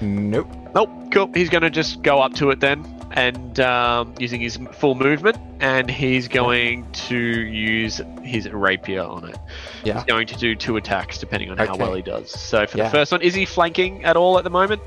Nope. 0.00 0.48
Nope. 0.74 0.90
Cool. 1.10 1.30
He's 1.34 1.48
going 1.48 1.62
to 1.62 1.70
just 1.70 2.02
go 2.02 2.20
up 2.20 2.34
to 2.34 2.50
it 2.50 2.60
then, 2.60 2.84
and 3.12 3.58
um, 3.60 4.14
using 4.18 4.40
his 4.40 4.58
full 4.72 4.94
movement, 4.94 5.36
and 5.60 5.90
he's 5.90 6.28
going 6.28 6.90
to 6.92 7.16
use 7.18 8.00
his 8.22 8.48
rapier 8.48 9.02
on 9.02 9.28
it. 9.28 9.36
Yeah. 9.84 9.94
He's 9.94 10.04
going 10.04 10.26
to 10.28 10.36
do 10.36 10.54
two 10.54 10.76
attacks 10.76 11.18
depending 11.18 11.50
on 11.50 11.58
how 11.58 11.76
well 11.76 11.94
he 11.94 12.02
does. 12.02 12.30
So 12.30 12.66
for 12.66 12.78
Yeah. 12.78 12.84
the 12.84 12.90
first 12.90 13.10
one, 13.12 13.22
is 13.22 13.34
he 13.34 13.44
flanking 13.44 14.04
at 14.04 14.16
all 14.16 14.38
at 14.38 14.44
the 14.44 14.50
moment? 14.50 14.80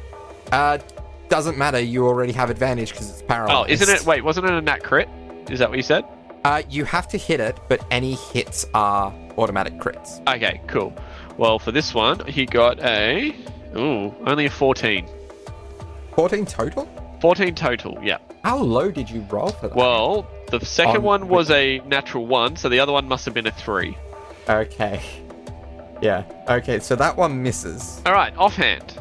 Uh, 0.52 0.78
doesn't 1.30 1.58
matter. 1.58 1.80
You 1.80 2.08
already 2.08 2.34
have 2.34 2.50
advantage 2.50 2.92
because 2.92 3.10
it's 3.10 3.22
parallel. 3.22 3.64
Oh, 3.64 3.66
isn't 3.68 3.90
it? 3.90 4.06
Wait, 4.06 4.24
wasn't 4.24 4.46
it 4.48 4.54
a 4.54 4.62
nat 4.62 4.80
crit? 4.84 5.10
Is 5.50 5.60
that 5.60 5.70
what 5.70 5.78
you 5.78 5.84
said? 5.84 6.06
Uh, 6.44 6.62
you 6.70 6.86
have 6.86 7.08
to 7.10 7.18
hit 7.18 7.40
it, 7.40 7.58
but 7.70 7.86
any 7.92 8.14
hits 8.16 8.66
are 8.74 9.14
automatic 9.38 9.74
crits. 9.78 10.20
Okay, 10.28 10.60
cool. 10.68 10.94
Well, 11.42 11.58
for 11.58 11.72
this 11.72 11.92
one, 11.96 12.24
he 12.28 12.46
got 12.46 12.80
a. 12.82 13.36
Ooh, 13.76 14.14
only 14.28 14.46
a 14.46 14.50
14. 14.52 15.08
14 16.16 16.46
total? 16.46 16.88
14 17.20 17.56
total, 17.56 17.98
yeah. 18.04 18.20
How 18.44 18.58
low 18.60 18.92
did 18.92 19.10
you 19.10 19.22
roll 19.22 19.48
for 19.50 19.70
that? 19.70 19.76
Well, 19.76 20.28
the 20.52 20.64
second 20.64 20.98
Um, 20.98 21.04
one 21.04 21.28
was 21.30 21.50
a 21.50 21.80
natural 21.88 22.28
1, 22.28 22.58
so 22.58 22.70
the 22.70 22.80
other 22.80 22.92
one 22.92 23.08
must 23.08 23.26
have 23.26 23.34
been 23.34 23.48
a 23.48 23.52
3. 23.52 23.98
Okay. 24.48 25.02
Yeah. 26.02 26.24
Okay, 26.50 26.80
so 26.80 26.96
that 26.96 27.16
one 27.16 27.44
misses. 27.44 28.02
Alright, 28.08 28.36
offhand. 28.36 28.98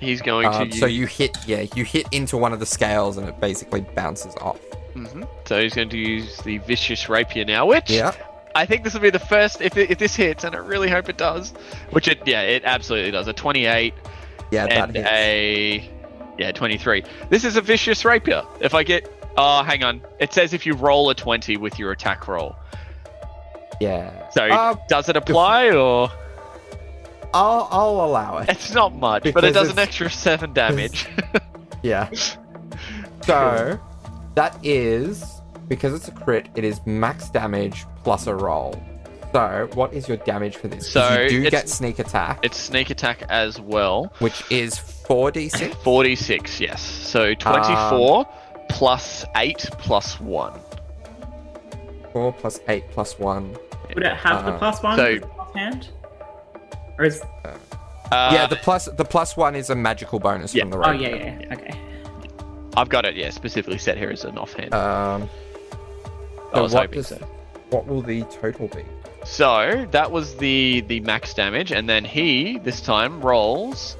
He's 0.00 0.20
going 0.20 0.50
to 0.50 0.58
Um, 0.58 0.66
use. 0.66 0.80
so 0.80 0.86
you 0.86 1.06
hit, 1.06 1.36
yeah, 1.46 1.66
you 1.76 1.84
hit 1.84 2.08
into 2.10 2.36
one 2.36 2.52
of 2.52 2.58
the 2.58 2.66
scales 2.66 3.16
and 3.16 3.28
it 3.28 3.38
basically 3.40 3.82
bounces 3.94 4.34
off. 4.40 4.58
hmm 4.94 5.22
So 5.46 5.60
he's 5.62 5.72
going 5.74 5.88
to 5.90 5.96
use 5.96 6.36
the 6.38 6.58
Vicious 6.58 7.08
Rapier 7.08 7.44
now, 7.44 7.66
which. 7.66 7.90
Yeah. 7.92 8.10
I 8.56 8.64
think 8.66 8.84
this 8.84 8.94
will 8.94 9.00
be 9.02 9.10
the 9.10 9.18
first. 9.18 9.60
If, 9.60 9.76
it, 9.76 9.90
if 9.90 9.98
this 9.98 10.16
hits, 10.16 10.42
and 10.44 10.54
I 10.54 10.58
really 10.58 10.88
hope 10.88 11.08
it 11.08 11.18
does, 11.18 11.52
which 11.90 12.08
it. 12.08 12.22
Yeah, 12.26 12.42
it 12.42 12.64
absolutely 12.64 13.10
does. 13.10 13.28
A 13.28 13.32
28 13.32 13.92
Yeah, 14.50 14.64
and 14.66 14.96
a 14.96 15.90
yeah 16.38 16.52
23 16.52 17.02
this 17.30 17.44
is 17.44 17.56
a 17.56 17.62
vicious 17.62 18.04
rapier 18.04 18.42
if 18.60 18.74
i 18.74 18.82
get 18.82 19.10
oh 19.38 19.62
hang 19.62 19.82
on 19.82 20.02
it 20.20 20.34
says 20.34 20.52
if 20.52 20.66
you 20.66 20.74
roll 20.74 21.08
a 21.08 21.14
20 21.14 21.56
with 21.56 21.78
your 21.78 21.92
attack 21.92 22.28
roll 22.28 22.54
Yeah. 23.80 24.28
so 24.28 24.44
Uh, 24.44 24.74
does 24.86 25.08
it 25.08 25.16
apply 25.16 25.70
or 25.70 26.10
I'll, 27.32 27.68
I'll 27.70 28.04
allow 28.04 28.36
it. 28.38 28.50
it's 28.50 28.74
not 28.74 28.94
much 28.94 29.32
but 29.32 29.44
it 29.44 29.52
does 29.54 29.70
an 29.70 29.78
extra 29.78 30.10
7 30.10 30.52
damage 30.52 31.06
Yeah. 31.82 32.10
So 33.24 33.80
that 34.34 34.58
is 34.62 35.35
because 35.68 35.94
it's 35.94 36.08
a 36.08 36.12
crit. 36.12 36.48
It 36.54 36.64
is 36.64 36.80
max 36.86 37.28
damage 37.30 37.84
plus 38.04 38.26
a 38.26 38.34
roll. 38.34 38.80
So 39.32 39.68
what 39.74 39.92
is 39.92 40.08
your 40.08 40.16
damage 40.18 40.56
for 40.56 40.68
this? 40.68 40.92
'Cause 40.92 41.08
So 41.14 41.20
you 41.22 41.28
do 41.28 41.36
it's- 41.46 41.50
get 41.50 41.68
sneak 41.68 41.98
attack, 41.98 42.38
it's 42.42 42.56
sneak 42.56 42.88
attack 42.90 43.22
as 43.28 43.60
well 43.60 44.12
which 44.20 44.42
is 44.50 44.78
four 44.78 45.30
d 45.30 45.48
six. 45.50 45.74
46 45.82 46.60
yes 46.60 46.80
so 46.80 47.34
24 47.34 48.26
plus 48.70 49.24
8 49.36 49.68
plus 49.78 50.18
1 50.20 50.52
Four 52.12 52.32
plus 52.32 52.60
eight 52.68 52.90
plus 52.92 53.18
one. 53.18 53.54
Would 53.94 54.02
it 54.04 54.16
have 54.16 54.46
the 54.46 54.52
Uh, 54.52 54.58
plus 54.58 54.82
one 54.82 54.96
so- 54.96 55.18
offhand? 55.38 55.88
Or 56.98 57.04
is 57.04 57.20
uh, 57.20 58.30
yeah, 58.32 58.46
the 58.46 58.56
plus 58.56 58.86
the 58.96 59.04
plus 59.04 59.36
one 59.36 59.54
is 59.54 59.68
a 59.68 59.74
magical 59.74 60.18
bonus 60.18 60.54
yeah. 60.54 60.62
from 60.62 60.70
the 60.70 60.78
roll. 60.78 60.88
oh 60.88 60.92
rapier. 60.92 61.14
yeah 61.16 61.38
yeah 61.40 61.54
okay. 61.54 61.78
i've 62.78 62.88
got 62.88 63.04
it 63.04 63.16
yeah 63.16 63.28
specifically 63.30 63.76
set 63.76 63.98
here 63.98 64.08
as 64.08 64.24
an 64.24 64.38
offhand 64.38 64.72
Um, 64.72 65.28
i 66.56 66.60
was 66.62 66.72
what 66.72 66.82
hoping 66.82 66.98
does- 67.00 67.08
so 67.08 67.16
what 67.70 67.86
will 67.86 68.02
the 68.02 68.22
total 68.24 68.68
be? 68.68 68.84
So 69.24 69.86
that 69.90 70.10
was 70.12 70.36
the 70.36 70.82
the 70.86 71.00
max 71.00 71.34
damage, 71.34 71.72
and 71.72 71.88
then 71.88 72.04
he 72.04 72.58
this 72.58 72.80
time 72.80 73.20
rolls 73.20 73.96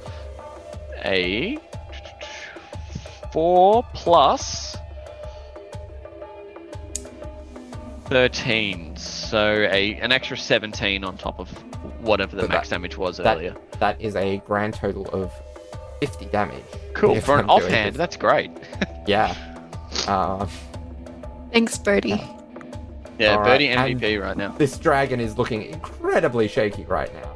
a 1.03 1.57
4 3.33 3.83
plus 3.93 4.77
13. 8.05 8.95
So 8.95 9.67
a 9.69 9.95
an 9.95 10.11
extra 10.11 10.37
17 10.37 11.03
on 11.03 11.17
top 11.17 11.39
of 11.39 11.49
whatever 12.01 12.35
the 12.35 12.43
So 12.43 12.47
max 12.47 12.69
that- 12.69 12.75
damage 12.75 12.97
was 12.97 13.17
that- 13.17 13.35
earlier. 13.37 13.55
That 13.79 13.99
is 14.01 14.15
a 14.15 14.37
grand 14.47 14.73
total 14.75 15.07
of 15.09 15.31
50 15.99 16.25
damage. 16.25 16.63
Cool. 16.93 17.19
For 17.21 17.37
an 17.37 17.49
I'm 17.49 17.59
doing 17.59 17.63
offhand, 17.71 17.93
this. 17.95 17.97
that's 17.97 18.17
great. 18.17 18.51
Yeah. 19.07 19.33
Um, 20.07 20.49
Thanks, 21.53 21.77
Bertie. 21.77 22.21
Yeah, 23.19 23.33
All 23.33 23.39
right, 23.39 23.45
Bertie 23.53 23.69
and- 23.69 23.99
MVP 23.99 24.21
right 24.21 24.37
now. 24.37 24.49
this 24.57 24.77
dragon 24.77 25.19
is 25.19 25.37
looking 25.37 25.63
incredibly 25.63 26.47
shaky 26.47 26.85
right 26.85 27.11
now. 27.13 27.35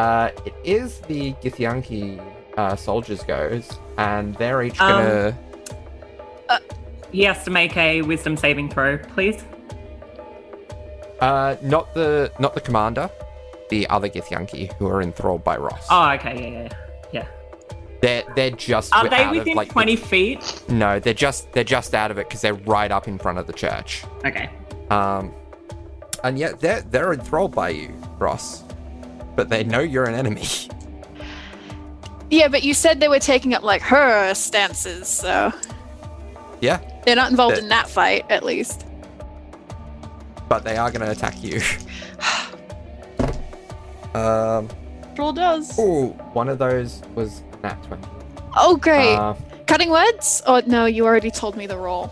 Uh, 0.00 0.30
it 0.44 0.54
is 0.64 0.98
the 1.00 1.32
Githyanki 1.34 2.20
uh, 2.56 2.74
soldiers 2.76 3.22
goes, 3.22 3.78
and 3.96 4.34
they're 4.36 4.62
each 4.62 4.80
Um, 4.80 4.90
gonna. 4.90 5.38
He 7.12 7.22
has 7.22 7.44
to 7.44 7.50
make 7.52 7.76
a 7.76 8.02
wisdom 8.02 8.36
saving 8.36 8.70
throw, 8.70 8.98
please. 8.98 9.44
Uh, 11.20 11.56
not 11.62 11.94
the 11.94 12.32
not 12.40 12.54
the 12.54 12.60
commander, 12.60 13.08
the 13.70 13.86
other 13.88 14.08
Githyanki 14.08 14.72
who 14.74 14.88
are 14.88 15.00
enthralled 15.00 15.44
by 15.44 15.56
Ross. 15.56 15.86
Oh, 15.90 16.10
okay, 16.12 16.34
yeah, 16.52 16.62
yeah, 16.62 16.68
yeah. 17.12 17.26
They're 18.02 18.24
they're 18.34 18.50
just 18.50 18.92
Are 18.92 19.08
they 19.08 19.16
out 19.22 19.30
of, 19.30 19.38
within 19.38 19.54
like, 19.54 19.68
the- 19.68 19.72
20 19.74 19.96
feet? 19.96 20.62
No, 20.68 20.98
they're 20.98 21.14
just 21.14 21.52
they're 21.52 21.62
just 21.64 21.94
out 21.94 22.10
of 22.10 22.18
it 22.18 22.28
because 22.28 22.40
they're 22.40 22.54
right 22.54 22.90
up 22.90 23.06
in 23.06 23.16
front 23.18 23.38
of 23.38 23.46
the 23.46 23.52
church. 23.52 24.04
Okay. 24.24 24.50
Um, 24.90 25.32
and 26.22 26.38
yet 26.38 26.60
they're 26.60 26.82
they're 26.82 27.12
enthralled 27.12 27.54
by 27.54 27.70
you, 27.70 27.88
Ross, 28.18 28.62
but 29.36 29.48
they 29.48 29.64
know 29.64 29.80
you're 29.80 30.04
an 30.04 30.14
enemy. 30.14 30.46
Yeah, 32.30 32.48
but 32.48 32.64
you 32.64 32.74
said 32.74 32.98
they 32.98 33.06
were 33.06 33.20
taking 33.20 33.54
up 33.54 33.62
like 33.62 33.80
her 33.82 34.34
stances, 34.34 35.06
so 35.06 35.52
yeah, 36.60 36.80
they're 37.04 37.14
not 37.14 37.30
involved 37.30 37.56
That- 37.56 37.62
in 37.62 37.68
that 37.68 37.88
fight, 37.88 38.24
at 38.28 38.42
least. 38.42 38.86
but 40.48 40.64
they 40.64 40.76
are 40.76 40.90
going 40.90 41.02
to 41.02 41.10
attack 41.12 41.44
you. 41.44 41.60
um, 44.14 44.68
Roll 45.16 45.32
does. 45.32 45.78
ooh, 45.78 46.08
one 46.32 46.48
of 46.48 46.58
those 46.58 47.02
was 47.14 47.42
nat 47.62 47.76
twenty. 47.84 48.08
Oh, 48.56 48.76
great. 48.76 49.14
Uh, 49.14 49.34
Cutting 49.66 49.90
words? 49.90 50.42
Oh, 50.46 50.60
no, 50.66 50.86
you 50.86 51.04
already 51.06 51.30
told 51.30 51.56
me 51.56 51.66
the 51.66 51.76
roll. 51.78 52.10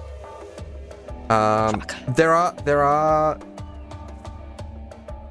Um, 1.32 1.82
there 2.08 2.34
are 2.34 2.52
there 2.64 2.82
are 2.82 3.38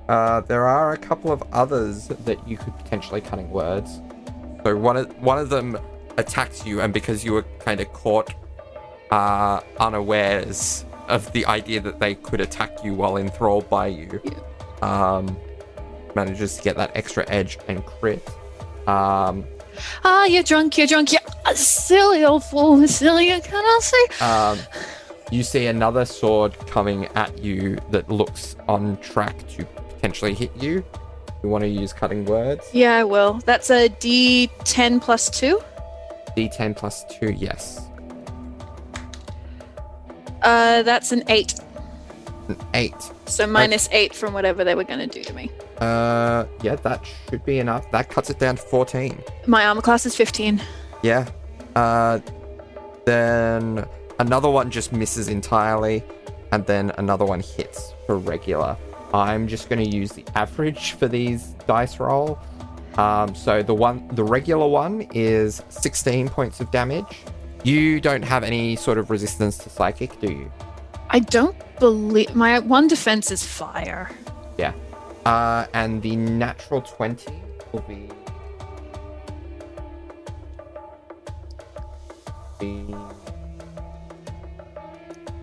uh, 0.10 0.41
there 0.41 0.65
are 0.65 0.94
a 0.94 0.98
couple 0.98 1.32
of 1.32 1.44
others 1.53 2.07
that 2.07 2.48
you 2.48 2.57
could 2.57 2.76
potentially 2.78 3.22
cutting 3.22 3.52
words. 3.52 4.02
So 4.64 4.76
one 4.76 4.98
of 4.98 5.22
one 5.22 5.38
of 5.38 5.49
them 5.49 5.78
attacks 6.18 6.65
you, 6.65 6.82
and 6.82 6.91
because 6.91 7.23
you 7.23 7.34
were 7.34 7.45
kind 7.60 7.80
of 7.80 7.94
caught 7.94 8.34
uh, 9.11 9.61
unawares 9.80 10.86
of 11.07 11.32
the 11.34 11.45
idea 11.45 11.80
that 11.82 11.99
they 11.99 12.15
could 12.15 12.41
attack 12.41 12.84
you 12.84 12.95
while 12.95 13.18
enthralled 13.18 13.69
by 13.69 13.88
you, 13.88 14.22
um, 14.82 15.38
manages 16.15 16.57
to 16.57 16.64
get 16.64 16.78
that 16.78 16.91
extra 16.95 17.30
edge 17.30 17.60
and 17.68 17.86
crit. 17.86 18.28
Um, 18.88 19.45
Ah, 20.03 20.26
you're 20.26 20.44
drunk, 20.44 20.78
you're 20.78 20.88
drunk, 20.88 21.11
you're 21.11 21.22
a 21.45 21.56
silly 21.56 22.23
old 22.26 22.44
fool, 22.44 22.86
silly, 22.88 23.28
can 23.28 23.41
I 23.53 23.80
say? 23.82 24.26
Um, 24.26 24.60
you 25.31 25.43
see 25.43 25.67
another 25.67 26.05
sword 26.05 26.57
coming 26.67 27.05
at 27.15 27.41
you 27.41 27.77
that 27.89 28.09
looks 28.09 28.55
on 28.67 28.97
track 28.97 29.47
to 29.49 29.65
potentially 29.65 30.33
hit 30.33 30.51
you. 30.57 30.83
You 31.41 31.49
want 31.49 31.63
to 31.63 31.69
use 31.69 31.93
cutting 31.93 32.25
words? 32.25 32.69
Yeah, 32.73 32.97
I 32.97 33.03
will. 33.03 33.39
That's 33.45 33.71
a 33.71 33.89
D10 33.89 35.01
plus 35.01 35.29
2. 35.31 35.59
D10 36.37 36.75
plus 36.75 37.05
2, 37.19 37.31
yes. 37.31 37.87
Uh, 40.43 40.83
that's 40.83 41.11
an 41.11 41.23
8. 41.27 41.55
An 42.49 42.57
8. 42.73 42.93
So 43.25 43.47
minus 43.47 43.87
8 43.91 44.13
from 44.13 44.33
whatever 44.33 44.63
they 44.63 44.75
were 44.75 44.83
going 44.83 44.99
to 44.99 45.07
do 45.07 45.23
to 45.23 45.33
me. 45.33 45.49
Uh, 45.77 46.45
yeah, 46.61 46.75
that 46.75 47.03
should 47.29 47.43
be 47.45 47.59
enough. 47.59 47.89
That 47.91 48.09
cuts 48.09 48.29
it 48.29 48.37
down 48.37 48.57
to 48.57 48.61
14. 48.61 49.23
My 49.47 49.65
armor 49.65 49.81
class 49.81 50.05
is 50.05 50.15
15. 50.15 50.61
Yeah. 51.01 51.27
Uh, 51.75 52.19
then 53.05 53.87
another 54.22 54.49
one 54.49 54.69
just 54.69 54.93
misses 54.93 55.27
entirely, 55.27 56.03
and 56.52 56.65
then 56.68 56.91
another 56.98 57.26
one 57.26 57.41
hits 57.41 57.93
for 58.06 58.18
regular. 58.18 58.77
I'm 59.14 59.48
just 59.48 59.68
going 59.68 59.84
to 59.84 59.89
use 59.89 60.11
the 60.14 60.23
average 60.35 60.93
for 60.93 61.07
these 61.07 61.48
dice 61.68 61.99
roll. 61.99 62.39
Um, 62.98 63.35
so 63.35 63.61
the 63.64 63.73
one, 63.73 64.07
the 64.14 64.23
regular 64.23 64.68
one 64.68 65.07
is 65.14 65.61
16 65.69 66.30
points 66.30 66.60
of 66.61 66.72
damage. 66.72 67.18
You 67.64 67.99
don't 67.99 68.22
have 68.22 68.43
any 68.43 68.76
sort 68.76 68.98
of 68.98 69.10
resistance 69.10 69.57
to 69.60 69.69
psychic, 69.69 70.19
do 70.19 70.31
you? 70.31 70.52
I 71.10 71.19
don't 71.19 71.56
believe. 71.80 72.35
My 72.35 72.60
one 72.60 72.88
defense 72.88 73.31
is 73.31 73.43
fire. 73.43 74.11
Yeah. 74.57 74.73
Uh, 75.26 75.65
and 75.73 76.02
the 76.02 76.15
natural 76.15 76.81
20 76.81 77.41
will 77.72 77.81
be. 77.81 78.07
be 82.60 82.95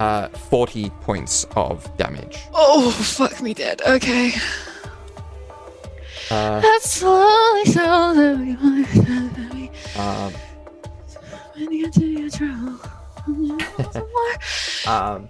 uh, 0.00 0.28
40 0.28 0.90
points 1.02 1.44
of 1.56 1.94
damage. 1.96 2.38
Oh, 2.54 2.90
fuck 2.90 3.40
me 3.42 3.54
dead. 3.54 3.82
Okay. 3.86 4.32
Uh, 6.30 6.60
That's 6.60 6.90
slowly, 6.92 7.64
slowly. 7.64 8.50
um, 9.96 10.32
When 11.54 11.72
you 11.72 11.84
get 11.84 11.94
to 11.94 12.04
your 12.06 12.30
trial. 12.30 12.80
um, 14.86 15.28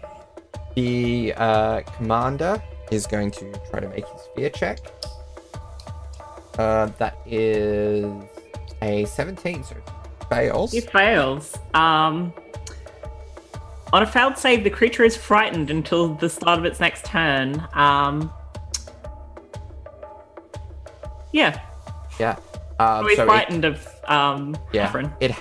the 0.74 1.35
uh, 1.36 1.81
commander 1.97 2.62
is 2.90 3.07
going 3.07 3.31
to 3.32 3.53
try 3.70 3.81
to 3.81 3.89
make 3.89 4.07
his 4.09 4.20
fear 4.35 4.51
check. 4.51 4.78
Uh, 6.59 6.86
that 6.99 7.16
is 7.27 8.05
a 8.82 9.05
17, 9.05 9.62
so 9.62 9.77
fails. 10.28 10.73
He 10.73 10.81
fails. 10.81 11.57
Um, 11.74 12.32
on 13.93 14.02
a 14.02 14.06
failed 14.06 14.36
save, 14.36 14.65
the 14.65 14.70
creature 14.70 15.05
is 15.05 15.16
frightened 15.16 15.70
until 15.70 16.15
the 16.15 16.28
start 16.28 16.59
of 16.59 16.65
its 16.65 16.81
next 16.81 17.05
turn. 17.05 17.66
Um, 17.73 18.32
yeah, 21.32 21.60
Yeah. 22.19 22.36
Um, 22.81 23.06
so 23.09 23.15
so 23.16 23.23
it- 23.23 23.27
frightened 23.27 23.65
of 23.65 23.86
um, 24.06 24.56
Yeah, 24.73 24.86
Catherine. 24.86 25.12
it 25.20 25.32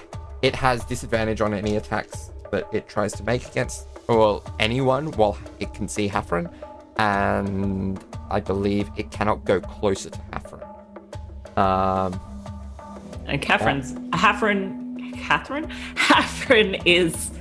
it 0.42 0.56
has 0.56 0.84
disadvantage 0.86 1.42
on 1.42 1.54
any 1.54 1.76
attacks 1.78 2.32
that 2.52 2.68
it 2.72 2.88
tries 2.88 3.14
to 3.14 3.24
make 3.24 3.46
against 3.48 3.86
well 4.08 4.44
anyone 4.60 5.12
while 5.14 5.38
it 5.60 5.74
can 5.74 5.88
see 5.88 6.08
Hafren, 6.10 6.52
and 6.98 8.04
I 8.30 8.40
believe 8.40 8.90
it 8.98 9.12
cannot 9.12 9.46
go 9.46 9.60
closer 9.62 10.10
to 10.10 10.20
Hafren. 10.32 11.58
Um, 11.58 12.20
And 13.28 13.42
Catherine's 13.42 13.96
Catherine, 14.14 15.14
Catherine, 15.28 15.70
Catherine 15.96 16.76
is 16.86 17.32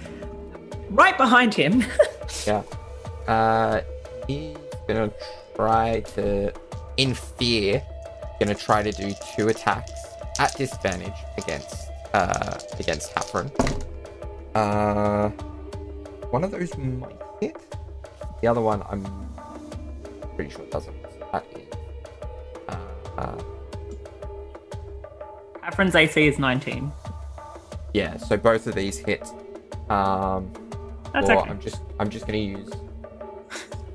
right 0.90 1.16
behind 1.16 1.54
him. 1.54 1.84
yeah, 2.46 2.62
uh, 3.26 3.80
he's 4.26 4.56
gonna 4.88 5.10
try 5.54 6.00
to, 6.00 6.52
in 6.96 7.14
fear, 7.14 7.82
gonna 8.40 8.54
try 8.54 8.82
to 8.82 8.92
do 8.92 9.12
two 9.34 9.48
attacks 9.48 9.92
at 10.38 10.54
disadvantage 10.56 11.14
against 11.38 11.88
uh 12.14 12.58
against 12.78 13.14
Hafren. 13.14 13.50
Uh, 14.54 15.28
one 16.30 16.44
of 16.44 16.50
those 16.50 16.76
might 16.78 17.20
hit. 17.40 17.56
The 18.40 18.48
other 18.48 18.60
one, 18.60 18.82
I'm 18.88 19.04
pretty 20.34 20.50
sure 20.50 20.62
it 20.62 20.70
doesn't. 20.70 20.94
That 21.32 21.44
is. 21.54 21.68
Uh, 22.68 22.76
uh, 23.18 23.42
Catherine's 25.62 25.94
AC 25.94 26.26
is 26.28 26.38
19. 26.38 26.92
yeah, 27.92 28.16
so 28.18 28.36
both 28.36 28.66
of 28.66 28.74
these 28.74 28.98
hit. 28.98 29.26
Um, 29.90 30.50
That's 31.12 31.28
or 31.30 31.38
okay. 31.38 31.50
I'm 31.50 31.60
just 31.60 31.80
I'm 31.98 32.08
just 32.10 32.26
gonna 32.26 32.38
use. 32.38 32.70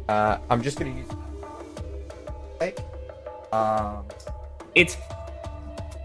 Uh, 0.10 0.38
I'm 0.50 0.62
just 0.62 0.78
gonna 0.80 0.92
use. 0.96 1.08
Um, 3.52 4.06
It's 4.76 4.98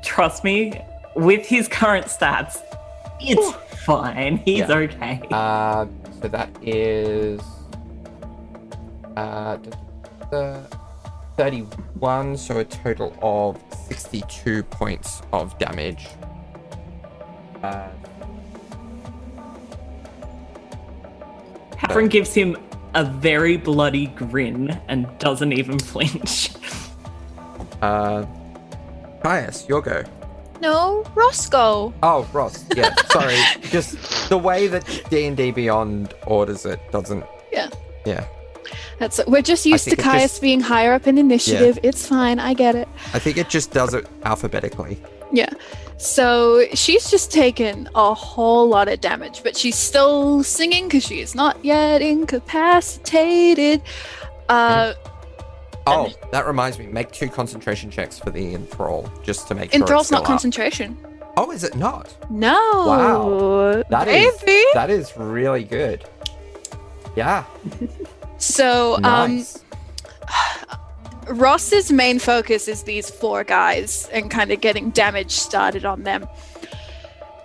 trust 0.02 0.42
me, 0.44 0.80
with 1.14 1.46
his 1.46 1.68
current 1.68 2.06
stats, 2.06 2.58
it's 3.20 3.52
fine. 3.84 4.38
He's 4.38 4.60
Yeah. 4.60 4.72
okay. 4.76 5.20
Uh, 5.30 5.86
so 6.20 6.28
that 6.28 6.48
is 6.62 7.40
uh, 9.16 9.56
d- 9.56 9.70
31, 11.36 12.36
so 12.36 12.58
a 12.58 12.64
total 12.64 13.14
of 13.22 13.58
62 13.86 14.62
points 14.64 15.22
of 15.32 15.56
damage. 15.58 16.08
Uh, 17.62 17.88
Catherine 21.78 22.08
gives 22.08 22.32
him 22.34 22.56
a 22.94 23.04
very 23.04 23.56
bloody 23.56 24.06
grin 24.08 24.80
and 24.88 25.06
doesn't 25.18 25.52
even 25.52 25.78
flinch. 25.78 26.50
uh, 27.82 28.24
Caius, 29.22 29.68
your 29.68 29.82
go. 29.82 30.02
No, 30.60 31.04
Roscoe. 31.14 31.92
Oh, 32.02 32.26
Ross. 32.32 32.64
Yeah, 32.74 32.94
sorry. 33.10 33.36
Just 33.62 34.28
the 34.30 34.38
way 34.38 34.66
that 34.68 34.84
D&D 35.10 35.50
Beyond 35.50 36.14
orders 36.26 36.64
it 36.64 36.80
doesn't. 36.92 37.24
Yeah. 37.52 37.68
Yeah, 38.06 38.24
That's 39.00 39.20
we're 39.26 39.42
just 39.42 39.66
used 39.66 39.84
to 39.84 39.90
think 39.96 40.02
Caius 40.02 40.22
just- 40.32 40.40
being 40.42 40.60
higher 40.60 40.92
up 40.94 41.06
in 41.06 41.18
initiative. 41.18 41.78
It's 41.82 42.06
fine. 42.06 42.38
I 42.38 42.54
get 42.54 42.74
it. 42.76 42.88
I 43.12 43.18
think 43.18 43.36
it 43.36 43.48
just 43.50 43.72
does 43.72 43.92
it 43.94 44.06
alphabetically. 44.24 44.96
Yeah. 45.32 45.50
So 45.98 46.66
she's 46.74 47.10
just 47.10 47.32
taken 47.32 47.88
a 47.94 48.12
whole 48.14 48.68
lot 48.68 48.88
of 48.88 49.00
damage, 49.00 49.42
but 49.42 49.56
she's 49.56 49.76
still 49.76 50.42
singing 50.42 50.88
because 50.88 51.04
she 51.04 51.20
is 51.20 51.34
not 51.34 51.64
yet 51.64 52.02
incapacitated. 52.02 53.82
Uh, 54.48 54.94
Oh, 55.88 56.12
that 56.32 56.46
reminds 56.48 56.80
me. 56.80 56.86
Make 56.86 57.12
two 57.12 57.28
concentration 57.28 57.92
checks 57.92 58.18
for 58.18 58.30
the 58.30 58.54
enthrall, 58.54 59.08
just 59.22 59.46
to 59.48 59.54
make 59.54 59.70
sure. 59.70 59.80
Enthrall's 59.80 60.10
not 60.10 60.22
up. 60.22 60.26
concentration. 60.26 60.98
Oh, 61.36 61.52
is 61.52 61.62
it 61.62 61.76
not? 61.76 62.12
No. 62.28 62.52
Wow. 62.86 63.84
That 63.90 64.08
is 64.08 64.34
that 64.74 64.90
is 64.90 65.16
really 65.16 65.62
good. 65.62 66.04
Yeah. 67.14 67.44
So, 68.38 68.96
um, 68.96 69.36
Nice. 69.36 69.62
Ross's 71.28 71.90
main 71.90 72.18
focus 72.18 72.68
is 72.68 72.84
these 72.84 73.10
four 73.10 73.44
guys 73.44 74.08
and 74.12 74.30
kind 74.30 74.50
of 74.50 74.60
getting 74.60 74.90
damage 74.90 75.32
started 75.32 75.84
on 75.84 76.04
them. 76.04 76.26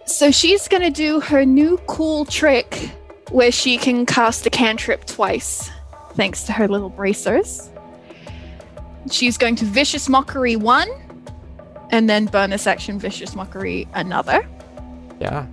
So 0.05 0.31
she's 0.31 0.67
going 0.67 0.83
to 0.83 0.91
do 0.91 1.19
her 1.21 1.45
new 1.45 1.77
cool 1.87 2.25
trick 2.25 2.91
where 3.29 3.51
she 3.51 3.77
can 3.77 4.05
cast 4.05 4.45
a 4.45 4.49
cantrip 4.49 5.05
twice, 5.05 5.69
thanks 6.15 6.43
to 6.43 6.51
her 6.51 6.67
little 6.67 6.89
bracers. 6.89 7.69
She's 9.09 9.37
going 9.37 9.55
to 9.57 9.65
Vicious 9.65 10.09
Mockery 10.09 10.55
one, 10.55 10.89
and 11.91 12.09
then 12.09 12.25
bonus 12.25 12.67
action 12.67 12.99
Vicious 12.99 13.35
Mockery 13.35 13.87
another. 13.93 14.47
yeah. 15.19 15.47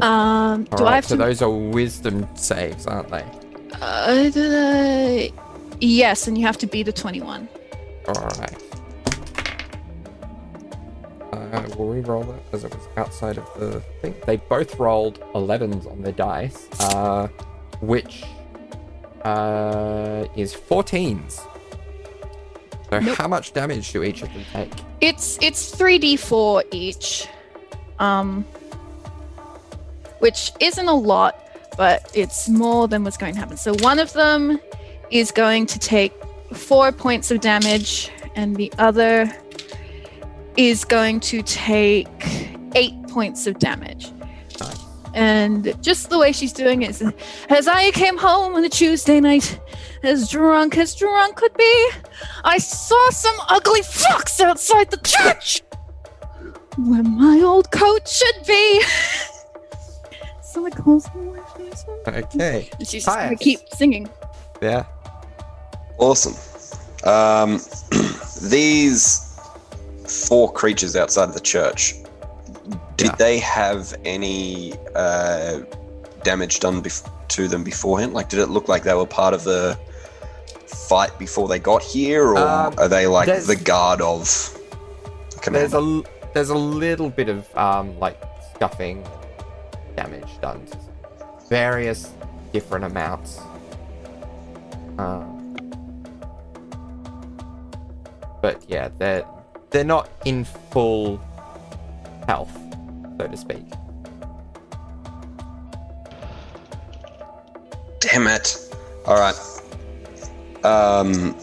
Um, 0.00 0.64
do 0.64 0.84
right. 0.84 0.92
I 0.92 0.94
have 0.96 1.06
so 1.06 1.16
to? 1.16 1.22
those 1.22 1.40
are 1.40 1.48
wisdom 1.48 2.28
saves, 2.36 2.86
aren't 2.86 3.08
they? 3.08 3.24
Uh, 3.80 3.80
I 3.80 4.30
don't 4.30 5.32
uh, 5.38 5.45
yes, 5.80 6.26
and 6.28 6.36
you 6.38 6.46
have 6.46 6.58
to 6.58 6.66
beat 6.66 6.88
a 6.88 6.92
21. 6.92 7.48
All 8.08 8.14
right. 8.14 8.54
Uh, 11.32 11.68
will 11.76 11.88
we 11.88 12.00
roll 12.00 12.28
it 12.30 12.42
as 12.52 12.64
it 12.64 12.74
was 12.74 12.88
outside 12.96 13.38
of 13.38 13.48
the 13.58 13.80
thing? 14.00 14.14
They 14.26 14.36
both 14.36 14.78
rolled 14.78 15.20
11s 15.34 15.90
on 15.90 16.02
their 16.02 16.12
dice, 16.12 16.68
uh, 16.80 17.28
which 17.80 18.24
uh, 19.24 20.26
is 20.36 20.54
14s. 20.54 21.40
So 22.90 23.00
Nope. 23.00 23.18
how 23.18 23.26
much 23.26 23.52
damage 23.52 23.92
do 23.92 24.04
each 24.04 24.22
of 24.22 24.32
them 24.32 24.44
take? 24.52 24.72
It's 25.00 25.38
it's 25.42 25.74
3d4 25.74 26.62
each. 26.72 27.26
Um 27.98 28.44
which 30.20 30.52
isn't 30.60 30.86
a 30.88 30.94
lot, 30.94 31.36
but 31.76 32.08
it's 32.14 32.48
more 32.48 32.86
than 32.88 33.02
what's 33.04 33.16
going 33.18 33.34
to 33.34 33.40
happen. 33.40 33.56
So 33.56 33.74
one 33.80 33.98
of 33.98 34.12
them 34.12 34.58
is 35.10 35.30
going 35.30 35.66
to 35.66 35.78
take 35.78 36.12
4 36.52 36.92
points 36.92 37.30
of 37.30 37.40
damage 37.40 38.10
and 38.34 38.56
the 38.56 38.72
other 38.78 39.30
is 40.56 40.84
going 40.84 41.20
to 41.20 41.42
take 41.42 42.08
8 42.74 42.92
points 43.08 43.46
of 43.46 43.58
damage. 43.58 44.12
And 45.14 45.74
just 45.82 46.10
the 46.10 46.18
way 46.18 46.30
she's 46.32 46.52
doing 46.52 46.82
it 46.82 46.90
is 46.90 47.02
as 47.48 47.66
I 47.66 47.90
came 47.92 48.18
home 48.18 48.54
on 48.54 48.62
a 48.64 48.68
Tuesday 48.68 49.18
night, 49.18 49.58
as 50.02 50.28
drunk 50.30 50.76
as 50.76 50.94
drunk 50.94 51.36
could 51.36 51.54
be, 51.54 51.88
I 52.44 52.58
saw 52.58 53.10
some 53.10 53.34
ugly 53.48 53.80
fucks 53.80 54.40
outside 54.40 54.90
the 54.90 54.98
church 54.98 55.62
where 56.76 57.02
my 57.02 57.40
old 57.40 57.70
coat 57.70 58.06
should 58.06 58.46
be. 58.46 58.82
so 60.42 60.66
I 60.66 60.70
closed 60.70 61.08
my 61.14 61.40
face 61.56 61.86
Okay. 62.06 62.68
and 62.78 62.86
she's 62.86 63.06
just 63.06 63.06
gonna 63.06 63.36
keep 63.36 63.60
singing. 63.74 64.10
Yeah. 64.60 64.84
Awesome. 65.98 66.34
Um, 67.04 67.60
these 68.42 69.22
four 70.28 70.52
creatures 70.52 70.96
outside 70.96 71.28
of 71.28 71.34
the 71.34 71.40
church, 71.40 71.94
did 72.96 73.08
Yeah. 73.08 73.14
they 73.16 73.38
have 73.38 73.94
any 74.04 74.74
uh, 74.94 75.60
damage 76.22 76.60
done 76.60 76.82
bef- 76.82 77.08
to 77.28 77.48
them 77.48 77.64
beforehand? 77.64 78.14
Like, 78.14 78.28
did 78.28 78.40
it 78.40 78.48
look 78.48 78.68
like 78.68 78.82
they 78.82 78.94
were 78.94 79.06
part 79.06 79.34
of 79.34 79.44
the 79.44 79.78
fight 80.66 81.16
before 81.18 81.48
they 81.48 81.58
got 81.58 81.82
here, 81.82 82.28
or 82.28 82.38
Um, 82.38 82.74
are 82.78 82.88
they 82.88 83.06
like 83.06 83.26
the 83.44 83.56
guard 83.56 84.00
of 84.00 84.24
the 85.44 85.50
There's 85.50 85.74
a 85.74 86.02
there's 86.34 86.50
a 86.50 86.54
little 86.54 87.08
bit 87.08 87.28
of 87.28 87.56
um 87.56 87.98
like 87.98 88.20
scuffing 88.54 89.06
damage 89.96 90.28
done 90.40 90.66
to 90.66 90.78
various 91.48 92.10
different 92.52 92.84
amounts. 92.84 93.38
Um, 94.98 95.35
but 98.46 98.62
yeah, 98.68 98.88
they're 98.98 99.24
they're 99.70 99.82
not 99.82 100.08
in 100.24 100.44
full 100.44 101.20
health, 102.28 102.56
so 103.18 103.26
to 103.26 103.36
speak. 103.36 103.64
Damn 107.98 108.28
it! 108.28 108.56
All 109.04 109.18
right. 109.18 109.34
Um, 110.64 111.34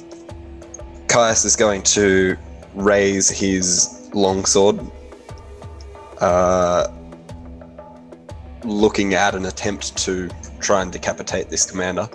Caius 1.10 1.44
is 1.44 1.58
going 1.58 1.84
to 1.84 2.38
raise 2.74 3.30
his 3.30 4.10
longsword, 4.14 4.80
uh, 6.22 6.88
looking 8.64 9.14
at 9.14 9.36
an 9.36 9.46
attempt 9.46 9.98
to 10.06 10.30
try 10.62 10.82
and 10.82 10.90
decapitate 10.90 11.50
this 11.50 11.70
commander. 11.70 12.08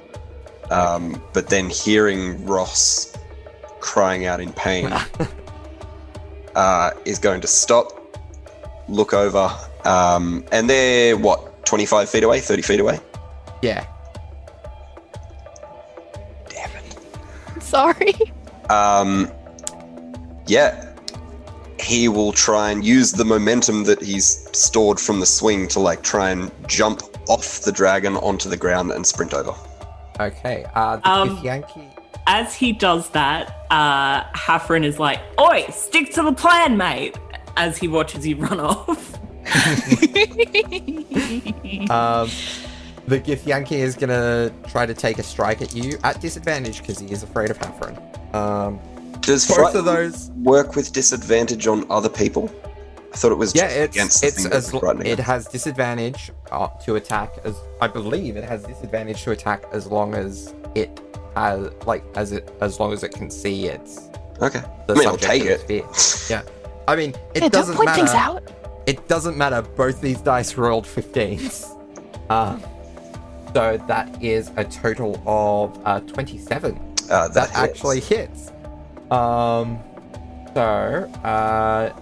Um, 0.70 1.23
but 1.35 1.48
then 1.48 1.69
hearing 1.69 2.43
Ross 2.47 3.07
crying 3.80 4.26
out 4.26 4.40
in 4.40 4.52
pain, 4.52 4.92
uh, 6.55 6.90
is 7.05 7.18
going 7.18 7.40
to 7.40 7.46
stop, 7.46 8.16
look 8.88 9.12
over, 9.14 9.50
um, 9.84 10.44
and 10.52 10.68
they're 10.68 11.16
what, 11.16 11.64
25 11.66 12.09
feet 12.09 12.24
away, 12.24 12.40
30 12.40 12.62
feet 12.62 12.80
away? 12.80 12.98
Yeah. 13.62 13.86
Damn 16.48 16.70
it. 16.70 16.98
Sorry. 17.62 18.14
Um, 18.70 19.30
yeah, 20.46 20.94
he 21.80 22.09
will 22.09 22.32
try 22.32 22.70
and 22.70 22.84
use 22.84 23.12
the 23.12 23.24
momentum 23.24 23.84
that 23.84 24.02
he's 24.02 24.48
stored 24.56 24.98
from 24.98 25.20
the 25.20 25.26
swing 25.26 25.68
to 25.68 25.80
like 25.80 26.02
try 26.02 26.30
and 26.30 26.50
jump 26.66 27.02
off 27.28 27.60
the 27.62 27.72
dragon 27.72 28.16
onto 28.16 28.48
the 28.48 28.56
ground 28.56 28.90
and 28.90 29.06
sprint 29.06 29.34
over. 29.34 29.55
Okay. 30.20 30.64
Uh, 30.74 30.96
the 30.96 31.09
Um, 31.09 31.40
Yankee. 31.44 31.88
As 32.30 32.55
he 32.55 32.72
does 32.72 33.09
that, 33.10 33.64
uh, 33.70 34.22
Hafren 34.34 34.84
is 34.84 34.98
like, 34.98 35.20
Oi, 35.40 35.64
stick 35.70 36.12
to 36.14 36.22
the 36.22 36.32
plan, 36.32 36.76
mate, 36.76 37.16
as 37.56 37.78
he 37.78 37.88
watches 37.88 38.26
you 38.26 38.36
run 38.36 38.60
off. 38.72 39.14
Um, 41.90 42.28
the 43.06 43.18
Githyanki 43.18 43.72
is 43.72 43.94
gonna 43.94 44.52
try 44.68 44.84
to 44.84 44.92
take 44.92 45.18
a 45.18 45.22
strike 45.22 45.62
at 45.62 45.74
you 45.74 45.98
at 46.05 46.20
disadvantage 46.20 46.80
because 46.80 46.98
he 46.98 47.10
is 47.10 47.22
afraid 47.22 47.50
of 47.50 47.59
Hafren. 47.59 47.96
Um, 48.34 48.78
Does 49.22 49.48
both 49.48 49.74
of 49.74 49.86
those 49.86 50.30
work 50.42 50.76
with 50.76 50.92
disadvantage 50.92 51.66
on 51.66 51.90
other 51.90 52.10
people? 52.10 52.50
I 53.12 53.16
thought 53.16 53.32
it 53.32 53.38
was 53.38 53.55
Yeah, 53.55 53.68
just 53.68 53.76
it's 53.78 53.96
against 53.96 54.20
the 54.20 54.26
it's 54.26 54.42
thing 54.42 54.52
as 54.52 54.74
l- 54.74 55.00
it 55.00 55.18
has 55.18 55.46
disadvantage 55.48 56.30
uh, 56.52 56.68
to 56.84 56.96
attack 56.96 57.32
as 57.44 57.56
I 57.80 57.88
believe 57.88 58.36
it 58.36 58.44
has 58.44 58.64
disadvantage 58.64 59.22
to 59.24 59.30
attack 59.30 59.64
as 59.72 59.86
long 59.86 60.14
as 60.14 60.55
it 60.74 61.00
has 61.39 61.70
like 61.86 62.05
as 62.15 62.32
it 62.32 62.51
as 62.60 62.78
long 62.81 62.93
as 62.93 63.02
it 63.02 63.12
can 63.12 63.31
see 63.31 63.66
it's 63.66 64.09
Okay, 64.40 64.62
the 64.86 64.94
I 64.94 64.98
mean, 64.98 65.09
I'll 65.09 65.16
take 65.16 65.44
it. 65.44 65.60
fear. 65.62 65.85
Yeah, 66.31 66.43
I 66.86 66.94
mean 66.97 67.10
it 67.10 67.19
yeah, 67.35 67.40
don't 67.40 67.51
doesn't 67.52 67.74
point 67.77 67.86
matter. 67.86 68.06
things 68.06 68.15
out. 68.15 68.43
It 68.86 69.06
doesn't 69.09 69.36
matter. 69.36 69.62
Both 69.62 70.01
these 70.01 70.20
dice 70.20 70.55
rolled 70.56 70.85
15s. 70.85 71.74
Um, 72.31 72.62
so 73.55 73.78
that 73.86 74.23
is 74.23 74.51
a 74.59 74.65
total 74.65 75.19
of 75.27 75.81
uh, 75.86 76.01
27 76.01 76.77
Uh, 77.10 77.27
that, 77.28 77.32
that, 77.35 77.48
hits. 77.48 77.56
actually 77.59 78.01
hits. 78.01 78.52
Um, 79.10 79.78
so 80.52 81.10
uh, 81.24 81.98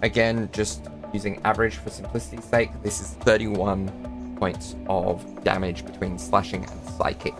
again, 0.00 0.48
just 0.52 0.86
using 1.12 1.38
average 1.44 1.74
for 1.76 1.90
simplicity's 1.90 2.44
sake, 2.46 2.70
this 2.82 3.02
is 3.02 3.08
31 3.24 4.36
points 4.38 4.74
of 4.88 5.22
damage 5.44 5.84
between 5.84 6.18
slashing 6.18 6.64
and 6.64 6.88
psychic. 6.96 7.34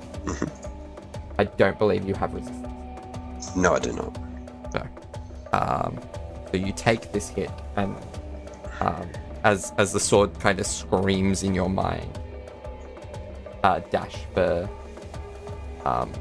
I 1.38 1.44
don't 1.44 1.78
believe 1.78 2.06
you 2.06 2.14
have 2.14 2.34
resistance. 2.34 3.56
No, 3.56 3.74
I 3.74 3.78
do 3.78 3.92
not. 3.92 4.18
Um, 5.52 5.98
so 6.50 6.56
you 6.56 6.72
take 6.72 7.12
this 7.12 7.28
hit, 7.28 7.50
and 7.76 7.96
um, 8.80 9.08
as 9.44 9.72
as 9.78 9.92
the 9.92 10.00
sword 10.00 10.38
kind 10.40 10.60
of 10.60 10.66
screams 10.66 11.42
in 11.42 11.54
your 11.54 11.70
mind, 11.70 12.18
uh, 13.64 13.80
dash 13.90 14.16
for 14.34 14.68
um, 15.84 16.12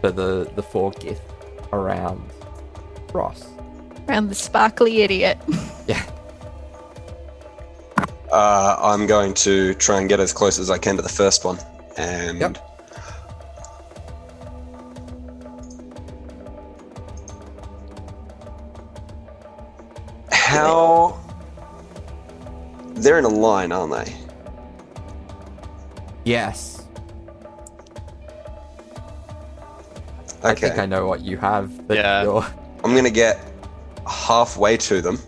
for 0.00 0.10
the 0.10 0.50
the 0.56 0.62
four 0.62 0.90
gith 0.92 1.20
around 1.72 2.20
Ross. 3.12 3.46
Around 4.08 4.28
the 4.28 4.34
sparkly 4.34 5.02
idiot. 5.02 5.38
Yeah. 5.88 6.08
Uh, 8.30 8.76
I'm 8.78 9.08
going 9.08 9.34
to 9.34 9.74
try 9.74 9.98
and 9.98 10.08
get 10.08 10.20
as 10.20 10.32
close 10.32 10.60
as 10.60 10.70
I 10.70 10.78
can 10.78 10.94
to 10.94 11.02
the 11.02 11.08
first 11.08 11.44
one. 11.44 11.58
And 11.96 12.40
Yep. 12.40 12.71
How 20.58 21.18
they're 22.94 23.18
in 23.18 23.24
a 23.24 23.28
line, 23.28 23.72
aren't 23.72 23.92
they? 23.92 24.14
Yes. 26.24 26.84
I 30.44 30.52
Okay. 30.52 30.68
think 30.68 30.78
I 30.78 30.86
know 30.86 31.06
what 31.06 31.20
you 31.20 31.36
have. 31.38 31.86
That 31.88 31.96
Yeah. 31.96 32.22
you're- 32.22 32.46
I'm 32.84 32.94
gonna 32.94 33.10
get 33.10 33.38
halfway 34.06 34.76
to 34.76 35.00
them 35.00 35.18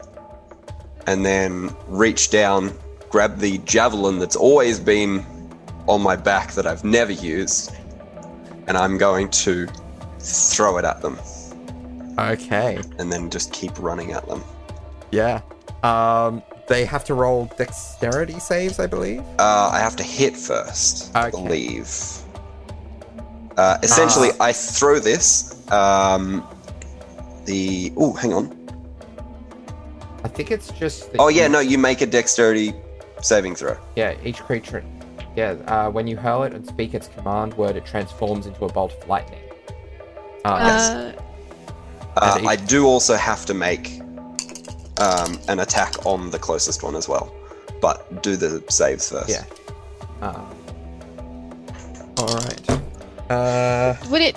and 1.07 1.25
then 1.25 1.75
reach 1.89 2.31
down, 2.31 2.73
grab 3.11 3.39
the 3.39 3.59
javelin 3.59 4.19
that's 4.19 4.37
always 4.37 4.81
been 4.81 5.25
on 5.87 6.03
my 6.03 6.17
back 6.17 6.53
that 6.53 6.67
I've 6.67 6.83
never 6.85 7.13
used, 7.13 7.73
and 8.67 8.77
I'm 8.77 8.99
going 8.99 9.29
to 9.31 9.69
throw 10.19 10.79
it 10.79 10.85
at 10.85 11.01
them 11.03 11.19
Okay. 12.19 12.81
and 12.99 13.13
then 13.13 13.31
just 13.31 13.53
keep 13.53 13.73
running 13.79 14.13
at 14.13 14.27
them. 14.27 14.43
Yeah. 15.15 15.43
Um, 15.85 16.43
they 16.66 16.85
have 16.85 17.05
to 17.05 17.15
roll 17.15 17.47
dexterity 17.57 18.39
saves, 18.41 18.81
I 18.81 18.86
believe. 18.86 19.20
Uh, 19.39 19.70
I 19.73 19.78
have 19.78 19.97
to 19.97 20.03
hit 20.03 20.36
first, 20.36 21.15
I 21.15 21.31
believe. 21.31 21.89
Uh, 23.57 23.78
essentially, 23.82 24.31
I 24.41 24.53
throw 24.53 24.99
this. 24.99 25.70
Um, 25.70 26.47
the 27.45 27.93
oh, 27.97 28.12
hang 28.15 28.32
on. 28.32 28.59
I 30.24 30.28
think 30.28 30.51
it's 30.51 30.70
just. 30.73 31.12
that 31.12 31.20
Oh 31.20 31.28
yeah, 31.28 31.47
no, 31.47 31.61
you 31.61 31.78
make 31.78 32.01
a 32.01 32.07
dexterity 32.07 32.73
saving 33.20 33.55
throw. 33.55 33.77
Yeah, 33.95 34.16
each 34.24 34.41
creature. 34.41 34.82
Yeah, 35.36 35.53
uh, 35.66 35.91
when 35.91 36.07
you 36.07 36.16
hurl 36.16 36.45
it 36.45 36.55
and 36.55 36.66
speak 36.66 36.95
its 36.95 37.09
command 37.09 37.55
word, 37.55 37.77
it 37.77 37.85
transforms 37.85 38.47
into 38.47 38.65
a 38.65 38.73
bolt 38.73 38.93
of 38.93 39.09
lightning. 39.09 39.43
Uh, 40.45 40.49
Uh, 40.49 41.12
Uh, 42.16 42.36
And 42.39 42.49
I 42.49 42.57
do 42.57 42.86
also 42.86 43.15
have 43.16 43.45
to 43.47 43.55
make 43.55 44.01
um, 44.99 45.39
an 45.49 45.61
attack 45.61 46.07
on 46.07 46.31
the 46.31 46.39
closest 46.39 46.83
one 46.83 46.95
as 46.97 47.09
well, 47.09 47.33
but 47.81 48.23
do 48.23 48.37
the 48.37 48.62
saves 48.69 49.11
first. 49.11 49.29
Yeah. 49.29 49.45
Um, 50.23 50.47
all 52.19 52.27
right. 52.37 52.71
Uh, 53.31 53.95
would 54.11 54.23
it? 54.23 54.37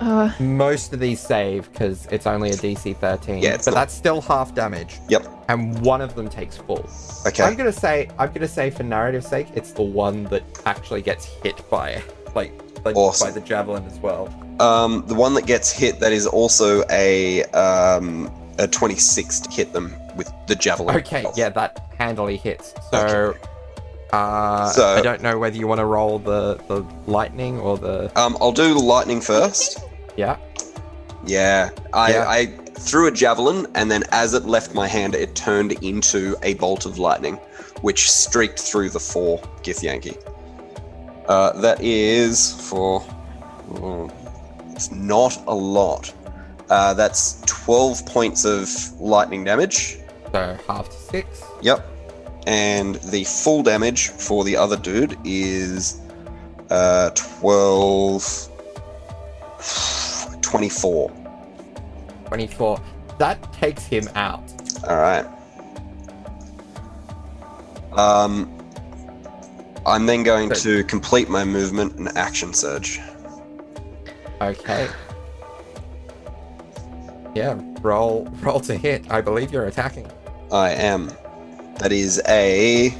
Uh, 0.00 0.32
most 0.40 0.92
of 0.92 0.98
these 0.98 1.20
save 1.20 1.70
because 1.70 2.06
it's 2.10 2.26
only 2.26 2.50
a 2.50 2.54
DC 2.54 2.96
13. 2.96 3.38
Yeah, 3.40 3.56
but 3.58 3.66
not- 3.66 3.74
that's 3.74 3.94
still 3.94 4.20
half 4.20 4.52
damage, 4.52 4.98
Yep. 5.08 5.28
and 5.48 5.78
one 5.82 6.00
of 6.00 6.16
them 6.16 6.28
takes 6.28 6.56
full. 6.56 6.84
Okay. 7.24 7.44
I'm 7.44 7.54
gonna 7.54 7.72
say, 7.72 8.08
I'm 8.18 8.32
gonna 8.32 8.48
say 8.48 8.70
for 8.70 8.82
narrative 8.82 9.24
sake, 9.24 9.46
it's 9.54 9.70
the 9.70 9.82
one 9.82 10.24
that 10.24 10.42
actually 10.66 11.02
gets 11.02 11.26
hit 11.26 11.62
by, 11.70 12.02
like, 12.34 12.52
like 12.84 12.96
Awesome. 12.96 13.28
by 13.28 13.32
the 13.32 13.40
javelin 13.42 13.84
as 13.86 13.98
well. 14.00 14.28
Um, 14.58 15.04
the 15.06 15.14
one 15.14 15.34
that 15.34 15.46
gets 15.46 15.70
hit 15.70 16.00
that 16.00 16.10
is 16.12 16.26
also 16.26 16.82
a 16.90 17.44
um, 17.52 18.28
a 18.58 18.66
26 18.68 19.40
to 19.40 19.50
hit 19.50 19.72
them 19.72 19.94
with 20.16 20.32
the 20.46 20.54
javelin. 20.54 20.96
Okay, 20.96 21.24
yeah, 21.34 21.48
that 21.50 21.80
handily 21.98 22.36
hits. 22.36 22.74
So, 22.90 22.98
Okay. 22.98 23.38
uh, 24.12 24.68
So- 24.70 24.94
I 24.96 25.00
don't 25.00 25.22
know 25.22 25.38
whether 25.38 25.56
you 25.56 25.66
want 25.66 25.78
to 25.80 25.84
roll 25.86 26.18
the 26.18 26.58
the 26.68 26.84
lightning 27.06 27.58
or 27.60 27.78
the 27.78 28.10
Um, 28.18 28.36
I'll 28.40 28.52
do 28.52 28.74
lightning 28.74 29.20
first. 29.20 29.78
yeah. 30.16 30.36
Yeah. 31.24 31.70
I, 31.92 32.10
Yeah. 32.12 32.24
I 32.28 32.46
threw 32.74 33.06
a 33.06 33.10
javelin, 33.12 33.66
and 33.74 33.90
then 33.90 34.02
as 34.10 34.34
it 34.34 34.44
left 34.44 34.74
my 34.74 34.88
hand, 34.88 35.14
it 35.14 35.34
turned 35.36 35.72
into 35.84 36.36
a 36.42 36.54
bolt 36.54 36.84
of 36.84 36.98
lightning, 36.98 37.38
which 37.82 38.10
streaked 38.10 38.58
through 38.58 38.90
the 38.90 38.98
four 39.00 39.38
Githyanki. 39.62 40.16
Uh, 41.28 41.52
that 41.60 41.80
is 41.80 42.52
for. 42.68 43.02
oh, 43.80 44.10
it's 44.72 44.90
not 44.90 45.38
a 45.46 45.54
lot. 45.54 46.12
Uh, 46.72 46.94
that's 46.94 47.42
12 47.44 48.06
points 48.06 48.46
of 48.46 48.98
lightning 48.98 49.44
damage. 49.44 49.98
So 50.32 50.56
half 50.66 50.88
to 50.88 50.96
six. 50.96 51.44
Yep. 51.60 51.86
And 52.46 52.94
the 52.94 53.24
full 53.24 53.62
damage 53.62 54.08
for 54.08 54.42
the 54.42 54.56
other 54.56 54.78
dude 54.78 55.18
is 55.22 56.00
uh, 56.70 57.10
12. 57.10 58.48
24. 60.40 61.12
24. 62.24 62.80
That 63.18 63.52
takes 63.52 63.84
him 63.84 64.08
out. 64.14 64.42
All 64.88 64.96
right. 64.96 65.26
Um, 67.92 68.50
I'm 69.84 70.06
then 70.06 70.22
going 70.22 70.48
to 70.48 70.84
complete 70.84 71.28
my 71.28 71.44
movement 71.44 71.96
and 71.96 72.16
action 72.16 72.54
surge. 72.54 72.98
Okay. 74.40 74.88
Yeah, 77.34 77.60
roll 77.80 78.24
roll 78.40 78.60
to 78.60 78.76
hit. 78.76 79.10
I 79.10 79.20
believe 79.20 79.52
you're 79.52 79.66
attacking. 79.66 80.10
I 80.50 80.70
am. 80.70 81.10
That 81.78 81.92
is 81.92 82.20
a. 82.28 82.94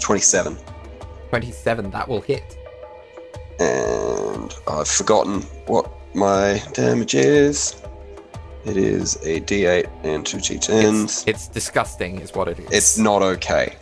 27. 0.00 0.56
27, 1.28 1.90
that 1.90 2.08
will 2.08 2.20
hit. 2.20 2.56
And 3.58 4.54
I've 4.66 4.88
forgotten 4.88 5.42
what 5.66 5.90
my 6.14 6.62
damage 6.72 7.14
is. 7.14 7.80
It 8.64 8.76
is 8.76 9.16
a 9.16 9.40
d8 9.40 9.88
and 10.02 10.26
two 10.26 10.38
d10s. 10.38 11.02
It's, 11.02 11.26
it's 11.26 11.48
disgusting, 11.48 12.20
is 12.20 12.34
what 12.34 12.48
it 12.48 12.58
is. 12.58 12.70
It's 12.70 12.98
not 12.98 13.22
okay. 13.22 13.76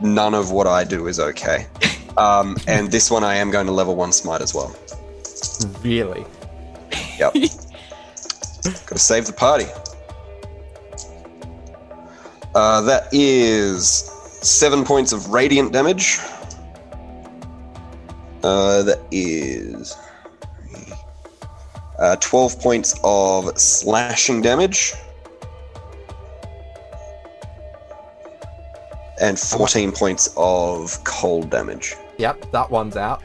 None 0.00 0.34
of 0.34 0.52
what 0.52 0.66
I 0.66 0.84
do 0.84 1.06
is 1.06 1.20
okay. 1.20 1.66
Um, 2.18 2.56
and 2.66 2.90
this 2.90 3.12
one 3.12 3.22
I 3.22 3.36
am 3.36 3.52
going 3.52 3.66
to 3.66 3.72
level 3.72 3.94
one 3.94 4.10
smite 4.10 4.40
as 4.40 4.52
well. 4.52 4.74
really. 5.82 6.24
Yep. 7.18 7.34
Gotta 8.86 8.98
save 8.98 9.26
the 9.26 9.32
party. 9.32 9.66
Uh, 12.54 12.80
that 12.82 13.08
is 13.12 13.86
seven 14.42 14.84
points 14.84 15.12
of 15.12 15.28
radiant 15.28 15.72
damage. 15.72 16.18
Uh, 18.42 18.82
that 18.82 19.00
is 19.10 19.96
uh, 21.98 22.16
12 22.16 22.60
points 22.60 22.98
of 23.04 23.58
slashing 23.58 24.40
damage. 24.40 24.94
And 29.20 29.38
14 29.38 29.90
points 29.92 30.32
of 30.36 31.02
cold 31.02 31.50
damage. 31.50 31.96
Yep, 32.18 32.52
that 32.52 32.70
one's 32.70 32.96
out. 32.96 33.22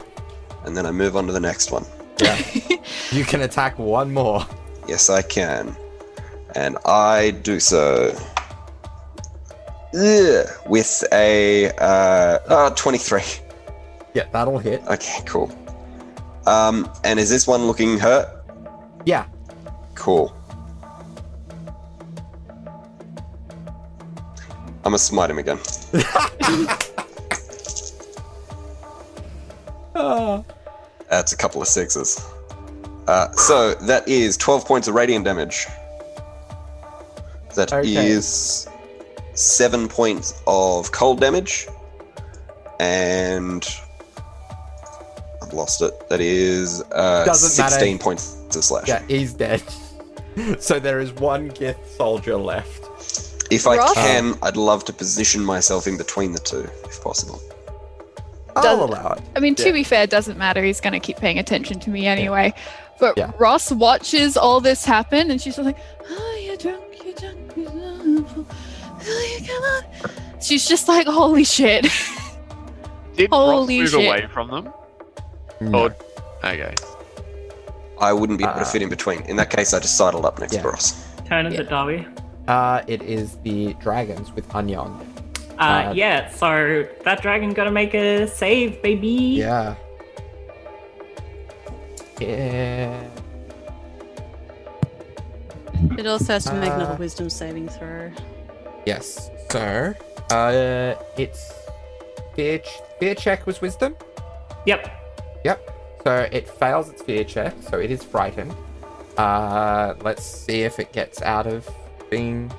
And 0.66 0.76
then 0.76 0.86
I 0.86 0.92
move 0.92 1.16
on 1.16 1.28
to 1.28 1.34
the 1.34 1.40
next 1.40 1.72
one. 1.72 1.86
Yeah. 2.24 2.78
you 3.12 3.26
can 3.26 3.42
attack 3.42 3.78
one 3.78 4.14
more. 4.14 4.46
Yes, 4.88 5.10
I 5.10 5.22
can. 5.22 5.76
And 6.56 6.78
I 6.86 7.32
do 7.32 7.60
so. 7.60 8.16
Ugh, 9.94 10.48
with 10.68 11.04
a 11.12 11.70
uh, 11.78 12.40
uh, 12.48 12.70
23. 12.72 13.22
Yeah, 14.14 14.26
that'll 14.32 14.58
hit. 14.58 14.82
Okay, 14.88 15.22
cool. 15.26 15.52
Um, 16.46 16.92
and 17.04 17.20
is 17.20 17.30
this 17.30 17.48
one 17.48 17.68
looking 17.68 17.98
hurt? 17.98 18.30
Yeah. 19.06 19.26
Cool. 19.96 20.36
I'm 24.86 24.92
gonna 24.92 24.98
smite 24.98 25.30
him 25.30 25.38
again. 25.40 25.60
Oh. 29.96 30.46
That's 31.10 31.32
a 31.34 31.38
couple 31.38 31.62
of 31.62 31.68
sixes. 31.68 32.24
Uh, 33.08 33.32
so 33.34 33.74
that 33.76 34.08
is 34.08 34.38
12 34.38 34.66
points 34.66 34.88
of 34.88 34.96
radiant 34.96 35.26
damage. 35.26 35.68
That 37.56 37.72
is 37.86 38.68
Okay. 38.68 39.36
seven 39.36 39.88
points 39.88 40.42
of 40.48 40.92
cold 40.92 41.20
damage. 41.20 41.68
And 42.80 43.68
I've 45.42 45.54
lost 45.54 45.82
it. 45.82 46.10
That 46.10 46.20
is 46.22 46.82
uh, 46.92 47.26
Doesn't 47.26 47.62
matter. 47.62 47.76
16 47.76 48.00
points 48.00 48.38
of 48.56 48.64
slash. 48.64 48.88
Yeah, 48.88 49.04
he's 49.08 49.34
dead. 49.34 49.62
so 50.60 50.80
there 50.80 51.00
is 51.00 51.12
one 51.14 51.52
Gith 51.52 51.86
soldier 51.98 52.38
left. 52.38 52.82
If 53.52 53.68
I 53.68 53.78
Ross? 53.78 53.94
can, 53.94 54.36
I'd 54.42 54.58
love 54.58 54.84
to 54.86 54.94
position 54.94 55.44
myself 55.44 55.86
in 55.86 55.96
between 55.98 56.32
the 56.32 56.40
two, 56.40 56.68
if 56.86 57.02
possible. 57.04 57.40
I'll 58.56 58.64
Does- 58.64 58.90
allow 58.90 59.14
it. 59.14 59.22
I 59.36 59.40
mean, 59.40 59.56
to 59.56 59.66
Yeah. 59.68 59.72
be 59.72 59.84
fair, 59.84 60.04
it 60.04 60.10
doesn't 60.10 60.38
matter. 60.38 60.64
He's 60.64 60.80
going 60.82 60.94
to 60.94 61.00
keep 61.00 61.18
paying 61.18 61.40
attention 61.40 61.80
to 61.82 61.90
me 61.90 62.06
anyway. 62.08 62.54
But 63.00 63.18
Yeah. 63.18 63.32
Ross 63.40 63.72
watches 63.72 64.38
all 64.38 64.60
this 64.62 64.86
happen, 64.86 65.32
and 65.32 65.42
she's 65.42 65.58
like, 65.58 65.78
"Oh, 66.10 66.40
you're 66.46 66.56
drunk, 66.58 66.84
you're 67.04 67.14
drunk, 67.16 67.54
you're 67.56 67.70
drunk. 67.70 68.28
Oh, 69.06 69.38
you 69.40 69.48
come 69.48 69.64
on." 69.64 70.12
She's 70.42 70.68
just 70.68 70.88
like, 70.88 71.08
"Holy 71.08 71.44
shit!" 71.44 71.84
Did 73.16 73.30
Holy 73.32 73.80
Ross 73.82 73.92
move 73.94 74.02
shit. 74.02 74.08
away 74.08 74.28
from 74.32 74.50
them? 74.50 74.74
No. 75.62 75.86
Or 75.86 75.96
okay. 76.44 76.74
I 78.00 78.12
wouldn't 78.14 78.38
be 78.40 78.44
able 78.44 78.56
to 78.56 78.62
Uh, 78.62 78.66
fit 78.66 78.82
in 78.82 78.90
between. 78.90 79.22
In 79.24 79.36
that 79.38 79.50
case, 79.50 79.74
I 79.74 79.80
just 79.80 79.96
sidled 79.98 80.26
up 80.26 80.40
next 80.40 80.54
Yeah. 80.54 80.62
to 80.62 80.70
Ross. 80.70 81.06
Turn 81.28 81.46
is 81.46 81.54
Yeah. 81.54 81.62
it 81.62 81.70
Darby? 81.70 82.06
Uh, 82.48 82.82
it 82.88 83.02
is 83.04 83.38
the 83.44 83.74
dragons 83.76 84.32
with 84.36 84.54
Anya 84.54 84.80
on 84.80 84.98
them. 85.00 85.13
Uh, 85.60 85.62
Uh, 85.90 85.94
yeah, 85.96 86.30
so 86.30 86.86
that 87.04 87.22
dragon 87.22 87.54
gotta 87.54 87.72
make 87.72 87.94
a 87.94 88.28
save, 88.28 88.82
baby. 88.82 89.08
Yeah. 89.38 89.76
Yeah. 92.20 93.04
It 95.98 96.08
also 96.08 96.34
has 96.34 96.46
to 96.46 96.54
make 96.54 96.72
another 96.72 96.94
Uh, 96.94 96.98
wisdom 96.98 97.30
saving 97.30 97.70
throw. 97.70 98.12
Yes. 98.86 99.30
So, 99.52 99.94
uh, 100.32 100.96
it's 101.18 101.52
fear, 102.36 102.60
ch- 102.60 102.82
fear 103.00 103.16
check 103.16 103.46
was 103.46 103.62
wisdom. 103.62 103.96
Yep. 104.66 104.90
Yep. 105.44 105.70
So 106.04 106.28
it 106.32 106.48
fails 106.50 106.90
its 106.90 107.02
fear 107.02 107.24
check, 107.24 107.54
so 107.70 107.80
it 107.80 107.92
is 107.92 108.04
frightened. 108.04 108.54
Uh, 109.18 109.94
let's 110.02 110.24
see 110.26 110.64
if 110.64 110.80
it 110.80 110.92
gets 110.92 111.22
out 111.22 111.46
of 111.48 111.70
being 112.10 112.52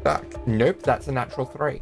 stuck. 0.00 0.24
Nope, 0.46 0.82
that's 0.82 1.08
a 1.08 1.12
natural 1.12 1.46
three. 1.46 1.80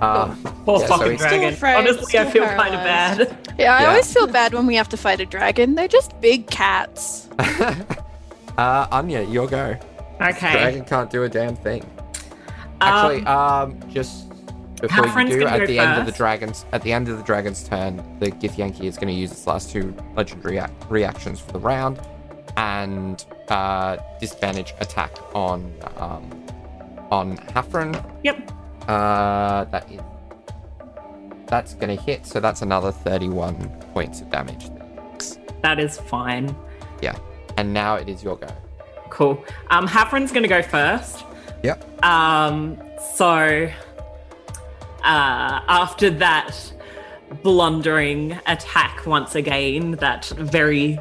Um, 0.00 0.36
Poor 0.64 0.80
Yeah, 0.80 0.86
fucking 0.86 1.06
it's- 1.12 1.20
Still 1.20 1.30
dragon. 1.38 1.54
afraid, 1.54 1.74
Honestly, 1.76 2.18
I 2.18 2.28
still 2.28 2.30
feel 2.46 2.56
kind 2.56 2.74
of 2.74 2.80
bad. 2.82 3.36
Yeah, 3.58 3.76
I 3.76 3.82
Yeah. 3.82 3.88
always 3.90 4.12
feel 4.12 4.26
bad 4.26 4.52
when 4.54 4.66
we 4.66 4.74
have 4.76 4.88
to 4.90 4.96
fight 4.96 5.20
a 5.20 5.26
dragon. 5.26 5.74
They're 5.76 5.86
just 5.88 6.20
big 6.20 6.48
cats. 6.48 7.28
uh, 8.58 8.86
Anya, 8.90 9.22
your 9.22 9.46
go. 9.46 9.76
Okay. 10.20 10.52
Dragon 10.52 10.84
can't 10.84 11.10
do 11.10 11.24
a 11.24 11.28
damn 11.28 11.56
thing. 11.56 11.84
Actually, 12.80 13.24
Um, 13.26 13.72
um, 13.72 13.90
just 13.90 14.28
before 14.80 15.04
Hafren's 15.06 15.30
you 15.30 15.40
do, 15.40 15.46
at 15.46 15.60
go 15.60 15.66
the 15.66 15.78
end 15.78 15.98
of 16.00 16.06
the 16.06 16.12
dragon's 16.12 16.64
at 16.72 16.82
the 16.82 16.92
end 16.92 17.08
of 17.08 17.16
the 17.16 17.22
dragon's 17.24 17.62
turn, 17.66 18.02
the 18.20 18.30
Githyanki 18.30 18.82
is 18.84 18.96
going 18.96 19.08
to 19.08 19.14
use 19.14 19.30
its 19.32 19.46
last 19.46 19.70
two 19.70 19.94
legendary 20.16 20.58
ac- 20.58 20.72
reactions 20.90 21.40
for 21.40 21.52
the 21.52 21.58
round, 21.60 22.00
and 22.56 23.24
uh, 23.48 23.96
disadvantage 24.20 24.74
attack 24.80 25.12
on 25.34 25.72
um, 25.98 26.30
on 27.10 27.36
Hafren. 27.54 28.04
Yep. 28.24 28.50
Uh, 28.88 29.64
that 29.64 29.90
is 29.90 30.00
that's 31.46 31.74
going 31.74 31.96
to 31.96 32.02
hit, 32.02 32.26
so 32.26 32.40
that's 32.40 32.62
another 32.62 32.90
thirty-one 32.90 33.68
points 33.92 34.20
of 34.20 34.30
damage. 34.30 34.68
That 35.62 35.78
is 35.78 35.98
fine. 35.98 36.54
Yeah, 37.00 37.16
and 37.56 37.72
now 37.72 37.94
it 37.96 38.08
is 38.08 38.22
your 38.22 38.36
go. 38.36 38.48
Cool. 39.10 39.42
Um, 39.70 39.86
Hafren's 39.86 40.32
gonna 40.32 40.48
go 40.48 40.62
first. 40.62 41.24
Yep. 41.62 42.04
Um, 42.04 42.78
so 43.14 43.70
uh, 45.02 45.60
after 45.68 46.10
that 46.10 46.72
blundering 47.42 48.38
attack 48.46 49.06
once 49.06 49.34
again, 49.34 49.92
that 49.92 50.26
very 50.26 50.98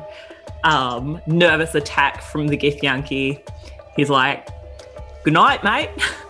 um, 0.63 1.19
nervous 1.27 1.75
attack 1.75 2.21
from 2.21 2.47
the 2.47 2.57
Githyanki, 2.57 3.41
he's 3.95 4.09
like, 4.09 4.47
"Good 5.23 5.33
night, 5.33 5.63
mate," 5.63 5.89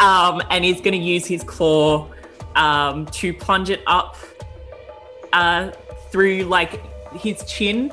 um, 0.00 0.42
and 0.50 0.64
he's 0.64 0.80
going 0.80 0.92
to 0.92 1.04
use 1.04 1.26
his 1.26 1.42
claw 1.42 2.08
um, 2.54 3.06
to 3.06 3.32
plunge 3.32 3.70
it 3.70 3.82
up 3.86 4.16
uh, 5.32 5.70
through 6.10 6.44
like 6.44 6.80
his 7.14 7.44
chin, 7.44 7.92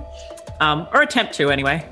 um, 0.60 0.88
or 0.94 1.02
attempt 1.02 1.34
to 1.36 1.50
anyway. 1.52 1.88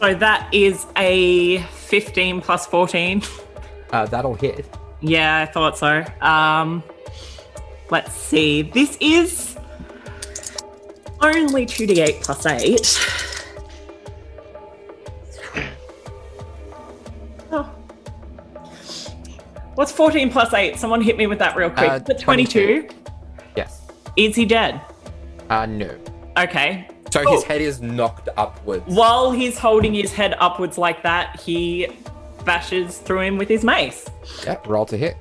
So 0.00 0.14
that 0.14 0.52
is 0.52 0.84
a 0.96 1.58
15 1.58 2.40
plus 2.40 2.66
14. 2.66 3.22
Uh, 3.92 4.06
that'll 4.06 4.34
hit. 4.34 4.66
Yeah, 5.00 5.40
I 5.40 5.46
thought 5.46 5.78
so. 5.78 6.04
Um, 6.20 6.82
let's 7.90 8.12
see. 8.12 8.62
This 8.62 8.96
is 9.00 9.56
only 11.20 11.66
2d8 11.66 12.22
plus 12.22 12.46
8. 12.46 13.31
What's 19.74 19.92
14 19.92 20.30
plus 20.30 20.52
8? 20.52 20.78
Someone 20.78 21.00
hit 21.00 21.16
me 21.16 21.26
with 21.26 21.38
that 21.38 21.56
real 21.56 21.70
quick. 21.70 21.90
Uh, 21.90 21.94
Is 21.94 22.08
it 22.08 22.18
22? 22.18 22.88
Yes. 23.56 23.82
Is 24.16 24.36
he 24.36 24.44
dead? 24.44 24.80
Uh, 25.48 25.66
no. 25.66 25.96
Okay. 26.36 26.88
So 27.10 27.22
Cool. 27.24 27.34
his 27.34 27.44
head 27.44 27.60
is 27.60 27.80
knocked 27.80 28.28
upwards. 28.36 28.84
While 28.86 29.32
he's 29.32 29.58
holding 29.58 29.94
his 29.94 30.12
head 30.12 30.34
upwards 30.38 30.78
like 30.78 31.02
that, 31.02 31.40
he 31.40 31.88
bashes 32.44 32.98
through 32.98 33.20
him 33.20 33.38
with 33.38 33.48
his 33.48 33.64
mace. 33.64 34.06
Yep, 34.44 34.66
roll 34.66 34.86
to 34.86 34.96
hit. 34.96 35.16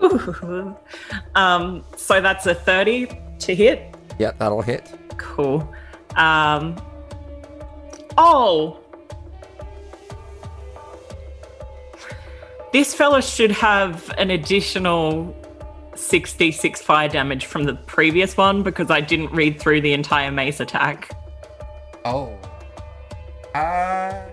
um, 1.34 1.84
so 1.96 2.20
that's 2.20 2.46
a 2.46 2.54
30 2.54 3.08
to 3.40 3.54
hit. 3.54 3.94
Yep, 4.18 4.38
that'll 4.38 4.62
hit. 4.62 4.92
Cool. 5.18 5.66
Um, 6.16 6.76
oh. 8.16 8.80
This 12.76 12.92
fella 12.92 13.22
should 13.22 13.52
have 13.52 14.12
an 14.18 14.30
additional 14.30 15.34
66 15.94 16.82
fire 16.82 17.08
damage 17.08 17.46
from 17.46 17.64
the 17.64 17.72
previous 17.72 18.36
one 18.36 18.62
because 18.62 18.90
I 18.90 19.00
didn't 19.00 19.32
read 19.32 19.58
through 19.58 19.80
the 19.80 19.94
entire 19.94 20.30
mace 20.30 20.60
attack. 20.60 21.10
Oh. 22.04 22.38
Uh. 23.54 24.26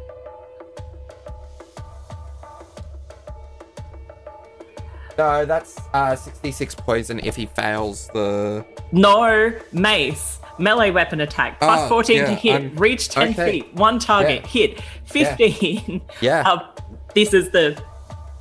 No, 5.18 5.46
that's 5.46 5.80
uh, 5.94 6.14
66 6.14 6.76
poison 6.76 7.22
if 7.24 7.38
he 7.38 7.46
fails 7.46 8.10
the. 8.10 8.66
No, 8.92 9.54
mace. 9.72 10.42
Melee 10.60 10.92
weapon 10.92 11.22
attack. 11.22 11.62
Plus 11.62 11.80
Oh, 11.86 11.88
14 11.88 12.26
to 12.26 12.36
hit. 12.36 12.78
Reach 12.78 13.08
10 13.08 13.30
okay. 13.30 13.52
feet. 13.52 13.74
One 13.76 14.00
target. 14.00 14.42
Yeah. 14.42 14.68
Hit. 14.68 14.82
15. 15.06 16.02
Yeah. 16.20 16.44
Uh, 16.46 16.68
this 17.16 17.34
is 17.34 17.52
the, 17.52 17.82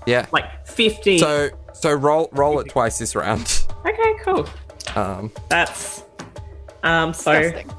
yeah. 0.06 0.26
like, 0.32 0.66
15. 0.66 1.18
So 1.18 1.50
so 1.72 1.92
roll 1.92 2.28
roll 2.32 2.60
it 2.60 2.68
twice 2.68 2.98
this 2.98 3.14
round. 3.14 3.64
okay, 3.86 4.14
cool. 4.22 4.46
Um. 4.94 5.32
That's 5.48 6.04
um 6.82 7.12
so 7.12 7.40
Disgusting. 7.40 7.72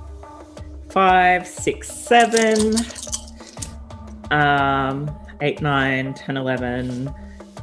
five, 0.90 1.48
six, 1.48 1.90
seven, 1.90 2.76
um, 4.32 5.16
eight, 5.42 5.62
nine, 5.62 6.14
10, 6.14 6.38
11, 6.38 7.08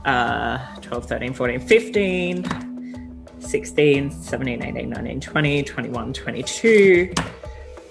uh, 0.05 0.77
12, 0.81 1.07
13, 1.07 1.35
14, 1.35 1.61
15, 1.61 3.27
16, 3.41 4.11
17, 4.11 4.63
18, 4.63 4.91
19, 4.91 5.21
20, 5.21 5.63
21, 5.63 6.13
22, 6.13 7.13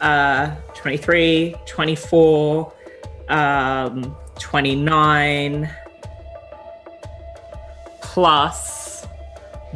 uh, 0.01 0.55
23, 0.75 1.55
24, 1.65 2.73
um, 3.29 4.15
29, 4.37 5.69
plus 8.13 9.05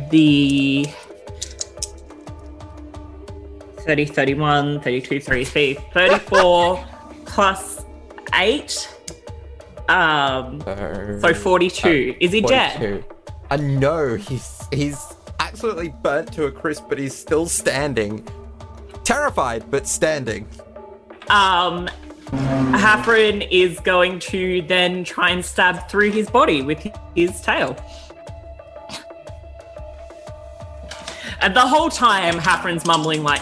the 0.09 0.87
30, 3.77 4.05
31, 4.05 4.81
32, 4.81 5.19
33, 5.19 5.73
34 5.93 6.85
plus 7.25 7.85
8. 8.33 8.89
Um, 9.87 10.61
So, 10.61 11.19
so 11.21 11.33
42. 11.33 12.15
Is 12.19 12.31
he 12.31 12.41
dead? 12.41 12.79
42. 12.79 13.05
Uh, 13.51 13.57
no, 13.57 14.15
he's 14.15 14.67
he's 14.71 14.99
absolutely 15.39 15.93
burnt 16.01 16.33
to 16.33 16.45
a 16.45 16.51
crisp, 16.51 16.85
but 16.89 16.97
he's 16.97 17.13
still 17.13 17.45
standing. 17.45 18.27
Terrified, 19.03 19.69
but 19.69 19.85
standing. 19.87 20.47
Um, 21.29 21.87
Hafren 22.31 23.47
is 23.51 23.79
going 23.81 24.17
to 24.19 24.63
then 24.63 25.03
try 25.03 25.29
and 25.29 25.45
stab 25.45 25.87
through 25.87 26.11
his 26.11 26.29
body 26.31 26.63
with 26.63 26.79
his 27.15 27.39
tail. 27.41 27.77
And 31.43 31.53
the 31.53 31.59
whole 31.59 31.89
time, 31.89 32.35
Hafren's 32.35 32.85
mumbling 32.85 33.21
like, 33.21 33.41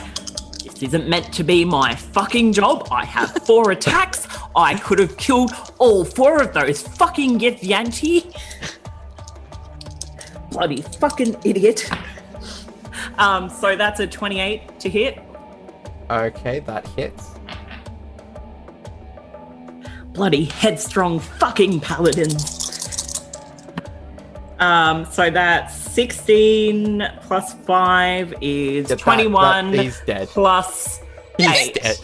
"This 0.64 0.82
isn't 0.82 1.08
meant 1.08 1.32
to 1.34 1.44
be 1.44 1.64
my 1.64 1.94
fucking 1.94 2.52
job. 2.52 2.88
I 2.90 3.06
have 3.06 3.30
four 3.46 3.70
attacks. 3.78 4.28
I 4.56 4.74
could 4.80 4.98
have 4.98 5.16
killed 5.18 5.52
all 5.78 6.04
four 6.04 6.42
of 6.42 6.52
those 6.52 6.82
fucking 6.82 7.40
Githyanki. 7.40 8.36
Bloody 10.50 10.82
fucking 10.82 11.38
idiot." 11.46 11.88
Um, 13.20 13.50
so 13.50 13.76
that's 13.76 14.00
a 14.00 14.08
28 14.08 14.80
to 14.80 14.90
hit. 14.90 15.20
Okay, 16.10 16.60
that 16.62 16.88
hits. 16.90 17.28
bloody 20.14 20.46
headstrong 20.46 21.20
fucking 21.20 21.80
paladin. 21.80 22.30
Um, 24.62 25.06
so 25.12 25.30
that's 25.32 25.76
16 25.94 27.06
plus 27.24 27.54
5 27.66 28.34
is 28.42 28.84
Yeah, 28.90 28.96
that- 28.96 29.00
21 29.00 29.72
that- 29.72 29.84
he's 29.84 30.00
dead. 30.06 30.28
plus 30.30 31.00
He's 31.38 31.48
8. 31.50 31.74
dead. 31.82 31.98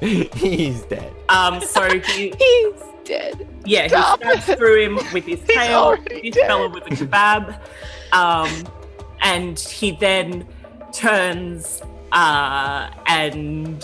he's 0.34 0.82
dead. 0.82 1.12
Um, 1.28 1.60
so 1.60 1.98
he, 2.00 2.32
He's 2.38 2.82
dead. 3.04 3.46
yeah, 3.66 3.82
he 3.82 3.88
Stop. 3.90 4.20
stabs 4.20 4.44
through 4.54 4.80
him 4.84 4.94
with 5.12 5.24
his 5.26 5.40
tail. 5.48 5.78
already 5.80 6.30
This 6.30 6.36
dead. 6.36 6.46
fella 6.48 6.68
was 6.68 6.82
a 6.82 6.90
kebab. 6.90 7.60
Um, 8.12 8.48
and 9.20 9.58
he 9.58 9.90
then 9.92 10.46
turns 10.92 11.82
uh, 12.12 12.90
and. 13.06 13.80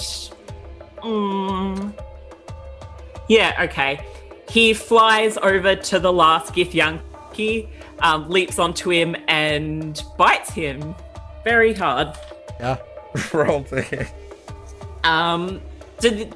Mm, 1.02 1.92
yeah, 3.28 3.58
okay. 3.64 4.02
He 4.48 4.72
flies 4.72 5.36
over 5.38 5.76
to 5.76 5.98
the 5.98 6.12
last 6.12 6.54
Githyanki, 7.34 7.68
um, 8.00 8.28
leaps 8.28 8.58
onto 8.58 8.90
him, 8.90 9.16
and 9.28 10.02
bites 10.16 10.50
him 10.50 10.94
very 11.42 11.74
hard. 11.74 12.16
Yeah. 12.60 12.78
Roll 13.32 13.62
to 13.64 13.80
hit. 13.80 14.08
Um, 15.04 15.60
did, 16.00 16.34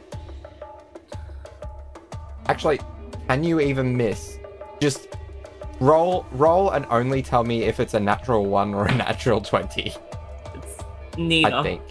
Actually, 2.46 2.80
can 3.26 3.44
you 3.44 3.60
even 3.60 3.96
miss? 3.96 4.38
Just 4.80 5.08
roll, 5.80 6.24
roll, 6.32 6.70
and 6.70 6.86
only 6.90 7.20
tell 7.22 7.44
me 7.44 7.64
if 7.64 7.80
it's 7.80 7.94
a 7.94 8.00
natural 8.00 8.46
one 8.46 8.74
or 8.74 8.86
a 8.86 8.94
natural 8.94 9.40
twenty. 9.40 9.92
it's 10.54 11.18
neither. 11.18 11.56
I 11.56 11.62
think. 11.62 11.82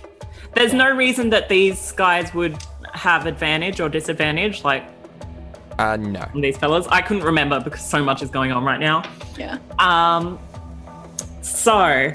There's 0.56 0.74
no 0.74 0.90
reason 0.96 1.30
that 1.32 1.50
these 1.50 1.92
guys 1.92 2.34
would 2.34 2.58
have 2.94 3.28
advantage 3.28 3.80
or 3.80 3.90
disadvantage, 3.90 4.64
like 4.64 4.86
Uh, 5.80 5.96
no. 5.98 6.22
on 6.34 6.42
these 6.42 6.58
fellas. 6.58 6.88
I 6.90 7.02
couldn't 7.02 7.24
remember 7.24 7.60
because 7.60 7.82
so 7.88 8.04
much 8.04 8.22
is 8.22 8.30
going 8.30 8.52
on 8.52 8.64
right 8.64 8.80
now. 8.80 9.04
Yeah. 9.38 9.58
Um, 9.80 10.40
so 11.42 12.12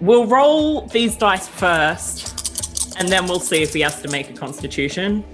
we'll 0.00 0.26
roll 0.26 0.86
these 0.88 1.16
dice 1.16 1.46
first, 1.48 2.96
and 2.98 3.08
then 3.08 3.26
we'll 3.26 3.40
see 3.40 3.62
if 3.62 3.72
he 3.74 3.80
has 3.82 4.00
to 4.02 4.08
make 4.08 4.30
a 4.30 4.34
constitution. 4.34 5.24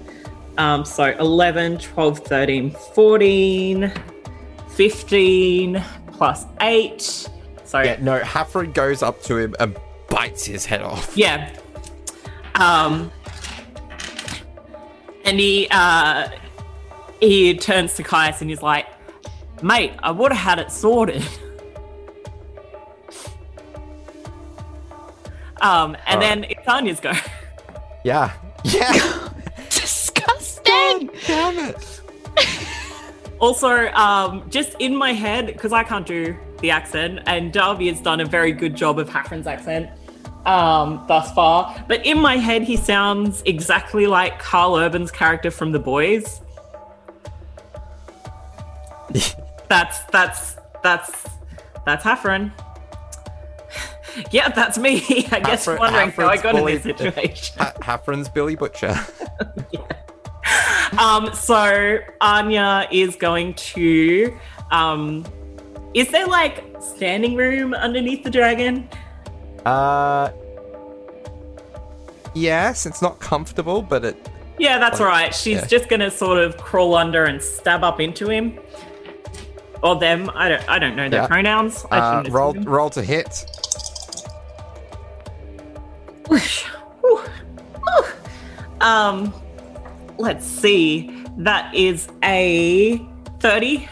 Um, 0.57 0.85
so 0.85 1.05
11, 1.17 1.79
12, 1.79 2.19
13, 2.19 2.71
14, 2.93 3.91
15, 4.69 5.83
plus 6.11 6.45
8. 6.59 7.29
So, 7.63 7.81
Yeah, 7.81 7.97
no. 8.01 8.19
Hafren 8.19 8.73
goes 8.73 9.01
up 9.01 9.21
to 9.23 9.37
him 9.37 9.55
and 9.59 9.75
bites 10.09 10.45
his 10.45 10.65
head 10.65 10.81
off. 10.81 11.15
yeah. 11.15 11.55
Um, 12.55 13.09
and 15.23 15.39
he 15.39 15.67
uh, 15.71 16.27
he 17.21 17.55
turns 17.55 17.93
to 17.95 18.03
Caius 18.03 18.41
and 18.41 18.49
he's 18.49 18.61
like, 18.61 18.87
"Mate, 19.63 19.93
I 20.03 20.11
would 20.11 20.33
have 20.33 20.41
had 20.41 20.59
it 20.59 20.71
sorted." 20.71 21.23
Um, 25.61 25.95
and 26.07 26.19
then 26.19 26.43
it's 26.45 26.67
Anya's 26.67 26.99
go. 26.99 27.13
Yeah. 28.03 28.33
Yeah. 28.63 29.29
Disgusting. 29.71 31.09
Damn 31.25 31.57
it. 31.57 32.01
Also, 33.39 33.87
um, 33.93 34.47
just 34.51 34.75
in 34.77 34.95
my 34.95 35.13
head, 35.13 35.47
because 35.47 35.73
I 35.73 35.83
can't 35.83 36.05
do 36.05 36.37
the 36.59 36.69
accent, 36.69 37.21
and 37.25 37.51
Darby 37.51 37.87
has 37.87 37.99
done 37.99 38.19
a 38.19 38.25
very 38.25 38.51
good 38.51 38.75
job 38.75 38.99
of 38.99 39.09
Hafren's 39.09 39.47
accent 39.47 39.89
um, 40.45 41.03
thus 41.07 41.33
far. 41.33 41.83
But 41.87 42.05
in 42.05 42.19
my 42.19 42.37
head, 42.37 42.61
he 42.61 42.77
sounds 42.77 43.41
exactly 43.47 44.05
like 44.05 44.37
Karl 44.37 44.75
Urban's 44.75 45.09
character 45.09 45.49
from 45.49 45.71
The 45.71 45.79
Boys. 45.79 46.40
that's 49.69 50.03
that's 50.05 50.57
that's 50.83 51.27
that's 51.85 52.03
Hafren. 52.03 52.51
yeah, 54.31 54.49
that's 54.49 54.77
me. 54.77 55.03
I 55.31 55.39
guess 55.39 55.67
wondering 55.67 56.11
how 56.11 56.27
I 56.27 56.37
got 56.37 56.55
in 56.55 56.65
this 56.65 56.83
situation. 56.83 57.57
Ha- 57.59 57.73
Hafren's 57.81 58.29
Billy 58.29 58.55
Butcher. 58.55 58.95
Um, 60.97 61.33
so 61.33 61.99
Anya 62.19 62.87
is 62.91 63.15
going 63.15 63.53
to. 63.53 64.37
Um, 64.71 65.25
is 65.93 66.09
there 66.11 66.27
like 66.27 66.65
standing 66.81 67.35
room 67.35 67.73
underneath 67.73 68.23
the 68.23 68.29
dragon? 68.29 68.89
Uh. 69.65 70.31
Yes, 72.33 72.85
it's 72.85 73.01
not 73.01 73.19
comfortable, 73.19 73.81
but 73.81 74.05
it. 74.05 74.29
Yeah, 74.57 74.79
that's 74.79 74.99
Like, 74.99 75.09
right. 75.09 75.35
She's 75.35 75.57
yeah. 75.57 75.65
just 75.65 75.89
gonna 75.89 76.11
sort 76.11 76.37
of 76.39 76.57
crawl 76.57 76.95
under 76.95 77.25
and 77.25 77.41
stab 77.41 77.83
up 77.83 77.99
into 77.99 78.29
him. 78.29 78.59
Or 79.83 79.95
them. 79.95 80.29
I 80.35 80.49
don't. 80.49 80.69
I 80.69 80.79
don't 80.79 80.95
know 80.95 81.09
their 81.09 81.21
Yeah. 81.21 81.27
pronouns. 81.27 81.85
I 81.91 81.97
Uh, 81.99 82.23
roll, 82.29 82.51
assume. 82.51 82.63
roll 82.65 82.89
to 82.91 83.01
hit. 83.01 83.45
Whoosh. 86.27 86.63
Whew. 87.01 87.17
Whew. 87.17 88.05
Um, 88.79 89.33
let's 90.17 90.45
see. 90.45 91.25
That 91.37 91.73
is 91.73 92.07
a 92.23 93.01
thirty. 93.39 93.87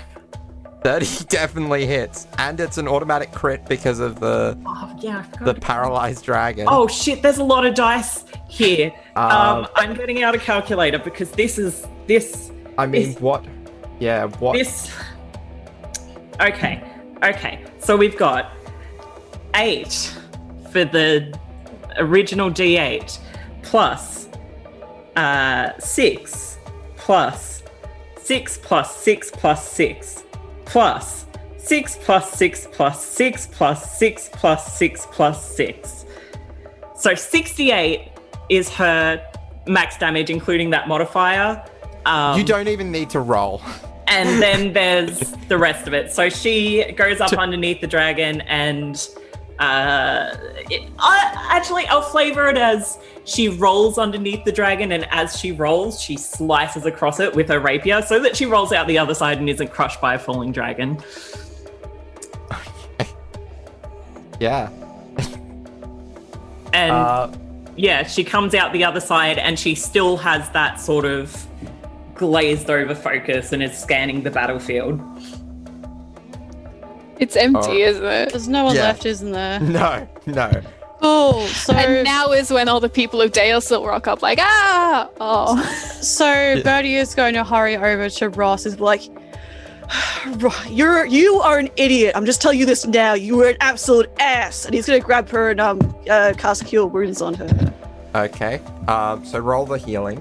30 0.81 1.25
definitely 1.27 1.85
hits. 1.85 2.25
And 2.37 2.57
it's 2.61 2.77
an 2.77 2.87
automatic 2.87 3.33
crit 3.33 3.65
because 3.65 3.99
of 3.99 4.21
the 4.21 4.57
Oh 4.65 4.95
yeah, 5.01 5.25
the 5.41 5.53
paralyzed 5.53 6.23
dragon. 6.23 6.67
Oh 6.69 6.87
shit, 6.87 7.21
there's 7.21 7.39
a 7.39 7.43
lot 7.43 7.65
of 7.65 7.73
dice 7.75 8.23
here. 8.47 8.93
Um, 9.17 9.31
Um, 9.31 9.67
I'm 9.75 9.93
getting 9.93 10.23
out 10.23 10.35
a 10.35 10.37
calculator 10.37 10.97
because 10.97 11.31
this 11.31 11.57
is 11.59 11.85
this 12.07 12.51
I 12.77 12.85
mean, 12.85 13.09
is- 13.09 13.19
what? 13.19 13.43
Yeah, 13.99 14.27
what? 14.39 14.53
this 14.53 14.89
Okay. 16.39 16.81
Okay. 17.23 17.65
So 17.79 17.97
we've 17.97 18.17
got 18.17 18.51
8 19.55 20.17
for 20.71 20.85
the 20.85 21.37
original 21.97 22.49
D8 22.49 23.19
plus 23.63 24.29
uh 25.15 25.77
6 25.79 26.57
plus 26.95 27.63
6 28.21 28.57
plus 28.59 28.95
6 28.95 29.31
plus 29.31 29.71
6 29.71 30.23
plus 30.65 31.25
6 31.57 31.97
plus 31.97 32.31
6 32.33 32.67
plus 32.71 33.05
6 33.05 33.47
plus 33.47 33.97
6 33.97 34.29
plus 34.33 34.77
6 34.77 35.07
plus 35.11 35.55
6. 35.55 36.05
So 36.95 37.15
68 37.15 38.11
is 38.49 38.69
her 38.69 39.25
max 39.67 39.97
damage, 39.97 40.29
including 40.29 40.69
that 40.71 40.87
modifier. 40.87 41.63
Um, 42.05 42.37
you 42.37 42.45
don't 42.45 42.67
even 42.67 42.91
need 42.91 43.09
to 43.11 43.19
roll. 43.19 43.61
and 44.09 44.41
then 44.41 44.73
there's 44.73 45.19
the 45.47 45.57
rest 45.57 45.87
of 45.87 45.93
it. 45.93 46.11
So 46.11 46.29
she 46.29 46.91
goes 46.93 47.21
up 47.21 47.31
underneath 47.33 47.79
the 47.81 47.87
dragon 47.87 48.41
and 48.41 49.07
uh, 49.59 50.35
it, 50.69 50.89
I, 50.99 51.49
actually, 51.51 51.85
I'll 51.87 52.01
flavor 52.01 52.47
it 52.47 52.57
as 52.57 52.97
she 53.25 53.49
rolls 53.49 53.97
underneath 53.97 54.45
the 54.45 54.53
dragon, 54.53 54.93
and 54.93 55.05
as 55.11 55.37
she 55.37 55.51
rolls, 55.51 56.01
she 56.01 56.15
slices 56.15 56.85
across 56.85 57.19
it 57.19 57.35
with 57.35 57.49
her 57.49 57.59
rapier 57.59 58.01
so 58.01 58.19
that 58.21 58.37
she 58.37 58.45
rolls 58.45 58.71
out 58.71 58.87
the 58.87 58.97
other 58.97 59.13
side 59.13 59.37
and 59.37 59.49
isn't 59.49 59.69
crushed 59.69 59.99
by 59.99 60.15
a 60.15 60.19
falling 60.19 60.51
dragon. 60.51 60.97
Yeah. 64.39 64.69
And 66.71 66.91
Uh, 66.93 67.29
yeah, 67.75 68.03
she 68.03 68.23
comes 68.23 68.55
out 68.55 68.71
the 68.71 68.85
other 68.85 69.01
side 69.01 69.37
and 69.37 69.59
she 69.59 69.75
still 69.75 70.15
has 70.15 70.49
that 70.51 70.79
sort 70.79 71.03
of 71.03 71.45
glazed 72.19 72.69
over 72.69 72.93
focus 72.93 73.53
and 73.53 73.63
is 73.63 73.75
scanning 73.75 74.21
the 74.21 74.29
battlefield. 74.29 74.99
It's 77.17 77.35
empty, 77.37 77.83
Oh. 77.85 77.87
isn't 77.89 78.05
it? 78.05 78.29
There's 78.31 78.47
no 78.49 78.65
one 78.65 78.75
Yeah. 78.75 78.83
left, 78.83 79.05
isn't 79.05 79.31
there? 79.31 79.59
no, 79.61 80.07
no. 80.25 80.51
Cool. 81.01 81.47
So 81.47 81.73
And 81.73 82.03
now 82.03 82.31
is 82.31 82.51
when 82.51 82.67
all 82.67 82.81
the 82.81 82.89
people 82.89 83.21
of 83.21 83.31
Dalesil 83.31 83.87
rock 83.87 84.07
up, 84.07 84.21
like, 84.21 84.37
ah! 84.41 85.07
Oh. 85.21 85.57
So 86.01 86.61
Bertie 86.61 86.95
is 86.95 87.15
going 87.15 87.35
to 87.35 87.43
hurry 87.45 87.77
over 87.77 88.09
to 88.09 88.29
Ross. 88.29 88.65
Is 88.65 88.81
like, 88.81 89.03
you're 90.69 91.05
you 91.05 91.39
are 91.39 91.57
an 91.57 91.69
idiot. 91.77 92.13
I'm 92.15 92.25
just 92.25 92.41
telling 92.41 92.59
you 92.59 92.65
this 92.65 92.85
now. 92.85 93.13
You 93.13 93.41
are 93.43 93.49
an 93.49 93.57
absolute 93.61 94.09
ass. 94.19 94.65
And 94.65 94.73
he's 94.73 94.87
going 94.87 94.99
to 94.99 95.05
grab 95.05 95.29
her 95.29 95.51
and 95.51 95.61
um 95.61 95.79
uh, 96.09 96.33
cast 96.37 96.65
cure 96.65 96.85
wounds 96.85 97.21
on 97.21 97.33
her. 97.35 97.73
Okay. 98.15 98.59
Um, 98.89 99.23
so 99.25 99.39
roll 99.39 99.65
the 99.65 99.77
healing. 99.77 100.19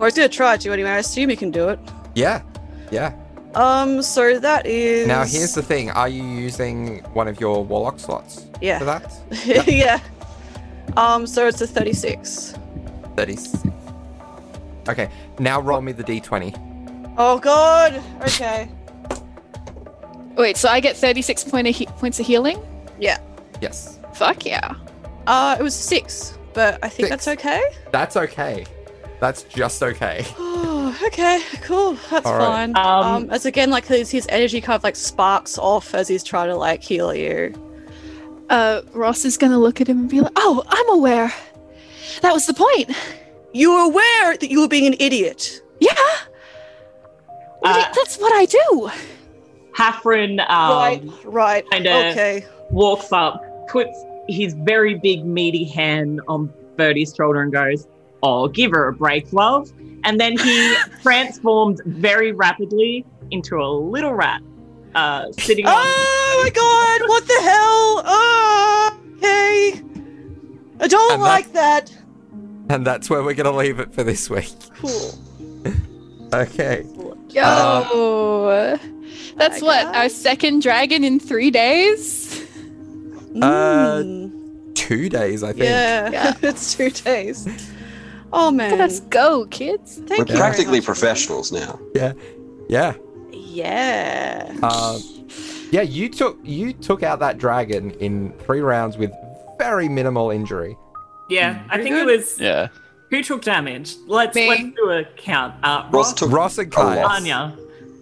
Or 0.00 0.06
he's 0.06 0.14
going 0.14 0.28
to 0.28 0.34
try 0.36 0.56
to 0.56 0.72
anyway. 0.72 0.90
I 0.90 0.98
assume 0.98 1.28
he 1.28 1.36
can 1.36 1.50
do 1.50 1.68
it. 1.68 1.78
Yeah. 2.14 2.42
Yeah. 2.90 3.12
Um. 3.54 4.00
So 4.02 4.38
that 4.38 4.64
is 4.66 5.06
Now 5.06 5.24
here's 5.24 5.54
the 5.54 5.62
thing: 5.62 5.90
Are 5.90 6.08
you 6.08 6.22
using 6.22 6.98
one 7.14 7.28
of 7.28 7.40
your 7.40 7.64
warlock 7.64 7.98
slots 8.00 8.46
Yeah. 8.60 8.78
for 8.78 8.84
that? 8.86 9.12
yeah. 9.68 10.00
Um. 10.96 11.26
So 11.26 11.46
it's 11.48 11.60
a 11.60 11.66
36. 11.66 12.54
Thirty-six. 13.16 13.64
Okay. 14.88 15.10
Now 15.38 15.60
roll 15.60 15.80
me 15.80 15.92
the 15.92 16.04
d20. 16.04 17.14
Oh 17.18 17.38
God. 17.38 18.00
Okay. 18.22 18.70
Wait, 20.36 20.56
so 20.56 20.68
I 20.68 20.80
get 20.80 20.96
36 20.96 21.44
point 21.44 21.66
of 21.68 21.74
he- 21.76 21.86
points 21.86 22.18
of 22.20 22.26
healing? 22.26 22.62
Yeah. 22.98 23.18
Yes. 23.60 23.98
Fuck 24.14 24.46
yeah. 24.46 24.74
Uh. 25.26 25.56
It 25.58 25.62
was 25.62 25.74
six, 25.74 26.38
but 26.54 26.78
I 26.84 26.88
think 26.88 27.08
Six. 27.08 27.10
that's 27.10 27.28
okay. 27.28 27.62
That's 27.90 28.16
okay. 28.16 28.64
That's 29.20 29.42
just 29.44 29.82
okay. 29.82 30.24
Oh, 30.62 30.98
okay, 31.06 31.40
cool. 31.62 31.94
That's 32.10 32.26
All 32.26 32.36
right. 32.36 32.72
fine. 32.72 32.76
Um, 32.76 33.04
Um, 33.24 33.30
as 33.30 33.46
again, 33.46 33.70
like 33.70 33.86
his, 33.86 34.10
his 34.10 34.26
energy 34.28 34.60
kind 34.60 34.76
of 34.76 34.82
like 34.82 34.96
sparks 34.96 35.56
off 35.56 35.94
as 35.94 36.08
he's 36.08 36.24
trying 36.24 36.48
to 36.48 36.56
like 36.56 36.82
heal 36.82 37.14
you. 37.14 37.54
Uh, 38.50 38.80
Ross 38.92 39.24
is 39.24 39.36
gonna 39.38 39.58
look 39.58 39.80
at 39.80 39.88
him 39.88 40.00
and 40.00 40.10
be 40.10 40.20
like, 40.20 40.32
oh, 40.36 40.62
I'm 40.68 40.88
aware. 40.90 41.32
That 42.22 42.32
was 42.32 42.46
the 42.46 42.54
point. 42.54 42.90
You 43.52 43.72
were 43.72 43.84
aware 43.84 44.36
that 44.36 44.50
you 44.50 44.60
were 44.62 44.68
being 44.68 44.86
an 44.86 44.96
idiot. 44.98 45.62
Yeah. 45.78 45.92
What 47.60 47.72
do 47.74 47.78
you- 47.78 47.86
Uh, 47.86 47.92
that's 47.94 48.16
what 48.18 48.32
I 48.32 48.46
do. 48.46 48.90
Hafren 49.76 50.40
um, 50.50 50.70
right, 50.72 51.02
right. 51.24 51.70
kinda- 51.70 52.10
okay. 52.10 52.44
walks 52.70 53.12
up, 53.12 53.40
puts 53.68 53.96
his 54.28 54.54
very 54.54 54.94
big 54.94 55.24
meaty 55.24 55.64
hand 55.64 56.20
on 56.26 56.52
Bertie's 56.76 57.14
shoulder 57.14 57.42
and 57.42 57.52
goes, 57.52 57.86
"Oh, 58.22 58.48
give 58.48 58.70
her 58.72 58.88
a 58.88 58.92
break, 58.92 59.32
love." 59.32 59.70
And 60.04 60.18
then 60.20 60.36
he 60.38 60.74
transformed 61.02 61.80
very 61.86 62.32
rapidly 62.32 63.04
into 63.30 63.56
a 63.56 63.68
little 63.70 64.14
rat, 64.14 64.40
uh, 64.94 65.30
sitting 65.32 65.66
on. 65.66 65.72
Oh 65.76 66.40
my 66.44 66.50
god, 66.50 67.08
what 67.08 67.26
the 67.26 67.40
hell? 67.42 68.02
Oh, 68.06 68.96
okay. 69.16 69.82
I 70.80 70.86
don't 70.88 71.12
And 71.12 71.22
like 71.22 71.52
that. 71.52 71.94
And 72.70 72.86
that's 72.86 73.10
where 73.10 73.22
we're 73.22 73.34
going 73.34 73.52
to 73.52 73.56
leave 73.58 73.80
it 73.80 73.92
for 73.92 74.02
this 74.02 74.30
week. 74.30 74.48
Cool. 74.76 75.14
Okay. 76.32 76.84
Yo, 77.30 77.42
Uh, 77.42 78.78
that's 79.36 79.60
My 79.60 79.66
what 79.66 79.82
God. 79.86 79.96
our 79.96 80.08
second 80.08 80.62
dragon 80.62 81.02
in 81.02 81.18
three 81.18 81.50
days. 81.50 82.40
Uh, 83.42 84.02
Mm, 84.04 84.74
Two 84.74 85.08
days, 85.08 85.42
I 85.42 85.48
think. 85.52 85.64
yeah, 85.64 86.10
Yeah. 86.10 86.34
it's 86.42 86.74
two 86.76 86.90
days. 86.90 87.46
Oh 88.32 88.50
man, 88.50 88.78
Let's 88.78 89.00
go, 89.00 89.46
kids. 89.46 89.96
thank 89.96 90.10
We're 90.10 90.16
you 90.18 90.24
very 90.26 90.38
practically 90.38 90.78
much. 90.78 90.86
professionals 90.86 91.50
now. 91.52 91.78
Yeah. 91.94 92.12
Yeah. 92.68 92.94
Yeah. 93.32 94.56
Um, 94.62 95.00
yeah, 95.70 95.82
you 95.82 96.08
took 96.08 96.38
you 96.44 96.72
took 96.72 97.02
out 97.02 97.18
that 97.20 97.38
dragon 97.38 97.90
in 97.92 98.32
three 98.40 98.60
rounds 98.60 98.96
with 98.96 99.10
very 99.58 99.88
minimal 99.88 100.30
injury. 100.30 100.76
Yeah, 101.28 101.62
I 101.68 101.82
think 101.82 101.94
it 101.96 102.06
was 102.06 102.40
Yeah. 102.40 102.68
who 103.10 103.22
took 103.22 103.42
damage. 103.42 103.94
Let's 104.06 104.34
Me. 104.34 104.48
let's 104.48 104.62
do 104.76 104.90
a 104.90 105.04
count. 105.16 105.54
Uh, 105.64 105.84
Ross 105.90 105.92
Ross, 105.92 106.14
took 106.14 106.30
Ross 106.32 106.58
and 106.58 106.66
a 106.68 106.70
Kai. 106.76 107.02
Anya, 107.02 107.56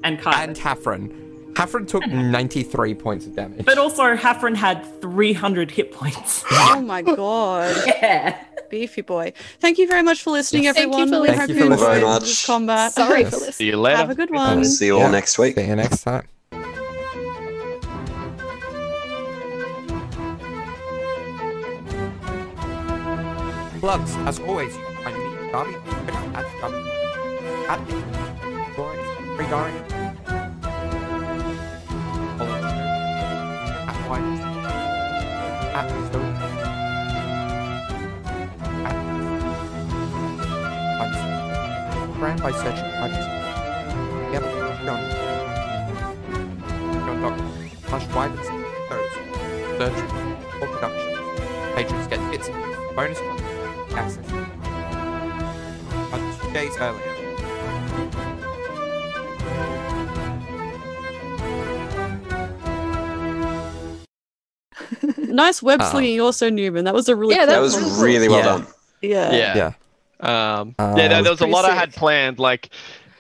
and 0.05 0.19
Kai. 0.21 0.43
and 0.45 0.57
Hafren. 0.57 1.28
Hafren 1.59 1.89
took 1.89 2.07
93 2.09 2.95
points 2.95 3.27
of 3.27 3.35
damage. 3.35 3.65
but 3.65 3.79
also, 3.79 4.15
Hafren 4.17 4.55
had 4.55 4.85
300 5.01 5.71
hit 5.71 5.93
points. 5.93 6.45
Oh 6.71 6.81
my 6.81 7.03
god, 7.03 7.75
yeah. 7.87 8.39
beefy 8.71 9.01
boy. 9.03 9.33
Thank 9.59 9.79
you 9.79 9.89
very 9.89 10.03
much 10.03 10.23
for 10.23 10.31
listening, 10.31 10.65
Yes. 10.65 10.77
Thank 10.77 10.95
you 10.95 11.03
everyone. 11.03 11.09
for 11.09 11.21
we 11.23 11.29
listening. 11.29 11.41
hope 11.41 11.49
you 11.49 11.55
you 11.55 11.77
for 11.77 11.91
enjoyed 12.03 12.23
this 12.23 12.47
combat. 12.47 12.93
Sorry 12.93 13.25
for 13.25 13.31
Yes. 13.31 13.41
See 13.41 13.47
listening. 13.47 13.69
you 13.71 13.77
later. 13.79 13.97
Have 13.97 14.11
a 14.11 14.15
good 14.15 14.31
one. 14.31 14.65
see 14.65 14.87
you 14.87 14.95
all 14.97 15.01
Yeah. 15.01 15.11
next 15.11 15.39
week. 15.39 15.55
See 15.57 15.67
you 15.67 15.77
next 15.77 16.03
time. 16.05 16.29
Plugs, 23.81 24.17
as 24.27 24.41
always, 24.41 24.77
you 24.77 24.85
can 24.85 25.05
find 25.05 25.17
me, 25.17 25.51
Darby, 25.53 25.75
on 25.75 25.83
Twitter 26.03 26.37
at 26.37 26.47
Darby. 26.61 26.91
At 27.69 27.81
me, 27.87 27.95
Roy, 28.77 29.37
Free 29.37 29.47
Darby. 29.47 29.98
White. 34.09 34.41
At 35.75 35.89
Stone. 36.09 36.35
At 38.87 38.97
by 42.41 42.53
White. 43.01 43.19
Yep. 44.33 44.45
John 47.05 47.19
Doctor. 47.21 47.49
Slash 47.89 48.07
White. 48.15 48.39
Search 49.79 49.99
for 50.59 50.69
productions. 50.69 51.17
Patrons 51.75 52.07
get 52.07 52.21
and 52.49 52.57
bonus 52.97 53.21
access. 53.93 54.27
Up 56.13 56.21
two 56.41 56.51
days 56.53 56.75
earlier. 56.79 57.15
Nice 65.29 65.63
web 65.63 65.81
Ah. 65.83 65.91
slinging, 65.91 66.21
also 66.21 66.51
Newman. 66.51 66.85
That 66.85 66.95
was 66.95 67.09
a 67.09 67.17
really 67.17 67.35
Yeah, 67.35 67.47
That 67.47 67.59
clever 67.59 67.63
was 67.63 67.75
one. 67.77 68.01
really 68.01 68.29
well 68.29 68.39
Yeah. 68.39 68.45
done. 68.45 68.67
yeah. 69.03 69.33
Yeah. 69.33 69.57
Yeah. 69.57 69.73
Um, 70.61 70.75
Uh, 70.79 70.95
yeah, 70.97 71.09
there, 71.09 71.19
was 71.19 71.25
there 71.25 71.31
was 71.33 71.41
a 71.41 71.45
pretty 71.45 71.53
lot 71.53 71.65
I 71.65 71.75
had 71.75 71.93
planned. 71.95 72.39
Like, 72.39 72.71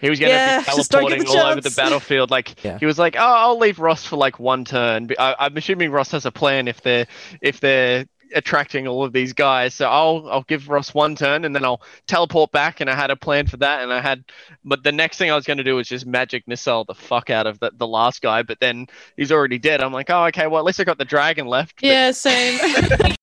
he 0.00 0.10
was 0.10 0.18
going 0.18 0.30
to 0.30 0.36
Yeah, 0.36 0.58
be 0.60 0.64
just 0.76 0.90
don't 0.90 1.02
get 1.08 1.16
teleporting 1.18 1.24
the 1.34 1.40
all 1.40 1.46
over 1.52 1.60
the 1.60 1.70
battlefield. 1.76 2.30
Like, 2.30 2.64
Yeah. 2.64 2.78
he 2.78 2.86
was 2.86 2.98
like, 2.98 3.16
"Oh, 3.16 3.20
I'll 3.20 3.58
leave 3.58 3.78
Ross 3.78 4.04
for 4.04 4.16
like 4.16 4.38
one 4.40 4.64
turn." 4.64 5.08
I, 5.18 5.34
I'm 5.38 5.56
assuming 5.56 5.90
Ross 5.90 6.10
has 6.12 6.24
a 6.26 6.30
plan 6.32 6.66
if 6.68 6.80
they're 6.82 7.06
if 7.40 7.60
they're 7.60 8.06
attracting 8.34 8.86
all 8.86 9.04
of 9.04 9.12
these 9.12 9.32
guys. 9.32 9.74
So 9.74 9.88
I'll 9.88 10.28
I'll 10.30 10.42
give 10.42 10.68
Ross 10.68 10.94
one 10.94 11.16
turn 11.16 11.44
and 11.44 11.54
then 11.54 11.64
I'll 11.64 11.82
teleport 12.06 12.52
back. 12.52 12.80
And 12.80 12.88
I 12.90 12.94
had 12.94 13.10
a 13.10 13.16
plan 13.16 13.46
for 13.46 13.56
that. 13.58 13.82
And 13.82 13.92
I 13.92 14.00
had, 14.00 14.24
but 14.64 14.82
the 14.82 14.92
next 14.92 15.18
thing 15.18 15.30
I 15.30 15.34
was 15.34 15.46
going 15.46 15.58
to 15.58 15.64
do 15.64 15.76
was 15.76 15.88
just 15.88 16.06
magic 16.06 16.46
missile 16.46 16.84
the 16.84 16.94
fuck 16.94 17.30
out 17.30 17.46
of 17.46 17.58
the, 17.60 17.72
the 17.76 17.86
last 17.86 18.22
guy. 18.22 18.42
But 18.42 18.60
then 18.60 18.86
he's 19.16 19.32
already 19.32 19.58
dead. 19.58 19.80
I'm 19.80 19.92
like, 19.92 20.10
oh, 20.10 20.26
okay. 20.26 20.46
Well, 20.46 20.58
at 20.58 20.64
least 20.64 20.80
I 20.80 20.84
got 20.84 20.98
the 20.98 21.04
dragon 21.04 21.46
left. 21.46 21.76
But 21.76 21.86
Yeah, 21.86 22.10
same. 22.12 22.58